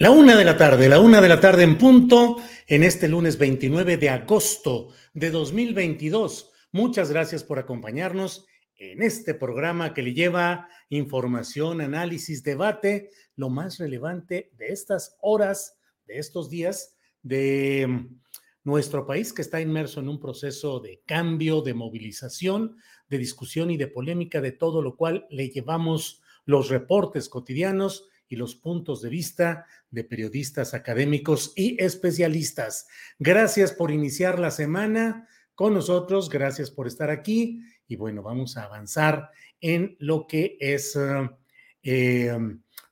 La 0.00 0.10
una 0.10 0.34
de 0.34 0.46
la 0.46 0.56
tarde, 0.56 0.88
la 0.88 0.98
una 0.98 1.20
de 1.20 1.28
la 1.28 1.40
tarde 1.40 1.62
en 1.62 1.76
punto, 1.76 2.38
en 2.66 2.84
este 2.84 3.06
lunes 3.06 3.36
29 3.36 3.98
de 3.98 4.08
agosto 4.08 4.94
de 5.12 5.30
2022. 5.30 6.52
Muchas 6.72 7.10
gracias 7.10 7.44
por 7.44 7.58
acompañarnos 7.58 8.46
en 8.76 9.02
este 9.02 9.34
programa 9.34 9.92
que 9.92 10.00
le 10.00 10.14
lleva 10.14 10.70
información, 10.88 11.82
análisis, 11.82 12.42
debate, 12.42 13.10
lo 13.36 13.50
más 13.50 13.76
relevante 13.76 14.50
de 14.56 14.68
estas 14.68 15.18
horas, 15.20 15.76
de 16.06 16.16
estos 16.16 16.48
días 16.48 16.96
de 17.20 18.08
nuestro 18.64 19.06
país 19.06 19.34
que 19.34 19.42
está 19.42 19.60
inmerso 19.60 20.00
en 20.00 20.08
un 20.08 20.18
proceso 20.18 20.80
de 20.80 21.02
cambio, 21.04 21.60
de 21.60 21.74
movilización, 21.74 22.78
de 23.10 23.18
discusión 23.18 23.70
y 23.70 23.76
de 23.76 23.88
polémica, 23.88 24.40
de 24.40 24.52
todo 24.52 24.80
lo 24.80 24.96
cual 24.96 25.26
le 25.28 25.50
llevamos 25.50 26.22
los 26.46 26.70
reportes 26.70 27.28
cotidianos 27.28 28.08
y 28.30 28.36
los 28.36 28.54
puntos 28.54 29.02
de 29.02 29.10
vista 29.10 29.66
de 29.90 30.04
periodistas 30.04 30.74
académicos 30.74 31.52
y 31.56 31.82
especialistas. 31.82 32.86
Gracias 33.18 33.72
por 33.72 33.90
iniciar 33.90 34.38
la 34.38 34.50
semana 34.50 35.28
con 35.54 35.74
nosotros, 35.74 36.28
gracias 36.28 36.70
por 36.70 36.86
estar 36.86 37.10
aquí 37.10 37.62
y 37.86 37.96
bueno, 37.96 38.22
vamos 38.22 38.56
a 38.56 38.64
avanzar 38.64 39.30
en 39.60 39.96
lo 39.98 40.26
que 40.26 40.56
es 40.60 40.96
uh, 40.96 41.28
eh, 41.82 42.32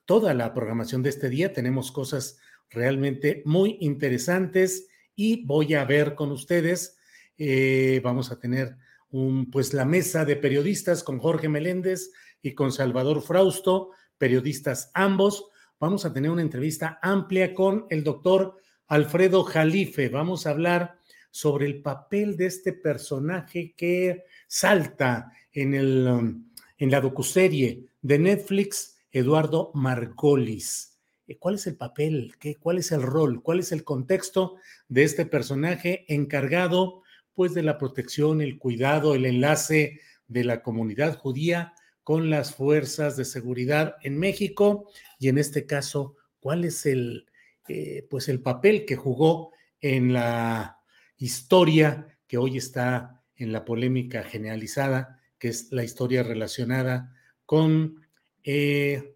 toda 0.05 0.35
la 0.35 0.53
programación 0.53 1.03
de 1.03 1.11
este 1.11 1.29
día. 1.29 1.53
Tenemos 1.53 1.93
cosas 1.93 2.39
realmente 2.71 3.43
muy 3.45 3.79
interesantes 3.81 4.89
y 5.15 5.45
voy 5.47 5.75
a 5.75 5.85
ver 5.85 6.15
con 6.15 6.31
ustedes, 6.33 6.99
eh, 7.39 8.01
vamos 8.03 8.31
a 8.31 8.39
tener 8.39 8.77
un, 9.11 9.51
pues 9.51 9.73
la 9.73 9.85
mesa 9.85 10.25
de 10.25 10.37
periodistas 10.37 11.03
con 11.03 11.19
Jorge 11.19 11.49
Meléndez 11.49 12.11
y 12.43 12.55
con 12.55 12.73
Salvador 12.73 13.23
Frausto 13.23 13.91
periodistas 14.19 14.91
ambos. 14.95 15.48
Vamos 15.81 16.05
a 16.05 16.13
tener 16.13 16.33
una 16.33 16.43
entrevista 16.43 16.99
amplia 17.01 17.55
con 17.55 17.87
el 17.89 18.03
doctor 18.03 18.57
Alfredo 18.89 19.45
Jalife. 19.45 20.09
Vamos 20.09 20.45
a 20.45 20.51
hablar 20.51 20.99
sobre 21.31 21.67
el 21.67 21.83
papel 21.83 22.37
de 22.37 22.47
este 22.47 22.73
personaje 22.73 23.75
que 23.77 24.25
salta 24.49 25.31
en, 25.53 25.75
el, 25.75 26.09
um, 26.09 26.51
en 26.79 26.91
la 26.91 27.01
docuserie 27.01 27.87
de 28.03 28.19
Netflix, 28.19 28.99
Eduardo 29.13 29.71
Margolis. 29.73 30.99
Eh, 31.29 31.39
¿Cuál 31.39 31.55
es 31.55 31.69
el 31.69 31.77
papel? 31.77 32.35
¿Qué, 32.41 32.57
¿Cuál 32.57 32.79
es 32.79 32.91
el 32.91 33.03
rol? 33.03 33.41
¿Cuál 33.41 33.61
es 33.61 33.71
el 33.71 33.85
contexto 33.85 34.57
de 34.89 35.05
este 35.05 35.27
personaje 35.27 36.05
encargado 36.13 37.03
pues 37.35 37.55
de 37.55 37.63
la 37.63 37.79
protección, 37.79 38.41
el 38.41 38.59
cuidado, 38.59 39.15
el 39.15 39.27
enlace 39.27 40.01
de 40.27 40.43
la 40.43 40.61
comunidad 40.61 41.17
judía 41.17 41.73
con 42.09 42.31
las 42.31 42.55
fuerzas 42.55 43.19
de 43.19 43.27
seguridad 43.27 43.97
en 44.03 44.19
México 44.19 44.91
y 45.19 45.29
en 45.29 45.37
este 45.37 45.67
caso, 45.67 46.17
cuál 46.41 46.65
es 46.65 46.87
el, 46.87 47.27
eh, 47.69 48.07
pues 48.09 48.31
el 48.31 48.41
papel 48.41 48.87
que 48.87 48.97
jugó 48.97 49.53
en 49.83 50.15
la 50.15 50.79
historia 51.19 52.19
que 52.27 52.39
hoy 52.39 52.57
está 52.57 53.23
en 53.37 53.53
la 53.53 53.67
polémica 53.67 54.23
generalizada, 54.23 55.21
que 55.39 55.49
es 55.49 55.71
la 55.71 55.85
historia 55.85 56.23
relacionada 56.23 57.15
con, 57.45 58.01
eh, 58.43 59.15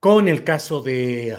con 0.00 0.28
el 0.28 0.42
caso 0.42 0.82
de 0.82 1.36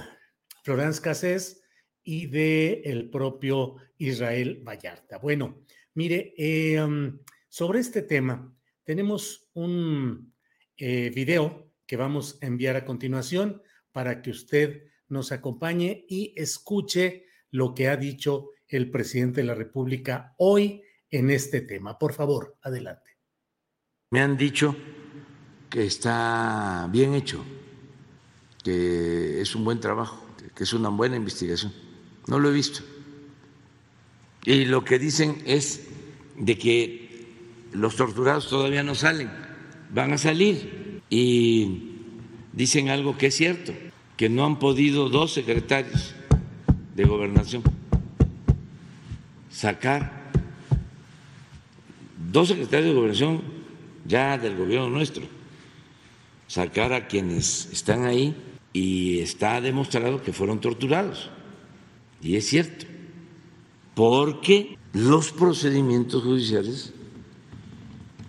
Florence 0.62 1.02
Cassés 1.02 1.64
y 2.04 2.28
de 2.28 2.84
el 2.86 3.10
propio 3.10 3.78
Israel 3.98 4.62
Vallarta. 4.64 5.18
Bueno, 5.18 5.64
mire, 5.96 6.36
um, 6.84 7.18
sobre 7.50 7.80
este 7.80 8.04
tema, 8.04 8.54
tenemos 8.88 9.50
un 9.54 10.34
eh, 10.78 11.12
video 11.14 11.74
que 11.86 11.98
vamos 11.98 12.40
a 12.42 12.46
enviar 12.46 12.78
a 12.78 12.86
continuación 12.86 13.62
para 13.92 14.22
que 14.22 14.30
usted 14.30 14.84
nos 15.10 15.34
acompañe 15.34 16.06
y 16.08 16.34
escuche 16.38 17.26
lo 17.52 17.74
que 17.74 17.90
ha 17.90 17.98
dicho 17.98 18.52
el 18.70 18.90
presidente 18.90 19.42
de 19.42 19.48
la 19.48 19.56
República 19.56 20.34
hoy 20.38 20.84
en 21.10 21.30
este 21.32 21.60
tema. 21.60 22.00
Por 22.00 22.14
favor, 22.14 22.58
adelante. 22.62 23.18
Me 24.12 24.22
han 24.22 24.38
dicho 24.38 24.74
que 25.70 25.86
está 25.86 26.88
bien 26.90 27.14
hecho, 27.14 27.44
que 28.64 29.42
es 29.42 29.54
un 29.54 29.66
buen 29.66 29.82
trabajo, 29.82 30.26
que 30.56 30.64
es 30.64 30.72
una 30.72 30.88
buena 30.88 31.18
investigación. 31.18 31.74
No 32.28 32.40
lo 32.40 32.50
he 32.50 32.54
visto. 32.54 32.80
Y 34.46 34.64
lo 34.64 34.86
que 34.86 34.98
dicen 34.98 35.44
es 35.46 35.90
de 36.38 36.58
que 36.58 37.07
los 37.74 37.96
torturados 37.96 38.50
todavía 38.50 38.84
no 38.84 38.96
salen, 38.96 39.30
van 39.94 40.14
a 40.14 40.18
salir 40.18 41.02
y 41.10 41.92
dicen 42.54 42.90
algo 42.90 43.18
que 43.18 43.28
es 43.28 43.36
cierto, 43.36 43.74
que 44.16 44.30
no 44.30 44.46
han 44.46 44.60
podido 44.60 45.10
dos 45.10 45.34
secretarios 45.34 46.16
de 46.96 47.06
gobernación 47.06 47.64
sacar 49.58 50.30
dos 52.32 52.50
secretarios 52.50 52.90
de 52.90 52.96
gobernación 52.96 53.42
ya 54.06 54.38
del 54.38 54.56
gobierno 54.56 54.88
nuestro, 54.88 55.24
sacar 56.48 56.94
a 56.94 57.08
quienes 57.08 57.68
están 57.72 58.06
ahí 58.06 58.36
y 58.72 59.18
está 59.18 59.60
demostrado 59.60 60.22
que 60.22 60.32
fueron 60.32 60.62
torturados. 60.62 61.32
Y 62.22 62.36
es 62.36 62.46
cierto, 62.46 62.86
porque 63.96 64.78
los 64.94 65.32
procedimientos 65.32 66.24
judiciales 66.24 66.94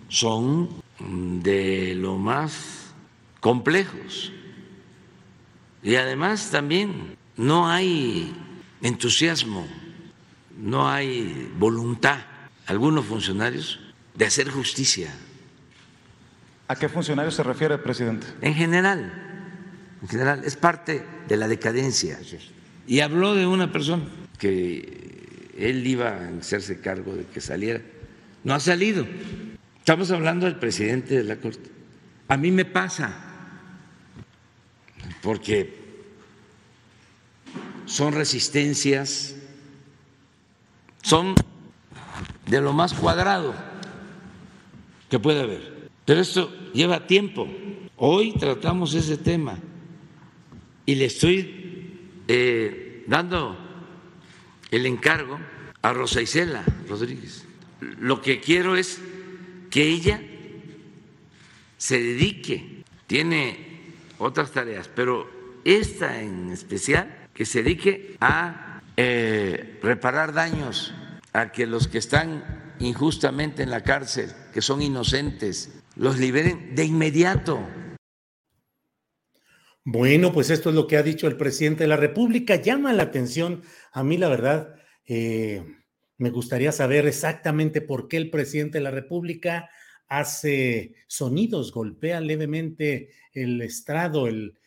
son 0.09 0.69
de 0.99 1.95
lo 1.95 2.17
más 2.17 2.93
complejos. 3.39 4.33
Y 5.81 5.95
además 5.95 6.49
también 6.51 7.15
no 7.37 7.69
hay 7.69 8.35
entusiasmo, 8.81 9.65
no 10.57 10.89
hay 10.89 11.49
voluntad, 11.57 12.19
algunos 12.65 13.05
funcionarios, 13.05 13.79
de 14.15 14.25
hacer 14.25 14.49
justicia. 14.49 15.13
¿A 16.67 16.75
qué 16.75 16.89
funcionarios 16.89 17.35
se 17.35 17.43
refiere, 17.43 17.77
presidente? 17.77 18.27
En 18.41 18.53
general, 18.53 19.11
en 20.01 20.07
general, 20.07 20.43
es 20.43 20.55
parte 20.55 21.05
de 21.27 21.37
la 21.37 21.47
decadencia 21.47 22.19
Y 22.87 22.99
habló 22.99 23.35
de 23.35 23.47
una 23.47 23.71
persona 23.71 24.03
que 24.37 25.51
él 25.57 25.85
iba 25.85 26.09
a 26.09 26.27
hacerse 26.39 26.79
cargo 26.79 27.15
de 27.15 27.25
que 27.25 27.41
saliera. 27.41 27.81
No 28.43 28.53
ha 28.53 28.59
salido. 28.59 29.05
Estamos 29.89 30.11
hablando 30.11 30.45
del 30.45 30.57
presidente 30.57 31.17
de 31.17 31.23
la 31.23 31.37
Corte. 31.37 31.67
A 32.27 32.37
mí 32.37 32.51
me 32.51 32.63
pasa, 32.63 33.11
porque 35.23 35.79
son 37.87 38.13
resistencias, 38.13 39.35
son 41.01 41.33
de 42.45 42.61
lo 42.61 42.71
más 42.71 42.93
cuadrado 42.93 43.55
que 45.09 45.17
puede 45.17 45.41
haber. 45.41 45.89
Pero 46.05 46.21
esto 46.21 46.53
lleva 46.71 47.07
tiempo. 47.07 47.47
Hoy 47.97 48.33
tratamos 48.33 48.93
ese 48.93 49.17
tema 49.17 49.57
y 50.85 50.93
le 50.93 51.05
estoy 51.05 51.97
eh, 52.27 53.05
dando 53.07 53.57
el 54.69 54.85
encargo 54.85 55.39
a 55.81 55.93
Rosa 55.93 56.21
Isela 56.21 56.63
Rodríguez. 56.87 57.43
Lo 57.99 58.21
que 58.21 58.39
quiero 58.39 58.75
es 58.75 59.01
que 59.69 59.83
ella 59.83 60.21
se 61.77 61.99
dedique, 61.99 62.83
tiene 63.07 63.93
otras 64.17 64.51
tareas, 64.51 64.89
pero 64.93 65.29
esta 65.63 66.21
en 66.21 66.51
especial, 66.51 67.27
que 67.33 67.45
se 67.45 67.63
dedique 67.63 68.17
a 68.19 68.81
eh, 68.97 69.79
reparar 69.81 70.33
daños, 70.33 70.93
a 71.33 71.51
que 71.51 71.65
los 71.65 71.87
que 71.87 71.97
están 71.97 72.75
injustamente 72.79 73.63
en 73.63 73.69
la 73.69 73.83
cárcel, 73.83 74.31
que 74.53 74.61
son 74.61 74.81
inocentes, 74.81 75.83
los 75.95 76.17
liberen 76.17 76.75
de 76.75 76.85
inmediato. 76.85 77.65
Bueno, 79.85 80.33
pues 80.33 80.49
esto 80.49 80.69
es 80.69 80.75
lo 80.75 80.87
que 80.87 80.97
ha 80.97 81.03
dicho 81.03 81.27
el 81.27 81.37
presidente 81.37 81.83
de 81.83 81.87
la 81.87 81.97
República. 81.97 82.55
Llama 82.55 82.93
la 82.93 83.03
atención. 83.03 83.63
A 83.91 84.03
mí, 84.03 84.17
la 84.17 84.29
verdad, 84.29 84.75
eh, 85.05 85.78
me 86.19 86.29
gustaría 86.29 86.71
saber 86.71 87.07
exactamente 87.07 87.81
por 87.81 88.07
qué 88.07 88.17
el 88.17 88.29
presidente 88.29 88.77
de 88.77 88.83
la 88.83 88.91
República 88.91 89.69
hace 90.09 90.95
sonidos, 91.07 91.71
golpea 91.71 92.19
levemente 92.19 93.09
el 93.33 93.61
estrado, 93.61 94.27
el, 94.27 94.59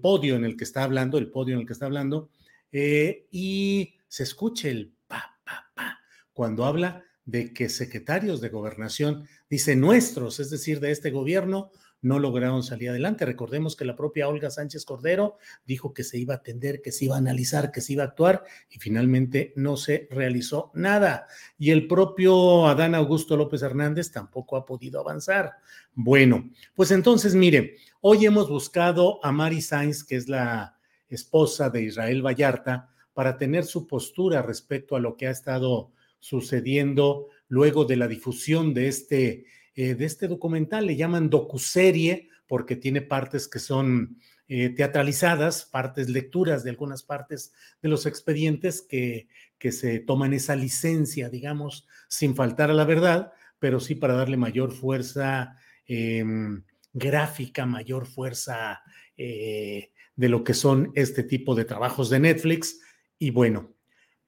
podio 0.00 0.34
en 0.34 0.44
el 0.44 0.56
que 0.56 0.64
está 0.64 0.84
hablando, 0.84 1.18
el 1.18 1.30
podio 1.30 1.54
en 1.54 1.60
el 1.60 1.66
que 1.66 1.74
está 1.74 1.86
hablando, 1.86 2.30
eh, 2.72 3.26
y 3.30 3.96
se 4.08 4.22
escuche 4.22 4.70
el 4.70 4.94
pa, 5.06 5.38
pa, 5.44 5.70
pa, 5.74 6.00
cuando 6.32 6.64
habla 6.64 7.04
de 7.26 7.52
que 7.52 7.68
secretarios 7.68 8.40
de 8.40 8.48
gobernación, 8.48 9.28
dice 9.50 9.76
nuestros, 9.76 10.40
es 10.40 10.48
decir, 10.48 10.80
de 10.80 10.90
este 10.90 11.10
gobierno, 11.10 11.70
no 12.00 12.18
lograron 12.18 12.62
salir 12.62 12.90
adelante. 12.90 13.24
Recordemos 13.24 13.76
que 13.76 13.84
la 13.84 13.96
propia 13.96 14.28
Olga 14.28 14.50
Sánchez 14.50 14.84
Cordero 14.84 15.38
dijo 15.66 15.92
que 15.92 16.04
se 16.04 16.18
iba 16.18 16.34
a 16.34 16.36
atender, 16.38 16.80
que 16.80 16.92
se 16.92 17.06
iba 17.06 17.16
a 17.16 17.18
analizar, 17.18 17.72
que 17.72 17.80
se 17.80 17.94
iba 17.94 18.04
a 18.04 18.06
actuar 18.06 18.44
y 18.70 18.78
finalmente 18.78 19.52
no 19.56 19.76
se 19.76 20.08
realizó 20.10 20.70
nada. 20.74 21.26
Y 21.58 21.70
el 21.70 21.86
propio 21.86 22.66
Adán 22.66 22.94
Augusto 22.94 23.36
López 23.36 23.62
Hernández 23.62 24.10
tampoco 24.12 24.56
ha 24.56 24.64
podido 24.64 25.00
avanzar. 25.00 25.52
Bueno, 25.94 26.50
pues 26.74 26.90
entonces 26.90 27.34
mire, 27.34 27.76
hoy 28.00 28.26
hemos 28.26 28.48
buscado 28.48 29.24
a 29.24 29.32
Mari 29.32 29.60
Sainz, 29.60 30.04
que 30.04 30.16
es 30.16 30.28
la 30.28 30.76
esposa 31.08 31.70
de 31.70 31.82
Israel 31.82 32.24
Vallarta, 32.24 32.90
para 33.12 33.36
tener 33.36 33.64
su 33.64 33.86
postura 33.88 34.42
respecto 34.42 34.94
a 34.94 35.00
lo 35.00 35.16
que 35.16 35.26
ha 35.26 35.30
estado 35.30 35.90
sucediendo 36.20 37.28
luego 37.48 37.84
de 37.84 37.96
la 37.96 38.06
difusión 38.06 38.74
de 38.74 38.88
este 38.88 39.46
eh, 39.80 39.94
de 39.94 40.06
este 40.06 40.26
documental. 40.26 40.86
Le 40.86 40.96
llaman 40.96 41.30
docuserie 41.30 42.30
porque 42.48 42.74
tiene 42.74 43.00
partes 43.00 43.46
que 43.46 43.60
son 43.60 44.18
eh, 44.48 44.70
teatralizadas, 44.70 45.66
partes, 45.66 46.08
lecturas 46.08 46.64
de 46.64 46.70
algunas 46.70 47.04
partes 47.04 47.52
de 47.80 47.88
los 47.88 48.04
expedientes 48.04 48.82
que, 48.82 49.28
que 49.56 49.70
se 49.70 50.00
toman 50.00 50.32
esa 50.32 50.56
licencia, 50.56 51.28
digamos, 51.28 51.86
sin 52.08 52.34
faltar 52.34 52.72
a 52.72 52.74
la 52.74 52.84
verdad, 52.84 53.32
pero 53.60 53.78
sí 53.78 53.94
para 53.94 54.14
darle 54.14 54.36
mayor 54.36 54.72
fuerza 54.72 55.54
em, 55.86 56.64
gráfica, 56.92 57.64
mayor 57.64 58.08
fuerza 58.08 58.82
eh, 59.16 59.92
de 60.16 60.28
lo 60.28 60.42
que 60.42 60.54
son 60.54 60.90
este 60.96 61.22
tipo 61.22 61.54
de 61.54 61.64
trabajos 61.64 62.10
de 62.10 62.18
Netflix. 62.18 62.80
Y 63.16 63.30
bueno, 63.30 63.76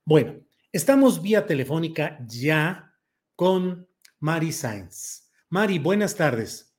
bueno, 0.04 0.44
estamos 0.70 1.20
vía 1.20 1.44
telefónica 1.44 2.24
ya 2.28 2.94
con 3.34 3.88
Mari 4.20 4.52
Sainz. 4.52 5.29
Mari, 5.50 5.80
buenas 5.80 6.14
tardes. 6.14 6.72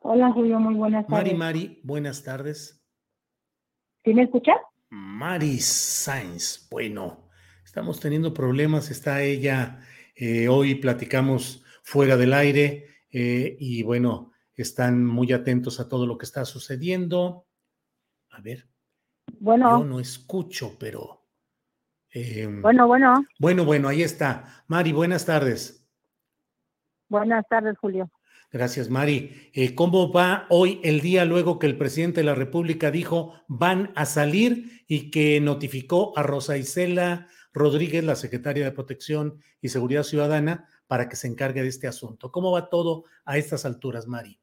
Hola, 0.00 0.32
Julio, 0.32 0.58
muy 0.58 0.74
buenas 0.74 1.06
tardes. 1.06 1.24
Mari, 1.24 1.36
Mari, 1.36 1.80
buenas 1.84 2.24
tardes. 2.24 2.82
¿Sí 4.02 4.14
me 4.14 4.22
escuchas? 4.22 4.56
Mari 4.88 5.58
Sainz, 5.58 6.66
bueno, 6.70 7.28
estamos 7.62 8.00
teniendo 8.00 8.32
problemas, 8.32 8.90
está 8.90 9.22
ella, 9.22 9.80
eh, 10.16 10.48
hoy 10.48 10.76
platicamos 10.76 11.62
fuera 11.82 12.16
del 12.16 12.32
aire 12.32 12.86
eh, 13.10 13.58
y 13.60 13.82
bueno, 13.82 14.32
están 14.54 15.04
muy 15.04 15.30
atentos 15.34 15.80
a 15.80 15.88
todo 15.88 16.06
lo 16.06 16.16
que 16.16 16.24
está 16.24 16.46
sucediendo. 16.46 17.46
A 18.30 18.40
ver. 18.40 18.66
Bueno. 19.38 19.80
Yo 19.80 19.84
no 19.84 20.00
escucho, 20.00 20.78
pero... 20.80 21.26
Em, 22.10 22.62
bueno, 22.62 22.86
bueno. 22.86 23.26
Bueno, 23.38 23.66
bueno, 23.66 23.88
ahí 23.88 24.02
está. 24.02 24.64
Mari, 24.66 24.92
buenas 24.92 25.26
tardes. 25.26 25.77
Buenas 27.08 27.46
tardes, 27.48 27.76
Julio. 27.78 28.10
Gracias, 28.50 28.88
Mari. 28.88 29.50
Eh, 29.52 29.74
¿Cómo 29.74 30.10
va 30.10 30.46
hoy 30.48 30.80
el 30.82 31.00
día 31.00 31.26
luego 31.26 31.58
que 31.58 31.66
el 31.66 31.76
presidente 31.76 32.20
de 32.20 32.26
la 32.26 32.34
República 32.34 32.90
dijo 32.90 33.34
van 33.46 33.90
a 33.94 34.06
salir 34.06 34.84
y 34.86 35.10
que 35.10 35.38
notificó 35.40 36.16
a 36.16 36.22
Rosa 36.22 36.56
Isela 36.56 37.26
Rodríguez, 37.52 38.04
la 38.04 38.14
secretaria 38.14 38.64
de 38.64 38.72
Protección 38.72 39.40
y 39.60 39.68
Seguridad 39.68 40.02
Ciudadana, 40.02 40.66
para 40.86 41.08
que 41.08 41.16
se 41.16 41.28
encargue 41.28 41.62
de 41.62 41.68
este 41.68 41.88
asunto? 41.88 42.32
¿Cómo 42.32 42.52
va 42.52 42.70
todo 42.70 43.04
a 43.26 43.36
estas 43.36 43.66
alturas, 43.66 44.06
Mari? 44.06 44.38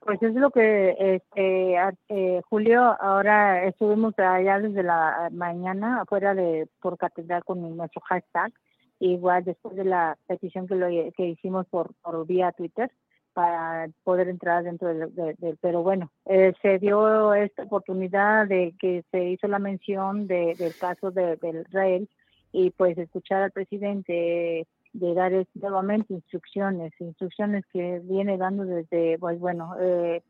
Pues 0.00 0.20
es 0.22 0.34
lo 0.34 0.50
que, 0.50 0.90
este, 0.98 1.76
eh, 2.08 2.42
Julio, 2.50 3.00
ahora 3.00 3.64
estuvimos 3.64 4.12
allá 4.18 4.58
desde 4.58 4.82
la 4.82 5.30
mañana 5.32 6.02
afuera 6.02 6.34
de 6.34 6.68
por 6.80 6.98
catedral 6.98 7.44
con 7.44 7.76
nuestro 7.76 8.02
hashtag 8.02 8.52
igual 8.98 9.44
después 9.44 9.76
de 9.76 9.84
la 9.84 10.16
petición 10.26 10.66
que, 10.66 10.74
lo, 10.76 10.88
que 10.88 11.26
hicimos 11.26 11.66
por, 11.66 11.94
por 12.02 12.26
vía 12.26 12.52
Twitter 12.52 12.90
para 13.32 13.88
poder 14.04 14.28
entrar 14.28 14.62
dentro 14.62 14.88
del... 14.88 15.58
pero 15.60 15.82
bueno, 15.82 16.10
eh, 16.24 16.54
se 16.62 16.78
dio 16.78 17.34
esta 17.34 17.64
oportunidad 17.64 18.46
de 18.46 18.74
que 18.78 19.04
se 19.10 19.24
hizo 19.24 19.48
la 19.48 19.58
mención 19.58 20.26
de, 20.28 20.54
del 20.56 20.74
caso 20.76 21.10
de, 21.10 21.36
del 21.36 21.62
Israel 21.68 22.08
y 22.52 22.70
pues 22.70 22.96
escuchar 22.96 23.42
al 23.42 23.50
presidente 23.50 24.66
de 24.92 25.14
dar 25.14 25.32
nuevamente 25.54 26.14
instrucciones, 26.14 26.92
instrucciones 27.00 27.64
que 27.72 28.00
viene 28.04 28.38
dando 28.38 28.64
desde, 28.64 29.18
pues 29.18 29.40
bueno, 29.40 29.74
eh, 29.80 30.22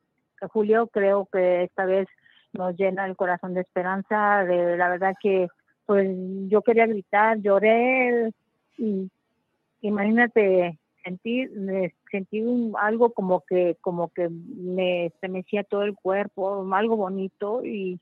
Julio 0.51 0.87
creo 0.87 1.29
que 1.31 1.65
esta 1.65 1.85
vez 1.85 2.09
nos 2.55 2.75
llena 2.77 3.05
el 3.05 3.17
corazón 3.17 3.53
de 3.53 3.61
esperanza, 3.61 4.45
de 4.45 4.79
la 4.79 4.89
verdad 4.89 5.15
que 5.21 5.49
pues 5.85 6.09
yo 6.49 6.63
quería 6.63 6.87
gritar, 6.87 7.39
lloré, 7.41 8.33
y 8.79 9.11
imagínate 9.81 10.79
sentir 11.05 11.51
sentir 12.11 12.47
algo 12.81 13.13
como 13.13 13.43
que 13.43 13.77
como 13.81 14.09
que 14.09 14.29
me 14.31 15.07
estremecía 15.07 15.63
todo 15.65 15.83
el 15.83 15.95
cuerpo 15.95 16.67
algo 16.75 16.97
bonito 16.97 17.65
y, 17.65 18.01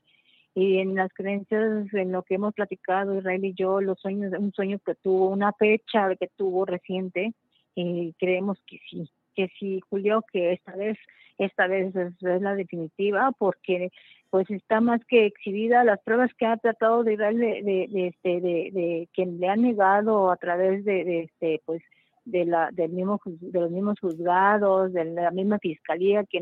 y 0.55 0.77
en 0.79 0.95
las 0.95 1.11
creencias 1.13 1.93
en 1.93 2.11
lo 2.11 2.23
que 2.23 2.35
hemos 2.35 2.53
platicado 2.53 3.17
Israel 3.17 3.43
y 3.43 3.53
yo 3.53 3.81
los 3.81 3.99
sueños 3.99 4.33
un 4.37 4.53
sueño 4.53 4.79
que 4.85 4.95
tuvo 4.95 5.29
una 5.29 5.51
fecha 5.53 6.15
que 6.15 6.29
tuvo 6.37 6.65
reciente 6.65 7.33
y 7.75 8.13
creemos 8.13 8.57
que 8.65 8.79
sí 8.89 9.09
que 9.35 9.49
sí 9.59 9.81
Julio 9.89 10.23
que 10.31 10.53
esta 10.53 10.75
vez 10.75 10.97
esta 11.37 11.67
vez 11.67 11.93
es 11.95 12.13
la 12.21 12.55
definitiva 12.55 13.31
porque 13.37 13.91
pues 14.33 14.49
está 14.49 14.81
más 14.81 14.99
que 15.05 15.27
exhibida. 15.27 15.83
Las 15.83 16.01
pruebas 16.01 16.31
que 16.33 16.47
ha 16.47 16.57
tratado 16.57 17.03
de 17.03 17.17
dar 17.17 17.35
de, 17.35 17.61
de, 17.61 18.07
este, 18.07 18.41
de, 18.41 18.71
de, 18.73 19.09
que 19.13 19.27
le 19.27 19.47
han 19.47 19.61
negado 19.61 20.31
a 20.31 20.37
través 20.37 20.83
de, 20.85 21.19
este 21.19 21.61
pues 21.65 21.83
de 22.25 22.43
la 22.45 22.71
del 22.71 22.93
mismo 22.93 23.21
de 23.25 23.59
los 23.59 23.69
mismos 23.69 23.99
juzgados 23.99 24.91
de 24.91 25.05
la 25.05 25.29
misma 25.29 25.59
fiscalía 25.59 26.23
que 26.23 26.39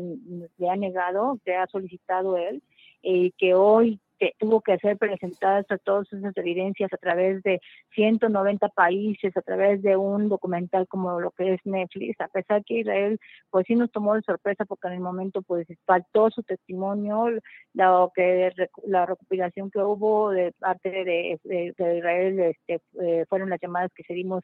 le 0.56 0.70
ha 0.70 0.76
negado 0.76 1.38
que 1.44 1.54
ha 1.54 1.66
solicitado 1.66 2.38
él 2.38 2.62
y 3.02 3.32
que 3.32 3.52
hoy 3.52 4.00
este, 4.22 4.36
tuvo 4.38 4.60
que 4.60 4.78
ser 4.78 4.96
presentadas 4.98 5.66
a 5.70 5.78
todas 5.78 6.12
esas 6.12 6.36
evidencias 6.36 6.92
a 6.92 6.96
través 6.96 7.42
de 7.42 7.60
190 7.94 8.68
países, 8.68 9.36
a 9.36 9.42
través 9.42 9.82
de 9.82 9.96
un 9.96 10.28
documental 10.28 10.86
como 10.86 11.20
lo 11.20 11.30
que 11.32 11.54
es 11.54 11.60
Netflix, 11.64 12.20
a 12.20 12.28
pesar 12.28 12.64
que 12.64 12.80
Israel 12.80 13.18
pues 13.50 13.66
sí 13.66 13.74
nos 13.74 13.90
tomó 13.90 14.14
de 14.14 14.22
sorpresa 14.22 14.64
porque 14.64 14.88
en 14.88 14.94
el 14.94 15.00
momento 15.00 15.42
pues 15.42 15.66
faltó 15.84 16.30
su 16.30 16.42
testimonio, 16.42 17.30
la, 17.74 18.08
que, 18.14 18.52
la 18.86 19.06
recopilación 19.06 19.70
que 19.70 19.80
hubo 19.80 20.30
de 20.30 20.52
parte 20.52 20.90
de, 20.90 21.40
Israel 21.44 22.38
este, 22.40 22.80
eh, 23.00 23.24
fueron 23.28 23.50
las 23.50 23.60
llamadas 23.60 23.90
que 23.94 24.04
se 24.04 24.14
dimos 24.14 24.42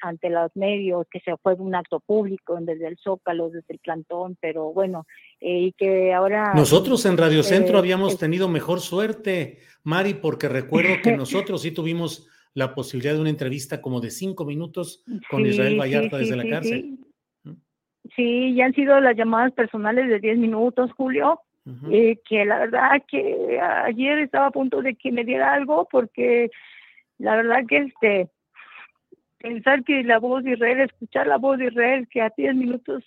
ante 0.00 0.30
los 0.30 0.50
medios, 0.54 1.06
que 1.10 1.20
se 1.20 1.36
fue 1.38 1.54
un 1.54 1.74
acto 1.74 2.00
público 2.00 2.56
desde 2.60 2.88
el 2.88 2.98
Zócalo, 2.98 3.50
desde 3.50 3.74
el 3.74 3.78
plantón, 3.78 4.36
pero 4.40 4.72
bueno, 4.72 5.06
eh, 5.40 5.58
y 5.58 5.72
que 5.72 6.12
ahora... 6.12 6.52
Nosotros 6.54 7.04
en 7.06 7.16
Radio 7.16 7.42
Centro 7.42 7.76
eh, 7.76 7.78
habíamos 7.78 8.18
tenido 8.18 8.33
mejor 8.48 8.80
suerte, 8.80 9.58
Mari, 9.82 10.14
porque 10.14 10.48
recuerdo 10.48 10.94
que 11.02 11.12
nosotros 11.16 11.62
sí 11.62 11.70
tuvimos 11.70 12.28
la 12.54 12.74
posibilidad 12.74 13.14
de 13.14 13.20
una 13.20 13.30
entrevista 13.30 13.80
como 13.80 14.00
de 14.00 14.10
cinco 14.10 14.44
minutos 14.44 15.04
con 15.28 15.44
Israel 15.44 15.78
Vallarta 15.78 16.18
desde 16.18 16.36
la 16.36 16.48
cárcel. 16.48 16.98
Sí. 18.14 18.54
ya 18.54 18.66
han 18.66 18.74
sido 18.74 19.00
las 19.00 19.16
llamadas 19.16 19.52
personales 19.52 20.08
de 20.08 20.20
diez 20.20 20.38
minutos, 20.38 20.92
Julio, 20.92 21.40
eh, 21.90 22.18
que 22.28 22.44
la 22.44 22.60
verdad 22.60 23.02
que 23.08 23.58
ayer 23.60 24.18
estaba 24.18 24.46
a 24.46 24.50
punto 24.50 24.82
de 24.82 24.94
que 24.94 25.10
me 25.10 25.24
diera 25.24 25.54
algo 25.54 25.88
porque 25.90 26.50
la 27.18 27.36
verdad 27.36 27.64
que 27.66 27.78
este 27.78 28.28
pensar 29.38 29.84
que 29.84 30.02
la 30.04 30.18
voz 30.18 30.42
de 30.42 30.52
Israel, 30.52 30.80
escuchar 30.80 31.26
la 31.26 31.36
voz 31.36 31.58
de 31.58 31.66
Israel, 31.66 32.08
que 32.10 32.22
a 32.22 32.32
10 32.34 32.54
minutos 32.54 33.04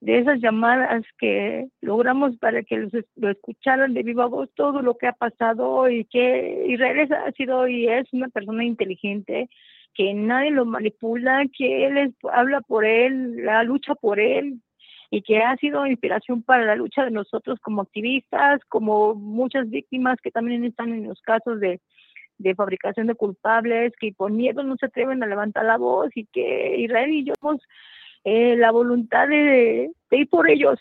de 0.00 0.18
esas 0.18 0.40
llamadas 0.40 1.04
que 1.18 1.68
logramos 1.80 2.36
para 2.36 2.62
que 2.62 2.76
los, 2.76 2.92
lo 3.16 3.30
escucharan 3.30 3.94
de 3.94 4.02
viva 4.02 4.26
voz 4.26 4.48
todo 4.54 4.80
lo 4.82 4.96
que 4.96 5.08
ha 5.08 5.12
pasado 5.12 5.88
y 5.88 6.04
que 6.04 6.66
Israel 6.68 7.12
ha 7.12 7.32
sido 7.32 7.66
y 7.66 7.88
es 7.88 8.06
una 8.12 8.28
persona 8.28 8.64
inteligente, 8.64 9.48
que 9.94 10.14
nadie 10.14 10.52
lo 10.52 10.64
manipula, 10.64 11.44
que 11.56 11.86
él 11.86 12.14
habla 12.32 12.60
por 12.60 12.84
él, 12.84 13.44
la 13.44 13.64
lucha 13.64 13.94
por 13.96 14.20
él 14.20 14.60
y 15.10 15.22
que 15.22 15.38
ha 15.38 15.56
sido 15.56 15.86
inspiración 15.86 16.42
para 16.42 16.64
la 16.64 16.76
lucha 16.76 17.04
de 17.04 17.10
nosotros 17.10 17.58
como 17.60 17.82
activistas, 17.82 18.60
como 18.68 19.14
muchas 19.14 19.68
víctimas 19.68 20.18
que 20.22 20.30
también 20.30 20.64
están 20.64 20.92
en 20.92 21.08
los 21.08 21.20
casos 21.22 21.58
de 21.60 21.80
de 22.38 22.54
fabricación 22.54 23.08
de 23.08 23.14
culpables, 23.14 23.92
que 24.00 24.12
por 24.12 24.30
miedo 24.30 24.62
no 24.62 24.76
se 24.76 24.86
atreven 24.86 25.22
a 25.22 25.26
levantar 25.26 25.64
la 25.64 25.76
voz 25.76 26.10
y 26.16 26.24
que 26.26 26.76
Israel 26.78 27.12
y 27.12 27.24
yo 27.24 27.34
hemos 27.42 27.60
eh, 28.28 28.56
la 28.56 28.70
voluntad 28.70 29.26
de, 29.28 29.90
ir 30.10 30.28
por 30.28 30.50
ellos, 30.50 30.78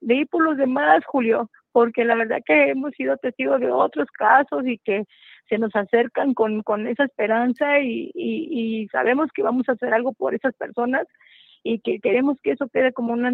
de 0.00 0.16
ir 0.16 0.28
por 0.28 0.42
los 0.42 0.58
demás, 0.58 1.04
Julio, 1.06 1.50
porque 1.72 2.04
la 2.04 2.14
verdad 2.14 2.40
que 2.44 2.70
hemos 2.70 2.92
sido 2.92 3.16
testigos 3.16 3.60
de 3.60 3.70
otros 3.70 4.08
casos 4.10 4.66
y 4.66 4.78
que 4.78 5.04
se 5.48 5.56
nos 5.56 5.74
acercan 5.74 6.34
con, 6.34 6.62
con 6.62 6.86
esa 6.86 7.04
esperanza 7.04 7.80
y, 7.80 8.10
y, 8.14 8.86
sabemos 8.88 9.30
que 9.34 9.42
vamos 9.42 9.68
a 9.68 9.72
hacer 9.72 9.94
algo 9.94 10.12
por 10.12 10.34
esas 10.34 10.54
personas 10.54 11.06
y 11.62 11.80
que 11.80 12.00
queremos 12.00 12.38
que 12.42 12.52
eso 12.52 12.68
quede 12.68 12.92
como 12.92 13.14
un, 13.14 13.24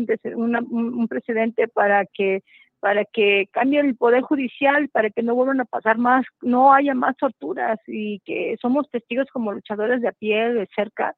un 0.70 1.08
precedente 1.08 1.66
para 1.68 2.06
que 2.06 2.42
para 2.78 3.04
que 3.04 3.48
cambie 3.52 3.80
el 3.80 3.96
poder 3.96 4.22
judicial, 4.22 4.88
para 4.90 5.10
que 5.10 5.22
no 5.22 5.34
vuelvan 5.34 5.60
a 5.60 5.64
pasar 5.64 5.98
más, 5.98 6.24
no 6.42 6.72
haya 6.72 6.94
más 6.94 7.16
torturas 7.16 7.80
y 7.86 8.20
que 8.20 8.56
somos 8.60 8.88
testigos 8.90 9.26
como 9.32 9.52
luchadores 9.52 10.02
de 10.02 10.08
a 10.08 10.12
pie, 10.12 10.52
de 10.52 10.68
cerca, 10.76 11.16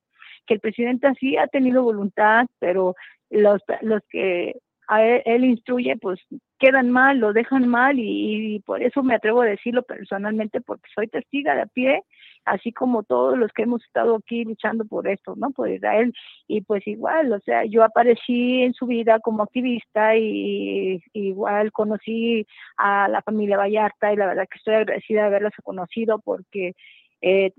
que 0.49 0.55
el 0.55 0.61
presidente 0.61 1.07
así 1.07 1.37
ha 1.37 1.47
tenido 1.47 1.83
voluntad, 1.83 2.47
pero 2.59 2.97
los, 3.31 3.63
los 3.83 4.03
que 4.11 4.55
a 4.89 5.05
él, 5.05 5.45
instruye, 5.45 5.97
pues 5.99 6.19
quedan 6.59 6.91
mal, 6.91 7.19
lo 7.19 7.35
dejan 7.35 7.69
mal 7.69 7.97
y, 7.99 8.61
por 8.65 8.83
eso 8.83 9.03
me 9.03 9.15
atrevo 9.15 9.43
a 9.43 9.47
decirlo 9.47 9.83
personalmente, 9.83 10.63
porque 10.63 10.89
soy 10.95 11.09
testiga 11.09 11.55
de 11.55 11.63
a 11.63 11.67
pie, 11.67 12.03
así 12.47 12.73
como 12.73 13.03
todos 13.03 13.37
los 13.39 13.53
que 13.53 13.65
hemos 13.65 13.85
estado 13.85 14.17
aquí 14.17 14.45
luchando 14.45 14.87
por 14.87 15.07
esto, 15.07 15.35
¿no? 15.37 15.51
Por 15.51 15.69
Israel. 15.69 16.15
Y 16.47 16.63
pues 16.63 16.87
igual, 16.87 17.33
o 17.35 17.41
sea, 17.41 17.67
yo 17.67 17.85
aparecí 17.85 18.63
en 18.63 18.73
su 18.73 18.87
vida 18.87 19.21
como 19.21 19.43
activista 19.43 20.17
y, 20.17 21.03
igual 21.13 21.71
conocí 21.71 22.47
a 22.79 23.09
la 23.09 23.21
familia 23.21 23.59
Vallarta 23.59 24.13
y 24.13 24.17
la 24.17 24.27
verdad 24.27 24.47
que 24.51 24.57
estoy 24.57 24.75
agradecida 24.75 25.21
de 25.23 25.27
haberlos 25.27 25.53
conocido 25.63 26.19
porque 26.19 26.73
eh, 27.21 27.53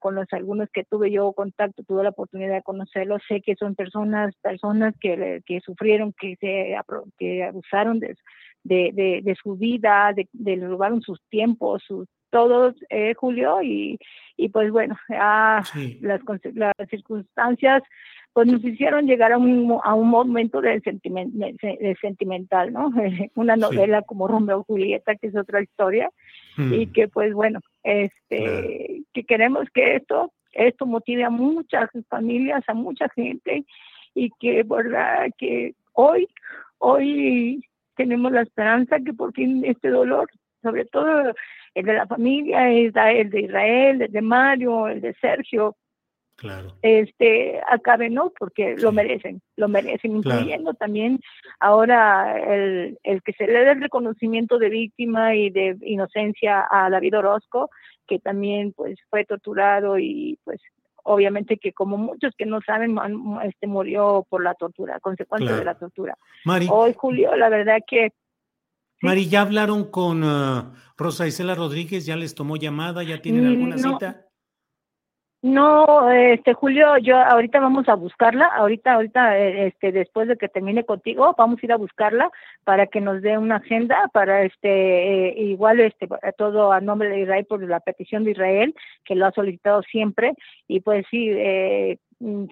con 0.00 0.14
los 0.14 0.26
algunos 0.32 0.68
que 0.70 0.84
tuve 0.84 1.10
yo 1.10 1.32
contacto, 1.32 1.82
tuve 1.84 2.02
la 2.02 2.10
oportunidad 2.10 2.54
de 2.54 2.62
conocerlos, 2.62 3.22
sé 3.28 3.40
que 3.40 3.54
son 3.54 3.74
personas, 3.74 4.34
personas 4.42 4.94
que, 5.00 5.40
que 5.46 5.60
sufrieron, 5.60 6.12
que 6.12 6.36
se 6.40 6.76
que 7.18 7.44
abusaron 7.44 8.00
de, 8.00 8.16
de, 8.64 9.20
de, 9.22 9.34
su 9.40 9.56
vida, 9.56 10.12
de, 10.14 10.28
de 10.32 10.56
robaron 10.66 11.00
sus 11.02 11.20
tiempos, 11.28 11.82
sus 11.86 12.08
todos, 12.30 12.74
eh, 12.90 13.14
Julio, 13.14 13.62
y, 13.62 13.96
y 14.36 14.48
pues 14.48 14.72
bueno, 14.72 14.96
las, 15.08 15.70
las 16.00 16.74
circunstancias 16.90 17.84
pues 18.34 18.48
nos 18.48 18.64
hicieron 18.64 19.06
llegar 19.06 19.32
a 19.32 19.38
un, 19.38 19.78
a 19.82 19.94
un 19.94 20.08
momento 20.08 20.60
de, 20.60 20.82
sentimental, 22.00 22.72
¿no? 22.72 22.90
Una 23.36 23.54
novela 23.54 24.02
como 24.02 24.26
Romeo 24.26 24.60
y 24.60 24.72
Julieta, 24.72 25.14
que 25.14 25.28
es 25.28 25.36
otra 25.36 25.62
historia, 25.62 26.10
y 26.58 26.86
mm. 26.86 26.92
que 26.92 27.06
pues 27.06 27.32
bueno, 27.32 27.60
este, 27.84 29.04
que 29.12 29.24
queremos 29.24 29.68
que 29.72 29.96
esto, 29.96 30.32
esto 30.52 30.84
motive 30.84 31.22
a 31.22 31.30
muchas 31.30 31.88
familias, 32.08 32.64
a 32.66 32.74
mucha 32.74 33.08
gente, 33.10 33.64
y 34.16 34.30
que 34.40 34.64
verdad 34.64 35.28
que 35.38 35.74
hoy, 35.92 36.26
hoy 36.78 37.64
tenemos 37.94 38.32
la 38.32 38.42
esperanza 38.42 38.98
que 38.98 39.14
por 39.14 39.32
fin 39.32 39.64
este 39.64 39.90
dolor, 39.90 40.28
sobre 40.60 40.86
todo 40.86 41.32
el 41.74 41.84
de 41.84 41.92
la 41.92 42.06
familia, 42.08 42.68
el 42.72 43.30
de 43.30 43.40
Israel, 43.42 44.02
el 44.02 44.10
de 44.10 44.22
Mario, 44.22 44.88
el 44.88 45.00
de 45.00 45.14
Sergio, 45.20 45.76
claro. 46.36 46.76
este 46.82 47.60
acabe 47.68 48.10
no 48.10 48.32
porque 48.38 48.76
lo 48.76 48.92
merecen 48.92 49.40
lo 49.56 49.68
merecen 49.68 50.16
incluyendo 50.16 50.74
también 50.74 51.20
ahora 51.60 52.38
el, 52.38 52.98
el 53.02 53.22
que 53.22 53.32
se 53.32 53.46
le 53.46 53.64
dé 53.64 53.72
el 53.72 53.80
reconocimiento 53.80 54.58
de 54.58 54.68
víctima 54.68 55.34
y 55.34 55.50
de 55.50 55.76
inocencia 55.82 56.66
a 56.70 56.90
David 56.90 57.18
Orozco 57.18 57.70
que 58.06 58.18
también 58.18 58.72
pues 58.72 58.98
fue 59.10 59.24
torturado 59.24 59.98
y 59.98 60.38
pues 60.44 60.60
obviamente 61.02 61.56
que 61.58 61.72
como 61.72 61.96
muchos 61.96 62.32
que 62.36 62.46
no 62.46 62.60
saben 62.62 62.96
este 63.44 63.66
murió 63.66 64.26
por 64.28 64.42
la 64.42 64.54
tortura 64.54 65.00
consecuencia 65.00 65.56
de 65.56 65.64
la 65.64 65.74
tortura 65.74 66.16
hoy 66.70 66.94
Julio 66.96 67.36
la 67.36 67.48
verdad 67.48 67.78
que 67.86 68.12
Mari, 69.02 69.28
¿ya 69.28 69.42
hablaron 69.42 69.90
con 69.90 70.24
uh, 70.24 70.72
Rosa 70.96 71.26
Isela 71.26 71.54
Rodríguez? 71.54 72.06
¿Ya 72.06 72.16
les 72.16 72.34
tomó 72.34 72.56
llamada? 72.56 73.02
¿Ya 73.02 73.20
tienen 73.20 73.44
alguna 73.44 73.76
cita? 73.76 74.28
No, 75.44 76.10
este 76.10 76.54
Julio, 76.54 76.96
yo 76.96 77.18
ahorita 77.18 77.60
vamos 77.60 77.86
a 77.90 77.94
buscarla, 77.96 78.46
ahorita, 78.46 78.94
ahorita, 78.94 79.38
eh, 79.38 79.66
este, 79.66 79.92
después 79.92 80.26
de 80.26 80.38
que 80.38 80.48
termine 80.48 80.86
contigo, 80.86 81.34
vamos 81.36 81.58
a 81.62 81.66
ir 81.66 81.72
a 81.72 81.76
buscarla 81.76 82.30
para 82.64 82.86
que 82.86 83.02
nos 83.02 83.20
dé 83.20 83.36
una 83.36 83.56
agenda, 83.56 84.08
para 84.14 84.44
este, 84.44 84.68
eh, 84.68 85.34
igual, 85.42 85.80
este, 85.80 86.08
todo 86.38 86.72
a 86.72 86.80
nombre 86.80 87.10
de 87.10 87.20
Israel 87.20 87.44
por 87.44 87.62
la 87.62 87.80
petición 87.80 88.24
de 88.24 88.30
Israel, 88.30 88.74
que 89.04 89.16
lo 89.16 89.26
ha 89.26 89.32
solicitado 89.32 89.82
siempre, 89.82 90.32
y 90.66 90.80
pues 90.80 91.04
sí, 91.10 91.28
eh, 91.30 91.98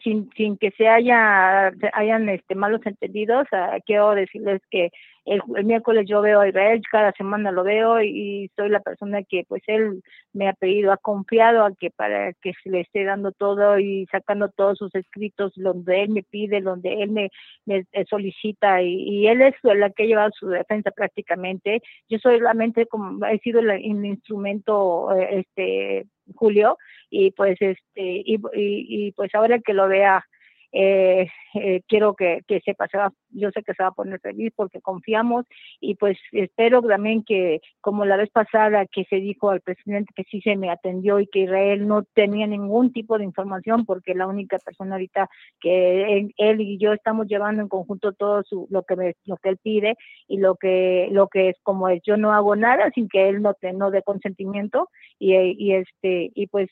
sin, 0.03 0.31
sin 0.37 0.57
que 0.59 0.71
se 0.73 0.89
haya, 0.89 1.73
hayan 1.95 2.29
este, 2.29 2.55
malos 2.55 2.85
entendidos, 2.85 3.47
ah, 3.53 3.79
quiero 3.87 4.15
decirles 4.15 4.61
que 4.71 4.91
el, 5.25 5.41
miércoles 5.65 6.07
yo 6.09 6.21
veo 6.21 6.41
a 6.41 6.49
Israel, 6.49 6.83
cada 6.91 7.13
semana 7.13 7.53
lo 7.53 7.63
veo 7.63 8.03
y, 8.03 8.51
soy 8.57 8.69
la 8.69 8.81
persona 8.81 9.23
que 9.23 9.45
pues 9.49 9.63
él 9.67 10.03
me 10.33 10.49
ha 10.49 10.53
pedido, 10.53 10.93
ha 10.93 10.97
confiado 10.97 11.65
a 11.65 11.75
que 11.75 11.91
para 11.91 12.33
que 12.35 12.53
se 12.63 12.71
le 12.71 12.81
esté 12.81 13.05
dando 13.05 13.33
todo 13.33 13.79
y 13.79 14.07
sacando 14.11 14.49
todos 14.49 14.79
sus 14.79 14.95
escritos 14.95 15.53
donde 15.57 16.03
él 16.03 16.11
me 16.11 16.23
pide, 16.23 16.61
donde 16.61 17.03
él 17.03 17.11
me, 17.11 17.31
me 17.67 17.85
solicita 18.09 18.83
y, 18.83 19.27
él 19.27 19.43
es 19.43 19.55
la 19.63 19.91
que 19.91 20.03
ha 20.03 20.07
llevado 20.07 20.31
su 20.39 20.49
defensa 20.49 20.91
prácticamente. 20.91 21.81
Yo 22.09 22.19
solamente 22.19 22.87
como 22.87 23.25
he 23.27 23.39
sido 23.39 23.61
el, 23.61 23.81
instrumento 24.05 25.13
este 25.13 26.07
Julio 26.33 26.79
y 27.11 27.31
pues 27.33 27.57
este 27.61 27.83
y, 27.97 28.41
y 28.55 29.13
pues 29.13 29.35
ahora 29.35 29.59
que 29.59 29.75
lo 29.75 29.89
vea 29.89 30.25
eh, 30.73 31.29
eh, 31.55 31.83
quiero 31.87 32.15
que, 32.15 32.41
que 32.47 32.61
sepa, 32.61 32.89
se 32.89 32.97
va, 32.97 33.13
yo 33.31 33.51
sé 33.51 33.63
que 33.63 33.75
se 33.75 33.83
va 33.83 33.91
a 33.91 33.95
poner 33.95 34.21
feliz 34.21 34.53
porque 34.57 34.81
confiamos 34.81 35.45
y 35.81 35.97
pues 35.97 36.19
espero 36.33 36.81
también 36.81 37.25
que 37.25 37.61
como 37.83 38.07
la 38.07 38.17
vez 38.17 38.31
pasada 38.31 38.87
que 38.87 39.05
se 39.05 39.17
dijo 39.17 39.51
al 39.51 39.61
presidente 39.61 40.13
que 40.17 40.25
sí 40.25 40.41
se 40.41 40.57
me 40.57 40.71
atendió 40.71 41.21
y 41.21 41.27
que 41.27 41.41
Israel 41.41 41.87
no 41.87 42.05
tenía 42.15 42.47
ningún 42.47 42.91
tipo 42.93 43.19
de 43.19 43.25
información 43.25 43.85
porque 43.85 44.15
la 44.15 44.27
única 44.27 44.59
persona 44.59 44.95
ahorita 44.95 45.29
que 45.61 46.33
él, 46.39 46.61
y 46.61 46.79
yo 46.79 46.95
estamos 46.95 47.27
llevando 47.27 47.61
en 47.61 47.69
conjunto 47.69 48.13
todo 48.13 48.43
su, 48.43 48.67
lo 48.71 48.83
que 48.85 48.97
me, 48.97 49.15
lo 49.27 49.37
que 49.37 49.51
él 49.51 49.59
pide 49.63 49.97
y 50.27 50.39
lo 50.39 50.57
que 50.57 51.09
lo 51.13 51.29
que 51.29 51.51
es 51.51 51.57
como 51.63 51.91
es 51.91 52.01
yo 52.03 52.17
no 52.17 52.33
hago 52.33 52.57
nada 52.57 52.91
sin 52.95 53.09
que 53.09 53.29
él 53.29 53.43
no 53.43 53.53
te 53.53 53.75
no 53.75 53.91
dé 53.91 54.03
consentimiento 54.03 54.89
y, 55.19 55.35
y 55.35 55.75
este 55.75 56.31
y 56.35 56.47
pues 56.47 56.71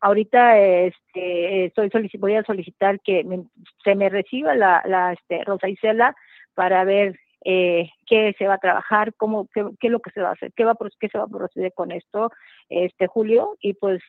ahorita 0.00 0.58
este, 0.58 1.66
estoy 1.66 1.90
voy 2.18 2.34
a 2.34 2.44
solicitar 2.44 3.00
que 3.00 3.24
se 3.84 3.94
me 3.94 4.08
reciba 4.08 4.54
la, 4.54 4.82
la 4.86 5.12
este, 5.12 5.44
Rosa 5.44 5.68
Isela 5.68 6.14
para 6.54 6.84
ver 6.84 7.18
eh, 7.44 7.90
qué 8.06 8.34
se 8.38 8.48
va 8.48 8.54
a 8.54 8.58
trabajar, 8.58 9.14
cómo, 9.14 9.48
qué, 9.54 9.64
qué, 9.78 9.86
es 9.86 9.92
lo 9.92 10.00
que 10.00 10.10
se 10.10 10.20
va 10.20 10.30
a 10.30 10.32
hacer, 10.32 10.52
qué, 10.56 10.64
va, 10.64 10.76
qué 10.98 11.08
se 11.08 11.18
va 11.18 11.24
a 11.24 11.28
proceder 11.28 11.72
con 11.74 11.92
esto, 11.92 12.32
este 12.68 13.06
Julio, 13.06 13.56
y 13.60 13.74
pues 13.74 14.02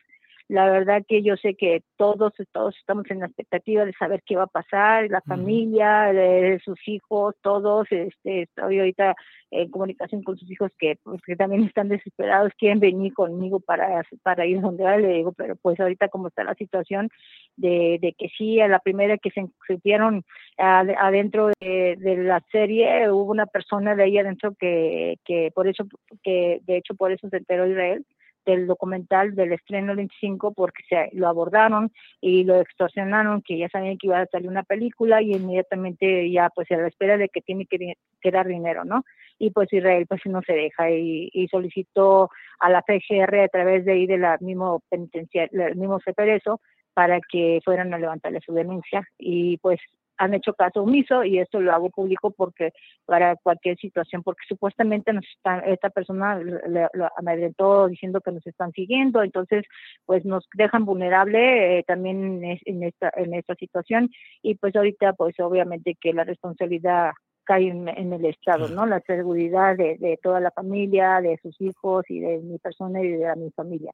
la 0.48 0.70
verdad 0.70 1.04
que 1.06 1.22
yo 1.22 1.36
sé 1.36 1.54
que 1.54 1.82
todos, 1.98 2.32
todos 2.52 2.74
estamos 2.78 3.04
en 3.10 3.20
la 3.20 3.26
expectativa 3.26 3.84
de 3.84 3.92
saber 3.92 4.22
qué 4.24 4.36
va 4.36 4.44
a 4.44 4.46
pasar, 4.46 5.10
la 5.10 5.20
familia, 5.20 6.10
de, 6.12 6.58
sus 6.64 6.78
hijos, 6.88 7.34
todos, 7.42 7.86
este, 7.90 8.42
estoy 8.42 8.78
ahorita 8.78 9.14
en 9.50 9.70
comunicación 9.70 10.22
con 10.22 10.38
sus 10.38 10.50
hijos 10.50 10.70
que, 10.78 10.98
pues, 11.02 11.20
que 11.22 11.36
también 11.36 11.64
están 11.64 11.90
desesperados, 11.90 12.52
quieren 12.56 12.80
venir 12.80 13.12
conmigo 13.12 13.60
para, 13.60 14.02
para 14.22 14.46
ir 14.46 14.62
donde 14.62 14.84
va, 14.84 14.96
le 14.96 15.08
digo, 15.08 15.32
pero 15.32 15.54
pues 15.56 15.78
ahorita 15.80 16.08
como 16.08 16.28
está 16.28 16.44
la 16.44 16.54
situación 16.54 17.10
de, 17.56 17.98
de 18.00 18.14
que 18.14 18.28
sí, 18.36 18.58
a 18.60 18.68
la 18.68 18.78
primera 18.78 19.18
que 19.18 19.30
se 19.30 19.46
supieron 19.66 20.24
adentro 20.56 21.50
de, 21.60 21.96
de, 21.98 22.16
la 22.16 22.42
serie, 22.50 23.10
hubo 23.10 23.30
una 23.30 23.46
persona 23.46 23.94
de 23.94 24.04
ahí 24.04 24.18
adentro 24.18 24.54
que, 24.58 25.18
que 25.26 25.50
por 25.54 25.68
eso, 25.68 25.84
que 26.22 26.60
de 26.66 26.78
hecho 26.78 26.94
por 26.94 27.12
eso 27.12 27.28
se 27.28 27.36
enteró 27.36 27.66
Israel, 27.66 28.04
del 28.48 28.66
documental 28.66 29.34
del 29.34 29.52
estreno 29.52 29.94
25 29.94 30.52
porque 30.54 30.82
se 30.88 31.10
lo 31.12 31.28
abordaron 31.28 31.92
y 32.20 32.44
lo 32.44 32.60
extorsionaron, 32.60 33.42
que 33.42 33.58
ya 33.58 33.68
sabían 33.68 33.98
que 33.98 34.06
iba 34.06 34.20
a 34.20 34.26
salir 34.26 34.48
una 34.48 34.62
película 34.62 35.20
y 35.20 35.34
inmediatamente 35.34 36.30
ya 36.30 36.48
pues 36.54 36.70
a 36.70 36.76
la 36.76 36.88
espera 36.88 37.18
de 37.18 37.28
que 37.28 37.42
tiene 37.42 37.66
que, 37.66 38.30
dar 38.30 38.46
dinero, 38.46 38.84
¿no? 38.84 39.04
Y 39.38 39.50
pues 39.50 39.72
Israel 39.72 40.06
pues 40.08 40.20
no 40.24 40.40
se 40.42 40.54
deja 40.54 40.90
y, 40.90 41.46
solicitó 41.50 42.30
a 42.58 42.70
la 42.70 42.82
FGR 42.82 43.40
a 43.40 43.48
través 43.48 43.84
de 43.84 43.92
ahí 43.92 44.06
de 44.06 44.18
la 44.18 44.38
mismo 44.40 44.82
penitenciario, 44.88 45.66
el 45.66 45.76
mismo 45.76 45.98
CPRESO 46.00 46.60
para 46.94 47.20
que 47.20 47.60
fueran 47.64 47.94
a 47.94 47.98
levantarle 47.98 48.40
su 48.44 48.52
denuncia 48.52 49.06
y 49.18 49.58
pues 49.58 49.78
han 50.18 50.34
hecho 50.34 50.52
caso 50.52 50.82
omiso 50.82 51.24
y 51.24 51.38
esto 51.38 51.60
lo 51.60 51.72
hago 51.72 51.90
público 51.90 52.30
porque 52.30 52.72
para 53.06 53.36
cualquier 53.36 53.76
situación, 53.78 54.22
porque 54.22 54.42
supuestamente 54.48 55.12
nos 55.12 55.24
esta 55.66 55.90
persona 55.90 56.38
lo 56.38 57.08
amedrentó 57.16 57.88
diciendo 57.88 58.20
que 58.20 58.32
nos 58.32 58.46
están 58.46 58.72
siguiendo, 58.72 59.22
entonces 59.22 59.64
pues 60.04 60.24
nos 60.24 60.46
dejan 60.54 60.84
vulnerable 60.84 61.78
eh, 61.78 61.84
también 61.84 62.42
en 62.44 62.82
esta, 62.82 63.12
en 63.16 63.34
esta 63.34 63.54
situación 63.54 64.10
y 64.42 64.56
pues 64.56 64.74
ahorita 64.74 65.12
pues 65.14 65.38
obviamente 65.40 65.96
que 66.00 66.12
la 66.12 66.24
responsabilidad 66.24 67.12
cae 67.44 67.68
en, 67.68 68.12
el 68.12 68.24
Estado, 68.26 68.68
¿no? 68.68 68.84
La 68.84 69.00
seguridad 69.00 69.74
de, 69.74 69.96
de, 69.96 70.18
toda 70.22 70.38
la 70.38 70.50
familia, 70.50 71.22
de 71.22 71.38
sus 71.42 71.58
hijos 71.62 72.04
y 72.10 72.20
de 72.20 72.40
mi 72.40 72.58
persona 72.58 73.00
y 73.02 73.08
de 73.08 73.34
mi 73.36 73.50
familia. 73.52 73.90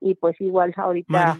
Y 0.00 0.14
pues 0.14 0.40
igual 0.40 0.72
ahorita... 0.76 1.36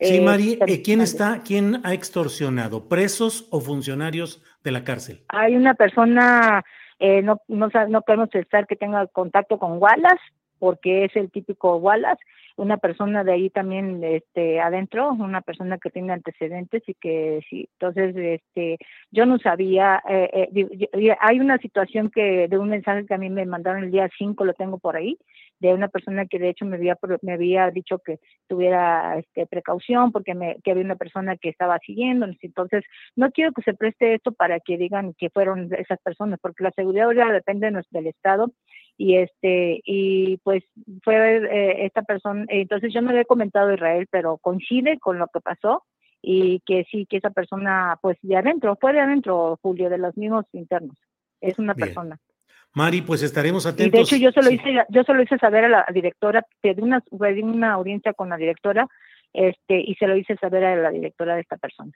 Sí, 0.00 0.16
eh, 0.16 0.20
Mari, 0.22 0.58
eh, 0.66 0.82
¿quién 0.82 1.02
está, 1.02 1.42
quién 1.44 1.82
ha 1.84 1.92
extorsionado? 1.92 2.88
¿Presos 2.88 3.46
o 3.50 3.60
funcionarios 3.60 4.42
de 4.64 4.72
la 4.72 4.82
cárcel? 4.82 5.22
Hay 5.28 5.56
una 5.56 5.74
persona, 5.74 6.64
eh, 6.98 7.20
no, 7.20 7.42
no, 7.48 7.68
no 7.88 8.02
queremos 8.02 8.34
estar 8.34 8.66
que 8.66 8.76
tenga 8.76 9.06
contacto 9.08 9.58
con 9.58 9.76
Wallace, 9.76 10.22
porque 10.60 11.06
es 11.06 11.16
el 11.16 11.30
típico 11.30 11.76
Wallace, 11.78 12.22
una 12.56 12.76
persona 12.76 13.24
de 13.24 13.32
ahí 13.32 13.50
también 13.50 14.04
este 14.04 14.60
adentro, 14.60 15.12
una 15.12 15.40
persona 15.40 15.78
que 15.78 15.90
tiene 15.90 16.12
antecedentes 16.12 16.82
y 16.86 16.94
que 16.94 17.40
sí, 17.48 17.68
entonces 17.72 18.14
este 18.14 18.78
yo 19.10 19.24
no 19.24 19.38
sabía, 19.38 20.02
eh, 20.08 20.48
eh, 20.54 21.16
hay 21.20 21.40
una 21.40 21.56
situación 21.58 22.10
que 22.10 22.46
de 22.48 22.58
un 22.58 22.68
mensaje 22.68 23.06
que 23.06 23.14
a 23.14 23.18
mí 23.18 23.30
me 23.30 23.46
mandaron 23.46 23.84
el 23.84 23.90
día 23.90 24.08
5, 24.16 24.44
lo 24.44 24.52
tengo 24.52 24.78
por 24.78 24.96
ahí, 24.96 25.18
de 25.58 25.72
una 25.72 25.88
persona 25.88 26.26
que 26.26 26.38
de 26.38 26.50
hecho 26.50 26.66
me 26.66 26.76
había 26.76 26.98
me 27.22 27.32
había 27.32 27.70
dicho 27.70 27.98
que 27.98 28.18
tuviera 28.46 29.18
este 29.18 29.46
precaución 29.46 30.12
porque 30.12 30.34
me 30.34 30.56
que 30.62 30.72
había 30.72 30.84
una 30.84 30.96
persona 30.96 31.36
que 31.36 31.48
estaba 31.48 31.78
siguiendo, 31.78 32.26
entonces 32.42 32.84
no 33.16 33.30
quiero 33.30 33.52
que 33.52 33.62
se 33.62 33.72
preste 33.72 34.14
esto 34.14 34.32
para 34.32 34.60
que 34.60 34.76
digan 34.76 35.14
que 35.14 35.30
fueron 35.30 35.70
esas 35.74 35.98
personas, 36.00 36.38
porque 36.42 36.64
la 36.64 36.72
seguridad 36.72 37.10
ya 37.12 37.32
depende 37.32 37.70
del 37.90 38.06
estado 38.06 38.52
y 39.00 39.16
este 39.16 39.80
y 39.82 40.36
pues 40.44 40.62
fue 41.02 41.38
eh, 41.38 41.86
esta 41.86 42.02
persona 42.02 42.44
entonces 42.48 42.92
yo 42.92 43.00
no 43.00 43.12
le 43.12 43.22
he 43.22 43.24
comentado 43.24 43.70
a 43.70 43.74
Israel 43.74 44.06
pero 44.10 44.36
coincide 44.36 44.98
con 44.98 45.18
lo 45.18 45.26
que 45.28 45.40
pasó 45.40 45.84
y 46.20 46.60
que 46.66 46.84
sí 46.90 47.06
que 47.08 47.16
esa 47.16 47.30
persona 47.30 47.98
pues 48.02 48.18
de 48.20 48.36
adentro 48.36 48.76
fue 48.78 48.92
de 48.92 49.00
adentro 49.00 49.58
Julio 49.62 49.88
de 49.88 49.96
los 49.96 50.14
mismos 50.18 50.44
internos 50.52 50.98
es 51.40 51.58
una 51.58 51.74
persona 51.74 52.18
Mari, 52.72 53.02
pues 53.02 53.24
estaremos 53.24 53.66
atentos. 53.66 53.86
Y 53.88 53.90
de 53.90 54.00
hecho 54.00 54.14
yo 54.14 54.30
se 54.30 54.42
lo 54.42 54.48
hice, 54.52 54.86
yo 54.90 55.02
se 55.02 55.12
lo 55.12 55.20
hice 55.20 55.36
saber 55.38 55.64
a 55.64 55.68
la 55.68 55.86
directora, 55.92 56.46
pedí 56.60 56.80
una, 56.80 57.00
pedí 57.00 57.42
una 57.42 57.72
audiencia 57.72 58.12
con 58.12 58.28
la 58.28 58.36
directora, 58.36 58.86
este, 59.32 59.80
y 59.80 59.96
se 59.96 60.06
lo 60.06 60.16
hice 60.16 60.36
saber 60.36 60.64
a 60.64 60.76
la 60.76 60.90
directora 60.90 61.34
de 61.34 61.40
esta 61.40 61.56
persona. 61.56 61.90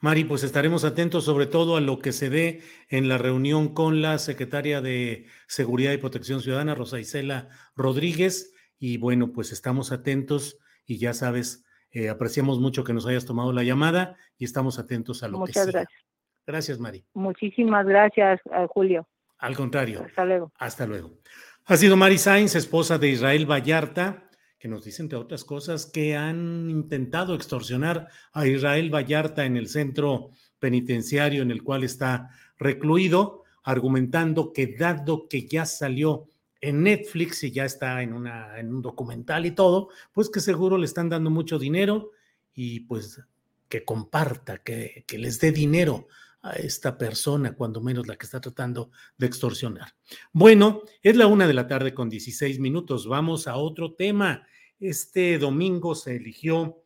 Mari, 0.00 0.24
pues 0.24 0.44
estaremos 0.44 0.84
atentos 0.84 1.24
sobre 1.24 1.46
todo 1.46 1.76
a 1.76 1.80
lo 1.80 1.98
que 1.98 2.12
se 2.12 2.30
dé 2.30 2.62
en 2.88 3.08
la 3.08 3.18
reunión 3.18 3.74
con 3.74 4.02
la 4.02 4.18
secretaria 4.18 4.80
de 4.80 5.26
Seguridad 5.46 5.92
y 5.92 5.98
Protección 5.98 6.40
Ciudadana, 6.40 6.74
Rosa 6.74 7.00
Isela 7.00 7.48
Rodríguez. 7.74 8.52
Y 8.78 8.98
bueno, 8.98 9.32
pues 9.32 9.52
estamos 9.52 9.92
atentos 9.92 10.58
y 10.86 10.98
ya 10.98 11.14
sabes, 11.14 11.64
eh, 11.90 12.08
apreciamos 12.08 12.60
mucho 12.60 12.84
que 12.84 12.92
nos 12.92 13.06
hayas 13.06 13.24
tomado 13.24 13.52
la 13.52 13.62
llamada 13.62 14.16
y 14.38 14.44
estamos 14.44 14.78
atentos 14.78 15.22
a 15.22 15.28
lo 15.28 15.42
que 15.44 15.52
sea. 15.52 15.64
gracias. 15.64 16.04
Gracias, 16.46 16.78
Mari. 16.78 17.04
Muchísimas 17.14 17.86
gracias, 17.86 18.40
eh, 18.46 18.66
Julio. 18.68 19.08
Al 19.38 19.56
contrario. 19.56 20.04
Hasta 20.04 20.24
luego. 20.24 20.52
Hasta 20.58 20.86
luego. 20.86 21.18
Ha 21.66 21.76
sido 21.76 21.96
Mari 21.96 22.18
Sainz, 22.18 22.54
esposa 22.54 22.98
de 22.98 23.08
Israel 23.08 23.50
Vallarta 23.50 24.23
que 24.64 24.68
nos 24.68 24.82
dicen, 24.82 25.04
entre 25.04 25.18
otras 25.18 25.44
cosas, 25.44 25.84
que 25.84 26.16
han 26.16 26.70
intentado 26.70 27.34
extorsionar 27.34 28.08
a 28.32 28.46
Israel 28.46 28.88
Vallarta 28.88 29.44
en 29.44 29.58
el 29.58 29.68
centro 29.68 30.30
penitenciario 30.58 31.42
en 31.42 31.50
el 31.50 31.62
cual 31.62 31.84
está 31.84 32.30
recluido, 32.56 33.42
argumentando 33.62 34.54
que 34.54 34.68
dado 34.68 35.28
que 35.28 35.46
ya 35.46 35.66
salió 35.66 36.30
en 36.62 36.82
Netflix 36.82 37.44
y 37.44 37.50
ya 37.50 37.66
está 37.66 38.00
en, 38.00 38.14
una, 38.14 38.58
en 38.58 38.74
un 38.74 38.80
documental 38.80 39.44
y 39.44 39.50
todo, 39.50 39.90
pues 40.14 40.30
que 40.30 40.40
seguro 40.40 40.78
le 40.78 40.86
están 40.86 41.10
dando 41.10 41.28
mucho 41.28 41.58
dinero 41.58 42.12
y 42.54 42.80
pues 42.80 43.20
que 43.68 43.84
comparta, 43.84 44.62
que, 44.62 45.04
que 45.06 45.18
les 45.18 45.40
dé 45.40 45.52
dinero 45.52 46.08
a 46.40 46.52
esta 46.52 46.96
persona, 46.96 47.54
cuando 47.54 47.82
menos 47.82 48.06
la 48.06 48.16
que 48.16 48.24
está 48.24 48.40
tratando 48.40 48.90
de 49.18 49.26
extorsionar. 49.26 49.94
Bueno, 50.32 50.84
es 51.02 51.16
la 51.16 51.26
una 51.26 51.46
de 51.46 51.52
la 51.52 51.66
tarde 51.66 51.92
con 51.92 52.08
16 52.08 52.60
minutos. 52.60 53.06
Vamos 53.06 53.46
a 53.46 53.56
otro 53.56 53.92
tema. 53.92 54.46
Este 54.80 55.38
domingo 55.38 55.94
se 55.94 56.16
eligió 56.16 56.84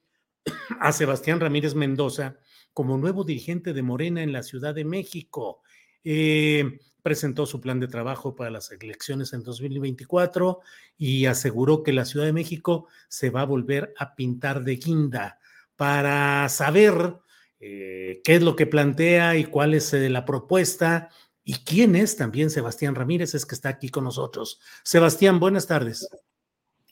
a 0.80 0.92
Sebastián 0.92 1.40
Ramírez 1.40 1.74
Mendoza 1.74 2.38
como 2.72 2.96
nuevo 2.96 3.24
dirigente 3.24 3.72
de 3.72 3.82
Morena 3.82 4.22
en 4.22 4.32
la 4.32 4.42
Ciudad 4.42 4.74
de 4.74 4.84
México. 4.84 5.62
Eh, 6.04 6.78
presentó 7.02 7.46
su 7.46 7.60
plan 7.60 7.80
de 7.80 7.88
trabajo 7.88 8.36
para 8.36 8.50
las 8.50 8.70
elecciones 8.70 9.32
en 9.32 9.42
2024 9.42 10.60
y 10.96 11.26
aseguró 11.26 11.82
que 11.82 11.92
la 11.92 12.04
Ciudad 12.04 12.26
de 12.26 12.32
México 12.32 12.86
se 13.08 13.30
va 13.30 13.42
a 13.42 13.46
volver 13.46 13.94
a 13.98 14.14
pintar 14.14 14.62
de 14.62 14.76
guinda 14.76 15.38
para 15.76 16.48
saber 16.48 17.16
eh, 17.60 18.20
qué 18.24 18.36
es 18.36 18.42
lo 18.42 18.54
que 18.56 18.66
plantea 18.66 19.36
y 19.36 19.44
cuál 19.44 19.74
es 19.74 19.92
eh, 19.92 20.08
la 20.08 20.24
propuesta 20.24 21.08
y 21.42 21.54
quién 21.64 21.96
es 21.96 22.16
también 22.16 22.50
Sebastián 22.50 22.94
Ramírez, 22.94 23.34
es 23.34 23.46
que 23.46 23.54
está 23.54 23.70
aquí 23.70 23.88
con 23.88 24.04
nosotros. 24.04 24.60
Sebastián, 24.84 25.40
buenas 25.40 25.66
tardes. 25.66 26.08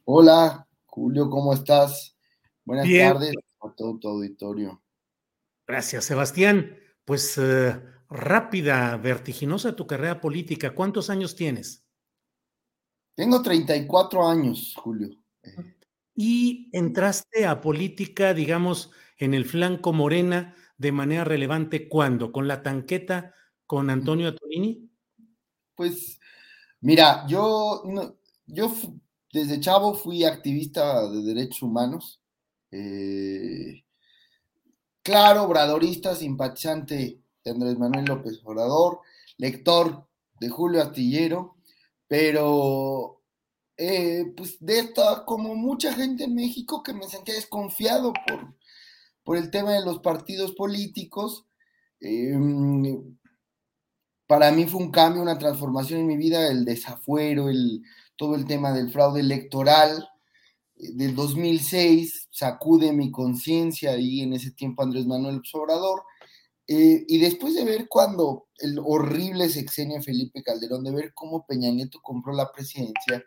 Hola, 0.05 0.66
Julio, 0.97 1.29
¿cómo 1.29 1.53
estás? 1.53 2.17
Buenas 2.65 2.89
tardes 2.89 3.35
a 3.61 3.71
todo 3.77 3.99
tu 3.99 4.09
auditorio. 4.09 4.83
Gracias, 5.67 6.07
Sebastián. 6.07 6.75
Pues 7.05 7.37
eh, 7.37 7.79
rápida, 8.09 8.97
vertiginosa 8.97 9.77
tu 9.77 9.87
carrera 9.87 10.23
política. 10.23 10.75
¿Cuántos 10.75 11.11
años 11.11 11.37
tienes? 11.37 11.85
Tengo 13.15 13.43
34 13.43 14.27
años, 14.27 14.73
Julio. 14.75 15.11
Y 16.15 16.71
entraste 16.73 17.45
a 17.45 17.61
política, 17.61 18.33
digamos, 18.33 18.91
en 19.19 19.35
el 19.35 19.45
flanco 19.45 19.93
morena 19.93 20.55
de 20.79 20.93
manera 20.93 21.25
relevante, 21.25 21.91
¿cuándo? 21.91 22.33
¿Con 22.33 22.49
la 22.49 22.63
tanqueta 22.63 23.35
con 23.67 23.91
Antonio 23.91 24.29
Atolini? 24.29 24.91
Pues, 25.75 26.19
mira, 26.81 27.27
yo, 27.29 27.83
yo 28.47 28.73
desde 29.37 29.61
chavo 29.61 29.93
fui 29.93 30.25
activista 30.25 31.09
de 31.11 31.23
derechos 31.23 31.61
humanos. 31.61 32.23
Eh, 32.71 33.85
claro, 35.03 35.43
obradorista, 35.43 36.15
simpatizante 36.15 37.21
de 37.45 37.51
Andrés 37.51 37.79
Manuel 37.79 38.07
López 38.07 38.41
Obrador, 38.45 39.01
lector 39.37 40.09
de 40.41 40.49
Julio 40.49 40.83
Astillero, 40.83 41.57
pero 42.09 43.21
eh, 43.77 44.33
pues 44.35 44.57
de 44.59 44.79
esta, 44.79 45.27
como 45.27 45.55
mucha 45.55 45.93
gente 45.93 46.25
en 46.25 46.35
México 46.35 46.83
que 46.83 46.95
me 46.95 47.07
sentía 47.07 47.35
desconfiado 47.35 48.15
por, 48.27 48.55
por 49.23 49.37
el 49.37 49.51
tema 49.51 49.73
de 49.75 49.85
los 49.85 49.99
partidos 49.99 50.53
políticos. 50.53 51.45
Em, 52.01 53.19
para 54.27 54.51
mí 54.51 54.65
fue 54.65 54.81
un 54.81 54.91
cambio, 54.91 55.21
una 55.21 55.39
transformación 55.39 56.01
en 56.01 56.07
mi 56.07 56.17
vida, 56.17 56.49
el 56.49 56.65
desafuero, 56.65 57.51
el, 57.51 57.83
todo 58.17 58.35
el 58.35 58.47
tema 58.47 58.73
del 58.73 58.91
fraude 58.91 59.21
electoral 59.21 60.09
eh, 60.77 60.93
del 60.95 61.15
2006, 61.15 62.29
sacude 62.31 62.93
mi 62.93 63.11
conciencia 63.11 63.97
y 63.99 64.23
en 64.23 64.33
ese 64.33 64.51
tiempo 64.51 64.83
Andrés 64.83 65.07
Manuel 65.07 65.43
Obrador, 65.53 66.03
Eh, 66.69 67.05
y 67.07 67.19
después 67.19 67.55
de 67.55 67.65
ver 67.65 67.87
cuando 67.89 68.49
el 68.59 68.81
horrible 68.85 69.49
sexenio 69.49 70.03
Felipe 70.03 70.43
Calderón, 70.43 70.83
de 70.83 70.91
ver 70.91 71.13
cómo 71.15 71.47
Peña 71.47 71.71
Nieto 71.71 72.01
compró 72.03 72.33
la 72.33 72.51
presidencia, 72.51 73.23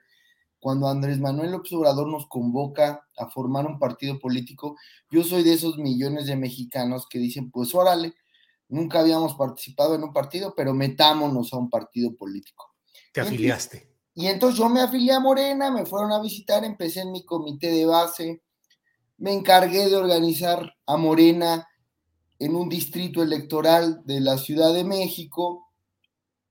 cuando 0.60 0.90
Andrés 0.90 1.20
Manuel 1.20 1.52
López 1.52 1.72
Obrador 1.72 2.10
nos 2.10 2.28
convoca 2.28 3.08
a 3.18 3.30
formar 3.30 3.66
un 3.66 3.80
partido 3.80 4.20
político, 4.20 4.76
yo 5.10 5.24
soy 5.24 5.44
de 5.44 5.54
esos 5.54 5.78
millones 5.78 6.26
de 6.26 6.36
mexicanos 6.36 7.08
que 7.10 7.18
dicen, 7.18 7.50
pues 7.50 7.74
órale, 7.74 8.14
nunca 8.68 9.00
habíamos 9.00 9.36
participado 9.36 9.96
en 9.96 10.04
un 10.04 10.12
partido, 10.12 10.54
pero 10.56 10.74
metámonos 10.74 11.54
a 11.54 11.58
un 11.58 11.70
partido 11.70 12.14
político. 12.16 12.76
Te 13.14 13.22
afiliaste. 13.22 13.90
Y 14.20 14.28
entonces 14.28 14.60
yo 14.60 14.68
me 14.68 14.82
afilié 14.82 15.14
a 15.14 15.22
Morena, 15.22 15.72
me 15.72 15.86
fueron 15.86 16.12
a 16.12 16.20
visitar, 16.22 16.66
empecé 16.66 17.00
en 17.00 17.14
mi 17.14 17.24
comité 17.24 17.72
de 17.72 17.86
base, 17.86 18.42
me 19.18 19.32
encargué 19.32 19.88
de 19.88 19.96
organizar 19.96 20.74
a 20.86 20.98
Morena 20.98 21.70
en 22.38 22.54
un 22.54 22.68
distrito 22.68 23.24
electoral 23.24 24.02
de 24.04 24.20
la 24.20 24.38
Ciudad 24.38 24.74
de 24.74 24.84
México, 24.84 25.72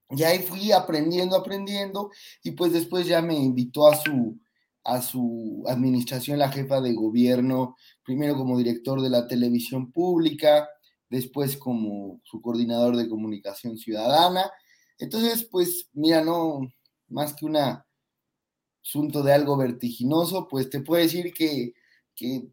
y 0.09 0.23
ahí 0.23 0.39
fui 0.39 0.73
aprendiendo, 0.73 1.37
aprendiendo, 1.37 2.11
y 2.43 2.53
pues 2.53 2.73
después 2.73 3.07
ya 3.07 3.21
me 3.21 3.35
invitó 3.35 3.87
a 3.87 3.97
su, 3.97 4.41
a 4.83 5.03
su 5.03 5.63
administración 5.69 6.39
la 6.39 6.51
jefa 6.51 6.81
de 6.81 6.95
gobierno, 6.95 7.77
primero 8.03 8.35
como 8.35 8.57
director 8.57 9.03
de 9.03 9.11
la 9.11 9.27
televisión 9.27 9.93
pública, 9.93 10.67
después 11.11 11.59
como 11.59 12.23
su 12.25 12.41
coordinador 12.41 12.97
de 12.97 13.11
comunicación 13.11 13.77
ciudadana. 13.77 14.51
Entonces, 14.97 15.47
pues, 15.51 15.91
mira, 15.93 16.25
no, 16.25 16.61
más 17.09 17.35
que 17.35 17.47
un 17.47 17.57
asunto 17.57 19.23
de 19.23 19.33
algo 19.33 19.57
vertiginoso, 19.57 20.49
pues 20.49 20.71
te 20.71 20.81
puedo 20.81 21.03
decir 21.03 21.33
que, 21.33 21.75
que, 22.15 22.49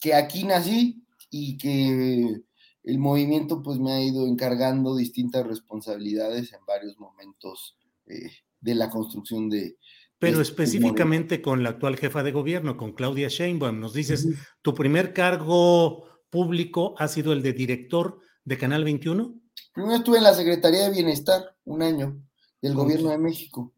que 0.00 0.14
aquí 0.14 0.44
nací 0.44 1.04
y 1.30 1.58
que 1.58 2.42
el 2.84 2.98
movimiento 2.98 3.62
pues 3.62 3.78
me 3.78 3.92
ha 3.92 4.02
ido 4.02 4.26
encargando 4.26 4.96
distintas 4.96 5.46
responsabilidades 5.46 6.52
en 6.52 6.60
varios 6.66 6.98
momentos 6.98 7.76
eh, 8.06 8.30
de 8.60 8.74
la 8.74 8.90
construcción 8.90 9.48
de... 9.48 9.76
Pero 10.18 10.40
este 10.40 10.52
específicamente 10.52 11.40
con 11.42 11.62
la 11.62 11.70
actual 11.70 11.96
jefa 11.96 12.22
de 12.22 12.32
gobierno, 12.32 12.76
con 12.76 12.92
Claudia 12.92 13.28
Sheinbaum, 13.28 13.78
nos 13.78 13.92
dices, 13.92 14.26
¿tu 14.62 14.74
primer 14.74 15.12
cargo 15.12 16.04
público 16.30 16.94
ha 16.98 17.06
sido 17.08 17.32
el 17.32 17.42
de 17.42 17.52
director 17.52 18.20
de 18.44 18.58
Canal 18.58 18.82
21? 18.84 19.38
Primero 19.72 19.96
estuve 19.96 20.16
en 20.18 20.24
la 20.24 20.34
Secretaría 20.34 20.84
de 20.84 20.90
Bienestar 20.90 21.54
un 21.64 21.82
año 21.82 22.20
del 22.60 22.74
Gobierno 22.74 23.10
de 23.10 23.18
México. 23.18 23.72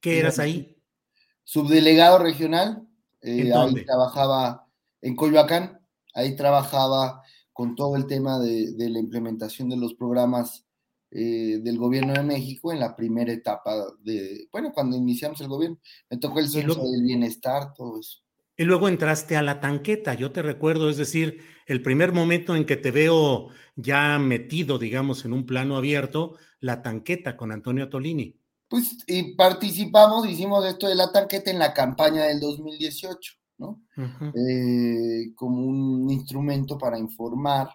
¿Qué 0.00 0.18
eras 0.18 0.38
ahí? 0.38 0.76
Subdelegado 1.44 2.18
regional, 2.18 2.86
eh, 3.20 3.52
ahí 3.54 3.84
trabajaba 3.84 4.66
en 5.00 5.16
Coyoacán, 5.16 5.80
ahí 6.14 6.36
trabajaba 6.36 7.22
con 7.52 7.74
todo 7.76 7.96
el 7.96 8.06
tema 8.06 8.38
de, 8.38 8.74
la 8.76 8.98
implementación 8.98 9.68
de 9.68 9.76
los 9.76 9.94
programas 9.94 10.66
eh, 11.10 11.58
del 11.62 11.78
gobierno 11.78 12.14
de 12.14 12.22
México 12.22 12.72
en 12.72 12.80
la 12.80 12.96
primera 12.96 13.32
etapa 13.32 13.74
de, 14.00 14.48
bueno, 14.50 14.72
cuando 14.72 14.96
iniciamos 14.96 15.40
el 15.40 15.48
gobierno, 15.48 15.78
me 16.08 16.16
tocó 16.16 16.38
el 16.38 16.48
censo 16.48 16.82
del 16.90 17.02
bienestar, 17.02 17.74
todo 17.74 18.00
eso. 18.00 18.20
Y 18.56 18.64
luego 18.64 18.88
entraste 18.88 19.36
a 19.36 19.42
la 19.42 19.60
tanqueta, 19.60 20.14
yo 20.14 20.30
te 20.30 20.42
recuerdo, 20.42 20.90
es 20.90 20.96
decir, 20.96 21.42
el 21.66 21.82
primer 21.82 22.12
momento 22.12 22.54
en 22.54 22.66
que 22.66 22.76
te 22.76 22.90
veo 22.90 23.48
ya 23.76 24.18
metido, 24.18 24.78
digamos, 24.78 25.24
en 25.24 25.32
un 25.32 25.46
plano 25.46 25.76
abierto, 25.76 26.36
la 26.60 26.82
tanqueta 26.82 27.36
con 27.36 27.50
Antonio 27.50 27.88
Tolini. 27.88 28.41
Pues 28.72 28.96
y 29.06 29.34
participamos, 29.34 30.26
hicimos 30.26 30.64
esto 30.64 30.88
de 30.88 30.94
la 30.94 31.12
tanqueta 31.12 31.50
en 31.50 31.58
la 31.58 31.74
campaña 31.74 32.22
del 32.22 32.40
2018. 32.40 33.34
Eh, 34.34 35.34
como 35.34 35.66
un 35.66 36.10
instrumento 36.10 36.78
para 36.78 36.98
informar 36.98 37.68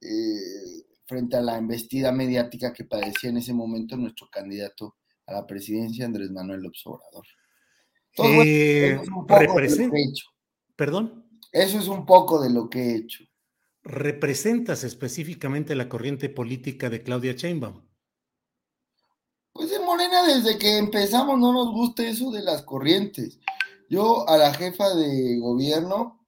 eh, 0.00 0.82
frente 1.06 1.36
a 1.36 1.42
la 1.42 1.56
embestida 1.58 2.10
mediática 2.10 2.72
que 2.72 2.82
padecía 2.82 3.30
en 3.30 3.36
ese 3.36 3.54
momento 3.54 3.96
nuestro 3.96 4.28
candidato 4.32 4.96
a 5.26 5.34
la 5.34 5.46
presidencia, 5.46 6.06
Andrés 6.06 6.32
Manuel 6.32 6.62
López 6.62 6.82
Obrador. 6.86 7.26
Eh, 8.18 9.00
Perdón. 10.74 11.24
Eso 11.52 11.78
es 11.78 11.86
un 11.86 12.04
poco 12.04 12.42
de 12.42 12.50
lo 12.50 12.68
que 12.68 12.80
he 12.80 12.96
hecho. 12.96 13.22
¿Representas 13.84 14.82
específicamente 14.82 15.76
la 15.76 15.88
corriente 15.88 16.28
política 16.28 16.90
de 16.90 17.04
Claudia 17.04 17.34
Sheinbaum? 17.34 17.91
Pues 19.52 19.70
en 19.72 19.84
Morena, 19.84 20.22
desde 20.26 20.58
que 20.58 20.78
empezamos, 20.78 21.38
no 21.38 21.52
nos 21.52 21.72
gusta 21.72 22.06
eso 22.06 22.30
de 22.30 22.42
las 22.42 22.62
corrientes. 22.62 23.38
Yo 23.88 24.26
a 24.26 24.38
la 24.38 24.54
jefa 24.54 24.94
de 24.94 25.38
gobierno 25.38 26.26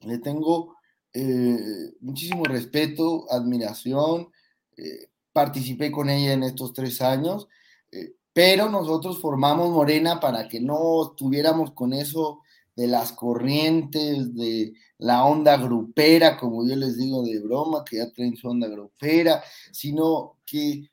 le 0.00 0.18
tengo 0.18 0.74
eh, 1.12 1.92
muchísimo 2.00 2.44
respeto, 2.44 3.26
admiración, 3.30 4.30
eh, 4.78 5.10
participé 5.32 5.92
con 5.92 6.08
ella 6.08 6.32
en 6.32 6.42
estos 6.42 6.72
tres 6.72 7.02
años, 7.02 7.48
eh, 7.92 8.14
pero 8.32 8.70
nosotros 8.70 9.20
formamos 9.20 9.70
Morena 9.70 10.18
para 10.18 10.48
que 10.48 10.60
no 10.60 11.10
estuviéramos 11.10 11.72
con 11.72 11.92
eso 11.92 12.40
de 12.74 12.86
las 12.86 13.12
corrientes, 13.12 14.34
de 14.34 14.72
la 14.96 15.26
onda 15.26 15.58
grupera, 15.58 16.38
como 16.38 16.66
yo 16.66 16.76
les 16.76 16.96
digo 16.96 17.22
de 17.22 17.40
broma, 17.40 17.84
que 17.84 17.98
ya 17.98 18.10
traen 18.10 18.36
su 18.36 18.48
onda 18.48 18.68
grupera, 18.68 19.44
sino 19.70 20.38
que 20.46 20.90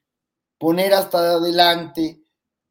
poner 0.62 0.94
hasta 0.94 1.18
adelante 1.18 2.22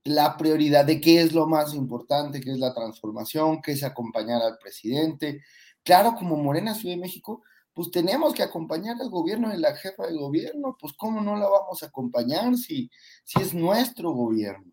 la 0.05 0.37
prioridad 0.37 0.85
de 0.85 1.01
qué 1.01 1.23
es 1.23 1.33
lo 1.33 1.49
más 1.49 1.75
importante, 1.75 2.41
qué 2.41 2.53
es 2.53 2.59
la 2.61 2.73
transformación, 2.73 3.61
qué 3.61 3.73
es 3.73 3.83
acompañar 3.83 4.41
al 4.43 4.59
presidente. 4.59 5.43
Claro, 5.83 6.15
como 6.17 6.37
Morena 6.37 6.73
Ciudad 6.77 6.95
de 6.95 7.01
México, 7.01 7.43
pues 7.75 7.91
tenemos 7.91 8.33
que 8.33 8.45
acompañar 8.45 8.97
al 9.01 9.11
gobierno 9.11 9.49
de 9.49 9.59
la 9.59 9.75
jefa 9.75 10.07
de 10.07 10.17
gobierno, 10.17 10.77
pues 10.79 10.93
cómo 10.97 11.21
no 11.21 11.35
la 11.35 11.49
vamos 11.49 11.83
a 11.83 11.87
acompañar 11.87 12.57
si, 12.57 12.89
si 13.25 13.43
es 13.43 13.55
nuestro 13.55 14.13
gobierno. 14.13 14.73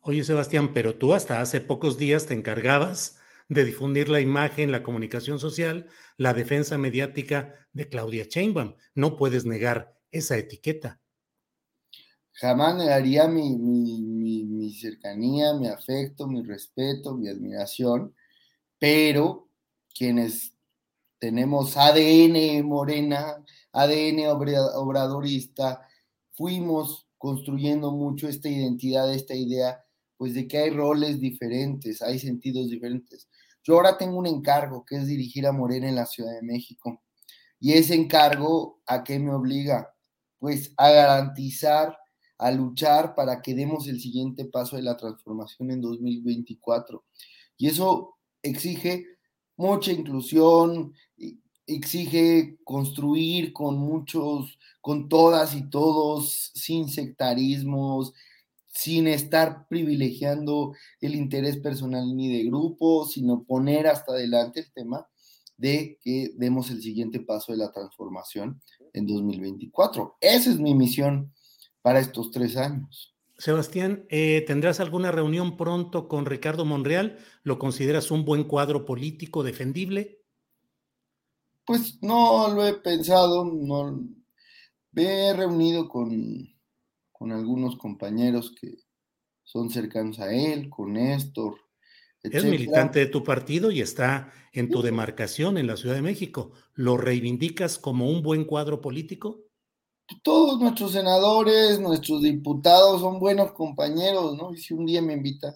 Oye, 0.00 0.24
Sebastián, 0.24 0.72
pero 0.74 0.96
tú 0.96 1.14
hasta 1.14 1.40
hace 1.40 1.60
pocos 1.60 1.96
días 1.96 2.26
te 2.26 2.34
encargabas 2.34 3.18
de 3.48 3.64
difundir 3.64 4.08
la 4.08 4.20
imagen, 4.20 4.72
la 4.72 4.82
comunicación 4.82 5.38
social, 5.38 5.86
la 6.16 6.34
defensa 6.34 6.76
mediática 6.76 7.54
de 7.72 7.88
Claudia 7.88 8.24
Sheinbaum. 8.28 8.74
No 8.96 9.16
puedes 9.16 9.44
negar 9.44 9.94
esa 10.10 10.36
etiqueta 10.36 10.98
jamás 12.40 12.76
negaría 12.76 13.26
mi, 13.26 13.56
mi, 13.58 14.72
cercanía, 14.72 15.54
mi 15.54 15.66
afecto, 15.66 16.28
mi 16.28 16.42
respeto, 16.42 17.16
mi 17.16 17.28
admiración, 17.28 18.14
pero 18.78 19.48
quienes 19.92 20.52
tenemos 21.18 21.76
ADN 21.76 22.62
morena, 22.64 23.44
ADN 23.72 24.28
obradorista, 24.28 25.88
fuimos 26.32 27.08
construyendo 27.16 27.90
mucho 27.90 28.28
esta 28.28 28.48
identidad, 28.48 29.12
esta 29.12 29.34
idea, 29.34 29.84
pues 30.16 30.34
de 30.34 30.46
que 30.46 30.58
hay 30.58 30.70
roles 30.70 31.18
diferentes, 31.18 32.02
hay 32.02 32.20
sentidos 32.20 32.70
diferentes. 32.70 33.28
Yo 33.64 33.74
ahora 33.74 33.98
tengo 33.98 34.16
un 34.16 34.26
encargo, 34.26 34.84
que 34.84 34.96
es 34.96 35.08
dirigir 35.08 35.46
a 35.46 35.52
Morena 35.52 35.88
en 35.88 35.96
la 35.96 36.06
Ciudad 36.06 36.32
de 36.34 36.42
México. 36.42 37.02
Y 37.58 37.72
ese 37.72 37.94
encargo, 37.94 38.80
¿a 38.86 39.02
qué 39.02 39.18
me 39.18 39.32
obliga? 39.32 39.92
Pues 40.38 40.72
a 40.76 40.90
garantizar 40.90 41.98
a 42.38 42.50
luchar 42.50 43.14
para 43.14 43.42
que 43.42 43.54
demos 43.54 43.88
el 43.88 44.00
siguiente 44.00 44.44
paso 44.44 44.76
de 44.76 44.82
la 44.82 44.96
transformación 44.96 45.70
en 45.70 45.80
2024. 45.80 47.04
Y 47.56 47.66
eso 47.66 48.16
exige 48.42 49.04
mucha 49.56 49.92
inclusión, 49.92 50.94
exige 51.66 52.56
construir 52.64 53.52
con 53.52 53.76
muchos, 53.76 54.58
con 54.80 55.08
todas 55.08 55.54
y 55.54 55.68
todos, 55.68 56.52
sin 56.54 56.88
sectarismos, 56.88 58.14
sin 58.68 59.08
estar 59.08 59.66
privilegiando 59.68 60.72
el 61.00 61.16
interés 61.16 61.56
personal 61.56 62.16
ni 62.16 62.32
de 62.32 62.44
grupo, 62.44 63.06
sino 63.06 63.42
poner 63.42 63.88
hasta 63.88 64.12
adelante 64.12 64.60
el 64.60 64.72
tema 64.72 65.08
de 65.56 65.98
que 66.00 66.32
demos 66.36 66.70
el 66.70 66.80
siguiente 66.80 67.18
paso 67.18 67.50
de 67.50 67.58
la 67.58 67.72
transformación 67.72 68.62
en 68.92 69.06
2024. 69.06 70.16
Esa 70.20 70.50
es 70.50 70.60
mi 70.60 70.74
misión 70.74 71.32
para 71.88 72.00
estos 72.00 72.30
tres 72.30 72.54
años. 72.58 73.16
Sebastián, 73.38 74.04
eh, 74.10 74.44
¿tendrás 74.46 74.78
alguna 74.78 75.10
reunión 75.10 75.56
pronto 75.56 76.06
con 76.06 76.26
Ricardo 76.26 76.66
Monreal? 76.66 77.16
¿Lo 77.44 77.58
consideras 77.58 78.10
un 78.10 78.26
buen 78.26 78.44
cuadro 78.44 78.84
político 78.84 79.42
defendible? 79.42 80.20
Pues 81.64 81.98
no 82.02 82.52
lo 82.52 82.66
he 82.66 82.74
pensado, 82.74 83.46
no 83.46 84.06
me 84.92 85.28
he 85.28 85.32
reunido 85.32 85.88
con, 85.88 86.46
con 87.10 87.32
algunos 87.32 87.78
compañeros 87.78 88.54
que 88.60 88.74
son 89.42 89.70
cercanos 89.70 90.20
a 90.20 90.30
él, 90.30 90.68
con 90.68 90.92
Néstor. 90.92 91.56
Es 92.22 92.44
militante 92.44 92.98
de 92.98 93.06
tu 93.06 93.24
partido 93.24 93.70
y 93.70 93.80
está 93.80 94.30
en 94.52 94.68
tu 94.68 94.82
demarcación 94.82 95.56
en 95.56 95.66
la 95.66 95.78
Ciudad 95.78 95.94
de 95.94 96.02
México. 96.02 96.52
¿Lo 96.74 96.98
reivindicas 96.98 97.78
como 97.78 98.10
un 98.10 98.22
buen 98.22 98.44
cuadro 98.44 98.82
político? 98.82 99.47
Todos 100.22 100.60
nuestros 100.60 100.92
senadores, 100.92 101.78
nuestros 101.80 102.22
diputados 102.22 103.00
son 103.00 103.18
buenos 103.20 103.52
compañeros, 103.52 104.36
¿no? 104.36 104.52
Y 104.52 104.58
si 104.58 104.74
un 104.74 104.86
día 104.86 105.02
me 105.02 105.12
invita 105.12 105.54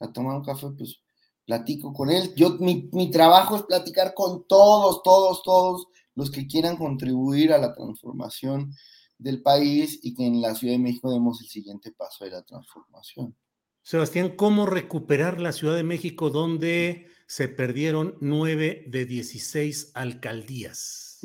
a 0.00 0.12
tomar 0.12 0.36
un 0.36 0.44
café, 0.44 0.68
pues 0.76 1.00
platico 1.44 1.92
con 1.92 2.10
él. 2.10 2.34
Yo, 2.36 2.56
mi, 2.58 3.10
trabajo 3.10 3.56
es 3.56 3.62
platicar 3.62 4.14
con 4.14 4.46
todos, 4.46 5.02
todos, 5.02 5.42
todos 5.42 5.86
los 6.14 6.30
que 6.30 6.46
quieran 6.46 6.76
contribuir 6.76 7.52
a 7.52 7.58
la 7.58 7.72
transformación 7.74 8.74
del 9.18 9.42
país 9.42 10.00
y 10.02 10.14
que 10.14 10.26
en 10.26 10.40
la 10.40 10.54
Ciudad 10.54 10.74
de 10.74 10.80
México 10.80 11.10
demos 11.10 11.40
el 11.40 11.48
siguiente 11.48 11.92
paso 11.92 12.24
de 12.24 12.32
la 12.32 12.42
transformación. 12.42 13.36
Sebastián, 13.82 14.34
¿cómo 14.36 14.66
recuperar 14.66 15.40
la 15.40 15.52
Ciudad 15.52 15.74
de 15.74 15.82
México 15.82 16.30
donde 16.30 17.06
se 17.26 17.48
perdieron 17.48 18.16
nueve 18.20 18.84
de 18.88 19.06
16 19.06 19.92
alcaldías? 19.94 21.20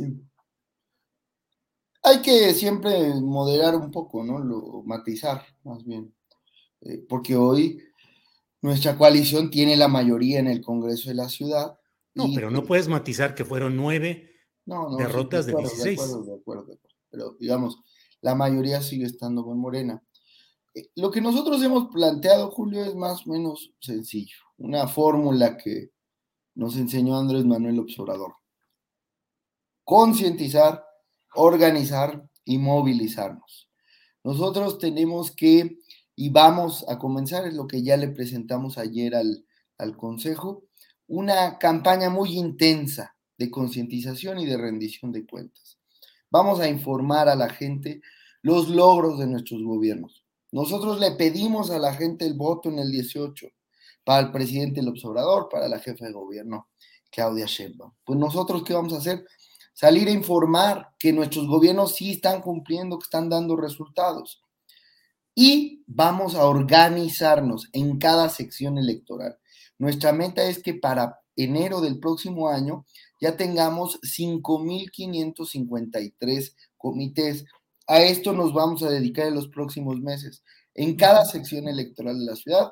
Hay 2.07 2.21
que 2.21 2.53
siempre 2.53 3.13
moderar 3.15 3.75
un 3.75 3.91
poco, 3.91 4.23
¿no? 4.23 4.39
Lo, 4.39 4.81
matizar, 4.83 5.43
más 5.65 5.83
bien. 5.83 6.15
Eh, 6.81 7.05
porque 7.09 7.35
hoy 7.35 7.83
nuestra 8.61 8.97
coalición 8.97 9.51
tiene 9.51 9.75
la 9.75 9.89
mayoría 9.89 10.39
en 10.39 10.47
el 10.47 10.61
Congreso 10.61 11.09
de 11.09 11.15
la 11.15 11.27
ciudad. 11.27 11.77
No, 12.13 12.27
pero 12.33 12.49
no 12.49 12.63
puedes 12.63 12.87
matizar 12.87 13.35
que 13.35 13.43
fueron 13.43 13.75
nueve 13.75 14.31
derrotas 14.97 15.45
de, 15.47 15.53
16. 15.53 16.25
de 16.25 16.35
acuerdo, 16.35 16.79
Pero 17.09 17.35
digamos, 17.39 17.77
la 18.21 18.35
mayoría 18.35 18.81
sigue 18.81 19.05
estando 19.05 19.43
con 19.43 19.59
Morena. 19.59 20.01
Eh, 20.73 20.89
lo 20.95 21.11
que 21.11 21.19
nosotros 21.19 21.61
hemos 21.61 21.89
planteado, 21.89 22.51
Julio, 22.51 22.85
es 22.85 22.95
más 22.95 23.27
o 23.27 23.31
menos 23.31 23.73
sencillo. 23.81 24.37
Una 24.57 24.87
fórmula 24.87 25.57
que 25.57 25.91
nos 26.55 26.77
enseñó 26.77 27.17
Andrés 27.17 27.43
Manuel 27.43 27.79
Observador. 27.79 28.33
Concientizar, 29.83 30.86
organizar 31.37 32.27
y 32.43 32.57
movilizarnos. 32.57 33.69
Nosotros 34.23 34.79
tenemos 34.79 35.31
que, 35.31 35.79
y 36.15 36.29
vamos 36.29 36.85
a 36.89 36.97
comenzar, 36.97 37.45
es 37.47 37.53
lo 37.53 37.67
que 37.67 37.83
ya 37.83 37.95
le 37.95 38.09
presentamos 38.09 38.77
ayer 38.77 39.15
al, 39.15 39.45
al 39.77 39.95
Consejo, 39.95 40.65
una 41.07 41.57
campaña 41.57 42.09
muy 42.09 42.37
intensa 42.37 43.15
de 43.37 43.49
concientización 43.49 44.39
y 44.39 44.45
de 44.45 44.57
rendición 44.57 45.11
de 45.11 45.25
cuentas. 45.25 45.77
Vamos 46.29 46.59
a 46.59 46.67
informar 46.67 47.29
a 47.29 47.35
la 47.35 47.49
gente 47.49 48.01
los 48.41 48.67
logros 48.69 49.19
de 49.19 49.27
nuestros 49.27 49.63
gobiernos. 49.63 50.25
Nosotros 50.51 50.99
le 50.99 51.11
pedimos 51.11 51.69
a 51.69 51.79
la 51.79 51.93
gente 51.93 52.25
el 52.25 52.33
voto 52.33 52.69
en 52.69 52.79
el 52.79 52.91
18 52.91 53.47
para 54.03 54.21
el 54.21 54.31
presidente 54.31 54.81
López 54.81 55.05
Obrador, 55.05 55.49
para 55.49 55.67
la 55.67 55.79
jefa 55.79 56.05
de 56.05 56.13
gobierno 56.13 56.69
Claudia 57.11 57.45
Sheinbaum. 57.45 57.91
Pues 58.03 58.19
nosotros 58.19 58.63
qué 58.63 58.73
vamos 58.73 58.93
a 58.93 58.97
hacer? 58.97 59.25
Salir 59.79 60.07
a 60.07 60.11
informar 60.11 60.95
que 60.97 61.13
nuestros 61.13 61.45
gobiernos 61.45 61.93
sí 61.93 62.13
están 62.13 62.41
cumpliendo, 62.41 62.97
que 62.97 63.03
están 63.03 63.29
dando 63.29 63.55
resultados. 63.55 64.41
Y 65.35 65.83
vamos 65.85 66.33
a 66.33 66.47
organizarnos 66.47 67.69
en 67.73 67.99
cada 67.99 68.27
sección 68.29 68.79
electoral. 68.79 69.37
Nuestra 69.77 70.13
meta 70.13 70.45
es 70.45 70.63
que 70.63 70.73
para 70.73 71.19
enero 71.35 71.79
del 71.79 71.99
próximo 71.99 72.49
año 72.49 72.87
ya 73.21 73.37
tengamos 73.37 73.99
5.553 74.01 76.55
comités. 76.75 77.45
A 77.85 78.01
esto 78.01 78.33
nos 78.33 78.55
vamos 78.55 78.81
a 78.81 78.89
dedicar 78.89 79.27
en 79.27 79.35
los 79.35 79.47
próximos 79.47 79.99
meses. 79.99 80.41
En 80.73 80.95
cada 80.95 81.23
sección 81.23 81.67
electoral 81.67 82.17
de 82.17 82.25
la 82.25 82.35
ciudad 82.35 82.71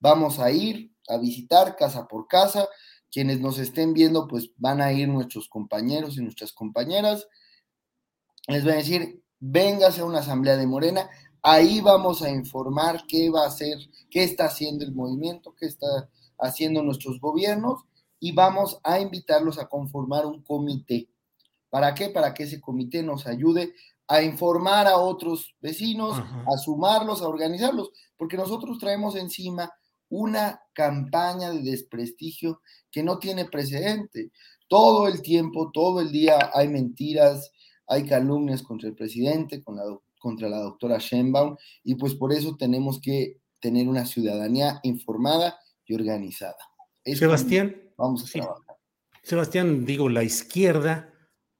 vamos 0.00 0.38
a 0.38 0.50
ir 0.50 0.90
a 1.06 1.18
visitar 1.18 1.76
casa 1.76 2.08
por 2.08 2.26
casa. 2.28 2.66
Quienes 3.10 3.40
nos 3.40 3.58
estén 3.58 3.94
viendo, 3.94 4.26
pues 4.28 4.50
van 4.56 4.80
a 4.80 4.92
ir 4.92 5.08
nuestros 5.08 5.48
compañeros 5.48 6.16
y 6.16 6.22
nuestras 6.22 6.52
compañeras. 6.52 7.28
Les 8.48 8.62
voy 8.62 8.72
a 8.74 8.76
decir, 8.76 9.22
véngase 9.38 10.00
a 10.00 10.04
una 10.04 10.18
asamblea 10.20 10.56
de 10.56 10.66
Morena. 10.66 11.08
Ahí 11.42 11.80
vamos 11.80 12.22
a 12.22 12.30
informar 12.30 13.04
qué 13.08 13.30
va 13.30 13.44
a 13.44 13.48
hacer, 13.48 13.78
qué 14.10 14.24
está 14.24 14.46
haciendo 14.46 14.84
el 14.84 14.92
movimiento, 14.92 15.54
qué 15.58 15.66
está 15.66 15.86
haciendo 16.38 16.82
nuestros 16.82 17.20
gobiernos 17.20 17.84
y 18.18 18.32
vamos 18.32 18.78
a 18.82 18.98
invitarlos 19.00 19.58
a 19.58 19.68
conformar 19.68 20.26
un 20.26 20.42
comité. 20.42 21.08
¿Para 21.70 21.94
qué? 21.94 22.08
Para 22.08 22.34
que 22.34 22.44
ese 22.44 22.60
comité 22.60 23.02
nos 23.02 23.26
ayude 23.26 23.74
a 24.08 24.22
informar 24.22 24.86
a 24.86 24.98
otros 24.98 25.54
vecinos, 25.60 26.16
a 26.18 26.58
sumarlos, 26.58 27.22
a 27.22 27.28
organizarlos, 27.28 27.90
porque 28.16 28.36
nosotros 28.36 28.78
traemos 28.78 29.16
encima 29.16 29.72
una 30.08 30.62
campaña 30.72 31.50
de 31.50 31.62
desprestigio 31.62 32.60
que 32.96 33.02
no 33.02 33.18
tiene 33.18 33.44
precedente. 33.44 34.30
Todo 34.68 35.06
el 35.06 35.20
tiempo, 35.20 35.70
todo 35.70 36.00
el 36.00 36.10
día 36.10 36.50
hay 36.54 36.66
mentiras, 36.66 37.52
hay 37.86 38.06
calumnias 38.06 38.62
contra 38.62 38.88
el 38.88 38.94
presidente, 38.94 39.62
contra 40.18 40.48
la 40.48 40.60
doctora 40.60 40.96
Sheinbaum, 40.96 41.58
y 41.84 41.96
pues 41.96 42.14
por 42.14 42.32
eso 42.32 42.56
tenemos 42.56 42.98
que 42.98 43.36
tener 43.60 43.86
una 43.86 44.06
ciudadanía 44.06 44.80
informada 44.82 45.58
y 45.84 45.92
organizada. 45.92 46.56
Sebastián, 47.04 47.76
vamos 47.98 48.24
a 48.24 48.32
trabajar. 48.32 48.76
Sebastián, 49.22 49.84
digo, 49.84 50.08
la 50.08 50.24
izquierda, 50.24 51.12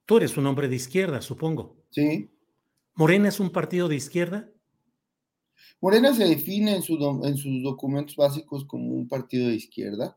tú 0.06 0.16
eres 0.16 0.38
un 0.38 0.46
hombre 0.46 0.68
de 0.68 0.76
izquierda, 0.76 1.20
supongo. 1.20 1.76
Sí. 1.90 2.30
¿Morena 2.94 3.28
es 3.28 3.40
un 3.40 3.50
partido 3.50 3.88
de 3.88 3.96
izquierda? 3.96 4.50
Morena 5.82 6.14
se 6.14 6.24
define 6.24 6.76
en, 6.76 7.24
en 7.24 7.36
sus 7.36 7.62
documentos 7.62 8.16
básicos 8.16 8.64
como 8.64 8.94
un 8.94 9.06
partido 9.06 9.48
de 9.48 9.56
izquierda, 9.56 10.16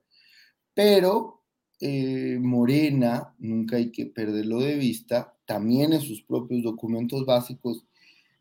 pero 0.79 1.43
eh, 1.81 2.37
Morena, 2.39 3.35
nunca 3.39 3.75
hay 3.75 3.91
que 3.91 4.05
perderlo 4.05 4.61
de 4.61 4.77
vista, 4.77 5.37
también 5.43 5.91
en 5.91 5.99
sus 5.99 6.23
propios 6.23 6.63
documentos 6.63 7.25
básicos 7.25 7.83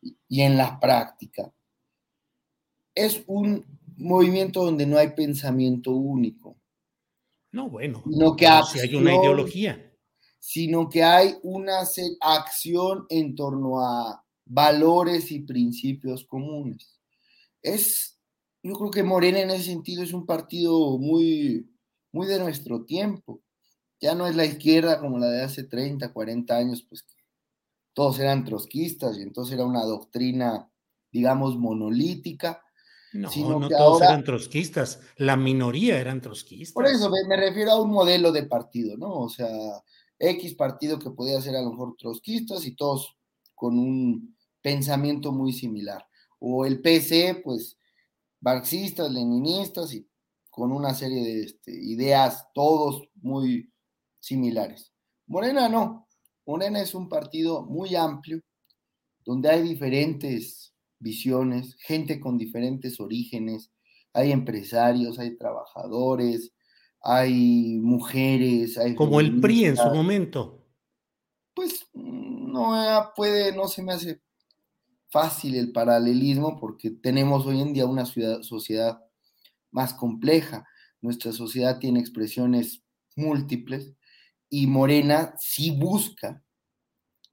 y 0.01 0.43
en 0.43 0.57
la 0.57 0.79
práctica, 0.79 1.53
es 2.95 3.25
un 3.27 3.67
movimiento 3.97 4.65
donde 4.65 4.87
no 4.87 4.99
hay 4.99 5.17
pensamiento 5.17 5.91
único. 5.91 6.57
No, 7.51 7.69
bueno, 7.69 8.05
sino 8.09 8.37
que 8.37 8.47
si 8.73 8.79
hay 8.79 8.95
una 8.95 9.17
ideología. 9.17 9.93
Sino 10.39 10.89
que 10.89 11.03
hay 11.03 11.35
una 11.43 11.81
acción 12.21 13.05
en 13.09 13.35
torno 13.35 13.81
a 13.81 14.25
valores 14.45 15.33
y 15.33 15.41
principios 15.41 16.25
comunes. 16.25 17.01
Es, 17.61 18.17
yo 18.63 18.75
creo 18.75 18.93
que 18.93 19.03
Morena 19.03 19.41
en 19.41 19.51
ese 19.51 19.65
sentido 19.65 20.05
es 20.05 20.13
un 20.13 20.25
partido 20.25 20.99
muy, 20.99 21.69
muy 22.13 22.27
de 22.27 22.39
nuestro 22.39 22.85
tiempo. 22.85 23.41
Ya 24.01 24.15
no 24.15 24.27
es 24.27 24.37
la 24.37 24.45
izquierda 24.45 25.01
como 25.01 25.19
la 25.19 25.29
de 25.29 25.43
hace 25.43 25.65
30, 25.65 26.13
40 26.13 26.57
años, 26.57 26.87
pues 26.89 27.05
todos 27.93 28.19
eran 28.21 28.45
trotskistas 28.45 29.19
y 29.19 29.23
entonces 29.23 29.55
era 29.55 29.65
una 29.65 29.85
doctrina, 29.85 30.71
digamos, 31.11 31.57
monolítica 31.57 32.63
no, 33.13 33.31
no 33.59 33.69
todos 33.69 34.03
eran 34.03 34.23
trotskistas, 34.23 35.01
la 35.17 35.37
minoría 35.37 35.99
eran 35.99 36.21
trotskistas. 36.21 36.75
Por 36.75 36.87
eso 36.87 37.11
me, 37.11 37.37
refiero 37.37 37.73
a 37.73 37.83
un 37.83 37.91
modelo 37.91 38.33
de 38.33 38.45
partido, 38.45 38.97
¿no? 38.97 39.13
O 39.13 39.29
sea, 39.29 39.49
X 40.19 40.55
partido 40.55 40.99
que 40.99 41.11
podía 41.11 41.41
ser 41.41 41.57
a 41.57 41.63
lo 41.63 41.71
mejor 41.71 41.97
trotskistas 41.97 42.67
y 42.67 42.75
todos 42.75 43.17
con 43.55 43.79
un 43.79 44.37
pensamiento 44.61 45.33
muy 45.33 45.53
similar. 45.53 46.07
O 46.39 46.67
el 46.67 46.81
PC, 46.81 47.41
pues, 47.43 47.79
marxistas, 48.41 49.11
leninistas 49.11 49.93
y 49.95 50.07
con 50.59 50.73
una 50.73 50.93
serie 50.93 51.23
de 51.23 51.43
este, 51.45 51.71
ideas, 51.71 52.49
todos 52.53 53.09
muy 53.15 53.73
similares. 54.19 54.93
Morena 55.29 55.69
no. 55.69 56.09
Morena 56.45 56.83
es 56.83 56.95
un 56.95 57.09
partido 57.09 57.65
muy 57.65 57.95
amplio, 57.95 58.41
donde 59.25 59.51
hay 59.51 59.63
diferentes 59.63 60.75
visiones, 60.99 61.77
gente 61.79 62.19
con 62.19 62.37
diferentes 62.37 62.99
orígenes, 62.99 63.71
hay 64.13 64.33
empresarios, 64.33 65.21
hay 65.21 65.37
trabajadores, 65.37 66.53
hay 67.03 67.79
mujeres, 67.81 68.79
hay... 68.79 68.97
Como 68.97 69.21
el 69.21 69.41
PRI 69.41 69.67
en 69.67 69.77
su 69.77 69.87
momento. 69.95 70.67
Pues 71.55 71.87
no 71.95 73.13
puede, 73.15 73.55
no 73.55 73.69
se 73.69 73.83
me 73.85 73.93
hace 73.93 74.21
fácil 75.09 75.55
el 75.55 75.71
paralelismo 75.71 76.59
porque 76.59 76.91
tenemos 76.91 77.47
hoy 77.47 77.61
en 77.61 77.73
día 77.73 77.87
una 77.87 78.07
sociedad 78.07 79.08
más 79.71 79.95
compleja. 79.95 80.67
Nuestra 81.01 81.33
sociedad 81.33 81.79
tiene 81.79 82.01
expresiones 82.01 82.83
múltiples 83.17 83.95
y 84.49 84.67
Morena 84.67 85.35
sí 85.39 85.71
busca 85.71 86.43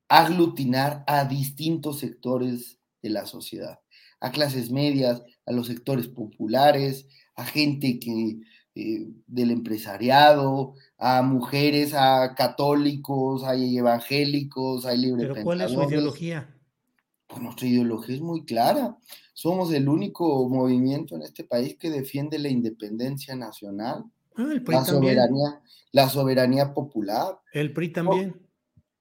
aglutinar 0.07 1.03
a 1.07 1.25
distintos 1.25 1.99
sectores 1.99 2.79
de 3.01 3.09
la 3.09 3.25
sociedad, 3.25 3.79
a 4.19 4.31
clases 4.31 4.71
medias, 4.71 5.23
a 5.45 5.51
los 5.51 5.67
sectores 5.67 6.07
populares, 6.07 7.07
a 7.35 7.45
gente 7.45 7.99
que, 7.99 8.39
eh, 8.75 9.07
del 9.27 9.51
empresariado, 9.51 10.75
a 10.97 11.21
mujeres, 11.21 11.93
a 11.93 12.35
católicos, 12.35 13.43
hay 13.43 13.77
evangélicos, 13.77 14.85
hay 14.85 14.97
libre 14.97 15.27
¿Pero 15.27 15.43
cuál 15.43 15.61
es 15.61 15.71
su 15.71 15.83
ideología? 15.83 16.54
Pues 17.27 17.41
nuestra 17.41 17.67
ideología 17.67 18.15
es 18.15 18.21
muy 18.21 18.45
clara. 18.45 18.97
Somos 19.33 19.73
el 19.73 19.89
único 19.89 20.47
movimiento 20.47 21.15
en 21.15 21.23
este 21.23 21.43
país 21.43 21.75
que 21.77 21.89
defiende 21.89 22.37
la 22.39 22.49
independencia 22.49 23.35
nacional. 23.35 24.05
Ah, 24.35 24.49
el 24.51 24.63
PRI 24.63 24.75
la 24.75 24.85
soberanía, 24.85 25.61
la 25.91 26.09
soberanía 26.09 26.73
popular. 26.73 27.39
El 27.51 27.73
PRI 27.73 27.93
también. 27.93 28.41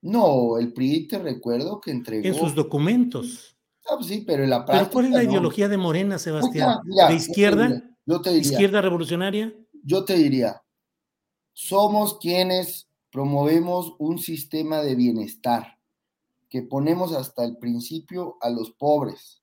No, 0.00 0.58
el 0.58 0.72
PRI 0.72 1.08
te 1.08 1.18
recuerdo 1.18 1.80
que 1.80 1.90
entregó. 1.90 2.26
En 2.26 2.34
sus 2.34 2.54
documentos. 2.54 3.56
Ah, 3.86 3.94
pues 3.96 4.06
sí, 4.06 4.24
pero 4.26 4.44
en 4.44 4.50
la 4.50 4.64
práctica. 4.64 4.84
¿Pero 4.84 4.92
cuál 4.92 5.06
es 5.06 5.12
la 5.12 5.24
ideología 5.24 5.68
de 5.68 5.76
Morena, 5.76 6.18
Sebastián? 6.18 6.78
¿De 6.84 7.14
izquierda? 7.14 7.82
Yo 8.06 8.20
te 8.20 8.30
diría, 8.30 8.52
¿Izquierda 8.52 8.80
revolucionaria? 8.80 9.54
Yo 9.82 10.04
te 10.04 10.14
diría, 10.14 10.62
somos 11.52 12.18
quienes 12.18 12.88
promovemos 13.10 13.94
un 13.98 14.18
sistema 14.18 14.80
de 14.80 14.94
bienestar 14.94 15.73
que 16.48 16.62
ponemos 16.62 17.12
hasta 17.12 17.44
el 17.44 17.56
principio 17.58 18.36
a 18.40 18.50
los 18.50 18.70
pobres. 18.72 19.42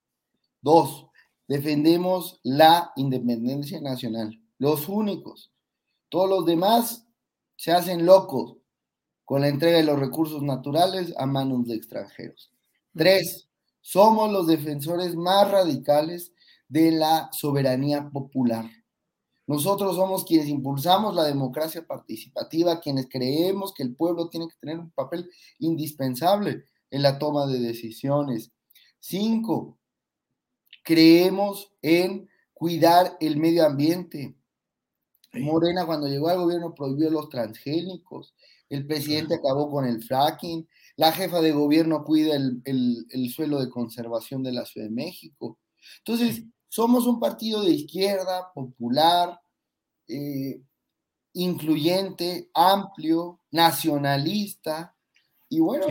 Dos, 0.62 1.08
defendemos 1.48 2.40
la 2.44 2.92
independencia 2.96 3.82
nacional, 3.82 4.40
los 4.58 4.88
únicos. 4.88 5.52
Todos 6.10 6.30
los 6.30 6.46
demás 6.46 7.08
se 7.56 7.72
hacen 7.72 8.06
locos 8.06 8.58
con 9.26 9.42
la 9.42 9.48
entrega 9.48 9.78
de 9.78 9.84
los 9.84 10.00
recursos 10.00 10.42
naturales 10.42 11.14
a 11.18 11.26
manos 11.26 11.68
de 11.68 11.76
extranjeros. 11.76 12.52
Tres, 12.96 13.50
somos 13.82 14.32
los 14.32 14.48
defensores 14.48 15.16
más 15.16 15.50
radicales 15.50 16.34
de 16.68 16.92
la 16.92 17.30
soberanía 17.32 18.10
popular. 18.10 18.70
Nosotros 19.48 19.96
somos 19.96 20.24
quienes 20.24 20.48
impulsamos 20.48 21.16
la 21.16 21.24
democracia 21.24 21.86
participativa, 21.86 22.80
quienes 22.80 23.08
creemos 23.10 23.74
que 23.74 23.84
el 23.84 23.96
pueblo 23.96 24.30
tiene 24.30 24.48
que 24.48 24.56
tener 24.60 24.80
un 24.80 24.92
papel 24.92 25.30
indispensable 25.60 26.64
en 26.92 27.02
la 27.02 27.18
toma 27.18 27.48
de 27.48 27.60
decisiones. 27.60 28.52
Cinco, 29.00 29.80
creemos 30.84 31.74
en 31.82 32.30
cuidar 32.54 33.18
el 33.20 33.38
medio 33.38 33.66
ambiente. 33.66 34.36
Morena 35.34 35.86
cuando 35.86 36.08
llegó 36.08 36.30
al 36.30 36.40
gobierno 36.40 36.76
prohibió 36.76 37.10
los 37.10 37.30
transgénicos, 37.30 38.36
el 38.70 38.86
presidente 38.86 39.36
acabó 39.36 39.72
con 39.72 39.86
el 39.86 40.04
fracking, 40.04 40.68
la 40.98 41.12
jefa 41.12 41.42
de 41.42 41.52
gobierno 41.52 42.04
cuida 42.04 42.36
el, 42.36 43.34
suelo 43.34 43.60
de 43.60 43.70
conservación 43.70 44.44
de 44.44 44.52
la 44.52 44.66
Ciudad 44.66 44.88
de 44.88 44.94
México. 44.94 45.60
Entonces, 46.00 46.44
somos 46.68 47.08
un 47.08 47.20
partido 47.20 47.64
de 47.64 47.72
izquierda, 47.72 48.52
popular, 48.54 49.42
eh, 50.08 50.62
incluyente, 51.34 52.50
amplio, 52.54 53.40
nacionalista, 53.52 54.96
y 55.50 55.60
bueno, 55.60 55.88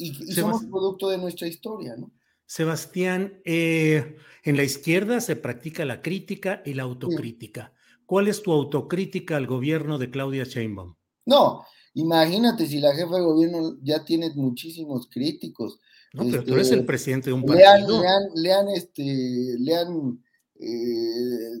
y, 0.00 0.32
somos 0.32 0.64
producto 0.64 1.10
de 1.10 1.18
nuestra 1.18 1.46
historia, 1.46 1.96
¿no? 1.96 2.10
Sebastián, 2.46 3.40
eh, 3.44 4.16
en 4.42 4.56
la 4.56 4.64
izquierda 4.64 5.20
se 5.20 5.36
practica 5.36 5.84
la 5.84 6.02
crítica 6.02 6.62
y 6.64 6.74
la 6.74 6.82
autocrítica. 6.82 7.72
¿Cuál 8.06 8.26
es 8.26 8.42
tu 8.42 8.50
autocrítica 8.50 9.36
al 9.36 9.46
gobierno 9.46 9.98
de 9.98 10.10
Claudia 10.10 10.42
Sheinbaum? 10.42 10.96
No, 11.26 11.64
imagínate 11.94 12.66
si 12.66 12.80
la 12.80 12.92
jefa 12.94 13.16
de 13.16 13.22
gobierno 13.22 13.76
ya 13.82 14.04
tiene 14.04 14.30
muchísimos 14.34 15.08
críticos. 15.08 15.78
No, 16.12 16.24
pero 16.28 16.42
tú 16.42 16.54
eres 16.54 16.70
el 16.70 16.80
este, 16.80 16.86
presidente 16.86 17.30
de 17.30 17.34
un 17.34 17.44
partido. 17.44 18.02
Lean, 18.02 18.22
lean, 18.34 18.68
este, 18.70 19.54
lean 19.60 20.20
eh, 20.58 21.60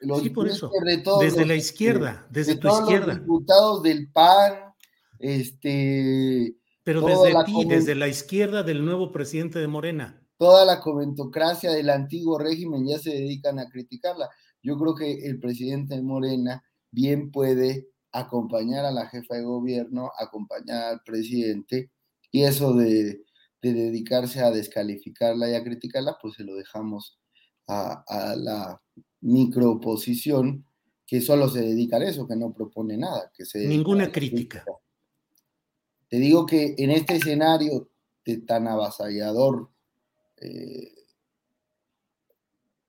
los 0.00 0.20
sí, 0.20 0.30
por 0.30 0.48
eso. 0.48 0.68
desde 1.20 1.46
la 1.46 1.54
izquierda, 1.54 2.26
desde 2.30 2.56
tu 2.56 2.66
izquierda. 2.68 3.14
Los 3.14 3.20
diputados 3.20 3.82
del 3.84 4.10
PAN, 4.10 4.54
este. 5.20 6.56
Pero 6.84 7.00
desde 7.00 7.44
ti, 7.44 7.64
desde 7.66 7.94
la 7.94 8.08
izquierda 8.08 8.62
del 8.62 8.84
nuevo 8.84 9.10
presidente 9.10 9.58
de 9.58 9.66
Morena 9.66 10.24
toda 10.38 10.64
la 10.64 10.80
comentocracia 10.80 11.72
del 11.72 11.90
antiguo 11.90 12.38
régimen 12.38 12.86
ya 12.86 12.98
se 12.98 13.10
dedican 13.10 13.58
a 13.58 13.68
criticarla. 13.68 14.28
Yo 14.62 14.76
creo 14.78 14.94
que 14.94 15.26
el 15.26 15.38
presidente 15.38 16.00
Morena 16.02 16.62
bien 16.90 17.30
puede 17.30 17.88
acompañar 18.12 18.84
a 18.84 18.92
la 18.92 19.08
jefa 19.08 19.36
de 19.36 19.42
gobierno, 19.42 20.10
acompañar 20.18 20.84
al 20.84 21.00
presidente, 21.04 21.90
y 22.30 22.44
eso 22.44 22.74
de, 22.74 23.22
dedicarse 23.62 24.40
a 24.40 24.50
descalificarla 24.50 25.50
y 25.50 25.54
a 25.54 25.64
criticarla, 25.64 26.18
pues 26.20 26.34
se 26.34 26.44
lo 26.44 26.54
dejamos 26.54 27.18
a, 27.66 28.04
la 28.36 28.80
microoposición 29.22 30.66
que 31.06 31.22
solo 31.22 31.48
se 31.48 31.62
dedica 31.62 31.96
a 31.96 32.04
eso, 32.04 32.26
que 32.28 32.36
no 32.36 32.52
propone 32.52 32.98
nada. 32.98 33.30
Que 33.34 33.46
se 33.46 33.66
Ninguna 33.66 34.12
crítica. 34.12 34.64
Te 36.14 36.20
digo 36.20 36.46
que 36.46 36.76
en 36.78 36.92
este 36.92 37.16
escenario 37.16 37.90
de 38.24 38.36
tan 38.36 38.68
avasallador 38.68 39.68
eh, 40.36 40.94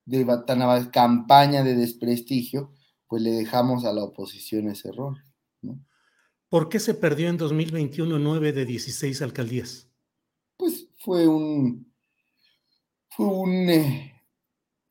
de 0.04 0.24
tan 0.46 0.90
campaña 0.90 1.64
de 1.64 1.74
desprestigio, 1.74 2.72
pues 3.08 3.22
le 3.22 3.32
dejamos 3.32 3.84
a 3.84 3.92
la 3.92 4.04
oposición 4.04 4.68
ese 4.68 4.92
rol. 4.92 5.20
¿Por 6.48 6.68
qué 6.68 6.78
se 6.78 6.94
perdió 6.94 7.28
en 7.28 7.36
2021 7.36 8.16
nueve 8.20 8.52
de 8.52 8.64
16 8.64 9.20
alcaldías? 9.22 9.90
Pues 10.56 10.88
fue 11.00 11.26
un, 11.26 11.92
fue 13.08 13.26
un 13.26 13.68
eh, 13.68 14.22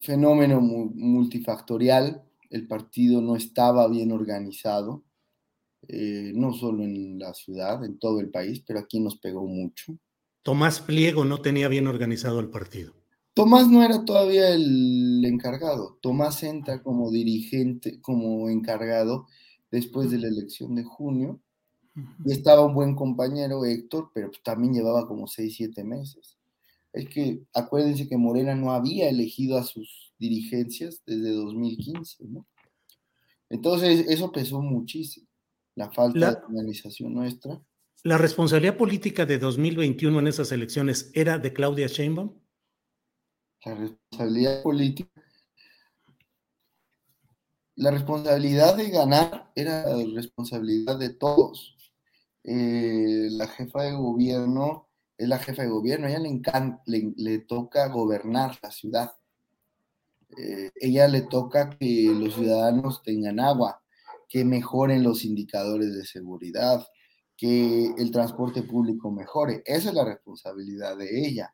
fenómeno 0.01 0.59
multifactorial. 0.59 2.21
El 2.49 2.67
partido 2.67 3.21
no 3.21 3.37
estaba 3.37 3.87
bien 3.87 4.11
organizado, 4.11 5.04
eh, 5.87 6.31
no 6.35 6.53
solo 6.53 6.83
en 6.83 7.19
la 7.19 7.33
ciudad, 7.33 7.83
en 7.83 7.97
todo 7.97 8.19
el 8.19 8.29
país, 8.29 8.63
pero 8.65 8.79
aquí 8.79 8.99
nos 8.99 9.17
pegó 9.17 9.45
mucho. 9.45 9.97
Tomás 10.43 10.79
Pliego 10.79 11.25
no 11.25 11.39
tenía 11.39 11.67
bien 11.67 11.87
organizado 11.87 12.39
el 12.39 12.49
partido. 12.49 12.93
Tomás 13.33 13.67
no 13.67 13.83
era 13.83 14.05
todavía 14.05 14.49
el 14.53 15.23
encargado. 15.25 15.97
Tomás 16.01 16.41
entra 16.43 16.81
como 16.81 17.11
dirigente, 17.11 17.99
como 17.99 18.49
encargado 18.49 19.27
después 19.71 20.09
de 20.09 20.19
la 20.19 20.27
elección 20.27 20.75
de 20.75 20.83
junio. 20.83 21.41
Y 22.25 22.31
estaba 22.31 22.65
un 22.65 22.73
buen 22.73 22.95
compañero, 22.95 23.65
Héctor, 23.65 24.11
pero 24.13 24.29
pues 24.29 24.43
también 24.43 24.73
llevaba 24.73 25.07
como 25.07 25.27
seis, 25.27 25.55
siete 25.55 25.83
meses. 25.83 26.37
Es 26.93 27.09
que 27.09 27.41
acuérdense 27.53 28.07
que 28.07 28.17
Morena 28.17 28.55
no 28.55 28.71
había 28.71 29.09
elegido 29.09 29.57
a 29.57 29.63
sus 29.63 30.13
dirigencias 30.17 31.01
desde 31.05 31.31
2015, 31.31 32.25
¿no? 32.29 32.45
Entonces, 33.49 34.05
eso 34.07 34.31
pesó 34.31 34.61
muchísimo, 34.61 35.24
la 35.75 35.91
falta 35.91 36.31
de 36.31 36.45
organización 36.45 37.13
nuestra. 37.13 37.61
¿La 38.03 38.17
responsabilidad 38.17 38.77
política 38.77 39.25
de 39.25 39.39
2021 39.39 40.19
en 40.19 40.27
esas 40.27 40.51
elecciones 40.51 41.11
era 41.13 41.37
de 41.37 41.53
Claudia 41.53 41.87
Sheinbaum? 41.87 42.33
La 43.65 43.75
responsabilidad 43.75 44.63
política. 44.63 45.09
La 47.75 47.91
responsabilidad 47.91 48.77
de 48.77 48.89
ganar 48.89 49.51
era 49.55 49.85
la 49.87 50.15
responsabilidad 50.15 50.97
de 50.97 51.09
todos. 51.09 51.75
Eh, 52.43 53.27
la 53.31 53.47
jefa 53.47 53.83
de 53.83 53.93
gobierno 53.93 54.85
es 55.17 55.27
la 55.27 55.39
jefa 55.39 55.63
de 55.63 55.69
gobierno, 55.69 56.07
a 56.07 56.09
ella 56.09 56.19
le, 56.19 56.29
encanta, 56.29 56.83
le, 56.85 57.39
toca 57.39 57.87
gobernar 57.87 58.57
la 58.61 58.71
ciudad. 58.71 59.13
Eh, 60.37 60.71
ella 60.75 61.07
le 61.07 61.21
toca 61.21 61.69
que 61.69 62.11
los 62.13 62.35
ciudadanos 62.35 63.01
tengan 63.03 63.39
agua, 63.39 63.81
que 64.27 64.45
mejoren 64.45 65.03
los 65.03 65.25
indicadores 65.25 65.95
de 65.95 66.05
seguridad, 66.05 66.85
que 67.37 67.93
el 67.97 68.11
transporte 68.11 68.63
público 68.63 69.11
mejore. 69.11 69.61
Esa 69.65 69.89
es 69.89 69.95
la 69.95 70.05
responsabilidad 70.05 70.97
de 70.97 71.27
ella. 71.27 71.53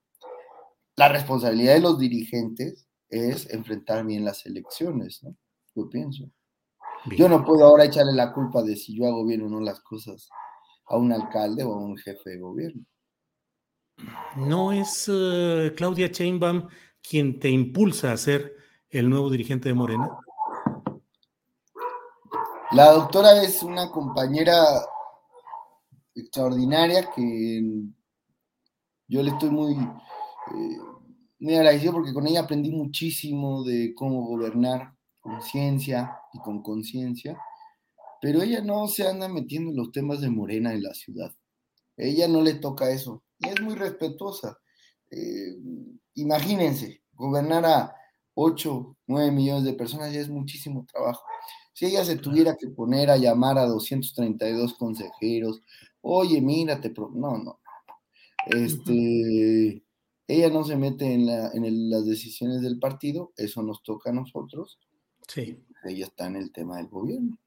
La 0.95 1.09
responsabilidad 1.09 1.73
de 1.73 1.79
los 1.81 1.99
dirigentes 1.99 2.87
es 3.09 3.49
enfrentar 3.49 4.05
bien 4.05 4.23
las 4.23 4.45
elecciones, 4.45 5.23
¿no? 5.23 5.35
Yo 5.75 5.89
pienso. 5.89 6.29
Yo 7.17 7.27
no 7.27 7.43
puedo 7.43 7.65
ahora 7.65 7.85
echarle 7.85 8.13
la 8.13 8.31
culpa 8.31 8.61
de 8.61 8.75
si 8.75 8.95
yo 8.95 9.07
hago 9.07 9.25
bien 9.25 9.41
o 9.41 9.49
no 9.49 9.59
las 9.59 9.81
cosas 9.81 10.29
a 10.85 10.97
un 10.97 11.11
alcalde 11.11 11.63
o 11.63 11.73
a 11.73 11.77
un 11.77 11.97
jefe 11.97 12.31
de 12.31 12.39
gobierno. 12.39 12.85
¿No 14.35 14.71
es 14.71 15.09
eh, 15.11 15.73
Claudia 15.75 16.07
Sheinbaum 16.07 16.67
quien 17.01 17.39
te 17.39 17.49
impulsa 17.49 18.11
a 18.11 18.17
ser 18.17 18.55
el 18.89 19.09
nuevo 19.09 19.29
dirigente 19.29 19.69
de 19.69 19.75
Morena? 19.75 20.09
La 22.73 22.93
doctora 22.93 23.43
es 23.43 23.63
una 23.63 23.91
compañera 23.91 24.63
extraordinaria 26.15 27.09
que 27.13 27.61
yo 29.09 29.21
le 29.21 29.31
estoy 29.31 29.49
muy, 29.49 29.73
eh, 29.73 30.77
muy 31.39 31.55
agradecido 31.55 31.91
porque 31.91 32.13
con 32.13 32.27
ella 32.27 32.39
aprendí 32.39 32.71
muchísimo 32.71 33.65
de 33.65 33.93
cómo 33.93 34.25
gobernar 34.25 34.93
con 35.19 35.41
ciencia 35.41 36.17
y 36.31 36.39
con 36.39 36.63
conciencia, 36.63 37.37
pero 38.21 38.41
ella 38.41 38.61
no 38.61 38.87
se 38.87 39.05
anda 39.05 39.27
metiendo 39.27 39.71
en 39.71 39.75
los 39.75 39.91
temas 39.91 40.21
de 40.21 40.29
Morena 40.29 40.71
en 40.71 40.83
la 40.83 40.93
ciudad. 40.93 41.35
Ella 41.97 42.29
no 42.29 42.41
le 42.41 42.53
toca 42.53 42.89
eso 42.89 43.21
y 43.37 43.49
es 43.49 43.59
muy 43.59 43.75
respetuosa. 43.75 44.57
Eh, 45.09 45.57
imagínense, 46.13 47.03
gobernar 47.11 47.65
a 47.65 47.95
8, 48.33 48.97
9 49.07 49.31
millones 49.31 49.65
de 49.65 49.73
personas 49.73 50.13
ya 50.13 50.21
es 50.21 50.29
muchísimo 50.29 50.85
trabajo. 50.89 51.21
Si 51.73 51.85
ella 51.85 52.03
se 52.03 52.17
tuviera 52.17 52.57
que 52.57 52.67
poner 52.67 53.09
a 53.09 53.17
llamar 53.17 53.57
a 53.57 53.65
232 53.65 54.73
consejeros, 54.75 55.61
oye, 56.01 56.41
mírate, 56.41 56.93
no, 56.95 57.09
no, 57.13 57.37
no. 57.37 57.59
Este, 58.47 59.83
ella 60.27 60.49
no 60.49 60.63
se 60.63 60.75
mete 60.75 61.13
en, 61.13 61.89
las 61.89 62.05
decisiones 62.05 62.61
del 62.61 62.79
partido, 62.79 63.33
eso 63.37 63.61
nos 63.61 63.83
toca 63.83 64.09
a 64.09 64.13
nosotros. 64.13 64.79
Sí. 65.27 65.63
Ella 65.83 66.05
está 66.05 66.27
en 66.27 66.35
el 66.35 66.51
tema 66.51 66.77
del 66.77 66.87
gobierno. 66.87 67.37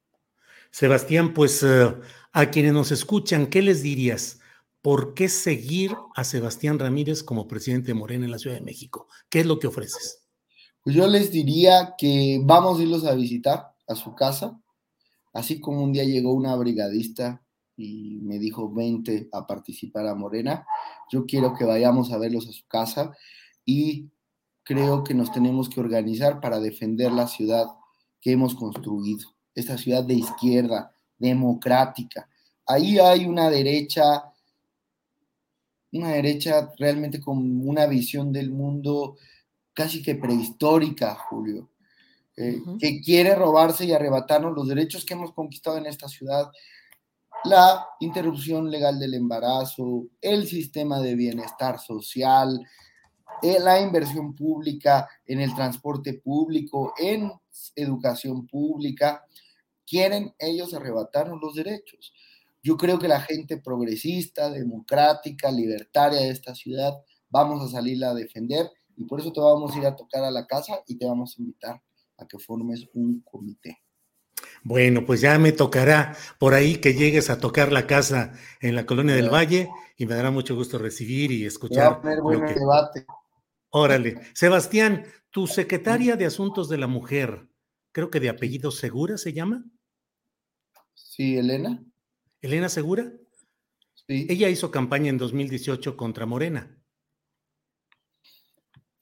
Sebastián, 0.70 1.34
pues 1.34 1.62
eh, 1.62 1.94
a 2.32 2.50
quienes 2.50 2.72
nos 2.72 2.90
escuchan, 2.90 3.46
¿qué 3.46 3.62
les 3.62 3.82
dirías? 3.82 4.40
¿Por 4.82 5.14
qué 5.14 5.28
seguir 5.28 5.92
a 6.14 6.24
Sebastián 6.24 6.78
Ramírez 6.78 7.22
como 7.22 7.48
presidente 7.48 7.88
de 7.88 7.94
Morena 7.94 8.24
en 8.24 8.30
la 8.30 8.38
Ciudad 8.38 8.56
de 8.56 8.62
México? 8.62 9.08
¿Qué 9.28 9.40
es 9.40 9.46
lo 9.46 9.58
que 9.58 9.68
ofreces? 9.68 10.26
Pues 10.82 10.94
yo 10.94 11.06
les 11.06 11.30
diría 11.30 11.94
que 11.96 12.40
vamos 12.44 12.78
a 12.78 12.82
irlos 12.82 13.04
a 13.06 13.14
visitar 13.14 13.73
a 13.86 13.94
su 13.94 14.14
casa, 14.14 14.60
así 15.32 15.60
como 15.60 15.82
un 15.82 15.92
día 15.92 16.04
llegó 16.04 16.32
una 16.32 16.54
brigadista 16.56 17.42
y 17.76 18.20
me 18.22 18.38
dijo, 18.38 18.72
vente 18.72 19.28
a 19.32 19.46
participar 19.46 20.06
a 20.06 20.14
Morena. 20.14 20.66
Yo 21.10 21.26
quiero 21.26 21.54
que 21.54 21.64
vayamos 21.64 22.12
a 22.12 22.18
verlos 22.18 22.48
a 22.48 22.52
su 22.52 22.66
casa 22.66 23.16
y 23.64 24.10
creo 24.62 25.04
que 25.04 25.14
nos 25.14 25.32
tenemos 25.32 25.68
que 25.68 25.80
organizar 25.80 26.40
para 26.40 26.60
defender 26.60 27.12
la 27.12 27.26
ciudad 27.26 27.66
que 28.20 28.32
hemos 28.32 28.54
construido, 28.54 29.28
esta 29.54 29.76
ciudad 29.76 30.04
de 30.04 30.14
izquierda, 30.14 30.92
democrática. 31.18 32.28
Ahí 32.66 32.98
hay 32.98 33.26
una 33.26 33.50
derecha, 33.50 34.32
una 35.92 36.08
derecha 36.08 36.72
realmente 36.78 37.20
con 37.20 37.68
una 37.68 37.86
visión 37.86 38.32
del 38.32 38.50
mundo 38.50 39.16
casi 39.74 40.02
que 40.02 40.14
prehistórica, 40.14 41.14
Julio, 41.14 41.68
eh, 42.36 42.60
que 42.80 43.00
quiere 43.00 43.34
robarse 43.34 43.84
y 43.84 43.92
arrebatarnos 43.92 44.54
los 44.54 44.66
derechos 44.66 45.04
que 45.04 45.14
hemos 45.14 45.32
conquistado 45.32 45.76
en 45.76 45.86
esta 45.86 46.08
ciudad, 46.08 46.50
la 47.44 47.86
interrupción 48.00 48.70
legal 48.70 48.98
del 48.98 49.14
embarazo, 49.14 50.06
el 50.20 50.46
sistema 50.48 51.00
de 51.00 51.14
bienestar 51.14 51.78
social, 51.78 52.60
eh, 53.42 53.58
la 53.60 53.80
inversión 53.80 54.34
pública 54.34 55.08
en 55.26 55.40
el 55.40 55.54
transporte 55.54 56.14
público, 56.14 56.94
en 56.98 57.30
educación 57.76 58.46
pública, 58.46 59.24
quieren 59.86 60.34
ellos 60.38 60.74
arrebatarnos 60.74 61.40
los 61.40 61.54
derechos. 61.54 62.12
Yo 62.62 62.76
creo 62.76 62.98
que 62.98 63.08
la 63.08 63.20
gente 63.20 63.58
progresista, 63.58 64.50
democrática, 64.50 65.52
libertaria 65.52 66.20
de 66.20 66.30
esta 66.30 66.54
ciudad, 66.54 66.94
vamos 67.28 67.62
a 67.62 67.70
salirla 67.70 68.10
a 68.10 68.14
defender 68.14 68.70
y 68.96 69.04
por 69.04 69.20
eso 69.20 69.32
te 69.32 69.40
vamos 69.40 69.74
a 69.74 69.78
ir 69.78 69.86
a 69.86 69.94
tocar 69.94 70.24
a 70.24 70.30
la 70.30 70.46
casa 70.46 70.82
y 70.86 70.96
te 70.96 71.04
vamos 71.04 71.36
a 71.36 71.42
invitar 71.42 71.82
a 72.24 72.28
que 72.28 72.38
formes 72.38 72.88
un 72.94 73.20
comité. 73.20 73.78
Bueno, 74.62 75.04
pues 75.04 75.20
ya 75.20 75.38
me 75.38 75.52
tocará 75.52 76.16
por 76.38 76.54
ahí 76.54 76.76
que 76.76 76.94
llegues 76.94 77.30
a 77.30 77.38
tocar 77.38 77.72
la 77.72 77.86
casa 77.86 78.32
en 78.60 78.74
la 78.74 78.86
colonia 78.86 79.14
del 79.14 79.32
Valle 79.32 79.68
y 79.96 80.06
me 80.06 80.14
dará 80.14 80.30
mucho 80.30 80.54
gusto 80.54 80.78
recibir 80.78 81.30
y 81.30 81.44
escuchar. 81.44 82.00
Buen 82.22 82.46
debate. 82.46 83.06
Órale. 83.70 84.20
Sebastián, 84.34 85.04
tu 85.30 85.46
secretaria 85.46 86.16
de 86.16 86.26
Asuntos 86.26 86.68
de 86.68 86.78
la 86.78 86.86
Mujer, 86.86 87.48
creo 87.92 88.10
que 88.10 88.20
de 88.20 88.28
apellido 88.28 88.70
Segura 88.70 89.18
se 89.18 89.32
llama. 89.32 89.64
Sí, 90.94 91.36
Elena. 91.36 91.84
¿Elena 92.40 92.68
Segura? 92.68 93.12
Sí. 94.06 94.26
Ella 94.28 94.48
hizo 94.48 94.70
campaña 94.70 95.10
en 95.10 95.18
2018 95.18 95.96
contra 95.96 96.26
Morena. 96.26 96.78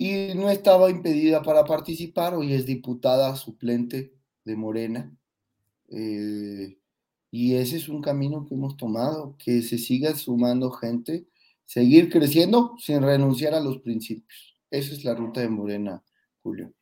Y 0.02 0.34
no 0.34 0.50
estaba 0.50 0.90
impedida 0.90 1.42
para 1.42 1.64
participar, 1.64 2.34
hoy 2.34 2.54
es 2.54 2.66
diputada 2.66 3.36
suplente 3.36 4.12
de 4.44 4.56
Morena. 4.56 5.16
Eh, 5.90 6.76
y 7.30 7.54
ese 7.54 7.76
es 7.76 7.88
un 7.88 8.02
camino 8.02 8.44
que 8.44 8.56
hemos 8.56 8.76
tomado, 8.76 9.36
que 9.38 9.62
se 9.62 9.78
siga 9.78 10.12
sumando 10.16 10.72
gente, 10.72 11.28
seguir 11.64 12.10
creciendo 12.10 12.74
sin 12.80 13.00
renunciar 13.00 13.54
a 13.54 13.60
los 13.60 13.78
principios. 13.78 14.60
Esa 14.72 14.92
es 14.92 15.04
la 15.04 15.14
ruta 15.14 15.40
de 15.40 15.50
Morena, 15.50 16.02
Julio. 16.42 16.74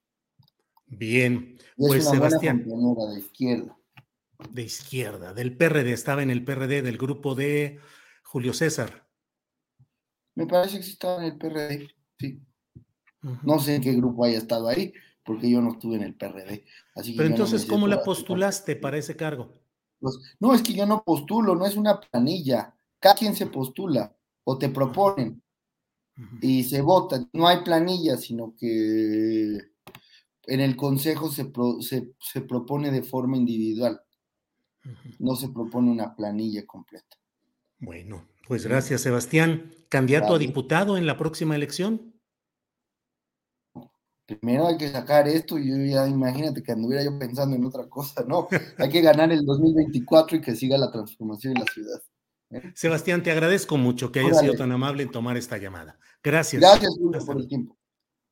Bien, 0.87 1.59
pues 1.77 2.09
Sebastián. 2.09 2.65
de 2.65 3.19
izquierda. 3.19 3.79
De 4.51 4.63
izquierda, 4.63 5.35
del 5.35 5.59
PRD, 5.59 5.93
estaba 5.93 6.23
en 6.23 6.31
el 6.31 6.43
PRD 6.43 6.81
del 6.81 6.97
grupo 6.97 7.35
de 7.35 7.81
Julio 8.23 8.55
César. 8.55 9.07
Me 10.35 10.47
parece 10.47 10.81
que 10.81 10.87
estaba 10.87 11.19
en 11.19 11.33
el 11.33 11.37
PRD, 11.37 11.91
sí. 12.19 12.47
No 13.43 13.59
sé 13.59 13.77
en 13.77 13.83
qué 13.83 13.93
grupo 13.93 14.25
haya 14.25 14.39
estado 14.39 14.69
ahí, 14.69 14.93
porque 15.25 15.51
yo 15.51 15.61
no 15.61 15.73
estuve 15.73 15.97
en 15.97 16.03
el 16.03 16.15
PRD. 16.15 16.65
Así 16.95 17.13
Pero 17.13 17.29
entonces, 17.29 17.67
¿cómo 17.67 17.87
la 17.87 18.03
postulaste 18.03 18.77
para 18.77 18.99
ese 18.99 19.17
cargo? 19.17 19.53
Pues, 20.01 20.19
no, 20.41 20.55
es 20.55 20.63
que 20.63 20.73
yo 20.73 20.87
no 20.87 21.03
postulo, 21.05 21.55
no 21.55 21.67
es 21.67 21.77
una 21.77 22.01
planilla. 22.01 22.75
Cada 22.99 23.15
quien 23.15 23.35
se 23.35 23.47
postula 23.47 24.15
o 24.45 24.59
te 24.59 24.69
proponen 24.71 25.43
y 26.41 26.65
se 26.65 26.81
vota. 26.81 27.25
No 27.33 27.47
hay 27.47 27.63
planilla, 27.63 28.17
sino 28.17 28.55
que 28.59 29.59
en 30.47 30.61
el 30.61 30.77
consejo 30.77 31.31
se, 31.31 31.53
se, 31.81 32.41
propone 32.41 32.91
de 32.91 33.03
forma 33.03 33.37
individual. 33.37 34.01
No 35.19 35.37
se 35.37 35.51
propone 35.51 35.91
una 35.91 36.15
planilla 36.17 36.67
completa. 36.67 37.19
Bueno, 37.79 38.27
pues 38.49 38.67
gracias, 38.67 39.03
Sebastián. 39.03 39.73
¿Candidato 39.89 40.35
a 40.35 40.39
diputado 40.39 40.97
en 40.97 41.07
la 41.07 41.17
próxima 41.17 41.57
elección? 41.57 42.10
Primero 44.39 44.69
hay 44.69 44.77
que 44.77 44.89
sacar 44.89 45.27
esto 45.27 45.59
y 45.59 45.69
yo 45.69 45.77
ya 45.77 46.07
imagínate 46.07 46.63
que 46.63 46.73
anduviera 46.73 47.03
yo 47.03 47.19
pensando 47.19 47.57
en 47.57 47.65
otra 47.65 47.89
cosa, 47.89 48.25
¿no? 48.27 48.47
Hay 48.79 48.89
que 48.89 49.01
ganar 49.01 49.33
el 49.33 49.45
2024 49.45 50.37
y 50.37 50.41
que 50.41 50.55
siga 50.55 50.79
la 50.79 50.93
transformación 50.93 51.57
en 51.57 51.65
la 51.65 51.73
ciudad. 51.73 52.03
Sebastián, 52.75 53.23
te 53.23 53.31
agradezco 53.31 53.77
mucho 53.77 54.11
que 54.13 54.21
hayas 54.21 54.41
sido 54.41 54.55
tan 54.55 54.73
amable 54.73 55.03
en 55.03 55.11
tomar 55.11 55.37
esta 55.37 55.57
llamada. 55.59 55.99
Gracias. 56.23 56.61
Gracias 56.61 56.97
por 57.25 57.39
el 57.39 57.49
tiempo. 57.49 57.77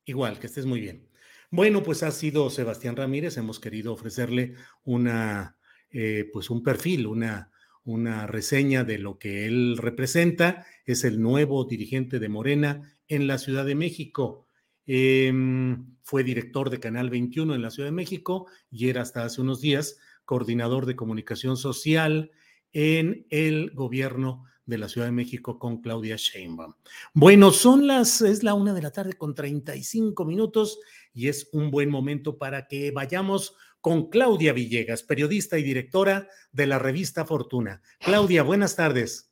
Igual, 0.05 0.39
que 0.39 0.47
estés 0.47 0.65
muy 0.65 0.79
bien. 0.79 1.07
Bueno, 1.51 1.83
pues 1.83 2.03
ha 2.03 2.11
sido 2.11 2.49
Sebastián 2.49 2.95
Ramírez. 2.95 3.37
Hemos 3.37 3.59
querido 3.59 3.93
ofrecerle 3.93 4.55
una, 4.83 5.57
eh, 5.89 6.29
pues 6.31 6.49
un 6.49 6.63
perfil, 6.63 7.07
una, 7.07 7.51
una 7.83 8.27
reseña 8.27 8.83
de 8.83 8.99
lo 8.99 9.17
que 9.17 9.47
él 9.47 9.77
representa. 9.77 10.65
Es 10.85 11.03
el 11.03 11.21
nuevo 11.21 11.65
dirigente 11.65 12.19
de 12.19 12.29
Morena 12.29 12.97
en 13.07 13.27
la 13.27 13.37
Ciudad 13.37 13.65
de 13.65 13.75
México. 13.75 14.45
Em, 14.91 15.85
fue 16.01 16.23
director 16.23 16.71
de 16.71 16.79
Canal 16.79 17.11
21 17.11 17.53
en 17.53 17.61
la 17.61 17.69
Ciudad 17.69 17.89
de 17.89 17.95
México 17.95 18.47
y 18.71 18.89
era 18.89 19.03
hasta 19.03 19.23
hace 19.23 19.39
unos 19.39 19.61
días 19.61 19.99
coordinador 20.25 20.87
de 20.87 20.95
comunicación 20.95 21.57
social 21.57 22.31
en 22.73 23.27
el 23.29 23.69
gobierno 23.75 24.45
de 24.65 24.79
la 24.79 24.89
Ciudad 24.89 25.05
de 25.05 25.11
México 25.11 25.59
con 25.59 25.83
Claudia 25.83 26.15
Sheinbaum. 26.17 26.73
Bueno, 27.13 27.51
son 27.51 27.85
las, 27.85 28.21
es 28.21 28.41
la 28.41 28.55
una 28.55 28.73
de 28.73 28.81
la 28.81 28.89
tarde 28.89 29.13
con 29.13 29.35
35 29.35 30.25
minutos 30.25 30.79
y 31.13 31.27
es 31.27 31.49
un 31.53 31.69
buen 31.69 31.91
momento 31.91 32.39
para 32.39 32.65
que 32.65 32.89
vayamos 32.89 33.55
con 33.81 34.09
Claudia 34.09 34.53
Villegas, 34.53 35.03
periodista 35.03 35.59
y 35.59 35.63
directora 35.63 36.27
de 36.51 36.65
la 36.65 36.79
revista 36.79 37.25
Fortuna. 37.25 37.83
Claudia, 37.99 38.41
buenas 38.41 38.75
tardes. 38.75 39.31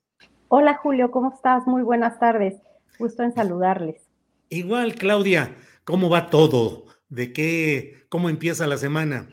Hola 0.49 0.75
Julio, 0.75 1.09
¿cómo 1.09 1.33
estás? 1.33 1.65
Muy 1.65 1.81
buenas 1.81 2.19
tardes. 2.19 2.61
Gusto 2.99 3.23
en 3.23 3.33
saludarles. 3.33 4.06
Igual, 4.49 4.95
Claudia, 4.95 5.55
¿cómo 5.83 6.09
va 6.09 6.29
todo? 6.29 6.85
¿De 7.09 7.33
qué, 7.33 8.05
cómo 8.09 8.29
empieza 8.29 8.67
la 8.67 8.77
semana? 8.77 9.27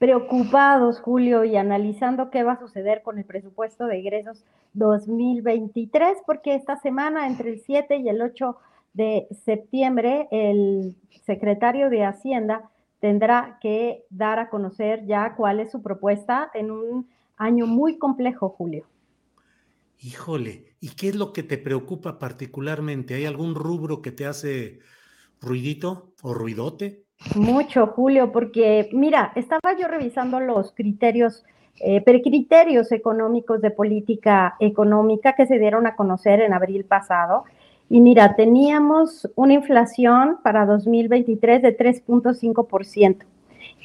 preocupados, 0.00 0.98
Julio, 0.98 1.44
y 1.44 1.56
analizando 1.56 2.30
qué 2.30 2.42
va 2.42 2.52
a 2.52 2.58
suceder 2.58 3.02
con 3.02 3.18
el 3.18 3.26
presupuesto 3.26 3.84
de 3.84 3.98
egresos 3.98 4.42
2023, 4.72 6.16
porque 6.24 6.54
esta 6.54 6.78
semana, 6.78 7.26
entre 7.26 7.50
el 7.50 7.60
7 7.60 7.98
y 7.98 8.08
el 8.08 8.22
8 8.22 8.56
de 8.94 9.28
septiembre, 9.44 10.26
el 10.30 10.96
secretario 11.26 11.90
de 11.90 12.06
Hacienda 12.06 12.70
tendrá 12.98 13.58
que 13.60 14.06
dar 14.08 14.38
a 14.38 14.48
conocer 14.48 15.04
ya 15.04 15.34
cuál 15.36 15.60
es 15.60 15.70
su 15.70 15.82
propuesta 15.82 16.50
en 16.54 16.70
un 16.70 17.10
año 17.36 17.66
muy 17.66 17.98
complejo, 17.98 18.48
Julio. 18.48 18.86
Híjole, 19.98 20.69
¿y 20.80 20.90
qué 20.90 21.10
es 21.10 21.14
lo 21.14 21.32
que 21.32 21.42
te 21.42 21.58
preocupa 21.58 22.18
particularmente? 22.18 23.14
¿Hay 23.14 23.26
algún 23.26 23.54
rubro 23.54 24.02
que 24.02 24.12
te 24.12 24.26
hace 24.26 24.80
ruidito 25.40 26.12
o 26.22 26.34
ruidote? 26.34 27.04
Mucho, 27.34 27.86
Julio, 27.88 28.32
porque 28.32 28.88
mira, 28.92 29.32
estaba 29.36 29.76
yo 29.78 29.88
revisando 29.88 30.40
los 30.40 30.72
criterios, 30.72 31.44
eh, 31.80 32.02
criterios 32.02 32.92
económicos 32.92 33.60
de 33.60 33.70
política 33.70 34.56
económica 34.58 35.34
que 35.34 35.46
se 35.46 35.58
dieron 35.58 35.86
a 35.86 35.96
conocer 35.96 36.40
en 36.40 36.54
abril 36.54 36.84
pasado. 36.84 37.44
Y 37.90 38.00
mira, 38.00 38.36
teníamos 38.36 39.28
una 39.34 39.52
inflación 39.52 40.38
para 40.42 40.64
2023 40.64 41.60
de 41.60 41.76
3.5%. 41.76 43.26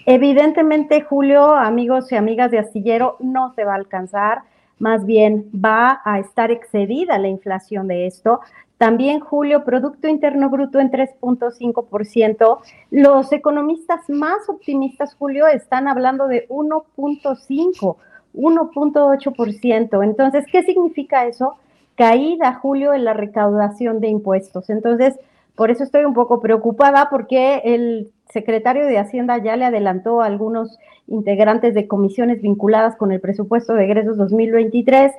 Evidentemente, 0.05 1.01
Julio, 1.01 1.55
amigos 1.55 2.11
y 2.11 2.15
amigas 2.15 2.51
de 2.51 2.59
Astillero, 2.59 3.17
no 3.19 3.53
se 3.53 3.65
va 3.65 3.73
a 3.73 3.77
alcanzar, 3.77 4.43
más 4.79 5.05
bien 5.05 5.49
va 5.53 6.01
a 6.03 6.19
estar 6.19 6.51
excedida 6.51 7.17
la 7.17 7.27
inflación 7.27 7.87
de 7.87 8.07
esto. 8.07 8.41
También, 8.77 9.21
Julio, 9.21 9.63
Producto 9.63 10.07
Interno 10.07 10.49
Bruto 10.49 10.79
en 10.79 10.91
3.5%. 10.91 12.59
Los 12.91 13.31
economistas 13.31 14.09
más 14.09 14.49
optimistas, 14.49 15.15
Julio, 15.15 15.47
están 15.47 15.87
hablando 15.87 16.27
de 16.27 16.45
1.5, 16.49 17.95
1.8%. 18.33 20.03
Entonces, 20.03 20.45
¿qué 20.51 20.63
significa 20.63 21.25
eso? 21.25 21.55
Caída, 21.95 22.55
Julio, 22.55 22.93
en 22.93 23.05
la 23.05 23.13
recaudación 23.13 24.01
de 24.01 24.09
impuestos. 24.09 24.69
Entonces, 24.69 25.17
por 25.55 25.71
eso 25.71 25.83
estoy 25.83 26.05
un 26.05 26.13
poco 26.13 26.41
preocupada 26.41 27.09
porque 27.09 27.61
el 27.63 28.11
secretario 28.29 28.85
de 28.85 28.97
Hacienda 28.97 29.37
ya 29.37 29.55
le 29.55 29.65
adelantó 29.65 30.21
a 30.21 30.25
algunos 30.25 30.77
integrantes 31.07 31.73
de 31.73 31.87
comisiones 31.87 32.41
vinculadas 32.41 32.95
con 32.95 33.11
el 33.11 33.21
presupuesto 33.21 33.73
de 33.73 33.85
egresos 33.85 34.17
2023 34.17 35.11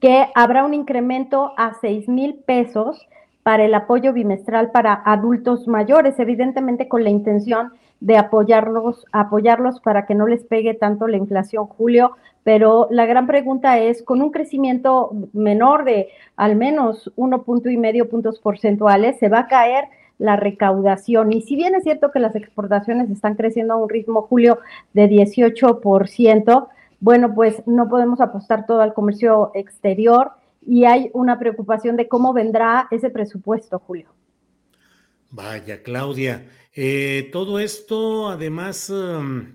que 0.00 0.26
habrá 0.34 0.64
un 0.64 0.74
incremento 0.74 1.52
a 1.56 1.74
6 1.80 2.08
mil 2.08 2.34
pesos 2.46 3.06
para 3.42 3.64
el 3.64 3.74
apoyo 3.74 4.12
bimestral 4.12 4.72
para 4.72 5.02
adultos 5.04 5.68
mayores, 5.68 6.18
evidentemente 6.18 6.88
con 6.88 7.04
la 7.04 7.10
intención 7.10 7.72
de 8.00 8.16
apoyarlos, 8.16 9.04
apoyarlos 9.12 9.80
para 9.80 10.04
que 10.04 10.14
no 10.14 10.26
les 10.26 10.44
pegue 10.44 10.74
tanto 10.74 11.06
la 11.06 11.16
inflación, 11.16 11.66
Julio. 11.66 12.16
Pero 12.46 12.86
la 12.92 13.06
gran 13.06 13.26
pregunta 13.26 13.80
es, 13.80 14.04
con 14.04 14.22
un 14.22 14.30
crecimiento 14.30 15.10
menor 15.32 15.84
de 15.84 16.10
al 16.36 16.54
menos 16.54 17.10
uno 17.16 17.42
punto 17.42 17.70
y 17.70 17.76
medio 17.76 18.08
puntos 18.08 18.38
porcentuales, 18.38 19.18
se 19.18 19.28
va 19.28 19.40
a 19.40 19.48
caer 19.48 19.86
la 20.18 20.36
recaudación. 20.36 21.32
Y 21.32 21.42
si 21.42 21.56
bien 21.56 21.74
es 21.74 21.82
cierto 21.82 22.12
que 22.12 22.20
las 22.20 22.36
exportaciones 22.36 23.10
están 23.10 23.34
creciendo 23.34 23.74
a 23.74 23.78
un 23.78 23.88
ritmo, 23.88 24.22
Julio, 24.22 24.60
de 24.92 25.10
18%, 25.10 26.68
bueno, 27.00 27.34
pues 27.34 27.64
no 27.66 27.88
podemos 27.88 28.20
apostar 28.20 28.64
todo 28.64 28.80
al 28.80 28.94
comercio 28.94 29.50
exterior 29.56 30.30
y 30.64 30.84
hay 30.84 31.10
una 31.14 31.40
preocupación 31.40 31.96
de 31.96 32.06
cómo 32.06 32.32
vendrá 32.32 32.86
ese 32.92 33.10
presupuesto, 33.10 33.80
Julio. 33.80 34.06
Vaya, 35.32 35.82
Claudia. 35.82 36.46
Eh, 36.76 37.28
todo 37.32 37.58
esto, 37.58 38.28
además, 38.28 38.88
um, 38.88 39.46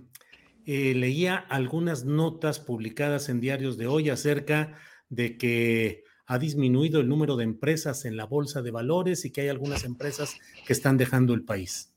eh, 0.74 0.94
leía 0.96 1.36
algunas 1.50 2.06
notas 2.06 2.62
publicadas 2.62 3.28
en 3.28 3.42
diarios 3.42 3.78
de 3.78 3.88
hoy 3.88 4.10
acerca 4.10 4.72
de 5.10 5.38
que 5.38 6.06
ha 6.26 6.40
disminuido 6.40 7.02
el 7.02 7.10
número 7.10 7.36
de 7.36 7.44
empresas 7.44 8.06
en 8.06 8.16
la 8.16 8.24
bolsa 8.24 8.62
de 8.62 8.72
valores 8.72 9.26
y 9.26 9.34
que 9.34 9.42
hay 9.42 9.50
algunas 9.50 9.84
empresas 9.84 10.38
que 10.66 10.72
están 10.72 10.96
dejando 10.96 11.34
el 11.34 11.44
país. 11.44 11.94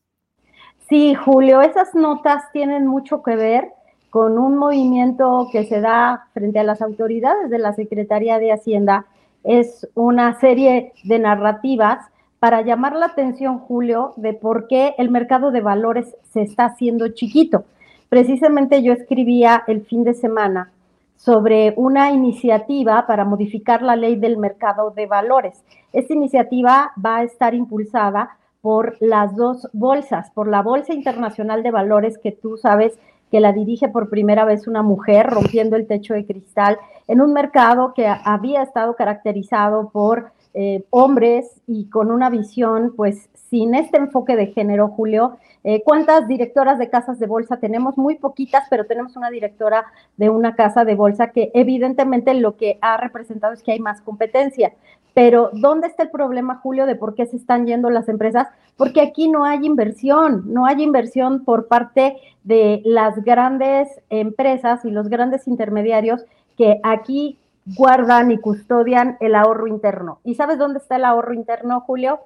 Sí, 0.89 1.14
Julio, 1.14 1.62
esas 1.62 1.95
notas 1.95 2.51
tienen 2.53 2.89
mucho 2.89 3.22
que 3.22 3.37
ver 3.37 3.68
con 4.11 4.39
un 4.39 4.59
movimiento 4.59 5.49
que 5.53 5.66
se 5.66 5.81
da 5.81 6.27
frente 6.35 6.59
a 6.59 6.64
las 6.64 6.83
autoridades 6.83 7.51
de 7.51 7.61
la 7.61 7.75
Secretaría 7.75 8.41
de 8.41 8.51
Hacienda. 8.51 9.07
Es 9.45 9.89
una 9.95 10.41
serie 10.41 10.95
de 11.05 11.20
narrativas 11.20 12.05
para 12.41 12.62
llamar 12.62 12.97
la 12.97 13.07
atención, 13.07 13.61
Julio, 13.61 14.14
de 14.16 14.35
por 14.35 14.66
qué 14.66 14.97
el 14.99 15.12
mercado 15.12 15.53
de 15.53 15.61
valores 15.61 16.16
se 16.33 16.43
está 16.43 16.64
haciendo 16.64 17.07
chiquito. 17.11 17.66
Precisamente 18.14 18.80
yo 18.80 18.92
escribía 18.92 19.64
el 19.66 19.84
fin 19.86 20.04
de 20.04 20.14
semana 20.14 20.70
sobre 21.16 21.74
una 21.76 22.12
iniciativa 22.12 23.08
para 23.08 23.24
modificar 23.24 23.82
la 23.82 23.96
ley 23.96 24.14
del 24.14 24.36
mercado 24.36 24.92
de 24.92 25.06
valores. 25.06 25.64
Esta 25.92 26.14
iniciativa 26.14 26.92
va 27.04 27.16
a 27.16 27.22
estar 27.24 27.56
impulsada 27.56 28.36
por 28.60 28.96
las 29.00 29.34
dos 29.34 29.68
bolsas, 29.72 30.30
por 30.30 30.46
la 30.46 30.62
Bolsa 30.62 30.94
Internacional 30.94 31.64
de 31.64 31.72
Valores 31.72 32.16
que 32.16 32.30
tú 32.30 32.56
sabes 32.56 32.96
que 33.32 33.40
la 33.40 33.52
dirige 33.52 33.88
por 33.88 34.08
primera 34.10 34.44
vez 34.44 34.68
una 34.68 34.84
mujer, 34.84 35.26
rompiendo 35.26 35.74
el 35.74 35.88
techo 35.88 36.14
de 36.14 36.24
cristal, 36.24 36.78
en 37.08 37.20
un 37.20 37.32
mercado 37.32 37.94
que 37.94 38.06
había 38.06 38.62
estado 38.62 38.94
caracterizado 38.94 39.90
por 39.90 40.30
eh, 40.56 40.84
hombres 40.90 41.60
y 41.66 41.86
con 41.86 42.12
una 42.12 42.30
visión, 42.30 42.92
pues, 42.94 43.28
sin 43.51 43.74
este 43.74 43.99
enfoque 43.99 44.36
de 44.36 44.49
género, 44.49 44.88
Julio. 44.88 45.38
Eh, 45.62 45.82
¿Cuántas 45.82 46.28
directoras 46.28 46.78
de 46.78 46.90
casas 46.90 47.18
de 47.18 47.26
bolsa 47.26 47.59
tenemos? 47.59 47.97
Muy 47.97 48.16
poquitas, 48.16 48.64
pero 48.68 48.86
tenemos 48.86 49.16
una 49.16 49.30
directora 49.30 49.86
de 50.16 50.28
una 50.28 50.55
casa 50.55 50.84
de 50.84 50.95
bolsa 50.95 51.30
que 51.30 51.51
evidentemente 51.55 52.34
lo 52.34 52.57
que 52.57 52.78
ha 52.80 52.97
representado 52.97 53.55
es 53.55 53.62
que 53.62 53.72
hay 53.72 53.80
más 53.80 54.01
competencia. 54.03 54.72
Pero 55.14 55.51
¿dónde 55.53 55.86
está 55.86 56.03
el 56.03 56.11
problema, 56.11 56.57
Julio, 56.57 56.86
de 56.86 56.97
por 56.97 57.14
qué 57.14 57.26
se 57.26 57.36
están 57.36 57.66
yendo 57.66 57.88
las 57.88 58.09
empresas? 58.09 58.49
Porque 58.76 59.01
aquí 59.01 59.28
no 59.28 59.45
hay 59.45 59.64
inversión, 59.64 60.42
no 60.53 60.66
hay 60.66 60.82
inversión 60.82 61.45
por 61.45 61.68
parte 61.68 62.16
de 62.42 62.82
las 62.84 63.22
grandes 63.24 63.88
empresas 64.11 64.84
y 64.84 64.90
los 64.90 65.09
grandes 65.09 65.47
intermediarios 65.47 66.24
que 66.57 66.80
aquí 66.82 67.38
guardan 67.76 68.32
y 68.32 68.38
custodian 68.38 69.16
el 69.20 69.36
ahorro 69.36 69.68
interno. 69.68 70.18
¿Y 70.24 70.34
sabes 70.34 70.59
dónde 70.59 70.78
está 70.78 70.97
el 70.97 71.05
ahorro 71.05 71.32
interno, 71.32 71.80
Julio? 71.80 72.20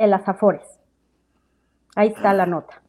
En 0.00 0.10
las 0.10 0.26
Afores. 0.28 0.66
Ahí 1.94 2.08
está 2.08 2.32
la 2.32 2.46
nota. 2.46 2.82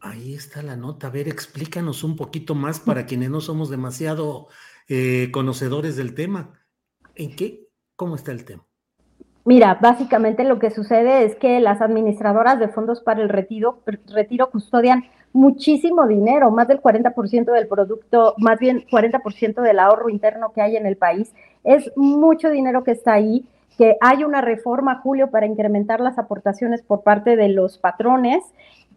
Ahí 0.00 0.34
está 0.34 0.62
la 0.62 0.76
nota. 0.76 1.08
A 1.08 1.10
ver, 1.10 1.26
explícanos 1.26 2.04
un 2.04 2.14
poquito 2.14 2.54
más 2.54 2.78
para 2.78 3.06
quienes 3.06 3.30
no 3.30 3.40
somos 3.40 3.70
demasiado 3.70 4.48
eh, 4.88 5.30
conocedores 5.32 5.96
del 5.96 6.14
tema. 6.14 6.52
¿En 7.16 7.34
qué 7.34 7.68
¿Cómo 7.98 8.14
está 8.14 8.30
el 8.30 8.44
tema? 8.44 8.64
Mira, 9.44 9.76
básicamente 9.82 10.44
lo 10.44 10.60
que 10.60 10.70
sucede 10.70 11.24
es 11.24 11.34
que 11.34 11.58
las 11.58 11.80
administradoras 11.80 12.60
de 12.60 12.68
fondos 12.68 13.00
para 13.00 13.20
el 13.20 13.28
retiro, 13.28 13.82
retiro 14.06 14.50
custodian 14.50 15.06
muchísimo 15.32 16.06
dinero, 16.06 16.52
más 16.52 16.68
del 16.68 16.80
40% 16.80 17.52
del 17.52 17.66
producto, 17.66 18.34
más 18.38 18.60
bien 18.60 18.84
40% 18.88 19.62
del 19.62 19.80
ahorro 19.80 20.10
interno 20.10 20.52
que 20.52 20.60
hay 20.60 20.76
en 20.76 20.86
el 20.86 20.96
país. 20.96 21.34
Es 21.64 21.90
mucho 21.96 22.50
dinero 22.50 22.84
que 22.84 22.92
está 22.92 23.14
ahí, 23.14 23.44
que 23.76 23.96
hay 24.00 24.24
una 24.24 24.40
reforma, 24.40 25.00
Julio, 25.02 25.30
para 25.30 25.46
incrementar 25.46 26.00
las 26.00 26.18
aportaciones 26.18 26.82
por 26.82 27.02
parte 27.02 27.36
de 27.36 27.48
los 27.48 27.78
patrones. 27.78 28.42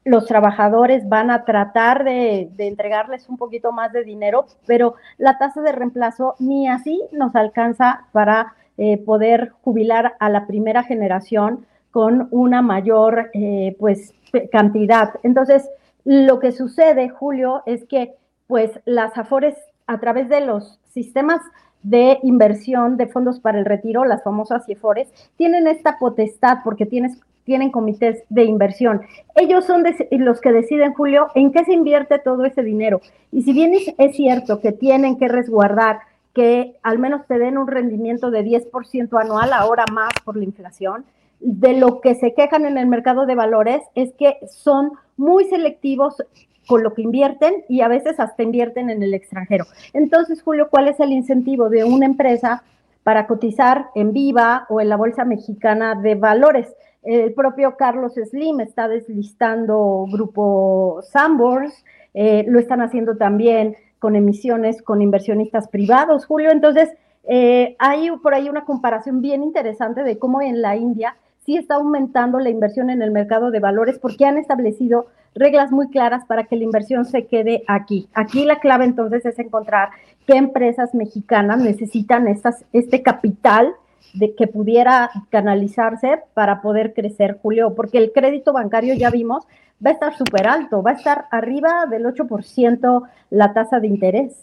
Los 0.03 0.25
trabajadores 0.25 1.07
van 1.07 1.29
a 1.29 1.45
tratar 1.45 2.03
de, 2.03 2.49
entregarles 2.57 3.29
un 3.29 3.37
poquito 3.37 3.71
más 3.71 3.93
de 3.93 4.03
dinero, 4.03 4.45
pero 4.65 4.95
la 5.17 5.37
tasa 5.37 5.61
de 5.61 5.71
reemplazo 5.71 6.35
ni 6.39 6.67
así 6.67 7.01
nos 7.11 7.35
alcanza 7.35 8.05
para 8.11 8.55
eh, 8.77 8.97
poder 8.97 9.51
jubilar 9.61 10.15
a 10.19 10.29
la 10.29 10.47
primera 10.47 10.83
generación 10.83 11.67
con 11.91 12.27
una 12.31 12.61
mayor 12.61 13.29
eh, 13.33 13.75
pues 13.79 14.13
cantidad. 14.51 15.13
Entonces, 15.23 15.69
lo 16.03 16.39
que 16.39 16.51
sucede, 16.51 17.09
Julio, 17.09 17.61
es 17.65 17.85
que 17.85 18.15
pues 18.47 18.71
las 18.85 19.17
AFORES 19.17 19.55
a 19.87 19.99
través 19.99 20.29
de 20.29 20.41
los 20.41 20.79
sistemas 20.89 21.41
de 21.83 22.19
inversión 22.23 22.97
de 22.97 23.07
fondos 23.07 23.39
para 23.39 23.59
el 23.59 23.65
retiro, 23.65 24.05
las 24.05 24.23
famosas 24.23 24.65
CIFORES, 24.65 25.09
tienen 25.37 25.67
esta 25.67 25.97
potestad 25.99 26.59
porque 26.63 26.85
tienes, 26.85 27.19
tienen 27.43 27.71
comités 27.71 28.23
de 28.29 28.43
inversión. 28.43 29.01
Ellos 29.35 29.65
son 29.65 29.83
los 30.11 30.41
que 30.41 30.51
deciden, 30.51 30.93
Julio, 30.93 31.27
en 31.35 31.51
qué 31.51 31.65
se 31.65 31.73
invierte 31.73 32.19
todo 32.19 32.45
ese 32.45 32.63
dinero. 32.63 33.01
Y 33.31 33.43
si 33.43 33.53
bien 33.53 33.73
es 33.97 34.15
cierto 34.15 34.61
que 34.61 34.71
tienen 34.71 35.17
que 35.17 35.27
resguardar 35.27 35.99
que 36.33 36.77
al 36.83 36.99
menos 36.99 37.25
te 37.27 37.37
den 37.37 37.57
un 37.57 37.67
rendimiento 37.67 38.31
de 38.31 38.43
10% 38.43 39.21
anual, 39.21 39.53
ahora 39.53 39.85
más 39.91 40.11
por 40.23 40.37
la 40.37 40.43
inflación. 40.43 41.05
De 41.39 41.73
lo 41.73 42.01
que 42.01 42.15
se 42.15 42.33
quejan 42.33 42.65
en 42.65 42.77
el 42.77 42.85
mercado 42.85 43.25
de 43.25 43.35
valores 43.35 43.81
es 43.95 44.13
que 44.13 44.37
son 44.47 44.91
muy 45.17 45.45
selectivos 45.45 46.23
con 46.71 46.83
lo 46.83 46.93
que 46.93 47.01
invierten 47.01 47.65
y 47.67 47.81
a 47.81 47.89
veces 47.89 48.17
hasta 48.17 48.43
invierten 48.43 48.89
en 48.89 49.03
el 49.03 49.13
extranjero. 49.13 49.65
Entonces, 49.91 50.41
Julio, 50.41 50.69
¿cuál 50.71 50.87
es 50.87 51.01
el 51.01 51.11
incentivo 51.11 51.67
de 51.67 51.83
una 51.83 52.05
empresa 52.05 52.63
para 53.03 53.27
cotizar 53.27 53.87
en 53.93 54.13
Viva 54.13 54.67
o 54.69 54.79
en 54.79 54.87
la 54.87 54.95
Bolsa 54.95 55.25
Mexicana 55.25 55.95
de 55.95 56.15
Valores? 56.15 56.73
El 57.03 57.33
propio 57.33 57.75
Carlos 57.75 58.13
Slim 58.13 58.61
está 58.61 58.87
deslistando 58.87 60.05
grupo 60.09 61.01
Sambors, 61.03 61.83
eh, 62.13 62.45
lo 62.47 62.57
están 62.57 62.79
haciendo 62.79 63.17
también 63.17 63.75
con 63.99 64.15
emisiones 64.15 64.81
con 64.81 65.01
inversionistas 65.01 65.67
privados, 65.67 66.25
Julio. 66.25 66.51
Entonces, 66.51 66.87
eh, 67.25 67.75
hay 67.79 68.11
por 68.23 68.33
ahí 68.33 68.47
una 68.47 68.63
comparación 68.63 69.19
bien 69.21 69.43
interesante 69.43 70.03
de 70.03 70.17
cómo 70.17 70.41
en 70.41 70.61
la 70.61 70.77
India 70.77 71.17
sí 71.45 71.57
está 71.57 71.75
aumentando 71.75 72.39
la 72.39 72.49
inversión 72.49 72.89
en 72.89 73.01
el 73.01 73.11
mercado 73.11 73.51
de 73.51 73.59
valores 73.59 73.99
porque 73.99 74.23
han 74.23 74.37
establecido 74.37 75.07
reglas 75.35 75.71
muy 75.71 75.89
claras 75.89 76.25
para 76.25 76.45
que 76.45 76.55
la 76.55 76.63
inversión 76.63 77.05
se 77.05 77.25
quede 77.25 77.63
aquí. 77.67 78.07
Aquí 78.13 78.45
la 78.45 78.59
clave 78.59 78.85
entonces 78.85 79.25
es 79.25 79.39
encontrar 79.39 79.89
qué 80.27 80.33
empresas 80.33 80.93
mexicanas 80.93 81.59
necesitan 81.59 82.27
estas, 82.27 82.65
este 82.73 83.01
capital 83.01 83.73
de 84.13 84.35
que 84.35 84.47
pudiera 84.47 85.09
canalizarse 85.29 86.19
para 86.33 86.61
poder 86.61 86.93
crecer, 86.93 87.39
Julio, 87.41 87.75
porque 87.75 87.97
el 87.97 88.11
crédito 88.11 88.51
bancario 88.51 88.93
ya 88.93 89.09
vimos 89.09 89.45
va 89.85 89.89
a 89.89 89.93
estar 89.93 90.17
súper 90.17 90.47
alto, 90.47 90.83
va 90.83 90.91
a 90.91 90.95
estar 90.95 91.25
arriba 91.31 91.85
del 91.89 92.05
8% 92.05 93.09
la 93.31 93.53
tasa 93.53 93.79
de 93.79 93.87
interés. 93.87 94.33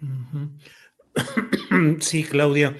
Sí, 2.00 2.24
Claudia. 2.24 2.76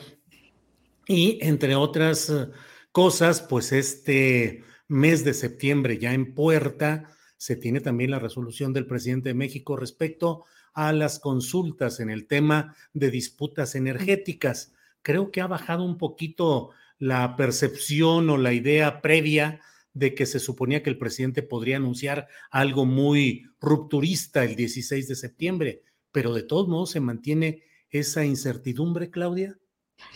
Y 1.07 1.39
entre 1.43 1.75
otras 1.75 2.31
eh, 2.31 2.49
cosas, 2.93 3.41
pues 3.41 3.73
este 3.73 4.62
mes 4.91 5.24
de 5.24 5.34
septiembre 5.34 5.99
ya 5.99 6.12
en 6.12 6.34
puerta, 6.34 7.11
se 7.36 7.55
tiene 7.57 7.80
también 7.80 8.11
la 8.11 8.18
resolución 8.18 8.72
del 8.72 8.86
presidente 8.86 9.30
de 9.30 9.34
México 9.34 9.76
respecto 9.76 10.45
a 10.74 10.93
las 10.93 11.20
consultas 11.20 12.01
en 12.01 12.11
el 12.11 12.26
tema 12.26 12.74
de 12.93 13.11
disputas 13.11 13.76
energéticas. 13.76 14.72
Creo 15.03 15.30
que 15.30 15.41
ha 15.41 15.47
bajado 15.47 15.84
un 15.84 15.97
poquito 15.97 16.70
la 16.99 17.36
percepción 17.36 18.28
o 18.30 18.36
la 18.36 18.53
idea 18.53 19.01
previa 19.01 19.61
de 19.95 20.14
que 20.14 20.26
se 20.26 20.41
suponía 20.41 20.82
que 20.82 20.91
el 20.91 20.99
presidente 20.99 21.43
podría 21.43 21.76
anunciar 21.76 22.26
algo 22.51 22.84
muy 22.84 23.47
rupturista 23.61 24.45
el 24.45 24.57
16 24.57 25.07
de 25.07 25.14
septiembre, 25.14 25.82
pero 26.11 26.34
de 26.34 26.43
todos 26.43 26.68
modos 26.68 26.91
se 26.91 27.01
mantiene 27.01 27.62
esa 27.91 28.24
incertidumbre, 28.24 29.11
Claudia. 29.11 29.57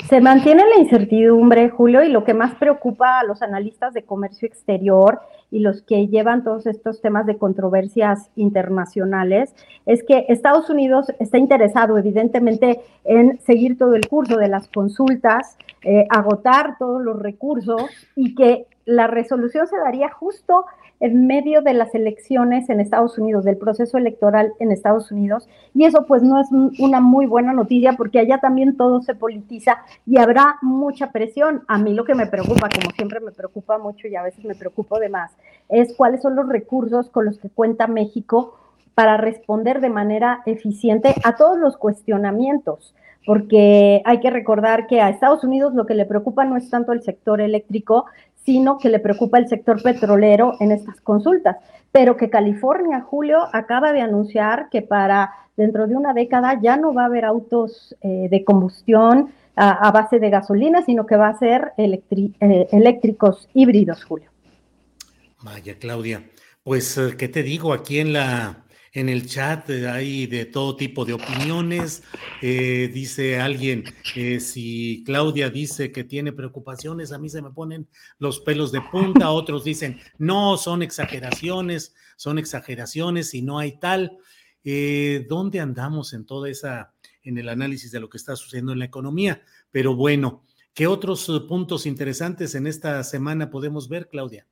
Se 0.09 0.21
mantiene 0.21 0.65
la 0.69 0.83
incertidumbre, 0.83 1.71
Julio, 1.71 2.03
y 2.03 2.09
lo 2.09 2.25
que 2.25 2.35
más 2.35 2.55
preocupa 2.57 3.21
a 3.21 3.25
los 3.25 3.43
analistas 3.43 3.95
de 3.95 4.03
comercio 4.03 4.47
exterior 4.47 5.21
y 5.51 5.61
los 5.61 5.83
que 5.83 6.09
llevan 6.09 6.43
todos 6.43 6.67
estos 6.67 7.01
temas 7.01 7.27
de 7.27 7.39
controversias 7.39 8.29
internacionales 8.35 9.55
es 9.87 10.03
que 10.03 10.27
Estados 10.29 10.69
Unidos 10.69 11.13
está 11.21 11.39
interesado, 11.39 11.97
evidentemente, 11.97 12.81
en 13.05 13.41
seguir 13.41 13.79
todo 13.79 13.95
el 13.95 14.09
curso 14.09 14.37
de 14.37 14.49
las 14.49 14.69
consultas, 14.69 15.57
eh, 15.83 16.07
agotar 16.11 16.77
todos 16.79 17.01
los 17.03 17.21
recursos 17.21 17.83
y 18.17 18.35
que 18.35 18.67
la 18.85 19.07
resolución 19.07 19.67
se 19.67 19.77
daría 19.79 20.11
justo 20.11 20.67
en 21.01 21.27
medio 21.27 21.63
de 21.63 21.75
las 21.75 21.95
elecciones 21.95 22.69
en 22.71 22.81
Estados 22.81 23.19
Unidos, 23.19 23.45
del 23.45 23.57
proceso 23.57 23.99
electoral 23.99 24.53
en 24.59 24.73
Estados 24.73 25.11
Unidos, 25.11 25.49
y 25.75 25.85
eso 25.85 26.07
pues 26.07 26.23
no 26.23 26.41
es 26.41 26.49
una 26.79 27.01
muy 27.01 27.27
buena 27.27 27.53
noticia 27.53 27.95
porque 27.95 28.19
allá 28.19 28.39
también 28.39 28.77
todo 28.77 29.03
se 29.03 29.15
politiza 29.15 29.79
y 30.07 30.19
habrá 30.19 30.57
mucha 30.63 31.11
presión. 31.11 31.63
A 31.69 31.79
mí 31.79 31.95
lo 31.95 32.05
que 32.05 32.15
me 32.15 32.27
preocupa, 32.27 32.69
como 32.69 32.91
siempre 32.95 33.21
me 33.21 33.33
preocupa 33.33 33.79
mucho 33.79 34.09
y 34.09 34.17
a 34.17 34.23
veces 34.23 34.45
me 34.45 34.55
preocupo 34.55 34.99
de 34.99 35.09
más, 35.09 35.33
es 35.69 35.95
cuáles 35.95 36.23
son 36.23 36.37
los 36.37 36.49
recursos 36.49 37.11
con 37.11 37.25
los 37.25 37.39
que 37.39 37.49
cuenta 37.49 37.87
México 37.87 38.59
para 38.95 39.17
responder 39.17 39.81
de 39.81 39.91
manera 39.91 40.43
eficiente 40.47 41.15
a 41.25 41.37
todos 41.37 41.59
los 41.59 41.77
cuestionamientos 41.77 42.95
porque 43.27 44.03
hay 44.05 44.21
que 44.21 44.31
recordar 44.31 44.87
que 44.87 45.01
a 45.01 45.09
Estados 45.09 45.45
Unidos 45.45 45.75
lo 45.75 45.87
que 45.87 45.95
le 45.95 46.05
preocupa 46.05 46.45
no 46.45 46.57
es 46.57 46.69
tanto 46.69 46.93
el 46.93 47.03
sector 47.03 47.41
eléctrico, 47.41 48.07
sino 48.45 48.79
que 48.79 48.89
le 48.89 48.99
preocupa 48.99 49.39
el 49.39 49.49
sector 49.49 49.83
petrolero 49.83 50.57
en 50.61 50.73
estas 50.73 51.01
consultas. 51.01 51.57
Pero 51.93 52.17
que 52.17 52.31
California, 52.31 53.01
Julio, 53.01 53.39
acaba 53.53 53.93
de 53.93 54.01
anunciar 54.01 54.69
que 54.71 54.83
para 54.83 55.33
dentro 55.57 55.87
de 55.87 55.97
una 55.97 56.13
década 56.13 56.61
ya 56.61 56.77
no 56.77 56.93
va 56.93 57.03
a 57.03 57.07
haber 57.07 57.25
autos 57.25 57.95
eh, 58.03 58.29
de 58.31 58.45
combustión 58.45 59.33
a, 59.57 59.93
base 59.93 60.19
de 60.19 60.31
gasolina, 60.31 60.85
sino 60.85 61.07
que 61.07 61.17
va 61.17 61.29
a 61.29 61.39
ser 61.39 61.73
eh, 61.77 62.69
eléctricos 62.73 63.49
híbridos, 63.55 64.05
Julio. 64.05 64.31
Vaya, 65.43 65.77
Claudia. 65.79 66.25
Pues, 66.65 66.99
eh, 66.99 67.15
¿qué 67.17 67.29
te 67.29 67.45
digo? 67.45 67.73
Aquí 67.73 68.01
en 68.01 68.15
la 68.15 68.64
en 68.95 69.09
el 69.09 69.27
chat 69.27 69.69
eh, 69.71 69.89
hay 69.89 70.27
de 70.27 70.47
todo 70.47 70.77
tipo 70.77 71.05
de 71.05 71.15
opiniones. 71.15 72.05
Eh, 72.41 72.91
dice 72.95 73.41
alguien, 73.41 73.85
eh, 74.15 74.39
si 74.39 75.03
Claudia 75.05 75.51
dice 75.51 75.91
que 75.91 76.05
tiene 76.05 76.33
preocupaciones, 76.33 77.11
a 77.11 77.19
mí 77.19 77.29
se 77.29 77.43
me 77.43 77.51
ponen 77.51 77.89
los 78.19 78.39
pelos 78.41 78.71
de 78.71 78.81
punta. 78.81 79.31
Otros 79.33 79.65
dicen, 79.65 80.01
no, 80.17 80.57
son 80.57 80.83
exageraciones, 80.83 81.95
son 82.17 82.39
exageraciones 82.39 83.35
y 83.35 83.43
no 83.43 83.59
hay 83.59 83.79
tal. 83.79 84.17
¿Dónde 85.29 85.61
andamos 85.61 86.15
en 86.15 86.25
toda 86.25 86.49
esa, 86.49 86.95
en 87.23 87.37
el 87.37 87.51
análisis 87.51 87.91
de 87.91 88.01
lo 88.01 88.09
que 88.09 88.17
está 88.17 88.35
sucediendo 88.35 88.73
en 88.73 88.79
la 88.79 88.87
economía? 88.87 89.43
Pero 89.71 89.95
bueno, 89.95 90.43
¿qué 90.73 90.87
otros 90.87 91.31
puntos 91.47 91.85
interesantes 91.85 92.55
en 92.55 92.67
esta 92.67 93.05
semana 93.05 93.51
podemos 93.51 93.91
ver, 93.91 94.09
Claudia? 94.09 94.47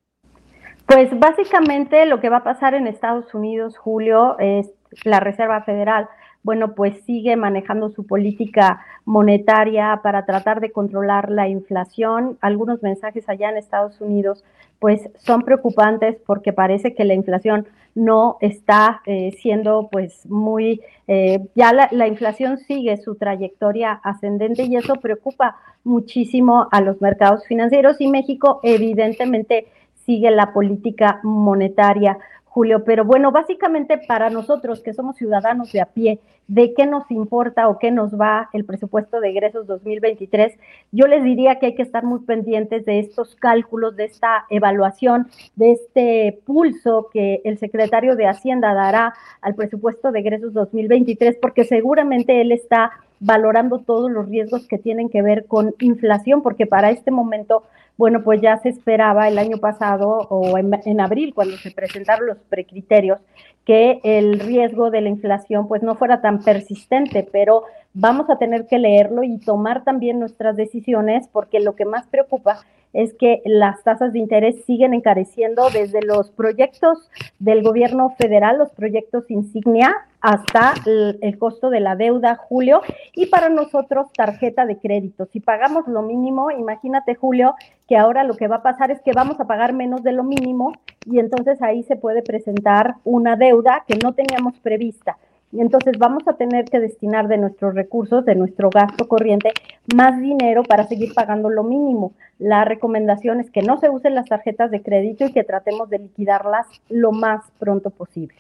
Pues 0.87 1.19
básicamente 1.19 2.05
lo 2.07 2.21
que 2.21 2.29
va 2.29 2.39
a 2.39 2.45
pasar 2.45 2.75
en 2.75 2.87
Estados 2.87 3.35
Unidos, 3.35 3.79
Julio, 3.79 4.39
es 4.39 4.71
la 5.05 5.21
Reserva 5.21 5.63
Federal, 5.63 6.09
bueno, 6.43 6.75
pues 6.75 7.01
sigue 7.05 7.37
manejando 7.37 7.91
su 7.91 8.05
política 8.05 8.85
monetaria 9.05 10.01
para 10.03 10.25
tratar 10.25 10.61
de 10.61 10.73
controlar 10.73 11.31
la 11.31 11.49
inflación. 11.49 12.37
Algunos 12.41 12.83
mensajes 12.83 13.29
allá 13.29 13.51
en 13.51 13.59
Estados 13.59 14.01
Unidos, 14.01 14.45
pues 14.81 15.09
son 15.19 15.43
preocupantes 15.43 16.17
porque 16.27 16.53
parece 16.53 16.95
que 16.95 17.05
la 17.05 17.15
inflación 17.15 17.69
no 17.95 18.39
está 18.41 19.03
eh, 19.07 19.31
siendo 19.41 19.89
pues 19.93 20.27
muy, 20.27 20.81
eh, 21.07 21.39
ya 21.55 21.73
la, 21.73 21.89
la 21.93 22.09
inflación 22.09 22.59
sigue 22.59 22.97
su 22.97 23.15
trayectoria 23.15 24.01
ascendente 24.03 24.65
y 24.65 24.77
eso 24.77 24.95
preocupa 24.97 25.57
muchísimo 25.85 26.67
a 26.73 26.81
los 26.81 27.01
mercados 27.01 27.47
financieros 27.47 28.01
y 28.01 28.09
México 28.09 28.61
evidentemente 28.63 29.67
sigue 30.05 30.31
la 30.31 30.53
política 30.53 31.21
monetaria, 31.23 32.19
Julio. 32.45 32.85
Pero 32.85 33.05
bueno, 33.05 33.33
básicamente 33.33 33.99
para 34.07 34.31
nosotros 34.31 34.81
que 34.81 34.93
somos 34.93 35.17
ciudadanos 35.17 35.73
de 35.73 35.81
a 35.81 35.87
pie, 35.87 36.21
de 36.49 36.75
qué 36.75 36.87
nos 36.87 37.11
importa 37.11 37.69
o 37.69 37.79
qué 37.79 37.91
nos 37.91 38.13
va 38.13 38.51
el 38.53 38.65
presupuesto 38.65 39.21
de 39.21 39.31
egresos 39.31 39.67
2023, 39.67 40.59
yo 40.91 41.07
les 41.07 41.25
diría 41.25 41.59
que 41.59 41.67
hay 41.67 41.75
que 41.75 41.83
estar 41.83 42.05
muy 42.05 42.21
pendientes 42.21 42.85
de 42.85 42.99
estos 42.99 43.37
cálculos, 43.37 43.97
de 43.97 44.05
esta 44.05 44.45
evaluación, 44.51 45.29
de 45.57 45.73
este 45.73 46.41
pulso 46.45 47.09
que 47.13 47.41
el 47.45 47.59
secretario 47.59 48.17
de 48.17 48.27
Hacienda 48.27 48.75
dará 48.75 49.15
al 49.41 49.55
presupuesto 49.55 50.13
de 50.13 50.21
egresos 50.21 50.53
2023, 50.53 51.39
porque 51.41 51.65
seguramente 51.65 52.41
él 52.41 52.53
está 52.53 52.91
valorando 53.21 53.79
todos 53.79 54.11
los 54.11 54.29
riesgos 54.29 54.67
que 54.67 54.79
tienen 54.79 55.09
que 55.09 55.23
ver 55.23 55.47
con 55.47 55.75
inflación, 55.79 56.43
porque 56.43 56.67
para 56.67 56.91
este 56.91 57.13
momento 57.13 57.63
bueno, 57.97 58.23
pues 58.23 58.41
ya 58.41 58.57
se 58.59 58.71
esperaba 58.71 59.29
el 59.29 59.39
año 59.39 59.59
pasado 59.59 60.09
o 60.09 60.59
en, 60.59 61.01
abril, 61.01 61.35
cuando 61.35 61.57
se 61.57 61.71
presentaron 61.71 62.27
los 62.27 62.39
precriterios, 62.49 63.19
que 63.65 64.01
el 64.03 64.41
riesgo 64.41 64.91
de 64.91 65.03
la 65.03 65.09
inflación 65.09 65.69
pues 65.69 65.83
no 65.83 65.95
fuera 65.95 66.21
tan 66.21 66.43
persistente, 66.43 67.27
pero 67.31 67.65
vamos 67.95 68.29
a 68.31 68.39
tener 68.39 68.67
que 68.67 68.79
leerlo 68.79 69.23
y 69.23 69.39
tomar 69.39 69.85
también 69.85 70.19
nuestras 70.19 70.57
decisiones 70.57 71.29
porque 71.29 71.61
lo 71.61 71.77
que 71.77 71.85
más 71.85 72.07
preocupa 72.09 72.61
es 72.93 73.15
que 73.15 73.41
las 73.45 73.83
tasas 73.85 74.13
de 74.13 74.19
interés 74.19 74.65
siguen 74.67 74.95
encareciendo 74.95 75.71
desde 75.71 76.03
los 76.03 76.31
proyectos 76.31 77.09
del 77.39 77.63
gobierno 77.63 78.15
federal, 78.19 78.59
los 78.59 78.71
proyectos 78.71 79.31
insignia, 79.31 79.95
hasta 80.23 80.75
el, 80.87 81.37
costo 81.39 81.69
de 81.69 81.81
la 81.81 81.97
deuda, 81.97 82.37
Julio, 82.37 82.81
y 83.13 83.27
para 83.27 83.49
nosotros 83.49 84.07
tarjeta 84.13 84.65
de 84.65 84.79
crédito. 84.79 85.27
Si 85.27 85.41
pagamos 85.41 85.89
lo 85.89 86.03
mínimo, 86.03 86.53
imagínate, 86.53 87.17
Julio, 87.17 87.57
que 87.89 87.97
ahora 87.97 88.23
lo 88.23 88.37
que 88.37 88.47
va 88.47 88.57
a 88.57 88.63
pasar 88.63 88.93
es 88.93 89.03
que 89.03 89.13
vamos 89.13 89.41
a 89.41 89.47
pagar 89.47 89.73
menos 89.73 90.05
de 90.05 90.13
lo 90.13 90.23
mínimo 90.23 90.75
y 91.07 91.19
entonces 91.19 91.61
ahí 91.61 91.83
se 91.83 91.97
puede 91.97 92.23
presentar 92.23 92.95
una 93.05 93.35
deuda 93.35 93.85
que 93.87 93.99
no 94.03 94.13
teníamos 94.13 94.59
prevista. 94.61 95.19
Y 95.51 95.61
entonces 95.61 95.99
vamos 95.99 96.23
a 96.29 96.35
tener 96.35 96.65
que 96.67 96.81
destinar 96.81 97.29
de 97.29 97.37
nuestros 97.37 97.75
recursos, 97.75 98.25
de 98.25 98.37
nuestro 98.37 98.71
gasto 98.71 99.07
corriente, 99.07 99.53
más 99.95 100.19
dinero 100.19 100.63
para 100.63 100.87
seguir 100.87 101.13
pagando 101.15 101.51
lo 101.51 101.65
mínimo. 101.65 102.13
La 102.39 102.65
recomendación 102.65 103.41
es 103.41 103.51
que 103.51 103.61
no 103.61 103.79
se 103.79 103.91
usen 103.91 104.15
las 104.15 104.27
tarjetas 104.27 104.71
de 104.71 104.83
crédito 104.83 105.27
y 105.27 105.33
que 105.33 105.45
tratemos 105.45 105.91
de 105.91 105.99
liquidarlas 105.99 106.67
lo 106.89 107.13
más 107.13 107.43
pronto 107.59 107.91
posible. 107.91 108.37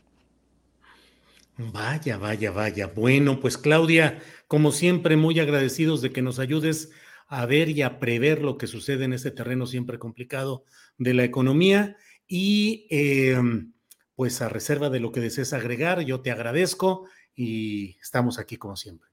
Vaya, 1.58 2.16
vaya, 2.16 2.50
vaya. 2.50 2.86
Bueno, 2.94 3.38
pues 3.40 3.58
Claudia, 3.58 4.18
como 4.48 4.72
siempre, 4.72 5.16
muy 5.16 5.38
agradecidos 5.38 6.00
de 6.00 6.12
que 6.12 6.22
nos 6.22 6.38
ayudes 6.38 6.90
a 7.28 7.46
ver 7.46 7.68
y 7.68 7.82
a 7.82 7.98
prever 7.98 8.42
lo 8.42 8.58
que 8.58 8.66
sucede 8.66 9.04
en 9.04 9.12
este 9.12 9.30
terreno 9.30 9.66
siempre 9.66 9.98
complicado 9.98 10.64
de 10.98 11.14
la 11.14 11.24
economía. 11.24 11.96
Y 12.26 12.86
em, 12.90 13.72
pues 14.14 14.40
a 14.40 14.48
reserva 14.48 14.88
de 14.90 15.00
lo 15.00 15.12
que 15.12 15.20
desees 15.20 15.52
agregar, 15.52 16.00
yo 16.00 16.20
te 16.20 16.30
agradezco 16.30 17.06
y 17.34 17.98
estamos 18.00 18.38
aquí 18.38 18.56
como 18.56 18.76
siempre. 18.76 19.08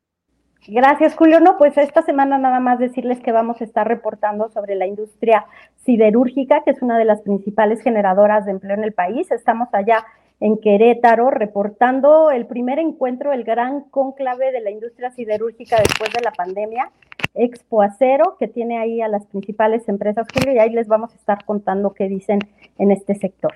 Gracias, 0.67 1.15
Julio. 1.15 1.39
No, 1.39 1.57
pues 1.57 1.77
esta 1.77 2.01
semana 2.03 2.37
nada 2.37 2.59
más 2.59 2.79
decirles 2.79 3.19
que 3.21 3.31
vamos 3.31 3.61
a 3.61 3.63
estar 3.63 3.87
reportando 3.87 4.49
sobre 4.49 4.75
la 4.75 4.85
industria 4.85 5.45
siderúrgica, 5.77 6.63
que 6.63 6.71
es 6.71 6.81
una 6.81 6.97
de 6.97 7.05
las 7.05 7.21
principales 7.21 7.81
generadoras 7.81 8.45
de 8.45 8.51
empleo 8.51 8.75
en 8.75 8.83
el 8.83 8.93
país. 8.93 9.31
Estamos 9.31 9.69
allá 9.71 10.05
en 10.39 10.57
Querétaro 10.59 11.29
reportando 11.29 12.31
el 12.31 12.47
primer 12.47 12.79
encuentro, 12.79 13.33
el 13.33 13.43
gran 13.43 13.81
conclave 13.89 14.51
de 14.51 14.61
la 14.61 14.71
industria 14.71 15.11
siderúrgica 15.11 15.77
después 15.77 16.11
de 16.13 16.21
la 16.21 16.31
pandemia, 16.31 16.91
Expo 17.33 17.81
Acero, 17.81 18.37
que 18.39 18.47
tiene 18.47 18.79
ahí 18.79 19.01
a 19.01 19.07
las 19.07 19.25
principales 19.27 19.87
empresas, 19.87 20.27
Julio, 20.33 20.53
y 20.53 20.59
ahí 20.59 20.71
les 20.71 20.87
vamos 20.87 21.11
a 21.13 21.15
estar 21.15 21.45
contando 21.45 21.93
qué 21.93 22.07
dicen 22.07 22.39
en 22.77 22.91
este 22.91 23.15
sector. 23.15 23.53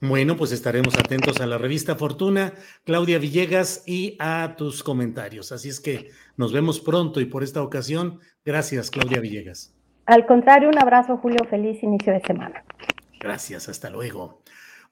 Bueno, 0.00 0.36
pues 0.36 0.50
estaremos 0.50 0.98
atentos 0.98 1.40
a 1.40 1.46
la 1.46 1.58
revista 1.58 1.94
Fortuna, 1.94 2.54
Claudia 2.82 3.18
Villegas, 3.18 3.84
y 3.86 4.16
a 4.18 4.56
tus 4.56 4.82
comentarios. 4.82 5.52
Así 5.52 5.68
es 5.68 5.78
que 5.78 6.08
nos 6.36 6.52
vemos 6.52 6.80
pronto 6.80 7.20
y 7.20 7.26
por 7.26 7.44
esta 7.44 7.62
ocasión, 7.62 8.18
gracias, 8.44 8.90
Claudia 8.90 9.20
Villegas. 9.20 9.72
Al 10.06 10.26
contrario, 10.26 10.68
un 10.68 10.78
abrazo, 10.78 11.16
Julio. 11.18 11.44
Feliz 11.48 11.80
inicio 11.84 12.12
de 12.12 12.20
semana. 12.22 12.64
Gracias, 13.20 13.68
hasta 13.68 13.90
luego. 13.90 14.42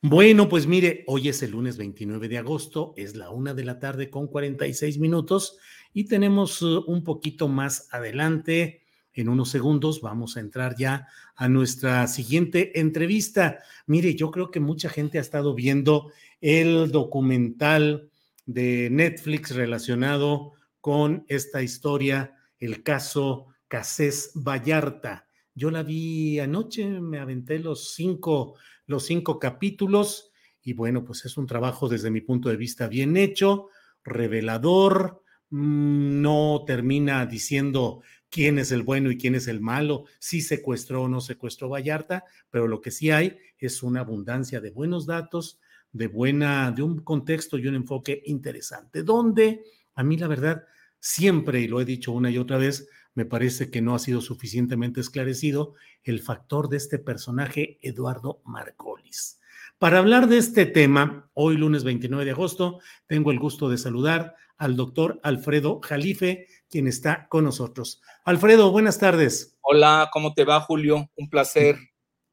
Bueno, 0.02 0.48
pues 0.48 0.66
mire, 0.66 1.04
hoy 1.06 1.28
es 1.28 1.42
el 1.42 1.50
lunes 1.50 1.76
29 1.76 2.28
de 2.28 2.38
agosto, 2.38 2.94
es 2.96 3.16
la 3.16 3.30
una 3.30 3.52
de 3.52 3.64
la 3.64 3.78
tarde 3.78 4.08
con 4.08 4.28
46 4.28 4.98
minutos 4.98 5.58
y 5.92 6.04
tenemos 6.04 6.62
uh, 6.62 6.82
un 6.86 7.04
poquito 7.04 7.48
más 7.48 7.88
adelante 7.92 8.80
en 9.12 9.28
unos 9.28 9.50
segundos 9.50 10.00
vamos 10.00 10.36
a 10.36 10.40
entrar 10.40 10.76
ya 10.76 11.08
a 11.34 11.48
nuestra 11.48 12.06
siguiente 12.06 12.80
entrevista. 12.80 13.58
Mire, 13.86 14.14
yo 14.14 14.30
creo 14.30 14.50
que 14.50 14.60
mucha 14.60 14.88
gente 14.88 15.18
ha 15.18 15.20
estado 15.20 15.54
viendo 15.54 16.12
el 16.40 16.90
documental 16.90 18.08
de 18.46 18.88
Netflix 18.90 19.54
relacionado 19.54 20.52
con 20.80 21.24
esta 21.28 21.62
historia, 21.62 22.36
el 22.58 22.82
caso 22.82 23.48
Casés 23.68 24.32
Vallarta. 24.34 25.26
Yo 25.54 25.70
la 25.70 25.82
vi 25.82 26.38
anoche, 26.38 26.86
me 26.88 27.18
aventé 27.18 27.58
los 27.58 27.92
cinco, 27.92 28.54
los 28.90 29.06
cinco 29.06 29.38
capítulos 29.38 30.32
y 30.62 30.74
bueno, 30.74 31.04
pues 31.04 31.24
es 31.24 31.36
un 31.36 31.46
trabajo 31.46 31.88
desde 31.88 32.10
mi 32.10 32.20
punto 32.20 32.48
de 32.48 32.56
vista 32.56 32.88
bien 32.88 33.16
hecho, 33.16 33.68
revelador, 34.02 35.22
mm, 35.50 36.20
no 36.20 36.64
termina 36.66 37.24
diciendo 37.24 38.02
quién 38.28 38.58
es 38.58 38.72
el 38.72 38.82
bueno 38.82 39.10
y 39.10 39.16
quién 39.16 39.36
es 39.36 39.46
el 39.46 39.60
malo, 39.60 40.04
si 40.18 40.42
secuestró 40.42 41.04
o 41.04 41.08
no 41.08 41.20
secuestró 41.20 41.68
Vallarta, 41.68 42.24
pero 42.50 42.66
lo 42.66 42.80
que 42.80 42.90
sí 42.90 43.10
hay 43.10 43.38
es 43.58 43.82
una 43.82 44.00
abundancia 44.00 44.60
de 44.60 44.70
buenos 44.70 45.06
datos, 45.06 45.60
de 45.92 46.08
buena, 46.08 46.70
de 46.72 46.82
un 46.82 47.00
contexto 47.02 47.58
y 47.58 47.68
un 47.68 47.76
enfoque 47.76 48.22
interesante, 48.26 49.04
donde 49.04 49.62
a 49.94 50.02
mí 50.02 50.16
la 50.16 50.26
verdad 50.26 50.64
siempre, 50.98 51.60
y 51.60 51.68
lo 51.68 51.80
he 51.80 51.84
dicho 51.84 52.12
una 52.12 52.30
y 52.30 52.38
otra 52.38 52.58
vez, 52.58 52.88
me 53.14 53.24
parece 53.24 53.70
que 53.70 53.82
no 53.82 53.94
ha 53.94 53.98
sido 53.98 54.20
suficientemente 54.20 55.00
esclarecido 55.00 55.74
el 56.02 56.20
factor 56.20 56.68
de 56.68 56.76
este 56.76 56.98
personaje, 56.98 57.78
Eduardo 57.82 58.40
Margolis. 58.44 59.40
Para 59.78 59.98
hablar 59.98 60.28
de 60.28 60.38
este 60.38 60.66
tema, 60.66 61.30
hoy 61.32 61.56
lunes 61.56 61.84
29 61.84 62.24
de 62.24 62.30
agosto, 62.32 62.80
tengo 63.06 63.30
el 63.30 63.38
gusto 63.38 63.68
de 63.70 63.78
saludar 63.78 64.34
al 64.58 64.76
doctor 64.76 65.18
Alfredo 65.22 65.80
Jalife, 65.82 66.46
quien 66.68 66.86
está 66.86 67.28
con 67.28 67.44
nosotros. 67.44 68.02
Alfredo, 68.24 68.70
buenas 68.70 68.98
tardes. 68.98 69.58
Hola, 69.62 70.10
¿cómo 70.12 70.34
te 70.34 70.44
va, 70.44 70.60
Julio? 70.60 71.10
Un 71.16 71.30
placer. 71.30 71.78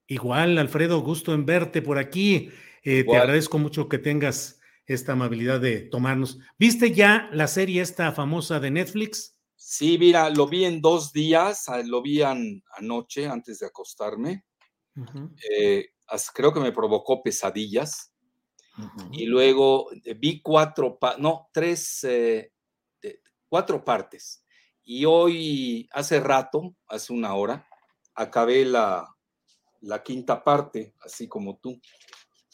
Igual, 0.08 0.58
Alfredo, 0.58 1.00
gusto 1.00 1.34
en 1.34 1.46
verte 1.46 1.82
por 1.82 1.98
aquí. 1.98 2.50
Eh, 2.84 3.06
te 3.06 3.18
agradezco 3.18 3.60
mucho 3.60 3.88
que 3.88 3.98
tengas 3.98 4.60
esta 4.86 5.14
amabilidad 5.14 5.62
de 5.62 5.82
tomarnos. 5.82 6.40
¿Viste 6.60 6.92
ya 6.92 7.30
la 7.32 7.48
serie 7.48 7.82
esta 7.82 8.12
famosa 8.12 8.60
de 8.60 8.72
Netflix? 8.72 9.37
Sí, 9.70 9.98
mira, 9.98 10.30
lo 10.30 10.48
vi 10.48 10.64
en 10.64 10.80
dos 10.80 11.12
días, 11.12 11.68
ah, 11.68 11.82
lo 11.84 12.02
vi 12.02 12.22
anoche 12.22 13.28
antes 13.28 13.60
de 13.60 13.66
acostarme. 13.66 14.46
Eh, 15.52 15.90
creo 16.34 16.54
que 16.54 16.62
me 16.62 16.72
provocó 16.72 17.22
pesadillas. 17.22 18.14
Y 19.12 19.26
luego 19.26 19.92
eh, 20.06 20.14
vi 20.14 20.42
cuatro, 20.42 20.98
no, 21.18 21.50
tres, 21.52 22.08
cuatro 23.50 23.84
partes. 23.84 24.42
Y 24.86 25.04
hoy, 25.04 25.90
hace 25.92 26.22
rato, 26.22 26.78
hace 26.88 27.12
una 27.12 27.36
hora, 27.36 27.68
acabé 28.16 28.64
la, 28.64 29.06
la 29.82 30.02
quinta 30.02 30.46
parte, 30.46 30.96
así 31.02 31.28
como 31.28 31.58
tú. 31.58 31.78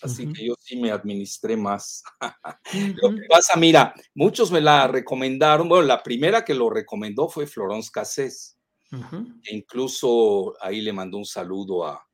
Así 0.04 0.32
que 0.34 0.46
yo 0.46 0.56
sí 0.60 0.76
me 0.76 0.92
administré 0.92 1.56
más. 1.56 2.04
lo 3.02 3.16
que 3.16 3.22
pasa, 3.30 3.56
mira, 3.58 3.94
muchos 4.16 4.52
me 4.52 4.60
la 4.60 4.88
recomendaron. 4.88 5.70
Bueno, 5.70 5.84
la 5.86 6.04
primera 6.04 6.44
que 6.44 6.54
lo 6.54 6.70
recomendó 6.70 7.30
fue 7.30 7.48
Florence 7.48 7.90
Cassés. 7.92 8.58
e 8.92 9.56
incluso 9.56 10.54
ahí 10.62 10.82
le 10.82 10.92
mandó 10.92 11.18
un 11.18 11.26
saludo 11.26 11.88
a, 11.88 12.06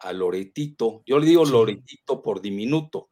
a 0.00 0.12
Loretito. 0.12 1.02
Yo 1.06 1.18
le 1.18 1.26
digo 1.26 1.44
Loretito 1.46 2.20
por 2.22 2.42
diminuto. 2.42 3.08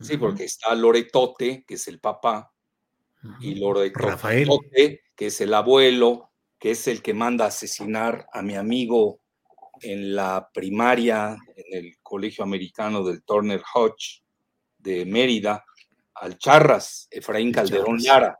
Sí, 0.00 0.16
porque 0.16 0.44
está 0.44 0.74
Loretote, 0.74 1.64
que 1.66 1.74
es 1.74 1.88
el 1.88 2.00
papá, 2.00 2.52
y 3.40 3.56
Loretote, 3.56 5.02
que 5.14 5.26
es 5.26 5.40
el 5.40 5.52
abuelo, 5.52 6.30
que 6.58 6.70
es 6.70 6.88
el 6.88 7.02
que 7.02 7.14
manda 7.14 7.44
a 7.44 7.48
asesinar 7.48 8.28
a 8.32 8.42
mi 8.42 8.54
amigo 8.54 9.20
en 9.82 10.14
la 10.14 10.48
primaria, 10.52 11.36
en 11.56 11.84
el 11.84 11.98
Colegio 12.02 12.44
Americano 12.44 13.04
del 13.04 13.22
Turner 13.22 13.62
Hodge 13.74 14.22
de 14.78 15.04
Mérida, 15.04 15.64
al 16.14 16.38
Charras, 16.38 17.08
Efraín 17.10 17.52
Calderón 17.52 17.98
Lara. 18.02 18.38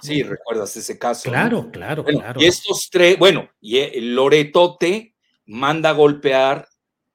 Sí, 0.00 0.22
recuerdas 0.22 0.76
ese 0.76 0.98
caso. 0.98 1.30
Claro, 1.30 1.70
claro, 1.70 2.04
claro. 2.04 2.40
Y 2.40 2.46
estos 2.46 2.88
tres, 2.90 3.18
bueno, 3.18 3.48
y 3.60 3.78
el 3.78 4.14
Loretote 4.14 5.14
manda 5.46 5.90
a 5.90 5.94
golpear 5.94 6.66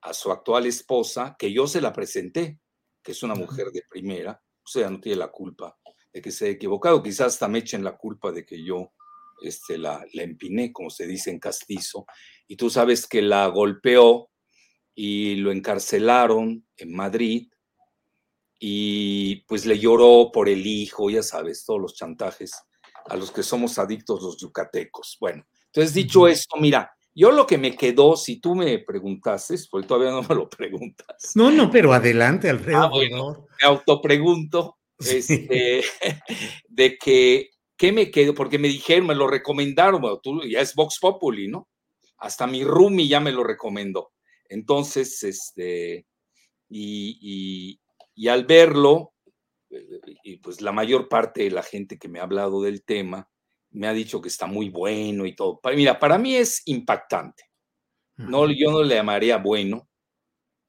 a 0.01 0.13
su 0.13 0.31
actual 0.31 0.65
esposa, 0.65 1.35
que 1.37 1.51
yo 1.51 1.67
se 1.67 1.81
la 1.81 1.91
presenté, 1.91 2.59
que 3.01 3.11
es 3.11 3.23
una 3.23 3.35
mujer 3.35 3.67
de 3.71 3.83
primera, 3.89 4.41
o 4.63 4.67
sea, 4.67 4.89
no 4.89 4.99
tiene 4.99 5.17
la 5.17 5.29
culpa 5.29 5.77
de 6.13 6.21
que 6.21 6.31
se 6.31 6.45
haya 6.45 6.53
equivocado, 6.53 7.03
quizás 7.03 7.33
hasta 7.33 7.47
me 7.47 7.59
echen 7.59 7.83
la 7.83 7.97
culpa 7.97 8.31
de 8.31 8.45
que 8.45 8.63
yo 8.63 8.93
este, 9.41 9.77
la, 9.77 10.05
la 10.13 10.23
empiné, 10.23 10.71
como 10.71 10.89
se 10.89 11.07
dice 11.07 11.31
en 11.31 11.39
castizo, 11.39 12.05
y 12.47 12.55
tú 12.55 12.69
sabes 12.69 13.07
que 13.07 13.21
la 13.21 13.47
golpeó 13.47 14.29
y 14.95 15.35
lo 15.35 15.51
encarcelaron 15.51 16.67
en 16.77 16.95
Madrid 16.95 17.47
y 18.59 19.37
pues 19.47 19.65
le 19.65 19.79
lloró 19.79 20.31
por 20.33 20.49
el 20.49 20.67
hijo, 20.67 21.09
ya 21.09 21.23
sabes, 21.23 21.63
todos 21.63 21.79
los 21.79 21.95
chantajes 21.95 22.51
a 23.05 23.15
los 23.15 23.31
que 23.31 23.43
somos 23.43 23.79
adictos 23.79 24.21
los 24.21 24.37
yucatecos. 24.37 25.17
Bueno, 25.19 25.45
entonces 25.67 25.93
dicho 25.93 26.27
esto, 26.27 26.57
mira, 26.57 26.91
yo 27.15 27.31
lo 27.31 27.47
que 27.47 27.57
me 27.57 27.75
quedó, 27.75 28.15
si 28.15 28.39
tú 28.39 28.55
me 28.55 28.79
preguntases, 28.79 29.67
porque 29.67 29.87
todavía 29.87 30.11
no 30.11 30.21
me 30.21 30.35
lo 30.35 30.49
preguntas. 30.49 31.31
No, 31.35 31.51
no, 31.51 31.71
pero 31.71 31.93
adelante, 31.93 32.49
Alfredo. 32.49 32.77
Ah, 32.77 32.89
bueno, 32.89 33.47
me 33.61 33.67
autopregunto 33.67 34.77
este, 34.99 35.81
de 36.67 36.97
que, 36.97 37.49
¿qué 37.79 37.91
me 37.91 38.11
quedo? 38.11 38.35
Porque 38.35 38.59
me 38.59 38.67
dijeron, 38.67 39.07
me 39.07 39.15
lo 39.15 39.27
recomendaron, 39.27 40.01
bueno, 40.01 40.19
tú 40.19 40.43
ya 40.43 40.61
es 40.61 40.75
Vox 40.75 40.99
Populi, 40.99 41.47
¿no? 41.47 41.67
hasta 42.19 42.47
mi 42.47 42.63
Rumi 42.63 43.07
ya 43.07 43.19
me 43.19 43.31
lo 43.31 43.43
recomendó. 43.43 44.11
Entonces, 44.47 45.23
este, 45.23 46.05
y, 46.69 47.79
al 48.29 48.45
verlo, 48.45 49.13
eh, 49.69 49.99
y 50.23 50.37
pues 50.37 50.61
la 50.61 50.71
mayor 50.71 51.07
parte 51.07 51.43
de 51.43 51.51
la 51.51 51.63
gente 51.63 51.97
que 51.97 52.09
me 52.09 52.19
ha 52.19 52.23
hablado 52.23 52.61
del 52.61 52.83
tema 52.83 53.29
me 53.71 53.87
ha 53.87 53.93
dicho 53.93 54.19
que 54.19 54.29
está 54.29 54.47
muy 54.47 54.69
bueno 54.69 55.25
y 55.25 55.35
todo. 55.35 55.59
Mira, 55.75 55.99
para 55.99 56.17
mí 56.17 56.35
es 56.35 56.63
impactante. 56.65 57.43
No, 58.17 58.51
yo 58.51 58.71
no 58.71 58.83
le 58.83 58.95
llamaría 58.95 59.37
bueno, 59.37 59.87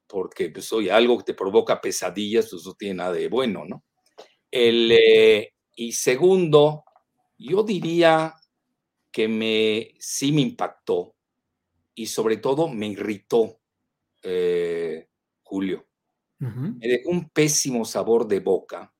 porque 0.07 0.49
pues 0.51 0.71
oye, 0.71 0.89
algo 0.89 1.17
que 1.17 1.25
te 1.25 1.33
provoca 1.33 1.81
pesadillas, 1.81 2.49
pues 2.49 2.65
no 2.65 2.75
tiene 2.75 2.95
nada 2.95 3.11
de 3.11 3.27
bueno, 3.27 3.65
¿no? 3.65 3.83
El, 4.49 4.89
eh, 4.91 5.53
y 5.75 5.91
segundo, 5.91 6.85
yo 7.49 7.63
diría 7.63 8.35
que 9.11 9.27
me, 9.27 9.93
sí 9.99 10.31
me 10.31 10.41
impactó 10.41 11.15
y 11.93 12.07
sobre 12.07 12.37
todo 12.37 12.67
me 12.67 12.87
irritó, 12.87 13.59
eh, 14.23 15.07
Julio. 15.43 15.87
Me 16.39 16.87
dejó 16.87 17.11
un 17.11 17.29
pésimo 17.29 17.85
sabor 17.85 18.27
de 18.27 18.39
boca 18.39 18.91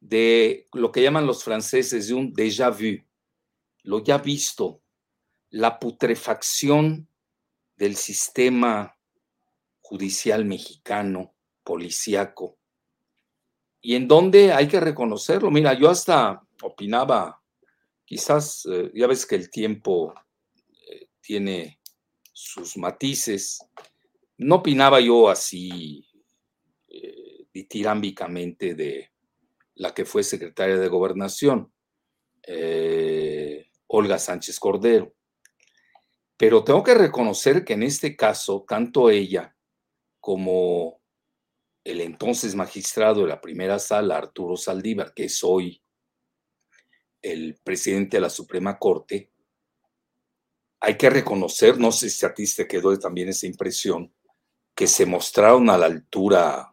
de 0.00 0.66
lo 0.72 0.90
que 0.90 1.02
llaman 1.02 1.26
los 1.26 1.44
franceses 1.44 2.08
de 2.08 2.14
un 2.14 2.32
déjà 2.32 2.70
vu, 2.70 3.04
lo 3.84 4.02
ya 4.02 4.18
visto, 4.18 4.82
la 5.50 5.78
putrefacción 5.78 7.08
del 7.76 7.96
sistema 7.96 8.96
judicial 9.80 10.44
mexicano, 10.44 11.34
policíaco, 11.62 12.58
y 13.80 13.94
en 13.94 14.08
donde 14.08 14.52
hay 14.52 14.66
que 14.66 14.80
reconocerlo. 14.80 15.50
Mira, 15.50 15.74
yo 15.74 15.88
hasta 15.88 16.42
opinaba, 16.62 17.40
quizás, 18.06 18.66
eh, 18.70 18.90
ya 18.94 19.06
ves 19.06 19.26
que 19.26 19.34
el 19.34 19.50
tiempo 19.50 20.14
eh, 20.88 21.08
tiene 21.20 21.80
sus 22.32 22.76
matices. 22.78 23.58
No 24.38 24.56
opinaba 24.56 25.00
yo 25.00 25.28
así 25.28 26.06
eh, 26.88 27.46
ditirámbicamente 27.52 28.74
de 28.74 29.10
la 29.74 29.92
que 29.92 30.04
fue 30.04 30.22
secretaria 30.22 30.78
de 30.78 30.88
gobernación, 30.88 31.72
eh, 32.46 33.70
Olga 33.88 34.18
Sánchez 34.18 34.58
Cordero. 34.58 35.14
Pero 36.36 36.64
tengo 36.64 36.82
que 36.82 36.94
reconocer 36.94 37.64
que 37.64 37.74
en 37.74 37.82
este 37.82 38.16
caso, 38.16 38.64
tanto 38.68 39.10
ella 39.10 39.56
como 40.20 41.00
el 41.84 42.00
entonces 42.00 42.54
magistrado 42.54 43.22
de 43.22 43.28
la 43.28 43.40
primera 43.40 43.78
sala, 43.78 44.18
Arturo 44.18 44.56
Saldívar, 44.56 45.14
que 45.14 45.24
es 45.24 45.42
hoy 45.42 45.82
el 47.32 47.56
presidente 47.62 48.16
de 48.16 48.20
la 48.20 48.30
Suprema 48.30 48.78
Corte, 48.78 49.30
hay 50.80 50.96
que 50.96 51.10
reconocer, 51.10 51.78
no 51.78 51.90
sé 51.90 52.08
si 52.08 52.24
a 52.24 52.32
ti 52.32 52.44
te 52.54 52.68
quedó 52.68 52.96
también 52.98 53.28
esa 53.28 53.46
impresión, 53.46 54.12
que 54.74 54.86
se 54.86 55.06
mostraron 55.06 55.68
a 55.70 55.78
la 55.78 55.86
altura 55.86 56.72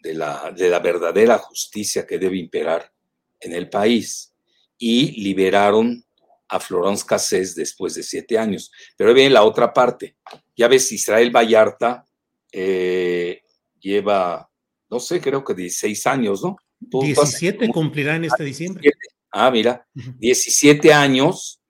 de 0.00 0.14
la, 0.14 0.52
de 0.54 0.68
la 0.68 0.80
verdadera 0.80 1.38
justicia 1.38 2.06
que 2.06 2.18
debe 2.18 2.36
imperar 2.36 2.92
en 3.40 3.52
el 3.54 3.70
país 3.70 4.34
y 4.76 5.22
liberaron 5.22 6.04
a 6.48 6.60
Florence 6.60 7.04
Cassés 7.06 7.54
después 7.54 7.94
de 7.94 8.02
siete 8.02 8.36
años. 8.36 8.70
Pero 8.96 9.10
ahí 9.10 9.14
viene 9.14 9.30
la 9.30 9.44
otra 9.44 9.72
parte. 9.72 10.16
Ya 10.54 10.68
ves, 10.68 10.92
Israel 10.92 11.30
Vallarta 11.30 12.04
eh, 12.50 13.42
lleva, 13.80 14.50
no 14.90 15.00
sé, 15.00 15.20
creo 15.20 15.42
que 15.42 15.54
16 15.54 16.06
años, 16.08 16.42
¿no? 16.42 16.56
17 16.80 17.68
cumplirá 17.68 18.16
en 18.16 18.24
este 18.24 18.44
diciembre. 18.44 18.90
Ah, 19.32 19.50
mira, 19.50 19.86
17 19.94 20.92
años 20.92 21.62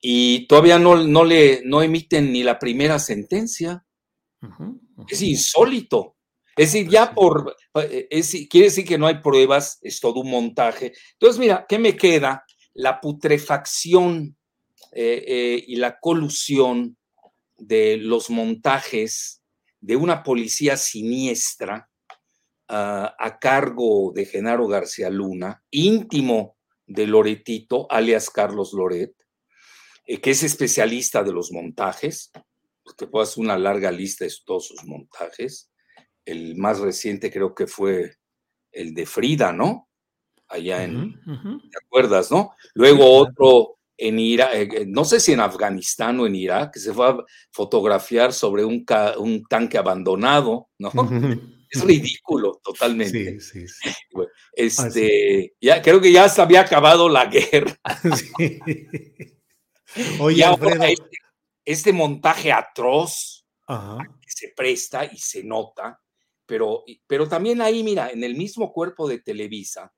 y 0.00 0.46
todavía 0.46 0.78
no, 0.78 0.96
no 0.96 1.24
le 1.24 1.62
no 1.64 1.82
emiten 1.82 2.32
ni 2.32 2.42
la 2.42 2.58
primera 2.58 2.98
sentencia. 2.98 3.84
Es 5.08 5.22
insólito. 5.22 6.16
Es 6.54 6.72
decir, 6.72 6.88
ya 6.88 7.14
por, 7.14 7.56
eh, 7.74 8.08
es, 8.10 8.32
quiere 8.50 8.66
decir 8.66 8.84
que 8.84 8.98
no 8.98 9.06
hay 9.06 9.20
pruebas, 9.20 9.78
es 9.80 10.00
todo 10.00 10.20
un 10.20 10.30
montaje. 10.30 10.92
Entonces, 11.12 11.38
mira, 11.38 11.64
¿qué 11.68 11.78
me 11.78 11.96
queda? 11.96 12.44
La 12.74 13.00
putrefacción 13.00 14.36
eh, 14.92 15.24
eh, 15.26 15.64
y 15.66 15.76
la 15.76 15.98
colusión 15.98 16.96
de 17.56 17.96
los 17.96 18.28
montajes 18.30 19.40
de 19.80 19.96
una 19.96 20.22
policía 20.22 20.76
siniestra 20.76 21.88
ah, 22.68 23.14
a 23.18 23.38
cargo 23.38 24.12
de 24.14 24.26
Genaro 24.26 24.66
García 24.66 25.10
Luna, 25.10 25.62
íntimo 25.70 26.57
de 26.88 27.06
Loretito, 27.06 27.86
alias 27.90 28.30
Carlos 28.30 28.72
Loret, 28.72 29.14
eh, 30.06 30.20
que 30.20 30.30
es 30.30 30.42
especialista 30.42 31.22
de 31.22 31.32
los 31.32 31.52
montajes, 31.52 32.32
porque 32.82 33.06
puedo 33.06 33.22
hacer 33.22 33.44
una 33.44 33.58
larga 33.58 33.92
lista 33.92 34.24
de 34.24 34.32
todos 34.44 34.66
sus 34.66 34.84
montajes. 34.84 35.70
El 36.24 36.56
más 36.56 36.80
reciente 36.80 37.30
creo 37.30 37.54
que 37.54 37.66
fue 37.66 38.16
el 38.72 38.94
de 38.94 39.06
Frida, 39.06 39.52
¿no? 39.52 39.88
Allá 40.48 40.82
en, 40.82 41.20
¿te 41.70 41.78
acuerdas, 41.84 42.30
no? 42.30 42.52
Luego 42.74 43.04
otro 43.18 43.78
en 43.98 44.18
Irak, 44.18 44.50
eh, 44.54 44.86
no 44.86 45.04
sé 45.04 45.20
si 45.20 45.32
en 45.32 45.40
Afganistán 45.40 46.18
o 46.20 46.26
en 46.26 46.36
Irak, 46.36 46.72
que 46.72 46.80
se 46.80 46.94
fue 46.94 47.08
a 47.08 47.18
fotografiar 47.52 48.32
sobre 48.32 48.64
un, 48.64 48.86
un 49.18 49.44
tanque 49.44 49.76
abandonado, 49.76 50.68
¿no? 50.78 50.90
Es 51.70 51.82
ridículo 51.82 52.60
totalmente. 52.62 53.40
Sí, 53.40 53.66
sí, 53.66 53.68
sí. 53.82 53.90
Este, 54.52 55.54
ya 55.60 55.82
creo 55.82 56.00
que 56.00 56.12
ya 56.12 56.28
se 56.28 56.40
había 56.40 56.62
acabado 56.62 57.08
la 57.08 57.24
guerra. 57.26 57.78
Oye, 60.20 60.44
Alfredo. 60.44 60.84
Este, 60.84 61.18
este, 61.64 61.92
montaje 61.92 62.52
atroz 62.52 63.44
que 63.66 64.30
se 64.30 64.52
presta 64.56 65.04
y 65.04 65.18
se 65.18 65.44
nota, 65.44 66.00
pero, 66.46 66.84
pero 67.06 67.28
también 67.28 67.60
ahí, 67.60 67.82
mira, 67.82 68.10
en 68.10 68.24
el 68.24 68.34
mismo 68.34 68.72
cuerpo 68.72 69.06
de 69.06 69.18
Televisa, 69.18 69.92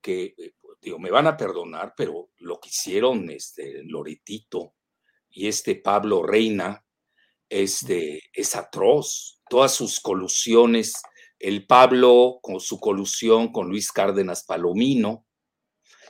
que 0.00 0.34
eh, 0.36 0.54
digo, 0.80 0.98
me 0.98 1.10
van 1.10 1.26
a 1.26 1.36
perdonar, 1.36 1.94
pero 1.96 2.30
lo 2.38 2.60
que 2.60 2.68
hicieron 2.68 3.30
este 3.30 3.82
Loretito 3.84 4.74
y 5.30 5.46
este 5.46 5.76
Pablo 5.76 6.22
Reina, 6.22 6.84
este, 7.48 8.30
es 8.32 8.56
atroz. 8.56 9.41
Todas 9.52 9.74
sus 9.74 10.00
colusiones, 10.00 10.94
el 11.38 11.66
Pablo 11.66 12.38
con 12.40 12.58
su 12.58 12.80
colusión 12.80 13.52
con 13.52 13.68
Luis 13.68 13.92
Cárdenas 13.92 14.44
Palomino, 14.44 15.26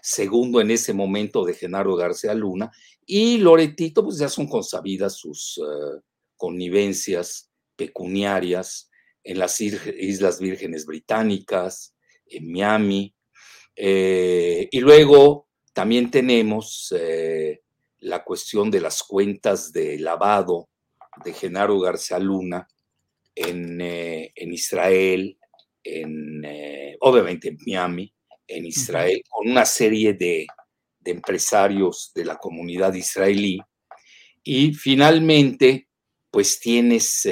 segundo 0.00 0.60
en 0.60 0.70
ese 0.70 0.92
momento 0.92 1.44
de 1.44 1.54
Genaro 1.54 1.96
García 1.96 2.34
Luna, 2.34 2.70
y 3.04 3.38
Loretito, 3.38 4.04
pues 4.04 4.18
ya 4.18 4.28
son 4.28 4.46
consabidas 4.46 5.16
sus 5.16 5.58
uh, 5.58 6.00
connivencias 6.36 7.50
pecuniarias 7.74 8.88
en 9.24 9.40
las 9.40 9.60
Islas 9.60 10.38
Vírgenes 10.38 10.86
Británicas, 10.86 11.96
en 12.26 12.48
Miami, 12.48 13.12
eh, 13.74 14.68
y 14.70 14.78
luego 14.78 15.48
también 15.72 16.12
tenemos 16.12 16.94
eh, 16.96 17.60
la 17.98 18.22
cuestión 18.22 18.70
de 18.70 18.82
las 18.82 19.02
cuentas 19.02 19.72
de 19.72 19.98
lavado 19.98 20.68
de 21.24 21.32
Genaro 21.32 21.80
García 21.80 22.20
Luna 22.20 22.68
en, 23.34 23.80
eh, 23.80 24.32
en 24.34 24.52
Israel, 24.52 25.38
en, 25.84 26.44
obviamente 27.00 27.48
en 27.48 27.58
Miami, 27.66 28.14
en 28.46 28.66
Israel, 28.66 29.22
con 29.28 29.50
una 29.50 29.64
serie 29.64 30.14
de, 30.14 30.46
de, 31.00 31.10
empresarios 31.10 32.12
de 32.14 32.24
la 32.24 32.36
comunidad 32.36 32.94
israelí. 32.94 33.60
Y 34.44 34.74
finalmente, 34.74 35.88
pues 36.30 36.60
tienes 36.60 37.26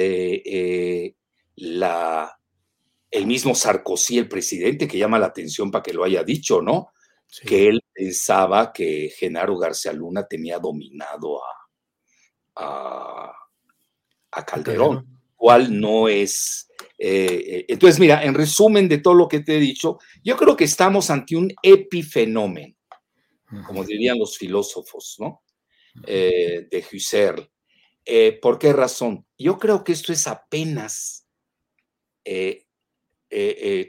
la, 1.55 2.41
el 3.11 3.27
mismo 3.27 3.53
Sarkozy, 3.53 4.17
el 4.17 4.29
presidente, 4.29 4.87
que 4.87 4.97
llama 4.97 5.19
la 5.19 5.27
atención 5.27 5.69
para 5.69 5.83
que 5.83 5.93
lo 5.93 6.05
haya 6.05 6.23
dicho, 6.23 6.61
¿no? 6.61 6.93
Que 7.45 7.67
él 7.67 7.83
pensaba 7.93 8.71
que 8.73 9.13
Genaro 9.17 9.57
García 9.57 9.93
Luna 9.93 10.25
tenía 10.27 10.59
dominado 10.59 11.41
a, 12.55 13.33
a, 14.31 14.45
Calderón, 14.45 15.20
cual 15.41 15.79
no 15.79 16.07
es. 16.07 16.69
Eh, 16.99 17.43
eh, 17.47 17.65
entonces, 17.67 17.99
mira, 17.99 18.23
en 18.23 18.35
resumen 18.35 18.87
de 18.87 18.99
todo 18.99 19.15
lo 19.15 19.27
que 19.27 19.39
te 19.39 19.57
he 19.57 19.59
dicho, 19.59 19.97
yo 20.23 20.37
creo 20.37 20.55
que 20.55 20.65
estamos 20.65 21.09
ante 21.09 21.35
un 21.35 21.51
epifenómeno, 21.63 22.75
como 23.65 23.83
dirían 23.83 24.19
los 24.19 24.37
filósofos, 24.37 25.15
¿no? 25.17 25.41
Eh, 26.05 26.67
de 26.69 26.85
Husserl. 26.93 27.51
¿Por 28.39 28.59
qué 28.59 28.71
razón? 28.71 29.25
Yo 29.35 29.57
creo 29.57 29.83
que 29.83 29.93
esto 29.93 30.13
es 30.13 30.27
apenas 30.27 31.25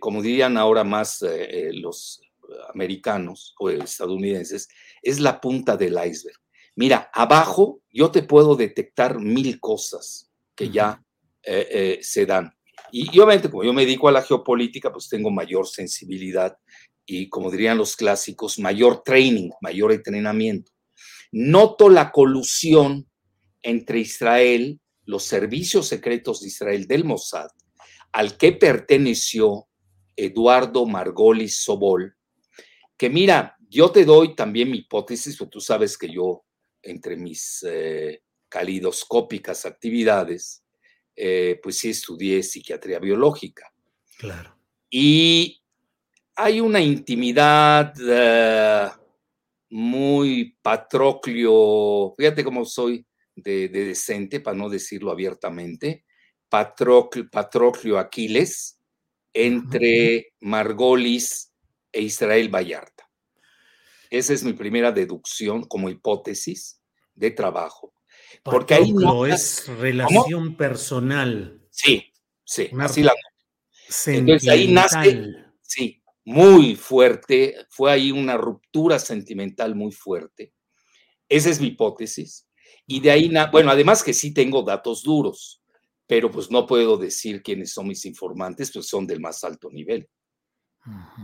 como 0.01 0.23
dirían 0.23 0.57
ahora 0.57 0.85
más 0.85 1.23
los 1.73 2.23
americanos 2.73 3.55
o 3.59 3.69
estadounidenses, 3.69 4.69
es 5.03 5.21
la 5.21 5.39
punta 5.39 5.77
del 5.77 5.99
iceberg. 6.03 6.39
Mira, 6.77 7.11
abajo 7.13 7.83
yo 7.91 8.11
te 8.11 8.23
puedo 8.23 8.57
detectar 8.57 9.19
mil 9.19 9.61
cosas 9.61 10.31
que 10.55 10.71
ya 10.71 11.03
se 11.43 12.27
dan. 12.27 12.53
Y, 12.91 13.09
obviamente 13.19 13.51
como 13.51 13.65
yo 13.65 13.73
me 13.73 13.85
dedico 13.85 14.09
a 14.09 14.13
la 14.13 14.23
geopolítica, 14.23 14.93
pues 14.93 15.09
tengo 15.09 15.31
mayor 15.31 15.67
sensibilidad 15.67 16.57
y 17.05 17.29
como 17.29 17.51
dirían 17.51 17.79
los 17.79 17.97
clásicos, 17.97 18.59
mayor 18.59 19.03
training, 19.03 19.51
mayor 19.61 19.93
entrenamiento. 19.93 20.73
Noto 21.33 21.89
la 21.89 22.13
colusión 22.13 23.09
entre 23.63 24.01
Israel, 24.01 24.81
los 25.05 25.25
servicios 25.25 25.89
secretos 25.89 26.41
de 26.41 26.49
Israel 26.49 26.87
del 26.87 27.05
Mossad 27.05 27.49
al 28.13 28.37
que 28.37 28.53
perteneció 28.53 29.69
Eduardo 30.15 30.87
Margolis 30.87 31.63
Sobol, 31.65 32.15
que 32.97 33.09
mira, 33.09 33.57
yo 33.69 33.91
te 33.91 34.05
doy 34.05 34.37
también 34.37 34.71
mi 34.71 34.79
hipótesis, 34.79 35.37
porque 35.37 35.53
tú 35.53 35.61
sabes 35.61 35.97
que 35.97 36.11
yo, 36.11 36.45
entre 36.83 37.17
mis 37.17 37.65
eh, 37.67 38.23
calidoscópicas 38.49 39.65
actividades, 39.65 40.62
eh, 41.17 41.61
pues 41.63 41.79
sí 41.79 41.91
estudié 41.91 42.43
psiquiatría 42.43 42.99
biológica. 42.99 43.73
Claro. 44.19 44.57
Y 44.91 45.63
hay 46.35 46.61
una 46.61 46.81
intimidad 46.81 47.95
eh, 48.01 48.91
muy 49.71 50.57
patroclio, 50.63 52.15
fíjate 52.17 52.45
cómo 52.45 52.65
soy 52.65 53.07
de, 53.35 53.69
decente, 53.69 54.41
para 54.41 54.57
no 54.57 54.69
decirlo 54.69 55.11
abiertamente, 55.11 56.05
Patroclio 56.49 57.99
Aquiles 57.99 58.79
entre 59.33 60.35
Margolis 60.41 61.51
e 61.91 62.03
Israel 62.03 62.55
Vallarta. 62.55 63.09
Esa 64.11 64.35
es 64.35 64.45
mi 64.45 64.53
primera 64.53 64.93
deducción 64.93 65.65
como 65.65 65.89
hipótesis 65.89 66.83
de 67.15 67.31
trabajo. 67.31 67.95
Porque 68.43 68.75
ahí 68.75 68.93
no 68.93 69.27
es 69.27 69.69
relación 69.69 70.57
personal. 70.57 71.61
Sí, 71.71 72.13
sí, 72.45 72.71
así 72.79 73.03
la 73.03 73.13
Entonces 74.07 74.49
ahí 74.49 74.73
nace, 74.73 75.35
sí, 75.61 76.03
muy 76.25 76.77
fuerte, 76.77 77.57
fue 77.71 77.93
ahí 77.93 78.13
una 78.13 78.37
ruptura 78.37 78.99
sentimental 78.99 79.75
muy 79.75 79.93
fuerte. 79.93 80.53
Esa 81.29 81.51
es 81.51 81.61
mi 81.61 81.69
hipótesis. 81.69 82.47
Y 82.87 83.01
de 83.01 83.11
ahí, 83.11 83.33
bueno, 83.51 83.71
además 83.71 84.03
que 84.03 84.13
sí 84.13 84.35
tengo 84.35 84.63
datos 84.63 85.03
duros 85.03 85.63
pero 86.13 86.31
pues 86.31 86.51
no 86.51 86.67
puedo 86.67 86.99
decir 86.99 87.43
quiénes 87.43 87.73
son 87.73 87.89
mis 87.89 88.05
informantes, 88.05 88.71
pues 88.71 88.87
son 88.87 89.07
del 89.07 89.19
más 89.19 89.43
alto 89.45 89.71
nivel. 89.71 90.07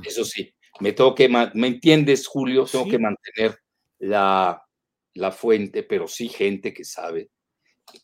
Eso 0.02 0.24
sí, 0.24 0.54
me 0.80 0.92
tengo 0.92 1.14
que, 1.14 1.28
¿me 1.28 1.66
entiendes, 1.66 2.26
Julio? 2.26 2.64
Tengo 2.64 2.88
que 2.88 2.98
mantener 2.98 3.58
la, 3.98 4.62
la 5.14 5.32
fuente, 5.32 5.82
pero 5.82 6.06
sí 6.06 6.28
gente 6.28 6.72
que 6.72 6.84
sabe 6.84 7.30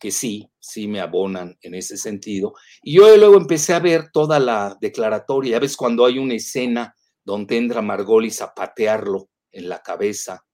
que 0.00 0.10
sí, 0.10 0.50
sí 0.58 0.88
me 0.88 1.00
abonan 1.00 1.56
en 1.60 1.74
ese 1.74 1.96
sentido. 1.96 2.54
Y 2.82 2.94
yo 2.94 3.16
luego 3.16 3.36
empecé 3.36 3.74
a 3.74 3.80
ver 3.80 4.10
toda 4.12 4.38
la 4.38 4.76
declaratoria. 4.80 5.52
Ya 5.52 5.60
ves 5.60 5.76
cuando 5.76 6.06
hay 6.06 6.18
una 6.18 6.34
escena 6.34 6.94
donde 7.22 7.56
entra 7.56 7.82
Margolis 7.82 8.40
a 8.42 8.54
patearlo 8.54 9.28
en 9.52 9.68
la 9.68 9.82
cabeza 9.82 10.44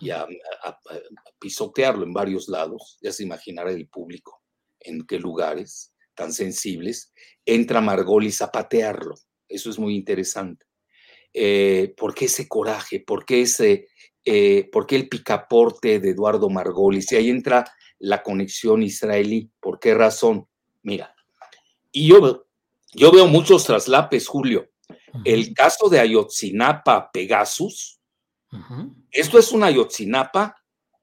y 0.00 0.10
a, 0.10 0.26
pisotearlo 1.38 2.04
en 2.04 2.12
varios 2.12 2.48
lados, 2.48 2.98
ya 3.00 3.12
se 3.12 3.22
imaginará 3.22 3.70
el 3.70 3.88
público 3.88 4.42
en 4.80 5.06
qué 5.06 5.18
lugares 5.18 5.92
tan 6.14 6.32
sensibles, 6.32 7.12
entra 7.44 7.80
Margolis 7.80 8.40
a 8.40 8.50
patearlo. 8.50 9.14
Eso 9.48 9.70
es 9.70 9.78
muy 9.78 9.94
interesante. 9.94 10.65
Eh, 11.38 11.92
¿Por 11.98 12.14
qué 12.14 12.24
ese 12.24 12.48
coraje? 12.48 13.00
¿Por 13.00 13.26
qué, 13.26 13.42
ese, 13.42 13.88
eh, 14.24 14.70
¿Por 14.72 14.86
qué 14.86 14.96
el 14.96 15.06
picaporte 15.06 16.00
de 16.00 16.10
Eduardo 16.10 16.48
Margolis? 16.48 17.12
Y 17.12 17.16
ahí 17.16 17.28
entra 17.28 17.70
la 17.98 18.22
conexión 18.22 18.82
israelí. 18.82 19.50
¿Por 19.60 19.78
qué 19.78 19.92
razón? 19.92 20.48
Mira, 20.82 21.14
y 21.92 22.08
yo, 22.08 22.46
yo 22.94 23.12
veo 23.12 23.26
muchos 23.26 23.66
traslapes, 23.66 24.26
Julio. 24.26 24.70
El 25.24 25.52
caso 25.52 25.90
de 25.90 26.00
Ayotzinapa 26.00 27.10
Pegasus, 27.12 28.00
esto 29.10 29.38
es 29.38 29.52
un 29.52 29.62
Ayotzinapa 29.62 30.56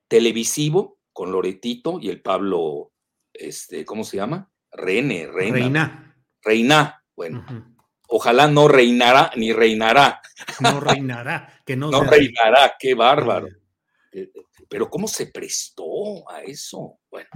televisivo 0.07 0.97
con 1.11 1.31
Loretito 1.31 1.99
y 1.99 2.09
el 2.09 2.23
Pablo 2.23 2.91
este, 3.33 3.85
¿cómo 3.85 4.03
se 4.03 4.17
llama? 4.17 4.51
Rene, 4.71 5.27
Reina. 5.27 5.57
Reina. 5.57 6.15
Reina. 6.41 7.03
Bueno, 7.15 7.45
ojalá 8.13 8.47
no 8.47 8.67
reinará 8.67 9.31
ni 9.35 9.51
reinará. 9.51 10.21
No 10.59 10.79
reinará, 10.79 11.61
que 11.65 11.75
no. 11.75 11.89
no 11.91 12.03
reinará, 12.03 12.75
qué 12.79 12.93
bárbaro. 12.93 13.47
Eh, 14.11 14.31
pero 14.69 14.89
¿cómo 14.89 15.07
se 15.07 15.27
prestó 15.27 16.29
a 16.29 16.41
eso? 16.43 16.99
Bueno, 17.09 17.29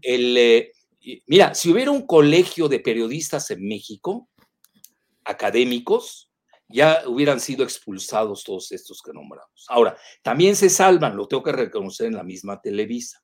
el, 0.00 0.36
eh, 0.36 0.72
mira, 1.26 1.54
si 1.54 1.70
hubiera 1.70 1.90
un 1.90 2.06
colegio 2.06 2.68
de 2.68 2.78
periodistas 2.78 3.50
en 3.50 3.66
México, 3.66 4.28
académicos, 5.24 6.30
ya 6.68 7.02
hubieran 7.06 7.40
sido 7.40 7.64
expulsados 7.64 8.44
todos 8.44 8.70
estos 8.70 9.02
que 9.02 9.12
nombramos. 9.12 9.66
Ahora, 9.68 9.96
también 10.22 10.54
se 10.54 10.70
salvan, 10.70 11.16
lo 11.16 11.26
tengo 11.26 11.42
que 11.42 11.52
reconocer 11.52 12.06
en 12.06 12.14
la 12.14 12.22
misma 12.22 12.60
Televisa. 12.60 13.20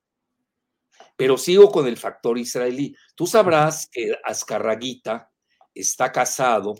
Pero 1.16 1.38
sigo 1.38 1.70
con 1.70 1.86
el 1.86 1.96
factor 1.96 2.36
israelí. 2.36 2.96
Tú 3.14 3.28
sabrás 3.28 3.88
que 3.90 4.16
Azcarraguita 4.24 5.30
está 5.72 6.10
casado 6.10 6.74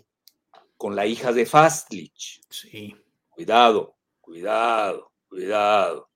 con 0.77 0.95
la 0.95 1.05
hija 1.05 1.33
de 1.33 1.45
Fastlich. 1.45 2.41
Sí. 2.49 2.95
Cuidado, 3.29 3.97
cuidado, 4.21 5.11
cuidado. 5.27 6.09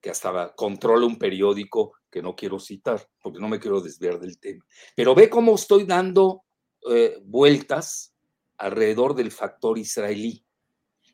que 0.00 0.10
hasta 0.10 0.54
controla 0.54 1.06
un 1.06 1.18
periódico 1.18 1.94
que 2.10 2.20
no 2.22 2.36
quiero 2.36 2.60
citar, 2.60 3.08
porque 3.22 3.40
no 3.40 3.48
me 3.48 3.58
quiero 3.58 3.80
desviar 3.80 4.20
del 4.20 4.38
tema. 4.38 4.64
Pero 4.94 5.14
ve 5.14 5.30
cómo 5.30 5.54
estoy 5.54 5.84
dando 5.84 6.44
eh, 6.90 7.18
vueltas 7.24 8.14
alrededor 8.58 9.14
del 9.14 9.32
factor 9.32 9.78
israelí. 9.78 10.44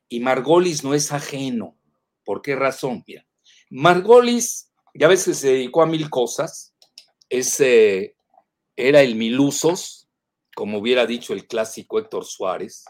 Y 0.09 0.21
Margolis 0.21 0.83
no 0.83 0.93
es 0.93 1.13
ajeno. 1.13 1.77
¿Por 2.25 2.43
qué 2.43 2.57
razón? 2.57 3.05
Mira, 3.07 3.25
Margolis, 3.71 4.73
ya 4.93 5.09
ves 5.09 5.25
que 5.25 5.35
se 5.35 5.53
dedicó 5.53 5.83
a 5.83 5.87
mil 5.87 6.11
cosas. 6.11 6.75
Ese 7.29 8.17
era 8.77 9.03
el 9.03 9.15
milusos, 9.15 10.00
como 10.55 10.79
hubiera 10.79 11.07
dicho 11.07 11.33
el 11.33 11.47
clásico 11.47 11.99
Héctor 11.99 12.25
Suárez. 12.25 12.85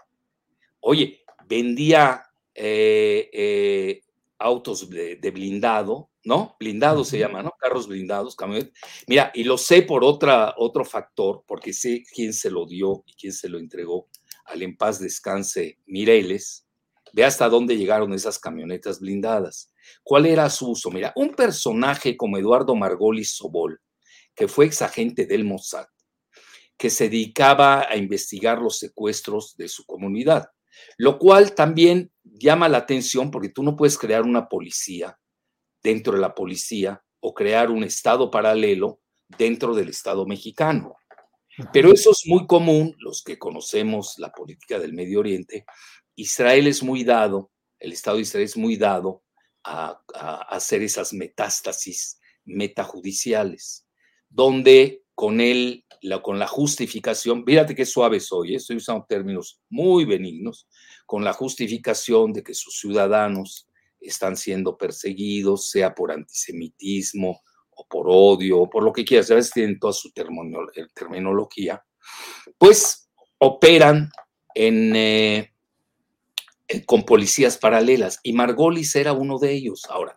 Oye, 0.80 1.22
vendía 1.46 2.22
eh, 2.54 3.30
eh, 3.32 4.00
autos 4.38 4.88
de, 4.88 5.30
blindado, 5.32 6.10
¿no? 6.24 6.56
Blindado 6.58 7.04
se 7.04 7.18
llama, 7.18 7.42
¿no? 7.42 7.52
Carros 7.58 7.86
blindados, 7.86 8.34
camionetas. 8.34 8.72
Mira, 9.06 9.30
y 9.34 9.44
lo 9.44 9.58
sé 9.58 9.82
por 9.82 10.04
otra, 10.04 10.54
otro 10.56 10.84
factor, 10.84 11.44
porque 11.46 11.72
sé 11.72 12.02
quién 12.14 12.32
se 12.32 12.50
lo 12.50 12.66
dio 12.66 13.04
y 13.06 13.14
quién 13.14 13.32
se 13.32 13.48
lo 13.48 13.58
entregó 13.58 14.08
al 14.50 14.62
en 14.62 14.76
paz 14.76 14.98
descanse 14.98 15.78
Mireles. 15.86 16.66
Ve 17.12 17.24
hasta 17.24 17.48
dónde 17.48 17.76
llegaron 17.76 18.12
esas 18.12 18.38
camionetas 18.38 19.00
blindadas. 19.00 19.72
¿Cuál 20.02 20.26
era 20.26 20.48
su 20.48 20.70
uso? 20.70 20.90
Mira, 20.90 21.12
un 21.16 21.34
personaje 21.34 22.16
como 22.16 22.38
Eduardo 22.38 22.74
Margolis 22.74 23.36
Sobol, 23.36 23.80
que 24.34 24.48
fue 24.48 24.66
exagente 24.66 25.26
del 25.26 25.44
Mossad, 25.44 25.86
que 26.80 26.88
se 26.88 27.10
dedicaba 27.10 27.86
a 27.90 27.96
investigar 27.98 28.58
los 28.58 28.78
secuestros 28.78 29.54
de 29.58 29.68
su 29.68 29.84
comunidad, 29.84 30.48
lo 30.96 31.18
cual 31.18 31.54
también 31.54 32.10
llama 32.24 32.70
la 32.70 32.78
atención 32.78 33.30
porque 33.30 33.50
tú 33.50 33.62
no 33.62 33.76
puedes 33.76 33.98
crear 33.98 34.22
una 34.22 34.48
policía 34.48 35.18
dentro 35.82 36.14
de 36.14 36.20
la 36.20 36.34
policía 36.34 37.04
o 37.20 37.34
crear 37.34 37.70
un 37.70 37.84
estado 37.84 38.30
paralelo 38.30 39.02
dentro 39.28 39.74
del 39.74 39.90
estado 39.90 40.24
mexicano. 40.24 40.96
Pero 41.70 41.92
eso 41.92 42.12
es 42.12 42.22
muy 42.24 42.46
común, 42.46 42.96
los 42.98 43.22
que 43.22 43.38
conocemos 43.38 44.14
la 44.16 44.32
política 44.32 44.78
del 44.78 44.94
Medio 44.94 45.20
Oriente. 45.20 45.66
Israel 46.16 46.66
es 46.66 46.82
muy 46.82 47.04
dado, 47.04 47.50
el 47.78 47.92
Estado 47.92 48.16
de 48.16 48.22
Israel 48.22 48.44
es 48.46 48.56
muy 48.56 48.76
dado 48.76 49.22
a, 49.64 50.00
hacer 50.48 50.80
esas 50.80 51.12
metástasis 51.12 52.18
metajudiciales, 52.46 53.86
donde 54.30 55.04
con 55.20 55.42
él, 55.42 55.84
la, 56.00 56.22
con 56.22 56.38
la 56.38 56.46
justificación, 56.46 57.44
fíjate 57.44 57.74
qué 57.74 57.84
suave 57.84 58.20
soy, 58.20 58.54
¿eh? 58.54 58.56
estoy 58.56 58.76
usando 58.76 59.04
términos 59.06 59.60
muy 59.68 60.06
benignos, 60.06 60.66
con 61.04 61.24
la 61.24 61.34
justificación 61.34 62.32
de 62.32 62.42
que 62.42 62.54
sus 62.54 62.80
ciudadanos 62.80 63.68
están 64.00 64.34
siendo 64.34 64.78
perseguidos, 64.78 65.68
sea 65.68 65.94
por 65.94 66.10
antisemitismo 66.10 67.42
o 67.68 67.86
por 67.86 68.06
odio 68.08 68.60
o 68.60 68.70
por 68.70 68.82
lo 68.82 68.94
que 68.94 69.04
quieras, 69.04 69.30
a 69.30 69.34
veces 69.34 69.52
tienen 69.52 69.78
toda 69.78 69.92
su 69.92 70.08
eh, 70.08 70.86
terminología, 70.94 71.84
pues 72.56 73.10
operan 73.36 74.08
en, 74.54 74.96
eh, 74.96 75.52
con 76.86 77.04
policías 77.04 77.58
paralelas 77.58 78.20
y 78.22 78.32
Margolis 78.32 78.96
era 78.96 79.12
uno 79.12 79.38
de 79.38 79.52
ellos. 79.52 79.82
Ahora, 79.90 80.16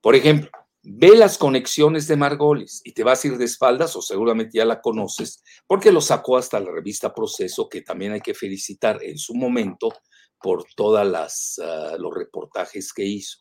por 0.00 0.16
ejemplo, 0.16 0.50
ve 0.82 1.16
las 1.16 1.38
conexiones 1.38 2.08
de 2.08 2.16
Margolis 2.16 2.80
y 2.84 2.92
te 2.92 3.04
vas 3.04 3.24
a 3.24 3.28
ir 3.28 3.38
de 3.38 3.44
espaldas 3.44 3.94
o 3.94 4.02
seguramente 4.02 4.58
ya 4.58 4.64
la 4.64 4.80
conoces 4.80 5.42
porque 5.66 5.92
lo 5.92 6.00
sacó 6.00 6.36
hasta 6.36 6.58
la 6.58 6.70
revista 6.70 7.14
Proceso, 7.14 7.68
que 7.68 7.82
también 7.82 8.12
hay 8.12 8.20
que 8.20 8.34
felicitar 8.34 9.02
en 9.02 9.16
su 9.16 9.34
momento 9.34 9.92
por 10.40 10.64
todos 10.74 11.58
ah, 11.62 11.96
los 11.98 12.14
reportajes 12.14 12.92
que 12.92 13.04
hizo. 13.04 13.38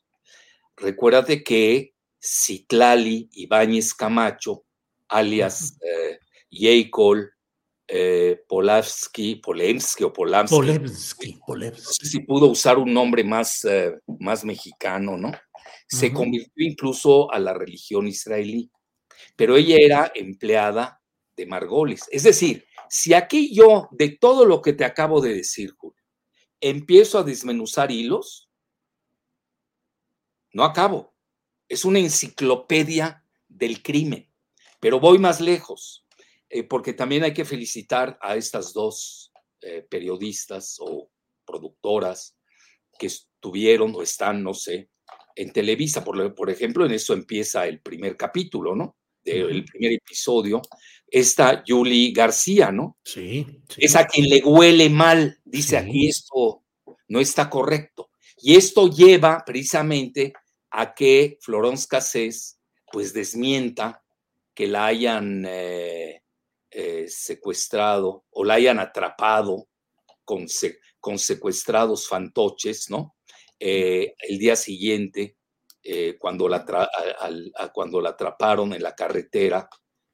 Recuérdate 0.76 1.44
que 1.44 1.96
Citlali 2.24 3.28
Ibáñez 3.32 3.94
Camacho, 3.94 4.66
alias 5.08 5.78
eh, 5.82 6.20
eh, 7.94 8.46
Polavsky, 8.48 9.36
Polemsky 9.36 10.06
o 10.06 10.14
Polamsky. 10.14 10.56
No 11.46 11.72
sé 11.76 12.06
si 12.06 12.20
pudo 12.22 12.48
usar 12.48 12.78
un 12.78 12.94
nombre 12.94 13.22
más, 13.22 13.66
eh, 13.66 14.00
más 14.20 14.46
mexicano, 14.46 15.18
¿no? 15.18 15.34
Se 15.89 16.14
convirtió 16.14 16.66
incluso 16.66 17.30
a 17.34 17.38
la 17.38 17.54
religión 17.54 18.08
israelí, 18.08 18.72
pero 19.36 19.58
ella 19.58 19.76
era 19.76 20.12
empleada 20.16 21.02
de 21.36 21.46
Margolis. 21.46 22.06
Es 22.12 22.24
decir, 22.24 22.66
si 22.89 23.14
aquí 23.14 23.54
yo, 23.54 23.89
de 23.92 24.18
todo 24.18 24.46
lo 24.46 24.62
que 24.62 24.72
te 24.72 24.86
acabo 24.86 25.20
de 25.20 25.34
decir, 25.34 25.74
Julio, 25.76 26.02
empiezo 26.62 27.20
a 27.20 27.24
desmenuzar 27.24 27.92
hilos, 27.92 28.50
no 30.54 30.64
acabo. 30.64 31.14
Es 31.68 31.84
una 31.84 32.00
enciclopedia 32.00 33.26
del 33.50 33.84
crimen, 33.84 34.32
pero 34.80 35.02
voy 35.02 35.20
más 35.20 35.42
lejos, 35.42 36.06
eh, 36.52 36.64
porque 36.64 36.93
también 36.93 37.24
hay 37.24 37.34
que 37.34 37.45
felicitar 37.45 38.18
a 38.22 38.36
estas 38.36 38.74
dos 38.74 39.32
eh, 39.62 39.86
periodistas 39.89 40.78
o 40.80 41.10
productoras 41.45 42.36
que 42.99 43.08
estuvieron 43.08 43.95
o 43.95 44.02
están, 44.02 44.43
no 44.43 44.54
sé, 44.54 44.89
en 45.36 45.54
Televisa, 45.54 46.04
por, 46.04 46.36
por 46.36 46.49
ejemplo, 46.49 46.86
en 46.86 46.91
eso 46.91 47.14
empieza 47.14 47.66
el 47.68 47.80
primer 47.80 48.18
capítulo, 48.18 48.76
¿no? 48.76 48.97
el 49.24 49.64
primer 49.66 49.93
episodio, 49.93 50.64
está 51.08 51.64
Julie 51.66 52.12
García, 52.12 52.72
¿no? 52.72 52.97
Sí, 53.06 53.45
Es 53.78 53.95
a 53.95 54.08
quien 54.08 54.28
le 54.28 54.41
huele 54.43 54.89
mal, 54.89 55.39
dice 55.45 55.78
aquí 55.78 56.10
esto 56.10 56.64
no 57.08 57.20
está 57.20 57.49
correcto. 57.49 58.10
Y 58.38 58.56
esto 58.56 58.89
lleva 58.89 59.43
precisamente 59.45 60.34
a 60.72 60.95
que 60.95 61.38
Florence 61.41 61.88
Cassés 61.88 62.58
pues 62.91 63.14
desmienta 63.14 64.04
que 64.54 64.68
la 64.68 64.88
hayan 64.88 65.45
eh, 65.47 66.24
eh, 66.74 67.07
secuestrado 67.09 68.24
o 68.30 68.45
la 68.45 68.53
hayan 68.53 68.80
atrapado 68.80 69.67
con, 70.24 70.45
con 71.01 71.19
secuestrados 71.19 72.07
fantoches, 72.07 72.89
¿no? 72.89 73.17
Eh, 73.59 74.15
el 74.19 74.38
día 74.39 74.55
siguiente 74.55 75.36
eh, 75.84 76.15
cuando, 76.17 76.47
la 76.47 76.65
cuando 77.74 77.99
la 77.99 78.11
atraparon 78.11 78.72
en 78.72 78.84
la 78.84 78.95
carretera 78.95 79.69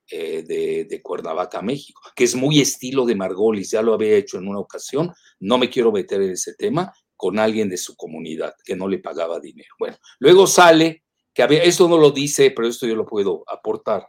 de, 0.10 0.99
Cuernavaca, 1.03 1.62
México, 1.62 2.01
que 2.16 2.24
es 2.24 2.34
muy 2.34 2.60
estilo 2.60 3.05
de 3.05 3.14
Margolis, 3.14 3.70
ya 3.70 3.84
lo 3.84 3.93
había 3.93 4.16
hecho 4.16 4.39
en 4.39 4.47
una 4.47 4.60
ocasión, 4.60 5.14
no 5.39 5.60
me 5.60 5.70
quiero 5.70 5.91
meter 5.91 6.24
en 6.24 6.32
ese 6.32 6.55
tema, 6.55 6.91
con 7.16 7.38
alguien 7.38 7.70
de 7.70 7.78
su 7.78 7.95
comunidad 7.95 8.55
que 8.66 8.76
no 8.76 8.88
le 8.88 8.97
pagaba 8.97 9.39
dinero. 9.39 9.76
Bueno, 9.78 9.97
luego 10.18 10.47
sale, 10.47 11.03
que 11.36 11.43
había, 11.43 11.62
esto 11.62 11.88
no 11.88 11.99
lo 11.99 12.10
dice, 12.10 12.49
pero 12.49 12.68
esto 12.68 12.88
yo 12.88 12.95
lo 12.95 13.05
puedo 13.05 13.43
aportar, 13.47 14.08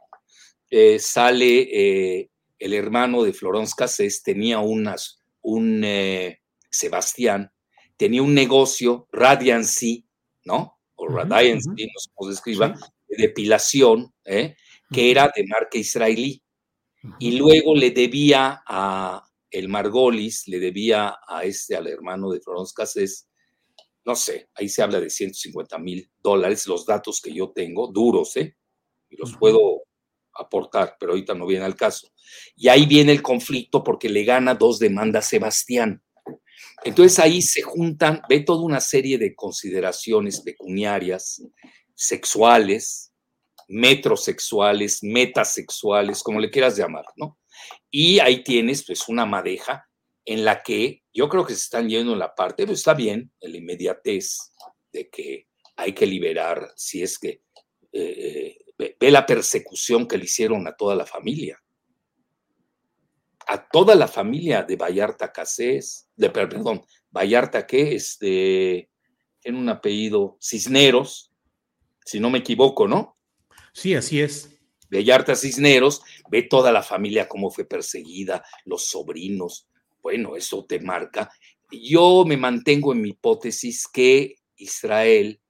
sale 0.98 2.30
el 2.58 2.74
hermano 2.74 3.22
de 3.22 3.32
Florence 3.32 3.74
Cassés, 3.76 4.22
tenía 4.22 4.58
unas, 4.58 5.22
un 5.42 5.84
Sebastián, 6.70 7.52
tenía 7.96 8.22
un 8.22 8.34
negocio, 8.34 9.08
Radiancy, 9.12 10.06
¿no? 10.44 10.78
o 10.98 11.08
Radiance, 11.08 11.68
no 11.68 11.76
sé 11.76 12.10
cómo 12.14 12.30
se 12.30 12.36
escriba, 12.36 12.74
de 13.08 13.16
depilación, 13.16 14.12
¿eh? 14.24 14.56
que 14.92 15.10
era 15.10 15.30
de 15.34 15.46
marca 15.46 15.78
israelí. 15.78 16.42
Y 17.20 17.38
luego 17.38 17.74
le 17.74 17.92
debía 17.92 18.62
a 18.66 19.24
el 19.50 19.68
Margolis, 19.68 20.46
le 20.48 20.58
debía 20.58 21.16
a 21.26 21.44
este, 21.44 21.76
al 21.76 21.86
hermano 21.86 22.30
de 22.30 22.40
Florence 22.40 22.72
Cassés, 22.76 23.28
no 24.04 24.16
sé, 24.16 24.48
ahí 24.54 24.68
se 24.68 24.82
habla 24.82 25.00
de 25.00 25.08
150 25.08 25.78
mil 25.78 26.10
dólares, 26.20 26.66
los 26.66 26.84
datos 26.84 27.20
que 27.20 27.32
yo 27.32 27.50
tengo, 27.50 27.88
duros, 27.88 28.36
¿eh? 28.36 28.56
Y 29.10 29.16
los 29.16 29.36
puedo 29.36 29.82
aportar, 30.38 30.96
pero 30.98 31.12
ahorita 31.12 31.34
no 31.34 31.46
viene 31.46 31.64
al 31.64 31.76
caso. 31.76 32.08
Y 32.56 32.68
ahí 32.68 32.86
viene 32.86 33.12
el 33.12 33.22
conflicto 33.22 33.82
porque 33.82 34.08
le 34.08 34.24
gana 34.24 34.54
dos 34.54 34.78
demandas 34.78 35.26
Sebastián. 35.26 36.02
Entonces 36.84 37.18
ahí 37.18 37.42
se 37.42 37.62
juntan, 37.62 38.22
ve 38.28 38.40
toda 38.40 38.62
una 38.62 38.80
serie 38.80 39.18
de 39.18 39.34
consideraciones 39.34 40.40
pecuniarias, 40.40 41.42
sexuales, 41.94 43.12
metrosexuales, 43.68 45.02
metasexuales, 45.02 46.22
como 46.22 46.40
le 46.40 46.50
quieras 46.50 46.76
llamar, 46.76 47.04
¿no? 47.16 47.38
Y 47.90 48.20
ahí 48.20 48.42
tienes 48.44 48.84
pues 48.86 49.08
una 49.08 49.26
madeja 49.26 49.88
en 50.24 50.44
la 50.44 50.62
que 50.62 51.02
yo 51.12 51.28
creo 51.28 51.44
que 51.44 51.54
se 51.54 51.62
están 51.62 51.88
yendo 51.88 52.12
en 52.12 52.18
la 52.18 52.34
parte, 52.34 52.64
pero 52.64 52.74
está 52.74 52.94
bien, 52.94 53.32
la 53.40 53.56
inmediatez 53.56 54.52
de 54.92 55.08
que 55.08 55.48
hay 55.76 55.92
que 55.92 56.06
liberar, 56.06 56.70
si 56.76 57.02
es 57.02 57.18
que 57.18 57.42
eh, 57.92 58.56
ve 58.78 59.10
la 59.10 59.26
persecución 59.26 60.06
que 60.06 60.16
le 60.16 60.24
hicieron 60.24 60.66
a 60.66 60.76
toda 60.76 60.94
la 60.94 61.04
familia 61.04 61.60
a 63.48 63.66
toda 63.66 63.94
la 63.94 64.06
familia 64.06 64.62
de 64.62 64.76
Vallarta 64.76 65.32
Casés, 65.32 66.06
de, 66.16 66.28
perdón, 66.28 66.84
Vallarta 67.10 67.66
que 67.66 67.94
este, 67.94 68.90
tiene 69.40 69.58
un 69.58 69.70
apellido 69.70 70.36
Cisneros, 70.38 71.32
si 72.04 72.20
no 72.20 72.28
me 72.28 72.40
equivoco, 72.40 72.86
¿no? 72.86 73.16
Sí, 73.72 73.94
así 73.94 74.20
es. 74.20 74.50
Vallarta 74.90 75.34
Cisneros, 75.34 76.02
ve 76.30 76.42
toda 76.42 76.70
la 76.70 76.82
familia 76.82 77.26
cómo 77.26 77.50
fue 77.50 77.64
perseguida, 77.64 78.44
los 78.66 78.86
sobrinos, 78.86 79.66
bueno, 80.02 80.36
eso 80.36 80.66
te 80.66 80.78
marca. 80.78 81.32
Yo 81.70 82.24
me 82.26 82.36
mantengo 82.36 82.92
en 82.92 83.00
mi 83.00 83.10
hipótesis 83.10 83.88
que 83.88 84.36
Israel 84.56 85.40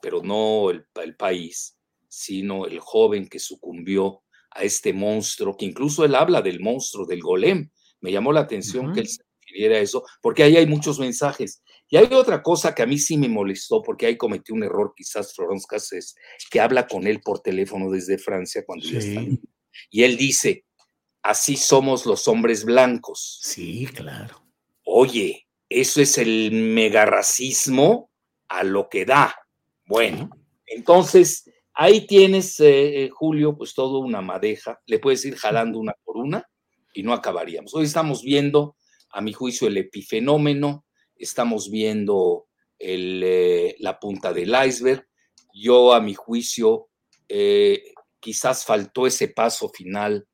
pero 0.00 0.22
no 0.22 0.70
el, 0.70 0.86
el 1.02 1.16
país, 1.16 1.77
sino 2.08 2.66
el 2.66 2.80
joven 2.80 3.28
que 3.28 3.38
sucumbió 3.38 4.22
a 4.50 4.62
este 4.62 4.92
monstruo, 4.92 5.56
que 5.56 5.66
incluso 5.66 6.04
él 6.04 6.14
habla 6.14 6.42
del 6.42 6.60
monstruo, 6.60 7.06
del 7.06 7.20
golem. 7.20 7.70
Me 8.00 8.12
llamó 8.12 8.32
la 8.32 8.40
atención 8.40 8.92
que 8.92 9.00
él 9.00 9.08
se 9.08 9.22
refiriera 9.40 9.76
a 9.76 9.80
eso, 9.80 10.04
porque 10.22 10.42
ahí 10.42 10.56
hay 10.56 10.66
muchos 10.66 10.98
mensajes. 10.98 11.62
Y 11.90 11.96
hay 11.96 12.12
otra 12.12 12.42
cosa 12.42 12.74
que 12.74 12.82
a 12.82 12.86
mí 12.86 12.98
sí 12.98 13.16
me 13.16 13.28
molestó, 13.28 13.82
porque 13.82 14.06
ahí 14.06 14.16
cometí 14.16 14.52
un 14.52 14.62
error 14.62 14.92
quizás 14.96 15.34
Florence 15.34 15.66
Cassés, 15.68 16.14
que 16.50 16.60
habla 16.60 16.86
con 16.86 17.06
él 17.06 17.20
por 17.20 17.40
teléfono 17.40 17.90
desde 17.90 18.18
Francia 18.18 18.64
cuando 18.66 18.86
ya 18.86 18.98
está. 18.98 19.22
Y 19.90 20.02
él 20.02 20.16
dice, 20.16 20.64
así 21.22 21.56
somos 21.56 22.04
los 22.04 22.28
hombres 22.28 22.64
blancos. 22.64 23.40
Sí, 23.42 23.86
claro. 23.86 24.42
Oye, 24.84 25.46
eso 25.68 26.00
es 26.00 26.18
el 26.18 26.50
megarracismo 26.52 28.10
a 28.48 28.64
lo 28.64 28.88
que 28.88 29.04
da. 29.04 29.34
Bueno, 29.86 30.30
entonces 30.66 31.50
ahí 31.78 32.06
tienes, 32.06 32.58
eh, 32.58 33.04
eh, 33.04 33.08
Julio, 33.08 33.56
pues 33.56 33.72
todo 33.72 34.00
una 34.00 34.20
madeja. 34.20 34.80
Le 34.86 34.98
puedes 34.98 35.24
ir 35.24 35.36
jalando 35.36 35.78
una 35.78 35.94
por 36.04 36.16
una 36.16 36.44
y 36.92 37.04
no 37.04 37.14
acabaríamos. 37.14 37.72
Hoy 37.72 37.84
estamos 37.84 38.22
viendo, 38.22 38.76
a 39.10 39.20
mi 39.20 39.32
juicio, 39.32 39.68
el 39.68 39.76
epifenómeno 39.76 40.84
estamos 41.14 41.70
viendo 41.70 42.48
eh, 42.80 43.76
la 43.78 43.98
punta 44.00 44.32
del 44.32 44.54
iceberg. 44.66 45.08
Yo, 45.54 45.94
a 45.94 46.00
mi 46.00 46.14
juicio, 46.14 46.88
eh, 47.28 47.94
quizás 48.18 48.64
faltó 48.64 49.06
ese 49.06 49.28
paso 49.28 49.68
final 49.68 50.26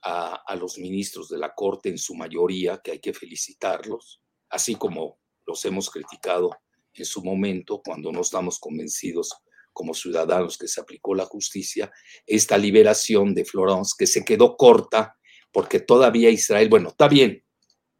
a, 0.00 0.42
a, 0.46 0.56
los 0.56 0.78
ministros 0.78 1.28
de 1.28 1.36
la 1.36 1.52
Corte 1.54 1.90
en 1.90 1.98
su 1.98 2.14
mayoría, 2.14 2.80
que 2.82 2.92
hay 2.92 3.00
que 3.00 3.12
felicitarlos, 3.12 4.22
así 4.48 4.76
como 4.76 5.18
los 5.46 5.62
hemos 5.66 5.90
criticado 5.90 6.56
en 6.94 7.04
su 7.04 7.22
momento 7.22 7.82
cuando 7.84 8.10
no 8.12 8.22
estamos 8.22 8.58
convencidos 8.58 9.30
como 9.76 9.92
ciudadanos 9.92 10.56
que 10.56 10.68
se 10.68 10.80
aplicó 10.80 11.14
la 11.14 11.26
justicia, 11.26 11.92
esta 12.26 12.56
liberación 12.56 13.34
de 13.34 13.44
Florence 13.44 13.94
que 13.98 14.06
se 14.06 14.24
quedó 14.24 14.56
corta 14.56 15.18
porque 15.52 15.80
todavía 15.80 16.30
Israel, 16.30 16.70
bueno, 16.70 16.88
está 16.88 17.08
bien, 17.08 17.44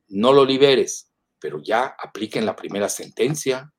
no 0.08 0.32
lo 0.32 0.46
liberes, 0.46 1.12
pero 1.38 1.62
ya 1.62 1.94
apliquen 2.02 2.46
la 2.46 2.56
primera 2.56 2.88
sentencia. 2.88 3.70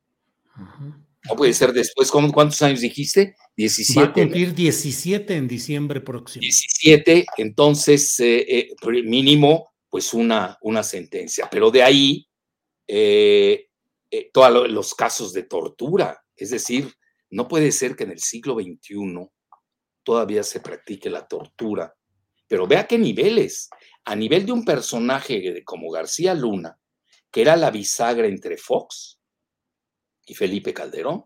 No 1.28 1.36
puede 1.36 1.54
ser 1.54 1.74
después, 1.74 2.12
¿cuántos 2.12 2.62
años 2.62 2.82
dijiste? 2.82 3.36
17. 3.56 4.00
Va 4.00 4.06
a 4.08 4.14
cumplir 4.14 4.54
17 4.54 5.36
en 5.36 5.48
diciembre 5.48 6.00
próximo. 6.00 6.42
17, 6.42 7.26
entonces 7.38 8.20
eh, 8.20 8.46
eh, 8.48 8.76
mínimo, 9.04 9.72
pues 9.90 10.14
una, 10.14 10.56
una 10.62 10.84
sentencia. 10.84 11.48
Pero 11.50 11.72
de 11.72 11.82
ahí, 11.82 12.28
eh, 12.88 13.70
eh 14.12 14.30
todos 14.32 14.70
los 14.70 14.94
casos 14.94 15.34
de 15.34 15.44
tortura, 15.44 16.24
es 16.36 16.52
decir, 16.52 16.94
no 17.30 17.48
puede 17.48 17.72
ser 17.72 17.96
que 17.96 18.04
en 18.04 18.12
el 18.12 18.20
siglo 18.20 18.56
XXI 18.56 19.30
todavía 20.04 20.44
se 20.44 20.60
practique 20.60 21.10
la 21.10 21.28
tortura. 21.28 21.96
Pero 22.48 22.68
vea 22.68 22.88
qué 22.88 22.98
niveles. 22.98 23.70
A 24.06 24.16
nivel 24.16 24.46
de 24.46 24.54
un 24.54 24.64
personaje 24.64 25.64
como 25.66 25.92
García 25.92 26.34
Luna, 26.34 26.80
que 27.30 27.42
era 27.42 27.58
la 27.58 27.72
bisagra 27.72 28.28
entre 28.28 28.58
Fox 28.58 29.20
y 30.26 30.34
Felipe 30.34 30.74
Calderón, 30.74 31.26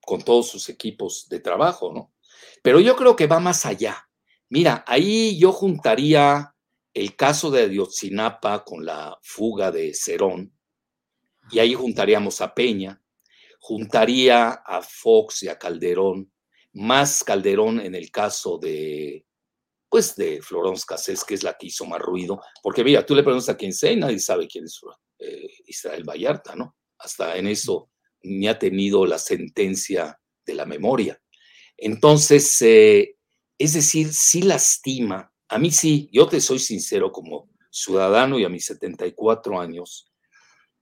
con 0.00 0.22
todos 0.22 0.48
sus 0.48 0.68
equipos 0.68 1.28
de 1.28 1.40
trabajo, 1.40 1.92
¿no? 1.92 2.12
Pero 2.62 2.80
yo 2.80 2.96
creo 2.96 3.16
que 3.16 3.26
va 3.26 3.40
más 3.40 3.66
allá. 3.66 4.08
Mira, 4.48 4.84
ahí 4.86 5.38
yo 5.38 5.52
juntaría 5.52 6.54
el 6.94 7.16
caso 7.16 7.50
de 7.50 7.62
Ayotzinapa 7.62 8.64
con 8.64 8.84
la 8.84 9.18
fuga 9.22 9.70
de 9.72 9.94
Cerón, 9.94 10.52
y 11.50 11.58
ahí 11.58 11.74
juntaríamos 11.74 12.40
a 12.40 12.54
Peña, 12.54 13.01
juntaría 13.62 14.50
a 14.50 14.82
Fox 14.82 15.44
y 15.44 15.48
a 15.48 15.56
Calderón, 15.56 16.32
más 16.72 17.22
Calderón 17.22 17.78
en 17.78 17.94
el 17.94 18.10
caso 18.10 18.58
de, 18.58 19.24
pues, 19.88 20.16
de 20.16 20.42
Florence 20.42 20.84
Cassés, 20.84 21.22
que 21.22 21.34
es 21.34 21.44
la 21.44 21.56
que 21.56 21.68
hizo 21.68 21.86
más 21.86 22.00
ruido, 22.00 22.40
porque 22.60 22.82
mira, 22.82 23.06
tú 23.06 23.14
le 23.14 23.22
preguntas 23.22 23.48
a 23.50 23.56
quien 23.56 23.72
sea 23.72 23.92
y 23.92 23.96
nadie 23.96 24.18
sabe 24.18 24.48
quién 24.48 24.64
es 24.64 24.80
eh, 25.20 25.48
Israel 25.66 26.02
Vallarta, 26.02 26.56
¿no? 26.56 26.76
Hasta 26.98 27.36
en 27.36 27.46
eso 27.46 27.92
ni 28.24 28.48
ha 28.48 28.58
tenido 28.58 29.06
la 29.06 29.18
sentencia 29.18 30.18
de 30.44 30.54
la 30.54 30.66
memoria. 30.66 31.22
Entonces, 31.76 32.60
eh, 32.62 33.16
es 33.56 33.74
decir, 33.74 34.12
sí 34.12 34.42
lastima, 34.42 35.32
a 35.48 35.58
mí 35.60 35.70
sí, 35.70 36.10
yo 36.12 36.26
te 36.26 36.40
soy 36.40 36.58
sincero 36.58 37.12
como 37.12 37.48
ciudadano 37.70 38.40
y 38.40 38.44
a 38.44 38.48
mis 38.48 38.64
74 38.64 39.60
años, 39.60 40.12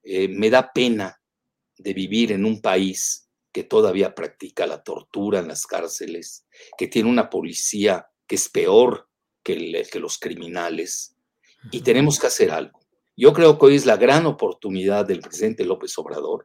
eh, 0.03 0.28
me 0.28 0.49
da 0.49 0.72
pena 0.72 1.19
de 1.83 1.95
vivir 1.95 2.33
en 2.33 2.45
un 2.45 2.61
país 2.61 3.28
que 3.53 3.64
todavía 3.64 4.14
practica 4.14 4.66
la 4.66 4.83
tortura 4.83 5.41
en 5.41 5.49
las 5.49 5.66
cárceles, 5.66 6.47
que 6.78 6.87
tiene 6.87 7.09
una 7.09 7.31
policía 7.31 8.07
que 8.26 8.37
es 8.37 8.49
peor 8.49 9.09
que, 9.43 9.87
que 9.91 9.99
los 9.99 10.18
criminales, 10.18 11.16
y 11.72 11.81
tenemos 11.81 12.18
que 12.18 12.28
hacer 12.28 12.51
algo. 12.51 12.81
Yo 13.16 13.33
creo 13.33 13.59
que 13.59 13.66
hoy 13.66 13.76
es 13.76 13.87
la 13.87 13.97
gran 13.97 14.26
oportunidad 14.26 15.07
del 15.07 15.20
presidente 15.20 15.64
López 15.64 15.97
Obrador 15.99 16.45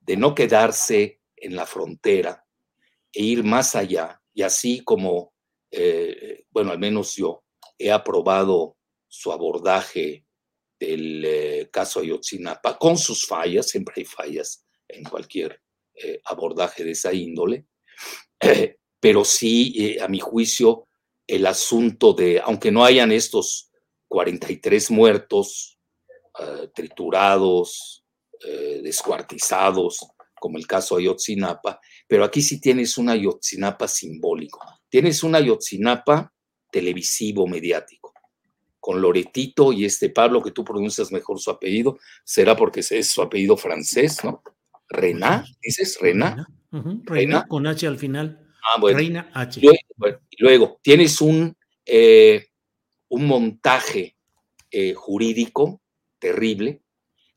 de 0.00 0.16
no 0.16 0.34
quedarse 0.34 1.20
en 1.36 1.56
la 1.56 1.66
frontera 1.66 2.44
e 3.12 3.22
ir 3.22 3.44
más 3.44 3.74
allá, 3.74 4.20
y 4.34 4.42
así 4.42 4.80
como, 4.80 5.32
eh, 5.70 6.44
bueno, 6.50 6.72
al 6.72 6.78
menos 6.78 7.14
yo 7.16 7.44
he 7.78 7.90
aprobado 7.90 8.76
su 9.08 9.32
abordaje 9.32 10.26
del 10.78 11.24
eh, 11.24 11.70
caso 11.72 12.00
Ayotzinapa, 12.00 12.78
con 12.78 12.98
sus 12.98 13.26
fallas, 13.26 13.68
siempre 13.68 13.94
hay 13.98 14.04
fallas, 14.04 14.64
en 14.92 15.04
cualquier 15.04 15.60
eh, 15.94 16.20
abordaje 16.24 16.84
de 16.84 16.92
esa 16.92 17.12
índole, 17.12 17.66
pero 19.00 19.24
sí, 19.24 19.74
eh, 19.76 20.02
a 20.02 20.08
mi 20.08 20.20
juicio, 20.20 20.88
el 21.26 21.46
asunto 21.46 22.12
de, 22.12 22.40
aunque 22.40 22.70
no 22.70 22.84
hayan 22.84 23.12
estos 23.12 23.70
43 24.08 24.90
muertos, 24.90 25.78
uh, 26.38 26.66
triturados, 26.74 28.04
descuartizados, 28.82 30.00
como 30.40 30.58
el 30.58 30.66
caso 30.66 30.96
Ayotzinapa, 30.96 31.80
pero 32.08 32.24
aquí 32.24 32.42
sí 32.42 32.60
tienes 32.60 32.98
una 32.98 33.12
Ayotzinapa 33.12 33.86
simbólico, 33.86 34.58
tienes 34.88 35.22
una 35.22 35.38
Ayotzinapa 35.38 36.34
televisivo, 36.72 37.46
mediático, 37.46 38.12
con 38.80 39.00
Loretito 39.00 39.72
y 39.72 39.84
este 39.84 40.10
Pablo, 40.10 40.42
que 40.42 40.50
tú 40.50 40.64
pronuncias 40.64 41.12
mejor 41.12 41.38
su 41.38 41.52
apellido, 41.52 42.00
será 42.24 42.56
porque 42.56 42.80
es 42.80 43.08
su 43.08 43.22
apellido 43.22 43.56
francés, 43.56 44.24
¿no? 44.24 44.42
Reina, 44.92 45.44
dices 45.62 45.98
Reina. 46.00 46.46
Reina, 47.04 47.46
con 47.46 47.66
H 47.66 47.86
al 47.86 47.98
final. 47.98 48.48
Ah, 48.62 48.80
bueno. 48.80 48.98
Reina 48.98 49.30
H. 49.34 49.60
Luego, 49.60 50.20
luego 50.38 50.80
tienes 50.82 51.20
un, 51.20 51.56
eh, 51.84 52.46
un 53.08 53.26
montaje 53.26 54.16
eh, 54.70 54.94
jurídico 54.94 55.82
terrible, 56.18 56.82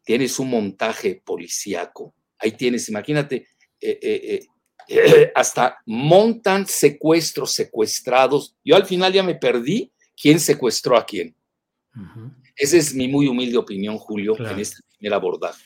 tienes 0.04 0.40
un 0.40 0.50
montaje 0.50 1.22
policíaco, 1.26 2.14
ahí 2.38 2.52
tienes, 2.52 2.88
imagínate, 2.90 3.48
eh, 3.82 4.46
hasta 5.36 5.80
montan 5.86 6.68
secuestros, 6.68 7.52
secuestrados. 7.52 8.56
Yo 8.64 8.76
al 8.76 8.86
final 8.86 9.12
ya 9.12 9.24
me 9.24 9.36
perdí 9.36 9.92
quién 10.20 10.40
secuestró 10.40 10.98
a 10.98 11.06
quién. 11.06 11.36
Uh 11.96 12.00
-huh. 12.02 12.36
Esa 12.56 12.78
es 12.78 12.94
mi 12.94 13.08
muy 13.08 13.28
humilde 13.28 13.58
opinión, 13.58 13.98
Julio, 13.98 14.36
claro. 14.36 14.56
en 14.56 14.62
este 14.62 14.82
primer 14.98 15.14
abordaje. 15.14 15.64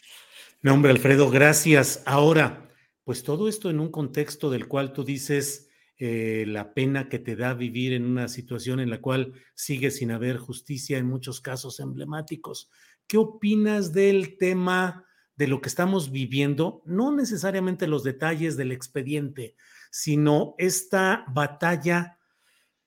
No, 0.62 0.74
hombre, 0.74 0.92
Alfredo, 0.92 1.30
gracias. 1.30 2.04
Ahora, 2.06 2.70
pues 3.06 3.24
todo 3.24 3.48
esto 3.48 3.70
en 3.70 3.80
un 3.80 3.90
contexto 3.90 4.50
del 4.50 4.68
cual 4.68 4.92
tú 4.92 5.06
dices 5.06 5.70
eh, 5.98 6.44
la 6.46 6.74
pena 6.74 7.08
que 7.08 7.18
te 7.18 7.38
da 7.38 7.54
vivir 7.54 7.94
en 7.94 8.06
una 8.06 8.28
situación 8.28 8.82
en 8.82 8.90
la 8.90 9.00
cual 9.00 9.32
sigue 9.56 9.90
sin 9.90 10.12
haber 10.12 10.36
justicia 10.36 10.98
en 10.98 11.06
muchos 11.06 11.40
casos 11.40 11.80
emblemáticos. 11.80 12.70
¿Qué 13.08 13.16
opinas 13.16 13.94
del 13.94 14.38
tema 14.38 15.06
de 15.38 15.48
lo 15.48 15.62
que 15.62 15.70
estamos 15.70 16.12
viviendo? 16.12 16.82
No 16.86 17.16
necesariamente 17.16 17.88
los 17.88 18.04
detalles 18.04 18.58
del 18.58 18.74
expediente, 18.74 19.56
sino 19.92 20.56
esta 20.58 21.24
batalla, 21.34 22.20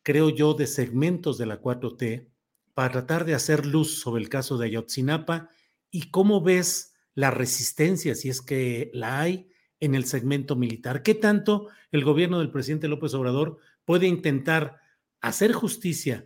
creo 0.03 0.29
yo, 0.29 0.53
de 0.53 0.67
segmentos 0.67 1.39
de 1.39 1.47
la 1.47 1.59
4T 1.59 2.29
para 2.75 2.93
tratar 2.93 3.25
de 3.25 3.35
hacer 3.35 3.65
luz 3.65 3.99
sobre 3.99 4.23
el 4.23 4.29
caso 4.29 4.59
de 4.59 4.67
Ayotzinapa 4.67 5.49
y 5.91 6.11
cómo 6.11 6.43
ves 6.43 6.92
la 7.15 7.31
resistencia, 7.31 8.15
si 8.15 8.29
es 8.29 8.41
que 8.41 8.91
la 8.95 9.21
hay, 9.21 9.49
en 9.81 9.97
el 9.97 10.05
segmento 10.05 10.55
militar. 10.55 11.03
¿Qué 11.03 11.15
tanto 11.15 11.69
el 11.91 12.05
gobierno 12.05 12.39
del 12.39 12.53
presidente 12.53 12.87
López 12.87 13.15
Obrador 13.15 13.59
puede 13.85 14.07
intentar 14.07 14.77
hacer 15.21 15.53
justicia 15.53 16.25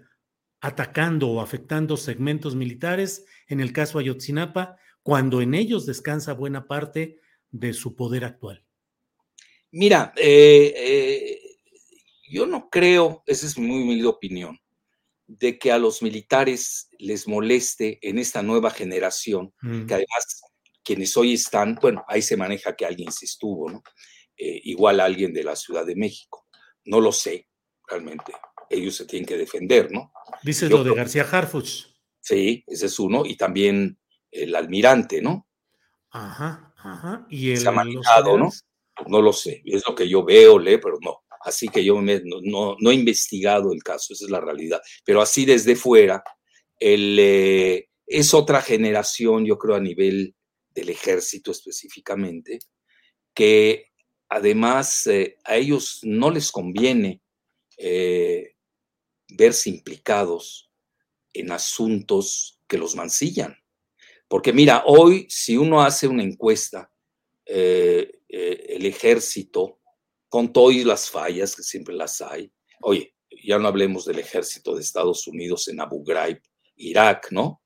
atacando 0.60 1.30
o 1.30 1.40
afectando 1.40 1.96
segmentos 1.96 2.54
militares, 2.54 3.24
en 3.46 3.60
el 3.60 3.72
caso 3.72 3.98
Ayotzinapa, 3.98 4.76
cuando 5.02 5.40
en 5.40 5.54
ellos 5.54 5.86
descansa 5.86 6.34
buena 6.34 6.66
parte 6.66 7.18
de 7.50 7.72
su 7.72 7.96
poder 7.96 8.24
actual? 8.24 8.62
Mira, 9.70 10.12
eh, 10.16 10.74
eh, 10.76 11.40
yo 12.28 12.46
no 12.46 12.68
creo, 12.68 13.22
esa 13.26 13.46
es 13.46 13.58
mi 13.58 13.68
muy 13.68 13.82
humilde 13.82 14.06
opinión, 14.06 14.60
de 15.26 15.58
que 15.58 15.72
a 15.72 15.78
los 15.78 16.02
militares 16.02 16.88
les 16.98 17.26
moleste 17.26 17.98
en 18.02 18.18
esta 18.18 18.42
nueva 18.42 18.70
generación, 18.70 19.54
mm. 19.62 19.86
que 19.86 19.94
además 19.94 20.42
quienes 20.86 21.16
hoy 21.16 21.34
están, 21.34 21.74
bueno, 21.82 22.04
ahí 22.06 22.22
se 22.22 22.36
maneja 22.36 22.76
que 22.76 22.86
alguien 22.86 23.10
se 23.10 23.24
estuvo, 23.24 23.68
¿no? 23.68 23.82
eh, 24.36 24.60
igual 24.64 25.00
alguien 25.00 25.32
de 25.32 25.44
la 25.44 25.56
Ciudad 25.56 25.84
de 25.84 25.96
México. 25.96 26.46
No 26.84 27.00
lo 27.00 27.12
sé, 27.12 27.48
realmente. 27.88 28.32
Ellos 28.68 28.96
se 28.96 29.06
tienen 29.06 29.26
que 29.26 29.36
defender, 29.36 29.90
¿no? 29.90 30.12
Dices 30.42 30.70
lo 30.70 30.84
de 30.84 30.94
García 30.94 31.26
Harfuch. 31.30 31.86
Sí, 32.20 32.64
ese 32.66 32.86
es 32.86 32.98
uno, 32.98 33.24
y 33.24 33.36
también 33.36 33.98
el 34.30 34.54
almirante, 34.54 35.22
¿no? 35.22 35.48
Ajá, 36.10 36.74
ajá. 36.76 37.26
Y 37.30 37.52
el 37.52 37.58
se 37.58 37.68
ha 37.68 37.72
manejado, 37.72 38.36
¿no? 38.36 38.50
No 39.06 39.22
lo 39.22 39.32
sé, 39.32 39.62
es 39.64 39.86
lo 39.86 39.94
que 39.94 40.08
yo 40.08 40.24
veo, 40.24 40.58
leo, 40.58 40.80
pero 40.80 40.98
no. 41.00 41.22
Así 41.42 41.68
que 41.68 41.84
yo 41.84 42.00
no, 42.02 42.76
no, 42.80 42.90
he 42.90 42.94
investigado 42.94 43.72
el 43.72 43.82
caso, 43.82 44.12
esa 44.12 44.24
es 44.24 44.30
la 44.30 44.40
realidad. 44.40 44.80
Pero 45.04 45.20
así 45.20 45.44
desde 45.44 45.76
fuera, 45.76 46.24
el, 46.80 47.16
eh, 47.20 47.88
es 48.06 48.34
otra 48.34 48.60
generación, 48.60 49.44
yo 49.44 49.56
creo, 49.56 49.76
a 49.76 49.80
nivel 49.80 50.34
del 50.76 50.90
ejército 50.90 51.50
específicamente, 51.50 52.58
que 53.34 53.92
además 54.28 55.06
eh, 55.06 55.38
a 55.44 55.56
ellos 55.56 56.00
no 56.02 56.30
les 56.30 56.52
conviene 56.52 57.22
eh, 57.78 58.54
verse 59.28 59.70
implicados 59.70 60.70
en 61.32 61.50
asuntos 61.50 62.60
que 62.68 62.76
los 62.76 62.94
mancillan. 62.94 63.56
Porque 64.28 64.52
mira, 64.52 64.82
hoy 64.86 65.26
si 65.30 65.56
uno 65.56 65.82
hace 65.82 66.06
una 66.06 66.22
encuesta, 66.22 66.92
eh, 67.46 68.12
el 68.28 68.84
ejército, 68.84 69.80
con 70.28 70.52
todas 70.52 70.84
las 70.84 71.08
fallas, 71.08 71.56
que 71.56 71.62
siempre 71.62 71.94
las 71.94 72.20
hay, 72.20 72.52
oye, 72.82 73.14
ya 73.44 73.58
no 73.58 73.68
hablemos 73.68 74.04
del 74.04 74.18
ejército 74.18 74.74
de 74.74 74.82
Estados 74.82 75.26
Unidos 75.26 75.68
en 75.68 75.80
Abu 75.80 76.04
Ghraib, 76.04 76.42
Irak, 76.74 77.28
¿no? 77.30 77.62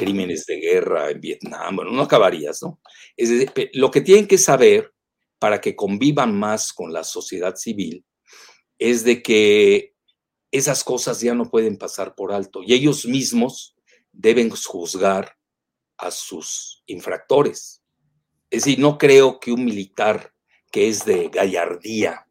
Crímenes 0.00 0.46
de 0.46 0.56
guerra 0.56 1.10
en 1.10 1.20
Vietnam, 1.20 1.76
bueno, 1.76 1.90
no 1.90 2.00
acabarías, 2.00 2.62
¿no? 2.62 2.80
Es 3.18 3.30
lo 3.74 3.90
que 3.90 4.00
tienen 4.00 4.26
que 4.26 4.38
saber 4.38 4.94
para 5.38 5.60
que 5.60 5.76
convivan 5.76 6.38
más 6.38 6.72
con 6.72 6.90
la 6.90 7.04
sociedad 7.04 7.54
civil 7.56 8.02
es 8.78 9.04
de 9.04 9.22
que 9.22 9.94
esas 10.50 10.82
cosas 10.84 11.20
ya 11.20 11.34
no 11.34 11.50
pueden 11.50 11.76
pasar 11.76 12.14
por 12.14 12.32
alto 12.32 12.62
y 12.62 12.72
ellos 12.72 13.04
mismos 13.04 13.76
deben 14.10 14.48
juzgar 14.48 15.36
a 15.98 16.10
sus 16.10 16.82
infractores. 16.86 17.82
Es 18.48 18.64
decir, 18.64 18.78
no 18.78 18.96
creo 18.96 19.38
que 19.38 19.52
un 19.52 19.66
militar 19.66 20.32
que 20.72 20.88
es 20.88 21.04
de 21.04 21.28
gallardía, 21.28 22.26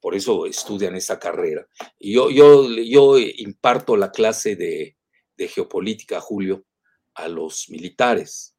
por 0.00 0.16
eso 0.16 0.46
estudian 0.46 0.96
esa 0.96 1.20
carrera. 1.20 1.64
Yo, 2.00 2.28
yo, 2.28 2.68
yo 2.68 3.18
imparto 3.18 3.96
la 3.96 4.10
clase 4.10 4.56
de, 4.56 4.96
de 5.40 5.48
geopolítica, 5.48 6.20
Julio, 6.20 6.66
a 7.14 7.26
los 7.28 7.70
militares, 7.70 8.54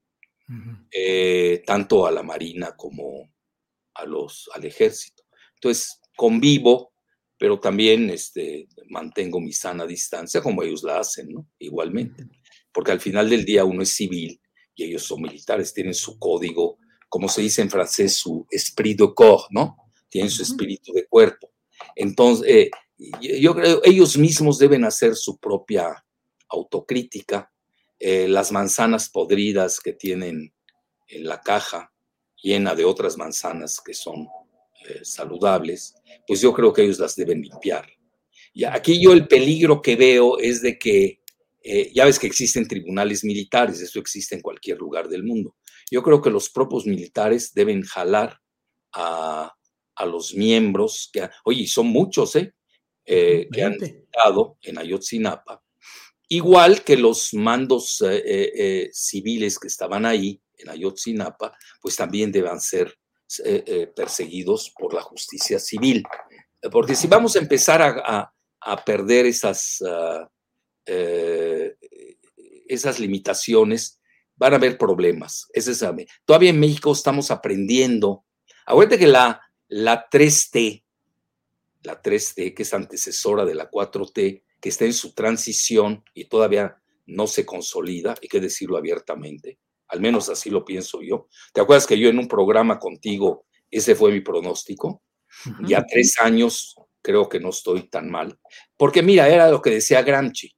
eh, 0.91 1.61
tanto 1.65 2.05
a 2.07 2.11
la 2.11 2.23
Marina 2.23 2.75
como 2.75 3.31
a 3.93 4.05
los, 4.05 4.49
al 4.53 4.65
ejército. 4.65 5.23
Entonces, 5.53 5.99
convivo, 6.17 6.93
pero 7.37 7.59
también 7.59 8.09
este, 8.09 8.67
mantengo 8.89 9.39
mi 9.39 9.53
sana 9.53 9.85
distancia, 9.85 10.41
como 10.41 10.63
ellos 10.63 10.83
la 10.83 10.99
hacen, 10.99 11.29
¿no? 11.29 11.47
Igualmente. 11.59 12.27
Porque 12.73 12.91
al 12.91 12.99
final 12.99 13.29
del 13.29 13.45
día 13.45 13.63
uno 13.63 13.83
es 13.83 13.95
civil 13.95 14.41
y 14.75 14.85
ellos 14.85 15.03
son 15.03 15.21
militares, 15.21 15.73
tienen 15.73 15.93
su 15.93 16.17
código, 16.17 16.79
como 17.09 17.29
se 17.29 17.41
dice 17.41 17.61
en 17.61 17.69
francés, 17.69 18.15
su 18.15 18.47
esprit 18.49 18.99
de 18.99 19.13
corps, 19.13 19.47
¿no? 19.51 19.77
Tienen 20.09 20.31
su 20.31 20.41
espíritu 20.41 20.93
de 20.93 21.05
cuerpo. 21.05 21.51
Entonces, 21.95 22.47
eh, 22.49 22.71
yo 23.39 23.53
creo, 23.53 23.81
ellos 23.83 24.17
mismos 24.17 24.57
deben 24.57 24.83
hacer 24.83 25.15
su 25.15 25.37
propia 25.37 26.03
autocrítica, 26.51 27.51
eh, 28.03 28.27
las 28.27 28.51
manzanas 28.51 29.09
podridas 29.09 29.79
que 29.79 29.93
tienen 29.93 30.53
en 31.07 31.23
la 31.23 31.39
caja 31.39 31.93
llena 32.41 32.73
de 32.73 32.83
otras 32.83 33.15
manzanas 33.15 33.79
que 33.79 33.93
son 33.93 34.27
eh, 34.89 35.01
saludables, 35.03 35.93
pues 36.25 36.41
yo 36.41 36.51
creo 36.51 36.73
que 36.73 36.81
ellos 36.81 36.97
las 36.97 37.15
deben 37.15 37.41
limpiar. 37.41 37.87
Y 38.53 38.63
aquí 38.63 38.99
yo 38.99 39.13
el 39.13 39.27
peligro 39.27 39.83
que 39.83 39.95
veo 39.95 40.39
es 40.39 40.63
de 40.63 40.79
que, 40.79 41.19
eh, 41.61 41.91
ya 41.93 42.05
ves 42.05 42.17
que 42.17 42.25
existen 42.25 42.67
tribunales 42.67 43.23
militares, 43.23 43.79
eso 43.81 43.99
existe 43.99 44.33
en 44.33 44.41
cualquier 44.41 44.79
lugar 44.79 45.07
del 45.07 45.23
mundo. 45.23 45.55
Yo 45.91 46.01
creo 46.01 46.23
que 46.23 46.31
los 46.31 46.49
propios 46.49 46.87
militares 46.87 47.53
deben 47.53 47.83
jalar 47.83 48.41
a, 48.93 49.53
los 50.07 50.33
miembros, 50.33 51.11
que, 51.13 51.29
oye, 51.43 51.67
son 51.67 51.85
muchos, 51.85 52.35
¿eh? 52.35 52.55
que 53.05 53.63
han 53.63 53.73
estado 53.73 54.57
en 54.63 54.79
Ayotzinapa, 54.79 55.61
Igual 56.33 56.85
que 56.85 56.95
los 56.95 57.33
mandos 57.33 57.99
eh, 57.99 58.23
eh, 58.25 58.51
eh, 58.55 58.89
civiles 58.93 59.59
que 59.59 59.67
estaban 59.67 60.05
ahí 60.05 60.41
en 60.59 60.69
Ayotzinapa, 60.69 61.57
pues 61.81 61.97
también 61.97 62.31
deban 62.31 62.61
ser 62.61 62.97
perseguidos 63.93 64.73
por 64.77 64.93
la 64.93 65.01
justicia 65.01 65.59
civil. 65.59 66.05
Porque 66.71 66.95
si 66.95 67.07
vamos 67.07 67.35
a 67.35 67.39
empezar 67.39 67.81
a, 67.81 68.33
perder 68.85 69.25
esas, 69.25 69.83
ah, 69.85 70.29
esas 70.85 72.99
limitaciones, 72.99 73.99
van 74.37 74.53
a 74.53 74.55
haber 74.55 74.77
problemas. 74.77 75.49
Es 75.51 75.83
Todavía 76.23 76.51
en 76.51 76.61
México 76.61 76.93
estamos 76.93 77.29
aprendiendo. 77.29 78.23
Acuérdate 78.65 78.99
que 78.99 79.07
la, 79.07 79.41
la 79.67 80.09
3T, 80.09 80.85
la 81.83 82.01
3T, 82.01 82.53
que 82.53 82.63
es 82.63 82.73
antecesora 82.73 83.43
de 83.43 83.55
la 83.55 83.69
4T, 83.69 84.43
que 84.61 84.69
está 84.69 84.85
en 84.85 84.93
su 84.93 85.13
transición 85.13 86.03
y 86.13 86.25
todavía 86.25 86.77
no 87.05 87.27
se 87.27 87.45
consolida, 87.45 88.15
hay 88.21 88.27
que 88.27 88.39
decirlo 88.39 88.77
abiertamente, 88.77 89.59
al 89.87 89.99
menos 89.99 90.29
así 90.29 90.49
lo 90.49 90.63
pienso 90.63 91.01
yo. 91.01 91.27
¿Te 91.53 91.61
acuerdas 91.61 91.87
que 91.87 91.99
yo 91.99 92.07
en 92.09 92.19
un 92.19 92.27
programa 92.27 92.79
contigo, 92.79 93.45
ese 93.69 93.95
fue 93.95 94.11
mi 94.11 94.21
pronóstico? 94.21 95.03
Ya 95.65 95.83
tres 95.85 96.19
años 96.19 96.75
creo 97.01 97.27
que 97.27 97.39
no 97.39 97.49
estoy 97.49 97.89
tan 97.89 98.09
mal, 98.09 98.37
porque 98.77 99.01
mira, 99.01 99.27
era 99.27 99.49
lo 99.49 99.61
que 99.61 99.71
decía 99.71 100.03
Gramsci, 100.03 100.55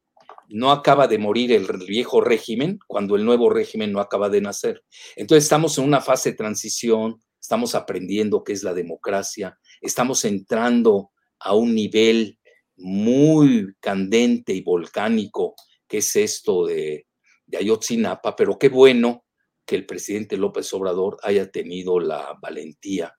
no 0.50 0.72
acaba 0.72 1.08
de 1.08 1.18
morir 1.18 1.52
el 1.52 1.66
viejo 1.88 2.22
régimen 2.22 2.80
cuando 2.88 3.16
el 3.16 3.26
nuevo 3.26 3.50
régimen 3.50 3.92
no 3.92 4.00
acaba 4.00 4.30
de 4.30 4.42
nacer. 4.42 4.84
Entonces 5.16 5.46
estamos 5.46 5.78
en 5.78 5.86
una 5.86 6.02
fase 6.02 6.32
de 6.32 6.38
transición, 6.38 7.22
estamos 7.40 7.76
aprendiendo 7.76 8.44
qué 8.44 8.54
es 8.54 8.64
la 8.64 8.74
democracia, 8.74 9.58
estamos 9.82 10.26
entrando 10.26 11.12
a 11.40 11.56
un 11.56 11.74
nivel 11.74 12.38
muy 12.78 13.74
candente 13.80 14.54
y 14.54 14.62
volcánico 14.62 15.56
que 15.88 16.00
es 16.00 16.16
esto 16.16 16.66
de, 16.66 17.08
de 17.46 17.58
Ayotzinapa, 17.58 18.36
pero 18.36 18.58
qué 18.58 18.70
bueno 18.70 19.26
que 19.66 19.76
el 19.76 19.86
presidente 19.86 20.38
López 20.38 20.74
Obrador 20.74 21.18
haya 21.24 21.52
tenido 21.52 22.00
la 22.00 22.38
valentía 22.42 23.14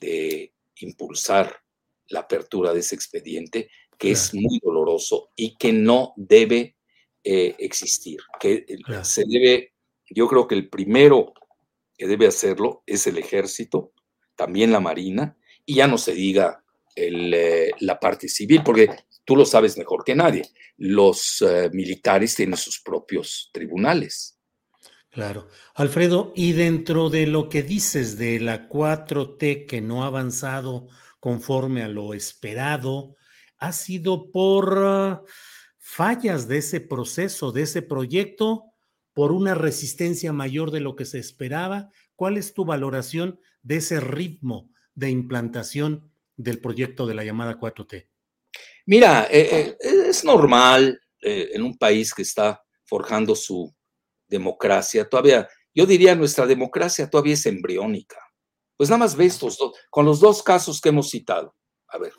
de 0.00 0.52
impulsar 0.80 1.56
la 2.08 2.20
apertura 2.20 2.72
de 2.72 2.80
ese 2.80 2.94
expediente, 2.94 3.70
que 3.98 4.10
es 4.10 4.34
muy 4.34 4.60
doloroso 4.62 5.30
y 5.34 5.56
que 5.56 5.72
no 5.72 6.12
debe 6.16 6.76
eh, 7.24 7.56
existir, 7.58 8.20
que 8.38 8.66
se 9.02 9.24
debe, 9.26 9.72
yo 10.10 10.28
creo 10.28 10.46
que 10.46 10.54
el 10.54 10.68
primero 10.68 11.32
que 11.96 12.06
debe 12.06 12.26
hacerlo 12.26 12.82
es 12.86 13.06
el 13.06 13.18
ejército, 13.18 13.92
también 14.34 14.70
la 14.70 14.80
marina, 14.80 15.38
y 15.64 15.76
ya 15.76 15.86
no 15.86 15.96
se 15.96 16.12
diga 16.12 16.62
eh, 16.96 17.70
la 17.80 18.00
parte 18.00 18.28
civil, 18.28 18.62
porque 18.64 18.88
tú 19.24 19.36
lo 19.36 19.44
sabes 19.44 19.76
mejor 19.76 20.02
que 20.02 20.14
nadie, 20.14 20.48
los 20.78 21.42
eh, 21.42 21.68
militares 21.72 22.34
tienen 22.34 22.56
sus 22.56 22.80
propios 22.80 23.50
tribunales. 23.52 24.38
Claro. 25.10 25.48
Alfredo, 25.74 26.32
y 26.34 26.52
dentro 26.52 27.08
de 27.08 27.26
lo 27.26 27.48
que 27.48 27.62
dices 27.62 28.18
de 28.18 28.40
la 28.40 28.68
4T 28.68 29.66
que 29.66 29.80
no 29.80 30.04
ha 30.04 30.08
avanzado 30.08 30.88
conforme 31.20 31.82
a 31.82 31.88
lo 31.88 32.12
esperado, 32.12 33.16
ha 33.58 33.72
sido 33.72 34.30
por 34.30 34.74
ah, 34.76 35.22
fallas 35.78 36.48
de 36.48 36.58
ese 36.58 36.80
proceso, 36.80 37.52
de 37.52 37.62
ese 37.62 37.82
proyecto, 37.82 38.64
por 39.14 39.32
una 39.32 39.54
resistencia 39.54 40.32
mayor 40.34 40.70
de 40.70 40.80
lo 40.80 40.96
que 40.96 41.06
se 41.06 41.18
esperaba. 41.18 41.90
¿Cuál 42.14 42.36
es 42.36 42.52
tu 42.52 42.66
valoración 42.66 43.40
de 43.62 43.76
ese 43.76 44.00
ritmo 44.00 44.70
de 44.94 45.10
implantación 45.10 46.10
del 46.36 46.60
proyecto 46.60 47.06
de 47.06 47.14
la 47.14 47.24
llamada 47.24 47.58
4T? 47.58 48.08
Mira, 48.86 49.26
eh, 49.30 49.76
eh, 49.80 50.06
es 50.08 50.24
normal 50.24 51.00
eh, 51.20 51.50
en 51.52 51.62
un 51.62 51.76
país 51.76 52.14
que 52.14 52.22
está 52.22 52.62
forjando 52.84 53.34
su 53.34 53.74
democracia, 54.28 55.08
todavía, 55.08 55.48
yo 55.74 55.86
diría 55.86 56.14
nuestra 56.14 56.46
democracia 56.46 57.10
todavía 57.10 57.34
es 57.34 57.46
embriónica. 57.46 58.18
Pues 58.76 58.90
nada 58.90 59.00
más 59.00 59.16
ve 59.16 59.26
estos 59.26 59.56
dos, 59.58 59.72
con 59.90 60.04
los 60.04 60.20
dos 60.20 60.42
casos 60.42 60.80
que 60.80 60.90
hemos 60.90 61.10
citado. 61.10 61.54
A 61.88 61.98
ver, 61.98 62.12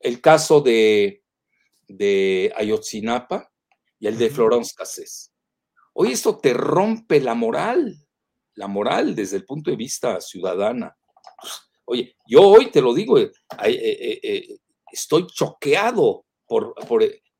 el 0.00 0.20
caso 0.20 0.60
de, 0.60 1.22
de 1.86 2.52
Ayotzinapa 2.56 3.52
y 3.98 4.06
el 4.06 4.18
de 4.18 4.30
Florence 4.30 4.74
Cassés. 4.76 5.32
Hoy 5.92 6.12
esto 6.12 6.38
te 6.38 6.54
rompe 6.54 7.20
la 7.20 7.34
moral, 7.34 8.06
la 8.54 8.66
moral 8.66 9.14
desde 9.14 9.36
el 9.36 9.44
punto 9.44 9.70
de 9.70 9.76
vista 9.76 10.20
ciudadana. 10.20 10.96
Oye, 11.92 12.16
yo 12.26 12.40
hoy 12.40 12.70
te 12.70 12.80
lo 12.80 12.94
digo, 12.94 13.18
eh, 13.18 13.30
eh, 13.64 14.20
eh, 14.22 14.58
estoy 14.90 15.26
choqueado 15.26 16.24
por, 16.46 16.74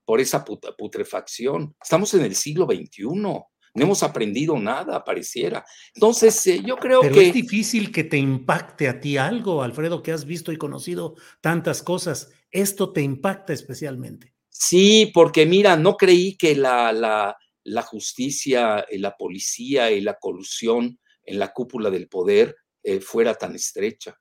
por, 0.05 0.21
esa 0.21 0.45
putrefacción. 0.45 1.75
Estamos 1.83 2.13
en 2.13 2.21
el 2.21 2.35
siglo 2.35 2.67
XXI. 2.67 3.05
no 3.05 3.49
hemos 3.75 4.03
aprendido 4.03 4.59
nada, 4.59 5.03
pareciera. 5.03 5.65
Entonces, 5.95 6.45
yo 6.67 6.77
creo 6.77 7.01
Pero 7.01 7.15
que... 7.15 7.29
es 7.29 7.33
difícil 7.33 7.91
que 7.91 8.05
te 8.05 8.19
impacte 8.19 8.89
a 8.89 9.01
ti 9.01 9.17
algo, 9.17 9.63
Alfredo, 9.63 10.03
que 10.03 10.13
has 10.13 10.27
visto 10.27 10.53
y 10.53 10.59
conocido 10.59 11.15
tantas 11.41 11.83
cosas. 11.83 12.31
Esto 12.51 12.93
te 12.93 13.01
impacta 13.01 13.55
especialmente. 13.55 14.35
Sí, 14.51 15.11
porque 15.15 15.47
mira, 15.47 15.77
no 15.77 15.97
creí 15.97 16.37
que 16.37 16.55
la, 16.55 16.93
la, 16.93 17.35
la 17.65 17.83
justicia, 17.83 18.85
la 18.91 19.17
policía 19.17 19.91
y 19.91 20.03
la 20.03 20.19
colusión 20.19 21.01
en 21.25 21.39
la 21.39 21.55
cúpula 21.55 21.89
del 21.89 22.07
poder 22.07 22.55
eh, 22.83 23.01
fuera 23.01 23.35
tan 23.35 23.55
estrecha. 23.55 24.19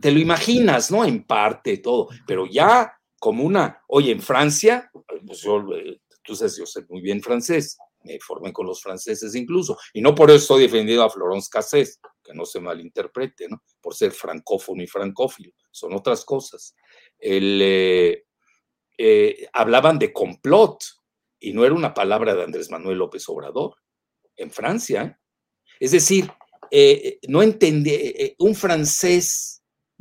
Te 0.00 0.10
lo 0.10 0.18
imaginas, 0.18 0.90
¿no? 0.90 1.04
En 1.04 1.24
parte, 1.24 1.78
todo, 1.78 2.08
pero 2.26 2.46
ya 2.46 2.92
como 3.18 3.44
una, 3.44 3.80
oye, 3.88 4.10
en 4.12 4.20
Francia, 4.20 4.90
pues 5.26 5.42
yo, 5.42 5.60
eh, 5.76 6.00
tú 6.24 6.34
sabes, 6.34 6.56
yo 6.56 6.66
sé 6.66 6.84
muy 6.88 7.00
bien 7.00 7.22
francés, 7.22 7.78
me 8.02 8.18
formé 8.18 8.52
con 8.52 8.66
los 8.66 8.82
franceses 8.82 9.34
incluso, 9.36 9.78
y 9.92 10.00
no 10.00 10.14
por 10.14 10.30
eso 10.30 10.38
estoy 10.38 10.62
defendiendo 10.62 11.04
a 11.04 11.10
Florence 11.10 11.48
Cassés, 11.50 12.00
que 12.24 12.34
no 12.34 12.44
se 12.44 12.58
malinterprete, 12.58 13.48
¿no? 13.48 13.62
Por 13.80 13.94
ser 13.94 14.12
francófono 14.12 14.82
y 14.82 14.86
francófilo, 14.86 15.52
son 15.70 15.94
otras 15.94 16.24
cosas. 16.24 16.74
El, 17.18 17.60
eh, 17.62 18.24
eh, 18.98 19.46
hablaban 19.52 19.98
de 19.98 20.12
complot, 20.12 20.82
y 21.38 21.52
no 21.52 21.64
era 21.64 21.74
una 21.74 21.94
palabra 21.94 22.34
de 22.34 22.44
Andrés 22.44 22.70
Manuel 22.70 22.98
López 22.98 23.28
Obrador, 23.28 23.76
en 24.36 24.50
Francia. 24.50 25.20
Es 25.78 25.92
decir, 25.92 26.30
no 27.28 27.42
entendí, 27.42 28.34
un 28.38 28.54
francés, 28.54 29.61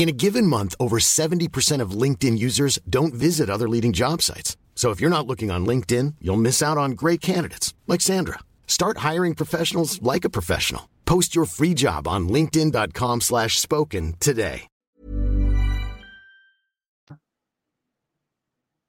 In 0.00 0.08
a 0.08 0.16
given 0.16 0.46
month, 0.46 0.74
over 0.80 0.98
70% 0.98 1.82
of 1.82 1.90
LinkedIn 1.90 2.38
users 2.38 2.78
don't 2.88 3.12
visit 3.12 3.50
other 3.50 3.68
leading 3.68 3.92
job 3.92 4.22
sites. 4.22 4.56
So 4.74 4.92
if 4.92 4.98
you're 4.98 5.16
not 5.16 5.26
looking 5.26 5.50
on 5.50 5.66
LinkedIn, 5.66 6.14
you'll 6.22 6.40
miss 6.40 6.62
out 6.62 6.78
on 6.78 6.92
great 6.92 7.20
candidates 7.20 7.74
like 7.86 8.00
Sandra. 8.00 8.38
Start 8.66 9.04
hiring 9.08 9.34
professionals 9.34 10.00
like 10.00 10.24
a 10.24 10.30
professional. 10.30 10.88
Post 11.04 11.36
your 11.36 11.44
free 11.44 11.74
job 11.74 12.08
on 12.08 12.30
linkedin.com/spoken 12.30 14.14
today. 14.20 14.62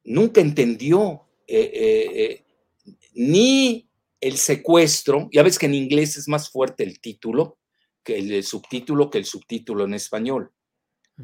nunca 0.04 0.42
entendió 0.42 1.28
eh, 1.48 1.72
eh, 1.74 2.24
eh, 2.24 2.46
ni 3.16 3.88
el 4.20 4.38
secuestro, 4.38 5.30
ya 5.32 5.44
ves 5.44 5.58
que 5.58 5.66
en 5.66 5.74
inglés 5.74 6.18
es 6.18 6.28
más 6.28 6.50
fuerte 6.50 6.84
el 6.84 7.00
título 7.00 7.58
que 8.04 8.18
el, 8.18 8.32
el 8.32 8.44
subtítulo 8.44 9.10
que 9.10 9.18
el 9.20 9.26
subtítulo 9.26 9.86
en 9.86 9.94
español. 9.94 10.52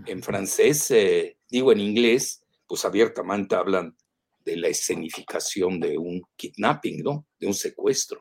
En 0.06 0.22
francés, 0.22 0.92
eh, 0.92 1.38
digo 1.50 1.72
en 1.72 1.80
inglés, 1.80 2.44
pues 2.68 2.86
abiertamente 2.86 3.56
hablan 3.56 3.96
de 4.44 4.58
la 4.58 4.68
escenificación 4.68 5.80
de 5.80 5.98
un 5.98 6.22
kidnapping, 6.36 7.04
¿no? 7.04 7.26
De 7.40 7.48
un 7.48 7.54
secuestro. 7.54 8.20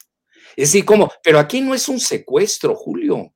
Es 0.56 0.70
decir, 0.70 0.84
como, 0.84 1.10
pero 1.22 1.38
aquí 1.38 1.60
no 1.60 1.74
es 1.74 1.88
un 1.88 2.00
secuestro, 2.00 2.74
Julio. 2.74 3.32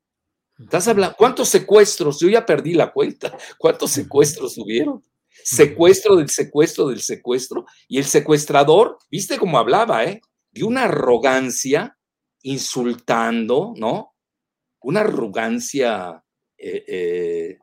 Estás 0.59 0.87
hablando, 0.87 1.15
¿cuántos 1.17 1.49
secuestros? 1.49 2.19
Yo 2.19 2.29
ya 2.29 2.45
perdí 2.45 2.73
la 2.73 2.91
cuenta. 2.91 3.35
¿Cuántos 3.57 3.91
secuestros 3.91 4.57
hubieron? 4.57 5.03
Secuestro 5.43 6.15
del 6.17 6.29
secuestro 6.29 6.87
del 6.87 7.01
secuestro. 7.01 7.65
Y 7.87 7.97
el 7.97 8.05
secuestrador, 8.05 8.97
viste 9.09 9.37
cómo 9.37 9.57
hablaba, 9.57 10.05
¿eh? 10.05 10.21
De 10.51 10.63
una 10.63 10.83
arrogancia, 10.83 11.97
insultando, 12.43 13.73
¿no? 13.77 14.13
Una 14.81 15.01
arrogancia 15.01 16.23
eh, 16.57 16.83
eh, 16.87 17.59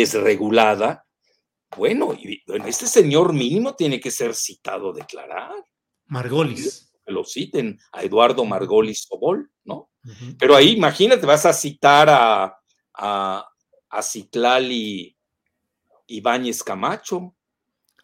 desregulada. 0.00 1.04
Bueno, 1.76 2.14
y, 2.14 2.42
bueno, 2.46 2.66
este 2.66 2.86
señor 2.86 3.32
mínimo 3.32 3.74
tiene 3.74 3.98
que 4.00 4.10
ser 4.10 4.34
citado 4.34 4.90
a 4.90 4.94
declarar. 4.94 5.52
Margolis. 6.06 6.92
Que 7.04 7.12
lo 7.12 7.24
citen 7.24 7.78
a 7.92 8.02
Eduardo 8.02 8.44
Margolis 8.44 9.06
Sobol, 9.08 9.50
¿no? 9.64 9.90
Pero 10.38 10.54
ahí, 10.54 10.70
imagínate, 10.76 11.24
vas 11.26 11.46
a 11.46 11.52
citar 11.52 12.08
a, 12.08 12.56
a, 12.94 13.48
a 13.90 14.02
Citlali 14.02 15.16
Ibáñez 16.06 16.62
Camacho, 16.62 17.34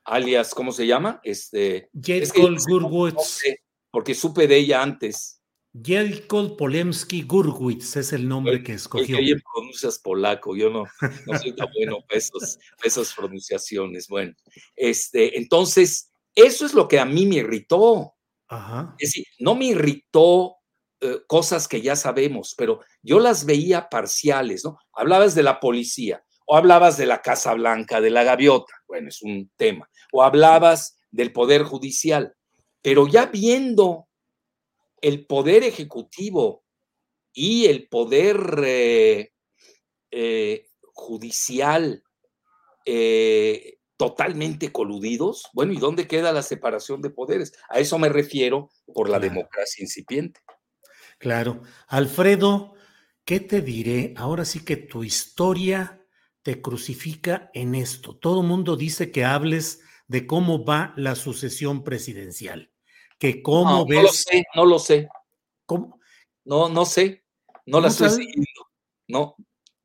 alias, 0.05 0.52
¿cómo 0.55 0.73
se 0.73 0.86
llama? 0.86 1.20
Este, 1.23 1.89
es 2.06 2.32
que 2.32 2.43
no- 2.43 2.56
Gurwitz. 2.66 3.24
sé, 3.24 3.60
porque 3.90 4.14
supe 4.14 4.48
de 4.48 4.56
ella 4.56 4.82
antes. 4.82 5.41
Jelkol 5.74 6.57
Polemski 6.57 7.23
Gurwitz 7.23 7.97
es 7.97 8.12
el 8.12 8.28
nombre 8.28 8.59
que 8.59 8.65
Que 8.66 8.73
escogió. 8.74 9.19
bien 9.19 9.40
pronuncias 9.55 9.99
polaco, 9.99 10.55
yo 10.55 10.69
no, 10.70 10.85
no 11.27 11.39
soy 11.39 11.55
tan 11.57 11.69
bueno 11.74 11.99
para 12.07 12.19
esos- 12.19 12.59
para 12.77 12.89
esas 12.89 13.15
pronunciaciones. 13.15 14.07
Bueno, 14.09 14.35
este, 14.77 15.39
entonces, 15.39 16.12
eso 16.35 16.66
es 16.66 16.74
lo 16.74 16.89
que 16.89 16.99
a 17.01 17.05
mí 17.07 17.24
me 17.27 17.36
irritó. 17.36 18.15
Ajá. 18.49 18.94
Es 18.99 19.11
decir, 19.11 19.27
no 19.39 19.55
me 19.55 19.66
irritó 19.66 20.57
eh, 21.01 21.20
cosas 21.27 21.66
que 21.66 21.81
ya 21.81 21.97
sabemos, 21.97 22.55
pero 22.57 22.81
yo 23.03 23.19
las 23.19 23.44
veía 23.44 23.89
parciales, 23.89 24.65
¿no? 24.65 24.78
Hablabas 24.93 25.35
de 25.35 25.43
la 25.43 25.59
policía, 25.59 26.23
o 26.47 26.57
hablabas 26.57 26.97
de 26.97 27.07
la 27.07 27.23
Casa 27.23 27.55
Blanca, 27.55 28.01
de 28.01 28.11
la 28.11 28.23
gaviota, 28.24 28.73
bueno, 28.86 29.09
es 29.09 29.20
un 29.23 29.51
tema, 29.57 29.89
o 30.12 30.23
hablabas 30.23 30.99
del 31.11 31.32
Poder 31.32 31.65
Judicial, 31.65 32.36
pero 32.82 33.09
ya 33.09 33.27
viendo 33.27 34.07
el 35.03 35.27
Poder 35.27 35.65
Ejecutivo 35.65 36.65
y 37.35 37.66
el 37.66 37.89
Poder 37.89 38.62
eh, 38.65 39.33
eh, 40.11 40.66
Judicial 40.95 42.03
eh, 42.87 43.79
totalmente 43.97 44.73
coludidos, 44.73 45.49
bueno, 45.53 45.73
¿y 45.73 45.77
dónde 45.77 46.09
queda 46.09 46.33
la 46.33 46.43
separación 46.43 47.03
de 47.03 47.11
poderes? 47.11 47.53
A 47.69 47.79
eso 47.79 47.99
me 47.99 48.09
refiero 48.09 48.70
por 48.93 49.09
la 49.09 49.19
Claro. 49.19 49.35
democracia 49.35 49.83
incipiente. 49.83 50.41
Claro. 51.19 51.62
Alfredo, 51.87 52.74
¿qué 53.24 53.39
te 53.39 53.61
diré? 53.61 54.12
Ahora 54.16 54.45
sí 54.45 54.65
que 54.65 54.77
tu 54.77 55.05
historia 55.05 56.05
te 56.43 56.61
crucifica 56.61 57.51
en 57.55 57.77
esto. 57.77 58.16
Todo 58.16 58.43
mundo 58.43 58.77
dice 58.77 59.12
que 59.12 59.24
hables 59.24 59.83
de 60.09 60.27
cómo 60.27 60.65
va 60.65 60.93
la 60.97 61.15
sucesión 61.15 61.85
presidencial. 61.85 62.72
Que 63.23 63.40
cómo 63.40 63.70
No, 63.70 63.85
no 63.86 64.03
lo 64.03 64.09
sé, 64.09 64.43
no 64.57 64.65
lo 64.65 64.78
sé. 64.81 65.09
¿Cómo? 65.65 66.01
No, 66.44 66.69
no 66.69 66.85
sé. 66.85 67.23
No 67.66 67.78
la 67.78 67.82
¿No 67.86 67.93
estoy 67.93 68.09
sabes? 68.09 68.16
siguiendo. 68.27 68.66
No, 69.07 69.36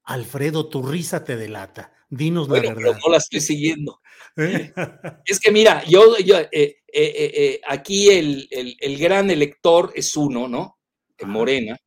Alfredo, 0.05 0.69
tu 0.69 0.81
risa 0.81 1.23
te 1.23 1.35
delata. 1.37 1.93
Dinos 2.09 2.47
bueno, 2.47 2.69
la 2.69 2.73
pero 2.73 2.87
verdad. 2.87 2.99
no 3.05 3.11
la 3.11 3.17
estoy 3.17 3.39
siguiendo. 3.41 4.01
¿Eh? 4.37 4.73
Es 5.25 5.39
que 5.39 5.51
mira, 5.51 5.83
yo, 5.85 6.17
yo 6.17 6.35
eh, 6.51 6.77
eh, 6.91 7.61
aquí 7.67 8.09
el, 8.09 8.47
el- 8.49 8.75
el 8.79 8.97
gran 8.97 9.29
elector 9.29 9.91
es 9.93 10.17
uno, 10.17 10.47
¿no? 10.47 10.79
En 11.19 11.29
Morena. 11.29 11.77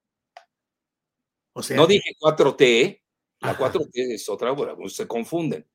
O 1.52 1.64
sea, 1.64 1.76
no 1.78 1.88
dije 1.88 2.14
4T, 2.20 2.60
¿eh? 2.60 3.02
La 3.40 3.50
Ajá. 3.50 3.72
4T 3.72 3.90
es 4.14 4.28
otra, 4.28 4.52
bueno, 4.52 4.76
pues 4.76 4.94
se 4.94 5.08
confunden. 5.08 5.68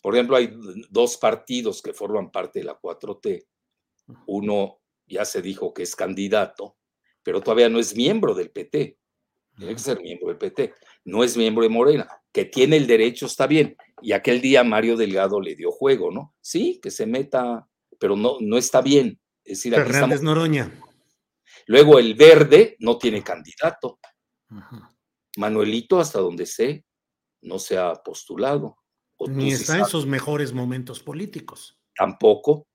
Por 0.00 0.14
ejemplo, 0.14 0.34
hay 0.36 0.50
dos 0.88 1.18
partidos 1.18 1.82
que 1.82 1.92
forman 1.92 2.30
parte 2.30 2.60
de 2.60 2.64
la 2.64 2.80
4T. 2.80 3.46
Uno 4.26 4.78
ya 5.06 5.24
se 5.24 5.42
dijo 5.42 5.72
que 5.74 5.82
es 5.82 5.94
candidato, 5.96 6.76
pero 7.22 7.40
todavía 7.40 7.68
no 7.68 7.78
es 7.78 7.94
miembro 7.96 8.34
del 8.34 8.50
PT. 8.50 8.98
Tiene 9.56 9.72
que 9.72 9.78
ser 9.78 10.00
miembro 10.00 10.28
del 10.28 10.36
PT. 10.38 10.74
No 11.04 11.24
es 11.24 11.36
miembro 11.36 11.62
de 11.62 11.68
Morena. 11.70 12.08
Que 12.32 12.44
tiene 12.44 12.76
el 12.76 12.86
derecho, 12.86 13.26
está 13.26 13.46
bien. 13.46 13.76
Y 14.02 14.12
aquel 14.12 14.40
día 14.40 14.62
Mario 14.64 14.96
Delgado 14.96 15.40
le 15.40 15.54
dio 15.56 15.70
juego, 15.70 16.10
¿no? 16.10 16.34
Sí, 16.40 16.78
que 16.82 16.90
se 16.90 17.06
meta, 17.06 17.66
pero 17.98 18.16
no, 18.16 18.36
no 18.40 18.58
está 18.58 18.82
bien. 18.82 19.18
Es 19.44 19.58
decir, 19.58 19.74
aquí 19.74 19.84
Fernández 19.90 20.16
estamos- 20.16 20.22
Noroña. 20.36 20.80
Luego 21.66 21.98
el 21.98 22.14
verde 22.14 22.76
no 22.80 22.98
tiene 22.98 23.22
candidato. 23.22 23.98
Manuelito, 25.36 25.98
hasta 26.00 26.20
donde 26.20 26.46
sé, 26.46 26.84
no 27.42 27.58
se 27.58 27.78
ha 27.78 27.94
postulado. 27.94 28.76
Ni 29.28 29.52
está 29.52 29.78
en 29.78 29.86
sus 29.86 30.06
mejores 30.06 30.52
momentos 30.52 31.00
políticos. 31.02 31.78
Tampoco. 31.96 32.66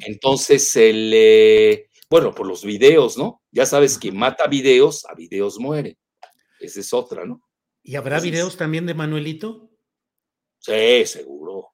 Entonces, 0.00 0.74
el, 0.76 1.12
eh, 1.14 1.88
bueno, 2.08 2.34
por 2.34 2.46
los 2.46 2.64
videos, 2.64 3.16
¿no? 3.16 3.42
Ya 3.50 3.66
sabes 3.66 3.98
que 3.98 4.12
mata 4.12 4.46
videos, 4.46 5.04
a 5.06 5.14
videos 5.14 5.58
muere. 5.58 5.98
Esa 6.60 6.80
es 6.80 6.92
otra, 6.92 7.24
¿no? 7.24 7.42
¿Y 7.82 7.96
habrá 7.96 8.20
videos 8.20 8.56
también 8.56 8.86
de 8.86 8.94
Manuelito? 8.94 9.70
Sí, 10.58 11.04
seguro. 11.06 11.68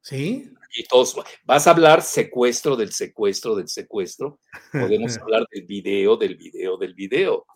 ¿Sí? 0.00 0.52
Y 0.76 0.84
todos, 0.84 1.16
vas 1.44 1.66
a 1.66 1.70
hablar 1.70 2.02
secuestro 2.02 2.76
del 2.76 2.92
secuestro 2.92 3.56
del 3.56 3.68
secuestro. 3.68 4.38
Podemos 4.70 5.16
hablar 5.22 5.46
del 5.50 5.64
video, 5.64 6.16
del 6.16 6.36
video, 6.36 6.76
del 6.76 6.94
video. 6.94 7.46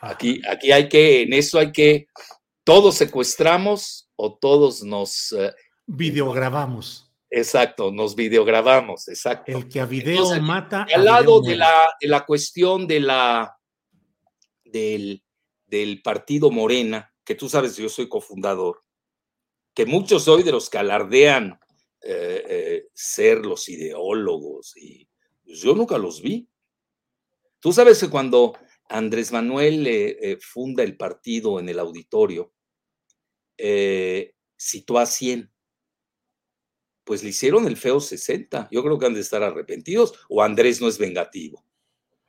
Aquí, 0.00 0.40
aquí 0.48 0.72
hay 0.72 0.88
que, 0.88 1.22
en 1.22 1.32
eso 1.32 1.58
hay 1.58 1.72
que, 1.72 2.06
todos 2.64 2.96
secuestramos 2.96 4.08
o 4.16 4.36
todos 4.36 4.82
nos... 4.82 5.32
Eh, 5.32 5.52
Videograbamos. 5.86 7.03
Exacto, 7.36 7.90
nos 7.90 8.14
videograbamos, 8.14 9.08
exacto. 9.08 9.58
El 9.58 9.68
que 9.68 9.80
a 9.80 9.86
video 9.86 10.40
mata. 10.40 10.86
Al 10.94 11.04
lado 11.04 11.40
de 11.40 11.56
la, 11.56 11.92
de 12.00 12.06
la 12.06 12.24
cuestión 12.24 12.86
de 12.86 13.00
la, 13.00 13.58
del, 14.64 15.24
del 15.66 16.00
partido 16.00 16.52
Morena, 16.52 17.12
que 17.24 17.34
tú 17.34 17.48
sabes, 17.48 17.76
yo 17.76 17.88
soy 17.88 18.08
cofundador, 18.08 18.84
que 19.74 19.84
muchos 19.84 20.28
hoy 20.28 20.44
de 20.44 20.52
los 20.52 20.70
que 20.70 20.78
alardean 20.78 21.58
eh, 22.02 22.44
eh, 22.48 22.88
ser 22.94 23.44
los 23.44 23.68
ideólogos, 23.68 24.76
y 24.76 25.08
pues, 25.44 25.58
yo 25.60 25.74
nunca 25.74 25.98
los 25.98 26.22
vi. 26.22 26.48
Tú 27.58 27.72
sabes 27.72 27.98
que 27.98 28.10
cuando 28.10 28.56
Andrés 28.88 29.32
Manuel 29.32 29.88
eh, 29.88 30.38
funda 30.40 30.84
el 30.84 30.96
partido 30.96 31.58
en 31.58 31.68
el 31.68 31.80
auditorio, 31.80 32.52
citó 34.56 34.98
a 34.98 35.06
100. 35.06 35.53
Pues 37.04 37.22
le 37.22 37.30
hicieron 37.30 37.66
el 37.66 37.76
feo 37.76 38.00
60. 38.00 38.68
Yo 38.70 38.82
creo 38.82 38.98
que 38.98 39.06
han 39.06 39.14
de 39.14 39.20
estar 39.20 39.42
arrepentidos 39.42 40.14
o 40.28 40.42
Andrés 40.42 40.80
no 40.80 40.88
es 40.88 40.98
vengativo. 40.98 41.64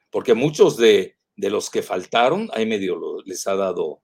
Porque 0.10 0.34
muchos 0.34 0.78
de, 0.78 1.18
los 1.38 1.70
que 1.70 1.82
faltaron, 1.82 2.50
ahí 2.54 2.66
medio 2.66 3.22
les 3.26 3.48
ha 3.48 3.56
dado, 3.56 4.02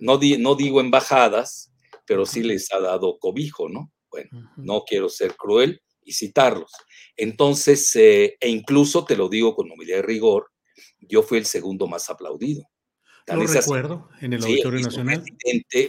no, 0.00 0.18
no 0.38 0.54
digo 0.54 0.80
embajadas, 0.80 1.72
pero 2.06 2.26
sí 2.26 2.42
les 2.42 2.72
ha 2.72 2.80
dado 2.80 3.18
cobijo, 3.18 3.68
¿no? 3.68 3.92
Bueno, 4.10 4.50
no 4.56 4.84
quiero 4.84 5.08
ser 5.08 5.36
cruel 5.36 5.80
y 6.04 6.12
citarlos. 6.12 6.72
Entonces, 7.16 7.94
eh, 7.96 8.36
e 8.40 8.48
incluso 8.48 9.04
te 9.04 9.16
lo 9.16 9.28
digo 9.28 9.54
con 9.54 9.70
humildad 9.70 9.98
y 9.98 10.02
rigor, 10.02 10.50
yo 11.00 11.22
fui 11.22 11.38
el 11.38 11.46
segundo 11.46 11.86
más 11.86 12.10
aplaudido. 12.10 12.68
lo 13.26 13.46
recuerdo, 13.46 14.08
en 14.20 14.34
el 14.34 14.42
Auditorio 14.42 14.80
Nacional. 14.80 15.24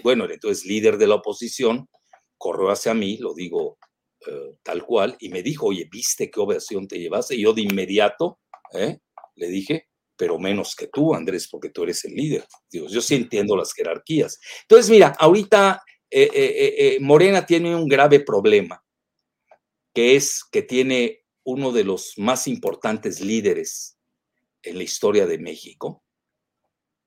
Bueno, 0.03 0.29
entonces 0.29 0.65
líder 0.65 0.97
de 0.97 1.07
la 1.07 1.15
oposición, 1.15 1.89
corrió 2.43 2.69
hacia 2.71 2.93
mí, 2.93 3.15
lo 3.19 3.33
digo 3.33 3.77
eh, 4.27 4.57
tal 4.63 4.83
cual, 4.83 5.15
y 5.17 5.29
me 5.29 5.41
dijo, 5.41 5.67
oye, 5.67 5.87
¿viste 5.89 6.29
qué 6.29 6.41
ovación 6.41 6.89
te 6.89 6.99
llevaste? 6.99 7.35
Y 7.35 7.43
yo 7.43 7.53
de 7.53 7.61
inmediato 7.61 8.41
¿eh? 8.73 8.99
le 9.35 9.47
dije, 9.47 9.87
pero 10.17 10.37
menos 10.37 10.75
que 10.75 10.87
tú, 10.87 11.15
Andrés, 11.15 11.47
porque 11.49 11.69
tú 11.69 11.83
eres 11.83 12.03
el 12.03 12.15
líder. 12.15 12.45
Digo, 12.69 12.89
yo 12.89 13.01
sí 13.01 13.15
entiendo 13.15 13.55
las 13.55 13.71
jerarquías. 13.71 14.41
Entonces, 14.63 14.91
mira, 14.91 15.15
ahorita 15.17 15.81
eh, 16.11 16.97
Morena 16.99 17.45
tiene 17.45 17.73
un 17.73 17.87
grave 17.87 18.19
problema, 18.19 18.83
que 19.93 20.17
es 20.17 20.43
que 20.51 20.63
tiene 20.63 21.23
uno 21.45 21.71
de 21.71 21.85
los 21.85 22.17
más 22.17 22.49
importantes 22.49 23.21
líderes 23.21 23.97
en 24.63 24.77
la 24.77 24.83
historia 24.83 25.25
de 25.25 25.37
México, 25.37 26.03